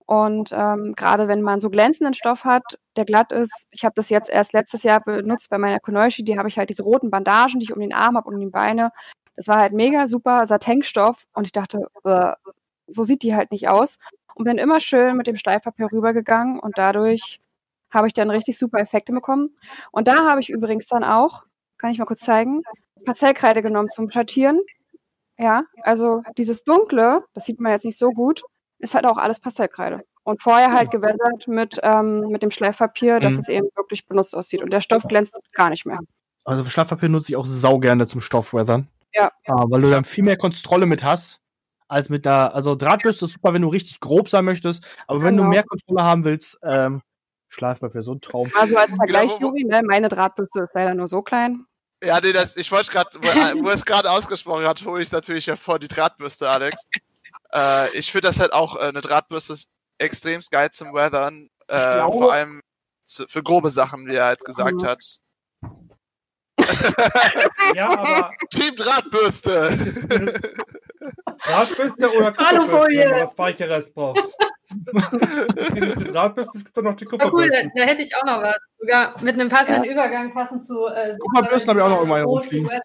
Und 0.06 0.50
ähm, 0.52 0.94
gerade 0.96 1.28
wenn 1.28 1.42
man 1.42 1.60
so 1.60 1.70
glänzenden 1.70 2.14
Stoff 2.14 2.44
hat, 2.44 2.64
der 2.96 3.04
glatt 3.06 3.32
ist, 3.32 3.66
ich 3.72 3.84
habe 3.84 3.94
das 3.96 4.10
jetzt 4.10 4.30
erst 4.30 4.52
letztes 4.54 4.82
Jahr 4.84 5.00
benutzt 5.02 5.50
bei 5.50 5.58
meiner 5.58 5.80
Konoishi, 5.80 6.24
die 6.24 6.38
habe 6.38 6.48
ich 6.48 6.58
halt 6.58 6.70
diese 6.70 6.84
roten 6.84 7.10
Bandagen, 7.10 7.60
die 7.60 7.64
ich 7.66 7.72
um 7.74 7.80
den 7.80 7.94
Arm 7.94 8.16
habe 8.16 8.28
und 8.28 8.34
um 8.36 8.40
die 8.40 8.46
Beine. 8.50 8.92
Das 9.36 9.48
war 9.48 9.58
halt 9.58 9.72
mega 9.72 10.06
super 10.06 10.46
Satinstoff 10.46 11.26
und 11.34 11.44
ich 11.46 11.52
dachte, 11.52 11.88
so 12.88 13.02
sieht 13.04 13.22
die 13.22 13.34
halt 13.34 13.50
nicht 13.50 13.68
aus. 13.68 13.98
Und 14.34 14.44
bin 14.44 14.58
immer 14.58 14.80
schön 14.80 15.16
mit 15.16 15.26
dem 15.26 15.36
Schleifpapier 15.36 15.88
rübergegangen 15.90 16.58
und 16.60 16.76
dadurch 16.76 17.40
habe 17.90 18.06
ich 18.06 18.12
dann 18.12 18.28
richtig 18.28 18.58
super 18.58 18.78
Effekte 18.78 19.12
bekommen. 19.12 19.56
Und 19.92 20.08
da 20.08 20.28
habe 20.28 20.40
ich 20.40 20.50
übrigens 20.50 20.86
dann 20.86 21.04
auch, 21.04 21.44
kann 21.78 21.90
ich 21.90 21.98
mal 21.98 22.04
kurz 22.04 22.20
zeigen, 22.20 22.62
Pastellkreide 23.06 23.62
genommen 23.62 23.88
zum 23.88 24.10
Schattieren. 24.10 24.60
Ja, 25.38 25.64
also 25.82 26.22
dieses 26.36 26.64
Dunkle, 26.64 27.24
das 27.34 27.44
sieht 27.44 27.60
man 27.60 27.72
jetzt 27.72 27.84
nicht 27.84 27.96
so 27.98 28.10
gut, 28.10 28.42
ist 28.78 28.94
halt 28.94 29.06
auch 29.06 29.16
alles 29.16 29.40
Pastellkreide. 29.40 30.02
Und 30.24 30.42
vorher 30.42 30.72
halt 30.72 30.90
gewässert 30.90 31.46
mit, 31.46 31.78
ähm, 31.82 32.28
mit 32.28 32.42
dem 32.42 32.50
Schleifpapier, 32.50 33.20
dass 33.20 33.34
Mhm. 33.34 33.38
es 33.38 33.48
eben 33.48 33.68
wirklich 33.76 34.06
benutzt 34.06 34.34
aussieht. 34.36 34.60
Und 34.62 34.70
der 34.72 34.80
Stoff 34.80 35.04
glänzt 35.04 35.38
gar 35.52 35.70
nicht 35.70 35.86
mehr. 35.86 36.00
Also 36.44 36.64
Schleifpapier 36.64 37.08
nutze 37.08 37.32
ich 37.32 37.36
auch 37.36 37.46
sau 37.46 37.78
gerne 37.78 38.06
zum 38.06 38.20
Stoffweathern. 38.20 38.88
Ja. 39.16 39.30
weil 39.46 39.80
du 39.80 39.90
dann 39.90 40.04
viel 40.04 40.24
mehr 40.24 40.36
Kontrolle 40.36 40.86
mit 40.86 41.02
hast, 41.02 41.40
als 41.88 42.08
mit 42.08 42.26
einer, 42.26 42.54
also 42.54 42.74
Drahtbürste 42.74 43.24
ist 43.26 43.32
super, 43.32 43.52
wenn 43.54 43.62
du 43.62 43.68
richtig 43.68 44.00
grob 44.00 44.28
sein 44.28 44.44
möchtest, 44.44 44.84
aber 45.06 45.22
wenn 45.22 45.36
du 45.36 45.42
Genau. 45.44 45.50
mehr 45.54 45.62
Kontrolle 45.64 46.02
haben 46.02 46.24
willst, 46.24 46.58
ähm, 46.62 47.00
Schleifpapier, 47.48 48.02
so 48.02 48.12
ein 48.12 48.20
Traum. 48.20 48.50
Also 48.58 48.76
als 48.76 48.90
Vergleich, 48.96 49.28
Genau, 49.38 49.50
Juri, 49.52 49.64
ne, 49.64 49.80
meine 49.86 50.08
Drahtbürste 50.08 50.64
ist 50.64 50.74
leider 50.74 50.94
nur 50.94 51.06
so 51.08 51.22
klein. 51.22 51.64
Ja, 52.02 52.20
nee, 52.20 52.32
das, 52.32 52.56
ich 52.56 52.70
wollte 52.72 52.90
gerade, 52.90 53.08
wo, 53.14 53.62
wo 53.64 53.68
er 53.68 53.74
es 53.74 53.84
gerade 53.84 54.10
ausgesprochen 54.10 54.66
hat, 54.66 54.84
hole 54.84 55.00
ich 55.00 55.10
natürlich 55.12 55.46
hervor 55.46 55.78
die 55.78 55.88
Drahtbürste, 55.88 56.50
Alex. 56.50 56.82
äh, 57.54 57.88
ich 57.96 58.10
finde 58.12 58.28
das 58.28 58.40
halt 58.40 58.52
auch, 58.52 58.76
äh, 58.76 58.88
eine 58.88 59.00
Drahtbürste 59.00 59.52
ist 59.54 59.68
extrem 59.98 60.40
geil 60.50 60.70
zum 60.72 60.92
Weathern. 60.92 61.48
Äh, 61.68 61.94
glaube- 61.94 62.12
vor 62.18 62.32
allem 62.32 62.60
zu, 63.04 63.26
für 63.28 63.42
grobe 63.42 63.70
Sachen, 63.70 64.06
wie 64.06 64.14
er 64.16 64.26
halt 64.26 64.44
gesagt 64.44 64.82
Mhm. 64.82 64.86
hat. 64.86 65.18
Ja, 67.74 67.88
aber 67.90 68.32
Team 68.50 68.74
Drahtbürste! 68.76 69.76
Drahtbürste 71.46 72.10
oder. 72.16 72.32
Kupferbürste, 72.32 72.88
wenn 72.98 73.10
man 73.10 73.20
was 73.20 73.38
Weicheres 73.38 73.92
braucht. 73.92 74.20
Es 74.68 75.56
gibt 75.56 75.74
nicht 75.74 75.96
nur 76.00 76.12
Drahtbürste, 76.12 76.58
es 76.58 76.64
gibt 76.64 76.78
auch 76.78 76.82
noch 76.82 76.94
die 76.96 77.06
Oh, 77.06 77.30
cool, 77.32 77.48
da, 77.48 77.58
da 77.74 77.82
hätte 77.84 78.02
ich 78.02 78.16
auch 78.16 78.24
noch 78.24 78.42
was. 78.42 78.56
Sogar 78.78 79.14
mit 79.22 79.34
einem 79.34 79.48
passenden 79.48 79.84
Übergang 79.84 80.32
passend 80.32 80.66
zu. 80.66 80.86
Äh, 80.86 81.16
Kupferbürsten 81.18 81.70
habe 81.70 81.80
ich 81.80 81.84
auch 81.84 81.90
noch 81.90 82.00
Rot- 82.08 82.26
rumfliegen. 82.26 82.68
Ah. 82.68 82.80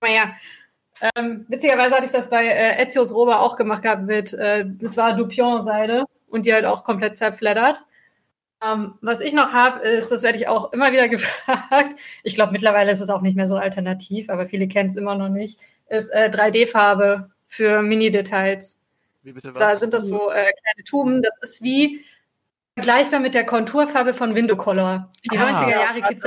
Naja, 0.00 0.32
ähm, 1.16 1.44
witzigerweise 1.48 1.94
hatte 1.94 2.04
ich 2.04 2.10
das 2.10 2.30
bei 2.30 2.46
äh, 2.46 2.82
Ezios 2.82 3.14
Rober 3.14 3.40
auch 3.40 3.56
gemacht 3.56 3.82
gehabt 3.82 4.04
mit, 4.04 4.32
äh, 4.32 4.64
das 4.66 4.96
war 4.96 5.14
Dupion-Seide 5.16 6.04
und 6.28 6.46
die 6.46 6.54
halt 6.54 6.64
auch 6.64 6.84
komplett 6.84 7.18
zerfleddert. 7.18 7.84
Ähm, 8.64 8.94
was 9.00 9.20
ich 9.20 9.32
noch 9.34 9.52
habe, 9.52 9.80
ist, 9.86 10.10
das 10.10 10.22
werde 10.22 10.38
ich 10.38 10.48
auch 10.48 10.72
immer 10.72 10.90
wieder 10.92 11.08
gefragt, 11.08 11.98
ich 12.22 12.34
glaube 12.34 12.52
mittlerweile 12.52 12.90
ist 12.92 13.00
es 13.00 13.08
auch 13.10 13.20
nicht 13.20 13.36
mehr 13.36 13.46
so 13.46 13.56
alternativ, 13.56 14.30
aber 14.30 14.46
viele 14.46 14.66
kennen 14.68 14.88
es 14.88 14.96
immer 14.96 15.14
noch 15.14 15.28
nicht, 15.28 15.58
ist 15.88 16.08
äh, 16.10 16.30
3D-Farbe 16.32 17.30
für 17.46 17.82
Mini-Details. 17.82 18.78
Wie 19.22 19.32
bitte 19.32 19.52
Zwar 19.52 19.72
was? 19.72 19.80
sind 19.80 19.94
das 19.94 20.06
so 20.06 20.30
äh, 20.30 20.52
kleine 20.52 20.84
Tuben, 20.88 21.22
das 21.22 21.36
ist 21.40 21.62
wie 21.62 22.04
vergleichbar 22.76 23.20
mit 23.20 23.34
der 23.34 23.44
Konturfarbe 23.46 24.14
von 24.14 24.34
Window 24.34 24.56
Color. 24.56 25.10
Die 25.24 25.36
Ah. 25.38 25.62
90er 25.62 25.70
Jahre 25.70 26.02
Kids 26.02 26.24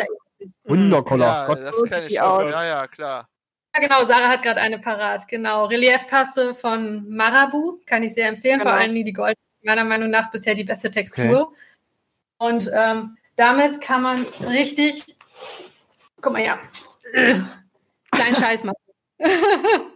Wundercolor. 0.64 1.26
Ja, 1.28 1.46
Gott. 1.48 1.60
das 1.64 1.76
so 1.76 1.84
kenne 1.84 2.08
ich 2.08 2.20
auch. 2.20 2.50
Ja, 2.50 2.66
ja, 2.66 2.88
klar. 2.88 3.28
Ja, 3.76 3.82
genau, 3.82 4.06
Sarah 4.06 4.30
hat 4.30 4.42
gerade 4.42 4.60
eine 4.60 4.80
parat. 4.80 5.28
Genau, 5.28 5.66
Reliefpaste 5.66 6.54
von 6.56 7.08
Marabu 7.10 7.80
kann 7.86 8.04
ich 8.04 8.14
sehr 8.14 8.28
empfehlen. 8.28 8.60
Genau. 8.60 8.72
Vor 8.72 8.80
allem 8.80 8.94
die 8.96 9.14
Gold, 9.14 9.38
meiner 9.64 9.86
Meinung 9.86 10.10
nach 10.10 10.30
bisher 10.32 10.56
die 10.56 10.64
beste 10.64 10.92
Textur. 10.92 11.54
Und 12.42 12.72
ähm, 12.74 13.18
damit 13.36 13.82
kann 13.82 14.02
man 14.02 14.26
richtig, 14.50 15.06
guck 16.22 16.34
mal 16.34 16.44
ja, 16.44 16.60
kleinen 18.12 18.36
Scheiß 18.36 18.64
machen. 18.64 18.82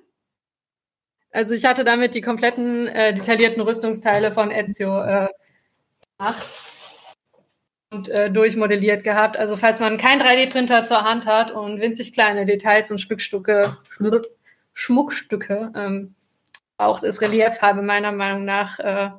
also 1.31 1.55
ich 1.55 1.65
hatte 1.65 1.83
damit 1.83 2.13
die 2.13 2.21
kompletten 2.21 2.85
äh, 2.85 3.15
detaillierten 3.15 3.63
Rüstungsteile 3.63 4.31
von 4.31 4.51
Ezio 4.51 5.01
äh, 5.01 5.27
gemacht 6.19 6.53
und 7.89 8.09
äh, 8.09 8.29
durchmodelliert 8.29 9.03
gehabt. 9.03 9.37
Also 9.37 9.57
falls 9.57 9.79
man 9.79 9.97
keinen 9.97 10.21
3D-Printer 10.21 10.85
zur 10.85 11.01
Hand 11.01 11.25
hat 11.25 11.49
und 11.49 11.81
winzig 11.81 12.13
kleine 12.13 12.45
Details 12.45 12.91
und 12.91 13.01
Schmuckstücke, 13.01 13.75
Schmuckstücke 14.75 15.71
ähm, 15.75 16.13
braucht, 16.77 17.01
ist 17.01 17.21
Relieffarbe 17.21 17.81
meiner 17.81 18.11
Meinung 18.11 18.45
nach 18.45 18.77
äh, 18.77 19.09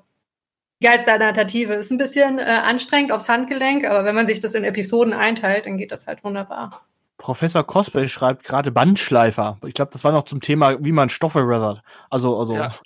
geilste 0.82 1.12
Alternative. 1.12 1.74
Ist 1.74 1.90
ein 1.90 1.98
bisschen 1.98 2.38
äh, 2.38 2.42
anstrengend 2.42 3.12
aufs 3.12 3.28
Handgelenk, 3.28 3.84
aber 3.84 4.04
wenn 4.04 4.14
man 4.14 4.26
sich 4.26 4.40
das 4.40 4.54
in 4.54 4.64
Episoden 4.64 5.12
einteilt, 5.12 5.66
dann 5.66 5.78
geht 5.78 5.92
das 5.92 6.06
halt 6.06 6.22
wunderbar. 6.24 6.82
Professor 7.18 7.64
Cosplay 7.66 8.08
schreibt 8.08 8.44
gerade 8.44 8.70
Bandschleifer. 8.70 9.58
Ich 9.64 9.72
glaube, 9.74 9.90
das 9.90 10.04
war 10.04 10.12
noch 10.12 10.24
zum 10.24 10.40
Thema, 10.42 10.76
wie 10.84 10.92
man 10.92 11.08
Stoffe 11.08 11.48
weathert. 11.48 11.82
Also, 12.10 12.38
also. 12.38 12.54
Ja. 12.54 12.74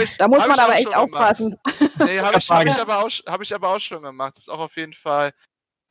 Ich, 0.00 0.16
Da 0.18 0.28
muss 0.28 0.38
man 0.46 0.50
ich 0.52 0.60
aber 0.62 0.74
echt 0.74 0.94
aufpassen. 0.94 1.58
Nee, 1.98 2.20
habe 2.20 2.38
ich, 2.38 2.48
hab 2.50 2.64
ich, 2.66 2.78
aber 2.80 2.98
auch, 2.98 3.10
hab 3.26 3.40
ich 3.42 3.52
aber 3.54 3.68
auch 3.70 3.80
schon 3.80 4.00
gemacht. 4.02 4.34
Das 4.36 4.44
ist 4.44 4.48
auch 4.48 4.60
auf 4.60 4.76
jeden 4.76 4.92
Fall 4.92 5.32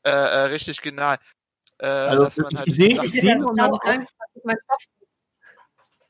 äh, 0.04 0.12
äh, 0.12 0.14
richtig 0.46 0.82
genial. 0.82 1.18
Äh, 1.80 1.88
Also, 1.88 2.24
dass 2.24 2.38
man 2.38 2.52
ich 2.52 2.58
halt 2.60 2.72
sehe- 2.74 3.04
ich 3.04 3.12
sehe 3.12 3.38
mein 3.38 3.56
Stoff 3.58 4.80
ist. 5.02 5.20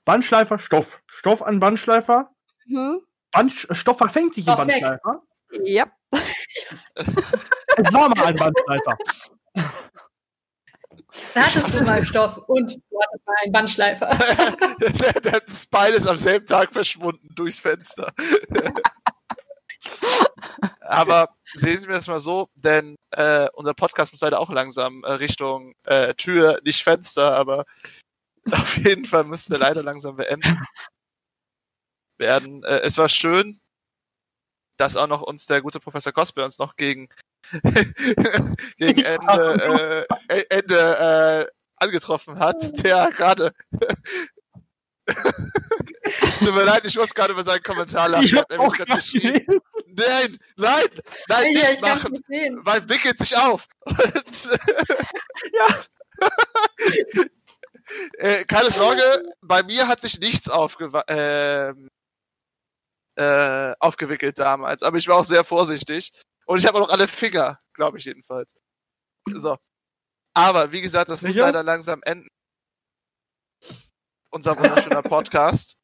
Bandschleifer, 0.03 0.59
Stoff. 0.59 1.01
Stoff 1.07 1.41
an 1.41 1.59
Bandschleifer. 1.59 2.29
Hm? 2.67 3.01
Band, 3.31 3.51
Stoff 3.71 3.97
verfängt 3.97 4.35
sich 4.35 4.45
im 4.45 4.53
weg. 4.53 4.57
Bandschleifer. 4.67 5.21
Ja. 5.63 5.85
Es 7.77 7.93
war 7.93 8.09
mal 8.09 8.25
ein 8.25 8.35
Bandschleifer. 8.35 8.97
Da 11.33 11.41
hattest 11.45 11.73
du 11.73 11.83
mal 11.83 12.03
Stoff 12.03 12.37
und 12.47 12.75
du 12.89 12.99
hattest 13.01 13.25
mal 13.25 13.35
einen 13.43 13.51
Bandschleifer. 13.51 14.09
das 15.21 15.41
ist 15.47 15.71
beides 15.71 16.07
am 16.07 16.17
selben 16.17 16.45
Tag 16.45 16.73
verschwunden 16.73 17.27
durchs 17.35 17.59
Fenster. 17.59 18.13
Aber 20.81 21.29
sehen 21.53 21.79
Sie 21.79 21.87
mir 21.87 21.93
das 21.93 22.07
mal 22.07 22.19
so, 22.19 22.49
denn 22.55 22.95
äh, 23.11 23.47
unser 23.53 23.73
Podcast 23.73 24.11
muss 24.13 24.21
leider 24.21 24.39
auch 24.39 24.49
langsam 24.49 25.03
äh, 25.03 25.13
Richtung 25.13 25.73
äh, 25.83 26.13
Tür, 26.15 26.59
nicht 26.63 26.83
Fenster, 26.83 27.35
aber 27.35 27.65
auf 28.51 28.77
jeden 28.77 29.05
Fall 29.05 29.23
müssen 29.23 29.51
wir 29.51 29.59
leider 29.59 29.83
langsam 29.83 30.15
beenden 30.17 30.61
werden. 32.17 32.63
Äh, 32.63 32.81
es 32.81 32.97
war 32.97 33.09
schön, 33.09 33.59
dass 34.77 34.97
auch 34.97 35.07
noch 35.07 35.21
uns 35.21 35.45
der 35.45 35.61
gute 35.61 35.79
Professor 35.79 36.11
Cosplay 36.13 36.43
uns 36.43 36.57
noch 36.57 36.75
gegen, 36.75 37.09
gegen 38.77 39.03
Ende, 39.03 40.07
äh, 40.27 40.43
Ende 40.49 41.47
äh, 41.49 41.51
angetroffen 41.77 42.39
hat, 42.39 42.83
der 42.83 43.11
gerade 43.11 43.51
Tut 46.39 46.55
mir 46.55 46.63
leid, 46.63 46.85
ich 46.85 46.95
muss 46.97 47.13
gerade 47.13 47.33
über 47.33 47.43
seinen 47.43 47.63
Kommentar 47.63 48.09
lachen. 48.09 48.25
Ich 48.25 48.35
hab 48.35 48.51
auch 48.57 48.73
geschrieben. 48.73 49.59
Nein, 49.87 50.39
nein, 50.55 50.85
nein, 51.27 51.51
Ja, 51.53 51.69
nicht 51.71 51.81
machen, 51.81 52.23
nicht 52.27 52.51
weil 52.61 52.87
wickelt 52.89 53.17
sich 53.19 53.37
auf. 53.37 53.67
Und, 53.85 54.49
äh, 58.17 58.43
keine 58.45 58.71
Sorge, 58.71 59.23
bei 59.41 59.63
mir 59.63 59.87
hat 59.87 60.01
sich 60.01 60.19
nichts 60.19 60.49
aufgewa 60.49 61.03
ähm, 61.07 61.89
äh, 63.15 63.73
aufgewickelt 63.79 64.39
damals, 64.39 64.83
aber 64.83 64.97
ich 64.97 65.07
war 65.07 65.17
auch 65.17 65.25
sehr 65.25 65.43
vorsichtig. 65.43 66.11
Und 66.45 66.59
ich 66.59 66.67
habe 66.67 66.77
auch 66.77 66.87
noch 66.87 66.93
alle 66.93 67.07
Finger, 67.07 67.59
glaube 67.73 67.97
ich 67.97 68.05
jedenfalls. 68.05 68.55
So. 69.33 69.57
Aber 70.33 70.71
wie 70.71 70.81
gesagt, 70.81 71.09
das 71.09 71.21
muss 71.21 71.33
Sicher? 71.33 71.45
leider 71.47 71.63
langsam 71.63 72.01
enden. 72.03 72.29
Unser 74.29 74.57
wunderschöner 74.57 75.01
Podcast. 75.03 75.77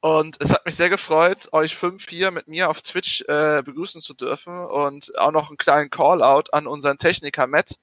Und 0.00 0.36
es 0.40 0.52
hat 0.52 0.66
mich 0.66 0.76
sehr 0.76 0.90
gefreut, 0.90 1.48
euch 1.52 1.74
fünf 1.74 2.08
hier 2.08 2.30
mit 2.30 2.46
mir 2.46 2.68
auf 2.68 2.82
Twitch 2.82 3.22
äh, 3.22 3.62
begrüßen 3.64 4.02
zu 4.02 4.12
dürfen 4.12 4.66
und 4.66 5.18
auch 5.18 5.32
noch 5.32 5.48
einen 5.48 5.56
kleinen 5.56 5.88
Callout 5.88 6.50
an 6.52 6.66
unseren 6.66 6.98
Techniker 6.98 7.46
Matt. 7.46 7.76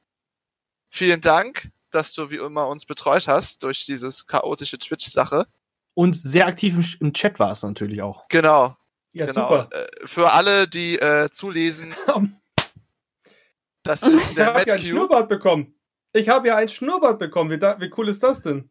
Vielen 0.91 1.21
Dank, 1.21 1.71
dass 1.89 2.13
du 2.13 2.29
wie 2.29 2.35
immer 2.35 2.67
uns 2.67 2.85
betreut 2.85 3.27
hast 3.27 3.63
durch 3.63 3.85
dieses 3.85 4.27
chaotische 4.27 4.77
Twitch-Sache. 4.77 5.47
Und 5.93 6.15
sehr 6.15 6.47
aktiv 6.47 6.75
im, 6.75 7.07
im 7.07 7.13
Chat 7.13 7.39
war 7.39 7.51
es 7.51 7.63
natürlich 7.63 8.01
auch. 8.01 8.27
Genau, 8.29 8.75
Ja, 9.13 9.25
genau. 9.25 9.41
super. 9.41 9.69
Äh, 9.71 10.07
für 10.07 10.31
alle, 10.31 10.67
die 10.67 10.97
äh, 10.99 11.29
zulesen, 11.31 11.93
das 13.83 14.03
ist 14.03 14.29
Ich 14.29 14.35
der 14.35 14.47
habe 14.47 14.59
Matt 14.59 14.67
ja 14.67 14.73
ein. 14.75 14.79
Schnurrbart 14.79 15.29
bekommen. 15.29 15.75
Ich 16.13 16.29
habe 16.29 16.47
ja 16.49 16.55
ein 16.57 16.69
Schnurrbart 16.69 17.19
bekommen. 17.19 17.49
Wie, 17.51 17.59
da, 17.59 17.79
wie 17.79 17.91
cool 17.97 18.09
ist 18.09 18.23
das 18.23 18.41
denn? 18.41 18.69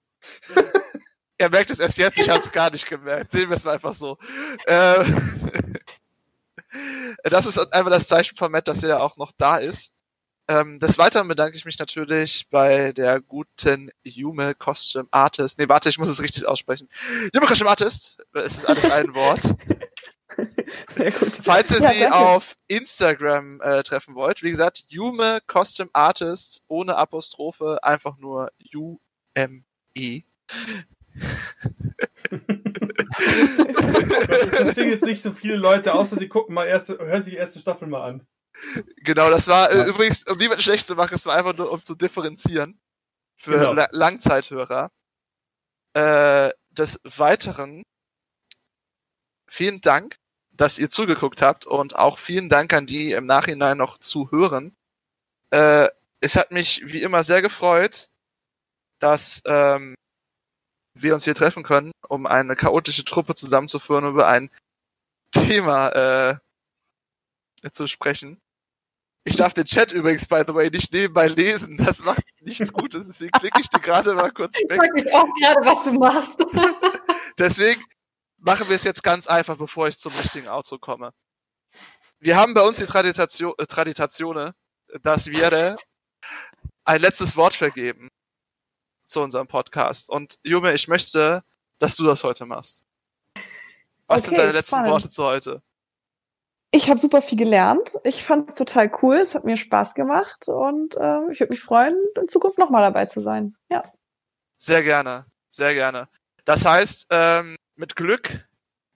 Er 1.38 1.48
merkt 1.48 1.70
es 1.70 1.80
erst 1.80 1.96
jetzt, 1.96 2.18
ich 2.18 2.28
habe 2.28 2.40
es 2.40 2.52
gar 2.52 2.70
nicht 2.70 2.86
gemerkt. 2.86 3.30
Sehen 3.32 3.48
wir 3.48 3.56
es 3.56 3.64
mal 3.64 3.72
einfach 3.72 3.94
so. 3.94 4.18
Äh, 4.66 5.02
das 7.24 7.46
ist 7.46 7.58
einfach 7.72 7.90
das 7.90 8.08
Zeichen 8.08 8.36
von 8.36 8.52
Matt, 8.52 8.68
dass 8.68 8.82
er 8.82 9.02
auch 9.02 9.16
noch 9.16 9.32
da 9.38 9.56
ist. 9.56 9.90
Ähm, 10.50 10.80
des 10.80 10.98
Weiteren 10.98 11.28
bedanke 11.28 11.56
ich 11.56 11.64
mich 11.64 11.78
natürlich 11.78 12.48
bei 12.50 12.90
der 12.92 13.20
guten 13.20 13.88
Yume 14.02 14.56
Costume 14.56 15.06
Artist. 15.12 15.60
Nee, 15.60 15.68
warte, 15.68 15.88
ich 15.88 15.96
muss 15.98 16.08
es 16.08 16.20
richtig 16.20 16.44
aussprechen. 16.44 16.88
Yume 17.32 17.46
Costume 17.46 17.70
Artist, 17.70 18.16
es 18.34 18.58
ist 18.58 18.64
alles 18.68 18.90
ein 18.90 19.14
Wort. 19.14 19.42
Sehr 20.96 21.12
gut. 21.12 21.36
Falls 21.36 21.70
ihr 21.70 21.78
Ja, 21.80 21.92
sie 21.92 22.00
danke. 22.00 22.16
auf 22.16 22.56
Instagram 22.66 23.60
äh, 23.60 23.84
treffen 23.84 24.16
wollt, 24.16 24.42
wie 24.42 24.50
gesagt, 24.50 24.84
Yume 24.88 25.38
Costume 25.46 25.90
Artist 25.92 26.62
ohne 26.66 26.96
Apostrophe, 26.96 27.78
einfach 27.84 28.16
nur 28.18 28.50
U-M-I. 28.74 30.24
Das 34.26 34.48
verstehen 34.48 34.88
jetzt 34.88 35.04
nicht 35.04 35.22
so 35.22 35.30
viele 35.32 35.56
Leute, 35.56 35.94
außer 35.94 36.16
sie 36.16 36.28
gucken 36.28 36.54
mal 36.56 36.66
erste, 36.66 36.98
hören 36.98 37.22
sich 37.22 37.34
die 37.34 37.38
erste 37.38 37.60
Staffel 37.60 37.86
mal 37.86 38.02
an. 38.02 38.26
Genau, 38.96 39.30
das 39.30 39.48
war 39.48 39.70
äh, 39.70 39.88
übrigens, 39.88 40.24
um 40.28 40.38
niemanden 40.38 40.62
schlecht 40.62 40.86
zu 40.86 40.94
machen, 40.94 41.14
es 41.14 41.26
war 41.26 41.36
einfach 41.36 41.56
nur, 41.56 41.72
um 41.72 41.82
zu 41.82 41.94
differenzieren 41.94 42.78
für 43.36 43.52
Genau. 43.52 43.72
La 43.72 43.88
Langzeithörer. 43.90 44.90
Äh, 45.94 46.50
des 46.70 47.00
Weiteren, 47.02 47.82
vielen 49.48 49.80
Dank, 49.80 50.16
dass 50.52 50.78
ihr 50.78 50.88
zugeguckt 50.90 51.42
habt 51.42 51.66
und 51.66 51.96
auch 51.96 52.18
vielen 52.18 52.48
Dank 52.48 52.72
an 52.72 52.86
die 52.86 53.12
im 53.12 53.26
Nachhinein 53.26 53.78
noch 53.78 53.98
zuhören. 53.98 54.76
Äh, 55.50 55.88
es 56.20 56.36
hat 56.36 56.52
mich 56.52 56.82
wie 56.86 57.02
immer 57.02 57.24
sehr 57.24 57.42
gefreut, 57.42 58.08
dass 59.00 59.42
ähm, 59.46 59.94
wir 60.94 61.14
uns 61.14 61.24
hier 61.24 61.34
treffen 61.34 61.62
können, 61.62 61.92
um 62.08 62.26
eine 62.26 62.56
chaotische 62.56 63.04
Truppe 63.04 63.34
zusammenzuführen, 63.34 64.06
über 64.06 64.28
ein 64.28 64.50
Thema 65.32 66.40
äh, 67.62 67.70
zu 67.72 67.86
sprechen. 67.86 68.38
Ich 69.24 69.36
darf 69.36 69.52
den 69.54 69.66
Chat 69.66 69.92
übrigens, 69.92 70.26
by 70.26 70.42
the 70.46 70.54
way, 70.54 70.70
nicht 70.70 70.92
nebenbei 70.92 71.26
lesen. 71.28 71.76
Das 71.76 72.02
macht 72.02 72.22
nichts 72.40 72.72
Gutes. 72.72 73.06
Deswegen 73.06 73.32
klicke 73.32 73.60
ich 73.60 73.68
dir 73.68 73.80
gerade 73.80 74.14
mal 74.14 74.30
kurz 74.32 74.56
Ich 74.58 74.68
weg. 74.70 74.78
frage 74.78 74.92
mich 74.94 75.12
auch 75.12 75.26
gerade, 75.40 75.66
was 75.66 75.84
du 75.84 75.92
machst. 75.92 76.44
Deswegen 77.38 77.84
machen 78.38 78.68
wir 78.68 78.76
es 78.76 78.84
jetzt 78.84 79.02
ganz 79.02 79.26
einfach, 79.26 79.56
bevor 79.56 79.88
ich 79.88 79.98
zum 79.98 80.12
richtigen 80.14 80.48
Outro 80.48 80.78
komme. 80.78 81.12
Wir 82.18 82.36
haben 82.36 82.54
bei 82.54 82.62
uns 82.62 82.78
die 82.78 82.86
Traditation, 82.86 83.54
äh, 83.58 83.66
Traditatione, 83.66 84.54
dass 85.02 85.26
wir 85.26 85.76
ein 86.84 87.00
letztes 87.00 87.36
Wort 87.36 87.54
vergeben 87.54 88.08
zu 89.04 89.20
unserem 89.20 89.46
Podcast. 89.46 90.08
Und 90.10 90.36
Jume, 90.42 90.72
ich 90.72 90.88
möchte, 90.88 91.42
dass 91.78 91.96
du 91.96 92.04
das 92.04 92.24
heute 92.24 92.46
machst. 92.46 92.84
Was 94.06 94.22
sind 94.24 94.32
Okay, 94.34 94.42
deine 94.42 94.52
letzten 94.52 94.76
spannend. 94.76 94.90
Worte 94.92 95.08
zu 95.08 95.24
heute? 95.24 95.62
Ich 96.72 96.88
habe 96.88 97.00
super 97.00 97.20
viel 97.20 97.38
gelernt. 97.38 97.98
Ich 98.04 98.22
fand 98.22 98.50
es 98.50 98.56
total 98.56 98.90
cool. 99.02 99.16
Es 99.16 99.34
hat 99.34 99.44
mir 99.44 99.56
Spaß 99.56 99.94
gemacht 99.94 100.48
und 100.48 100.96
ähm, 101.00 101.30
ich 101.32 101.40
würde 101.40 101.52
mich 101.52 101.60
freuen, 101.60 101.94
in 102.16 102.28
Zukunft 102.28 102.58
nochmal 102.58 102.82
dabei 102.82 103.06
zu 103.06 103.20
sein. 103.20 103.56
Ja. 103.70 103.82
Sehr 104.56 104.82
gerne, 104.82 105.26
sehr 105.50 105.74
gerne. 105.74 106.08
Das 106.44 106.64
heißt, 106.64 107.08
ähm, 107.10 107.56
mit 107.74 107.96
Glück 107.96 108.48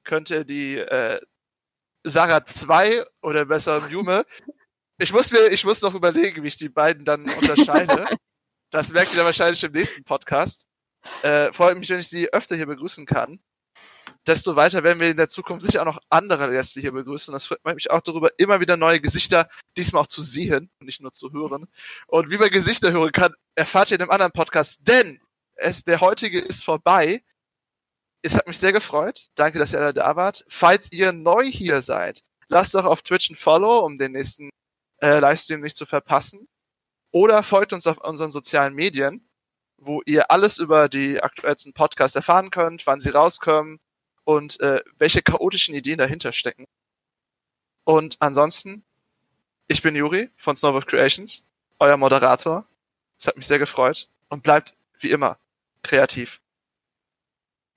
könnte 0.04 0.44
die 0.44 0.78
äh, 0.78 1.20
Sarah 2.04 2.44
2 2.44 3.04
oder 3.22 3.44
besser 3.46 3.88
Jume. 3.88 4.24
Ich 4.98 5.12
muss 5.12 5.32
mir, 5.32 5.48
ich 5.48 5.64
muss 5.64 5.82
noch 5.82 5.94
überlegen, 5.94 6.44
wie 6.44 6.48
ich 6.48 6.56
die 6.56 6.68
beiden 6.68 7.04
dann 7.04 7.28
unterscheide. 7.28 8.06
das 8.70 8.92
merkt 8.92 9.12
ihr 9.12 9.16
dann 9.16 9.26
wahrscheinlich 9.26 9.64
im 9.64 9.72
nächsten 9.72 10.04
Podcast. 10.04 10.66
Äh, 11.22 11.52
freut 11.52 11.76
mich, 11.76 11.90
wenn 11.90 11.98
ich 11.98 12.08
sie 12.08 12.32
öfter 12.32 12.54
hier 12.54 12.66
begrüßen 12.66 13.04
kann. 13.04 13.40
Desto 14.26 14.56
weiter 14.56 14.82
werden 14.82 15.00
wir 15.00 15.10
in 15.10 15.18
der 15.18 15.28
Zukunft 15.28 15.66
sicher 15.66 15.82
auch 15.82 15.86
noch 15.86 16.00
andere 16.08 16.50
Gäste 16.50 16.80
hier 16.80 16.92
begrüßen. 16.92 17.32
Das 17.32 17.46
freut 17.46 17.74
mich 17.74 17.90
auch 17.90 18.00
darüber, 18.00 18.30
immer 18.38 18.58
wieder 18.60 18.76
neue 18.76 19.00
Gesichter, 19.00 19.48
diesmal 19.76 20.02
auch 20.02 20.06
zu 20.06 20.22
sehen 20.22 20.70
und 20.80 20.86
nicht 20.86 21.02
nur 21.02 21.12
zu 21.12 21.30
hören. 21.32 21.66
Und 22.06 22.30
wie 22.30 22.38
man 22.38 22.48
Gesichter 22.48 22.90
hören 22.92 23.12
kann, 23.12 23.34
erfahrt 23.54 23.90
ihr 23.90 23.96
in 23.96 24.02
einem 24.02 24.10
anderen 24.10 24.32
Podcast. 24.32 24.80
Denn 24.82 25.20
es, 25.56 25.84
der 25.84 26.00
heutige 26.00 26.40
ist 26.40 26.64
vorbei. 26.64 27.22
Es 28.22 28.34
hat 28.34 28.48
mich 28.48 28.58
sehr 28.58 28.72
gefreut. 28.72 29.28
Danke, 29.34 29.58
dass 29.58 29.74
ihr 29.74 29.80
alle 29.80 29.92
da 29.92 30.16
wart. 30.16 30.44
Falls 30.48 30.90
ihr 30.90 31.12
neu 31.12 31.44
hier 31.44 31.82
seid, 31.82 32.22
lasst 32.48 32.74
doch 32.74 32.86
auf 32.86 33.02
Twitch 33.02 33.28
ein 33.28 33.36
Follow, 33.36 33.80
um 33.80 33.98
den 33.98 34.12
nächsten 34.12 34.48
äh, 35.02 35.18
Livestream 35.18 35.60
nicht 35.60 35.76
zu 35.76 35.84
verpassen. 35.84 36.48
Oder 37.10 37.42
folgt 37.42 37.74
uns 37.74 37.86
auf 37.86 37.98
unseren 37.98 38.30
sozialen 38.30 38.74
Medien, 38.74 39.28
wo 39.76 40.00
ihr 40.06 40.30
alles 40.30 40.56
über 40.56 40.88
die 40.88 41.22
aktuellsten 41.22 41.74
Podcasts 41.74 42.16
erfahren 42.16 42.50
könnt, 42.50 42.86
wann 42.86 43.00
sie 43.00 43.10
rauskommen 43.10 43.80
und 44.24 44.60
äh, 44.60 44.82
welche 44.98 45.22
chaotischen 45.22 45.74
Ideen 45.74 45.98
dahinter 45.98 46.32
stecken. 46.32 46.66
Und 47.84 48.16
ansonsten, 48.20 48.84
ich 49.68 49.82
bin 49.82 49.94
Juri 49.94 50.30
von 50.36 50.56
Snowboard 50.56 50.86
Creations, 50.86 51.44
euer 51.78 51.96
Moderator. 51.96 52.66
Es 53.18 53.26
hat 53.26 53.36
mich 53.36 53.46
sehr 53.46 53.58
gefreut 53.58 54.08
und 54.28 54.42
bleibt 54.42 54.72
wie 54.98 55.10
immer 55.10 55.38
kreativ. 55.82 56.40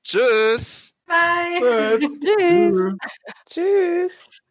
Tschüss! 0.03 0.93
Bye. 1.05 1.55
Tschüss. 1.57 2.19
Tschüss. 2.19 2.97
Tschüss. 3.49 4.41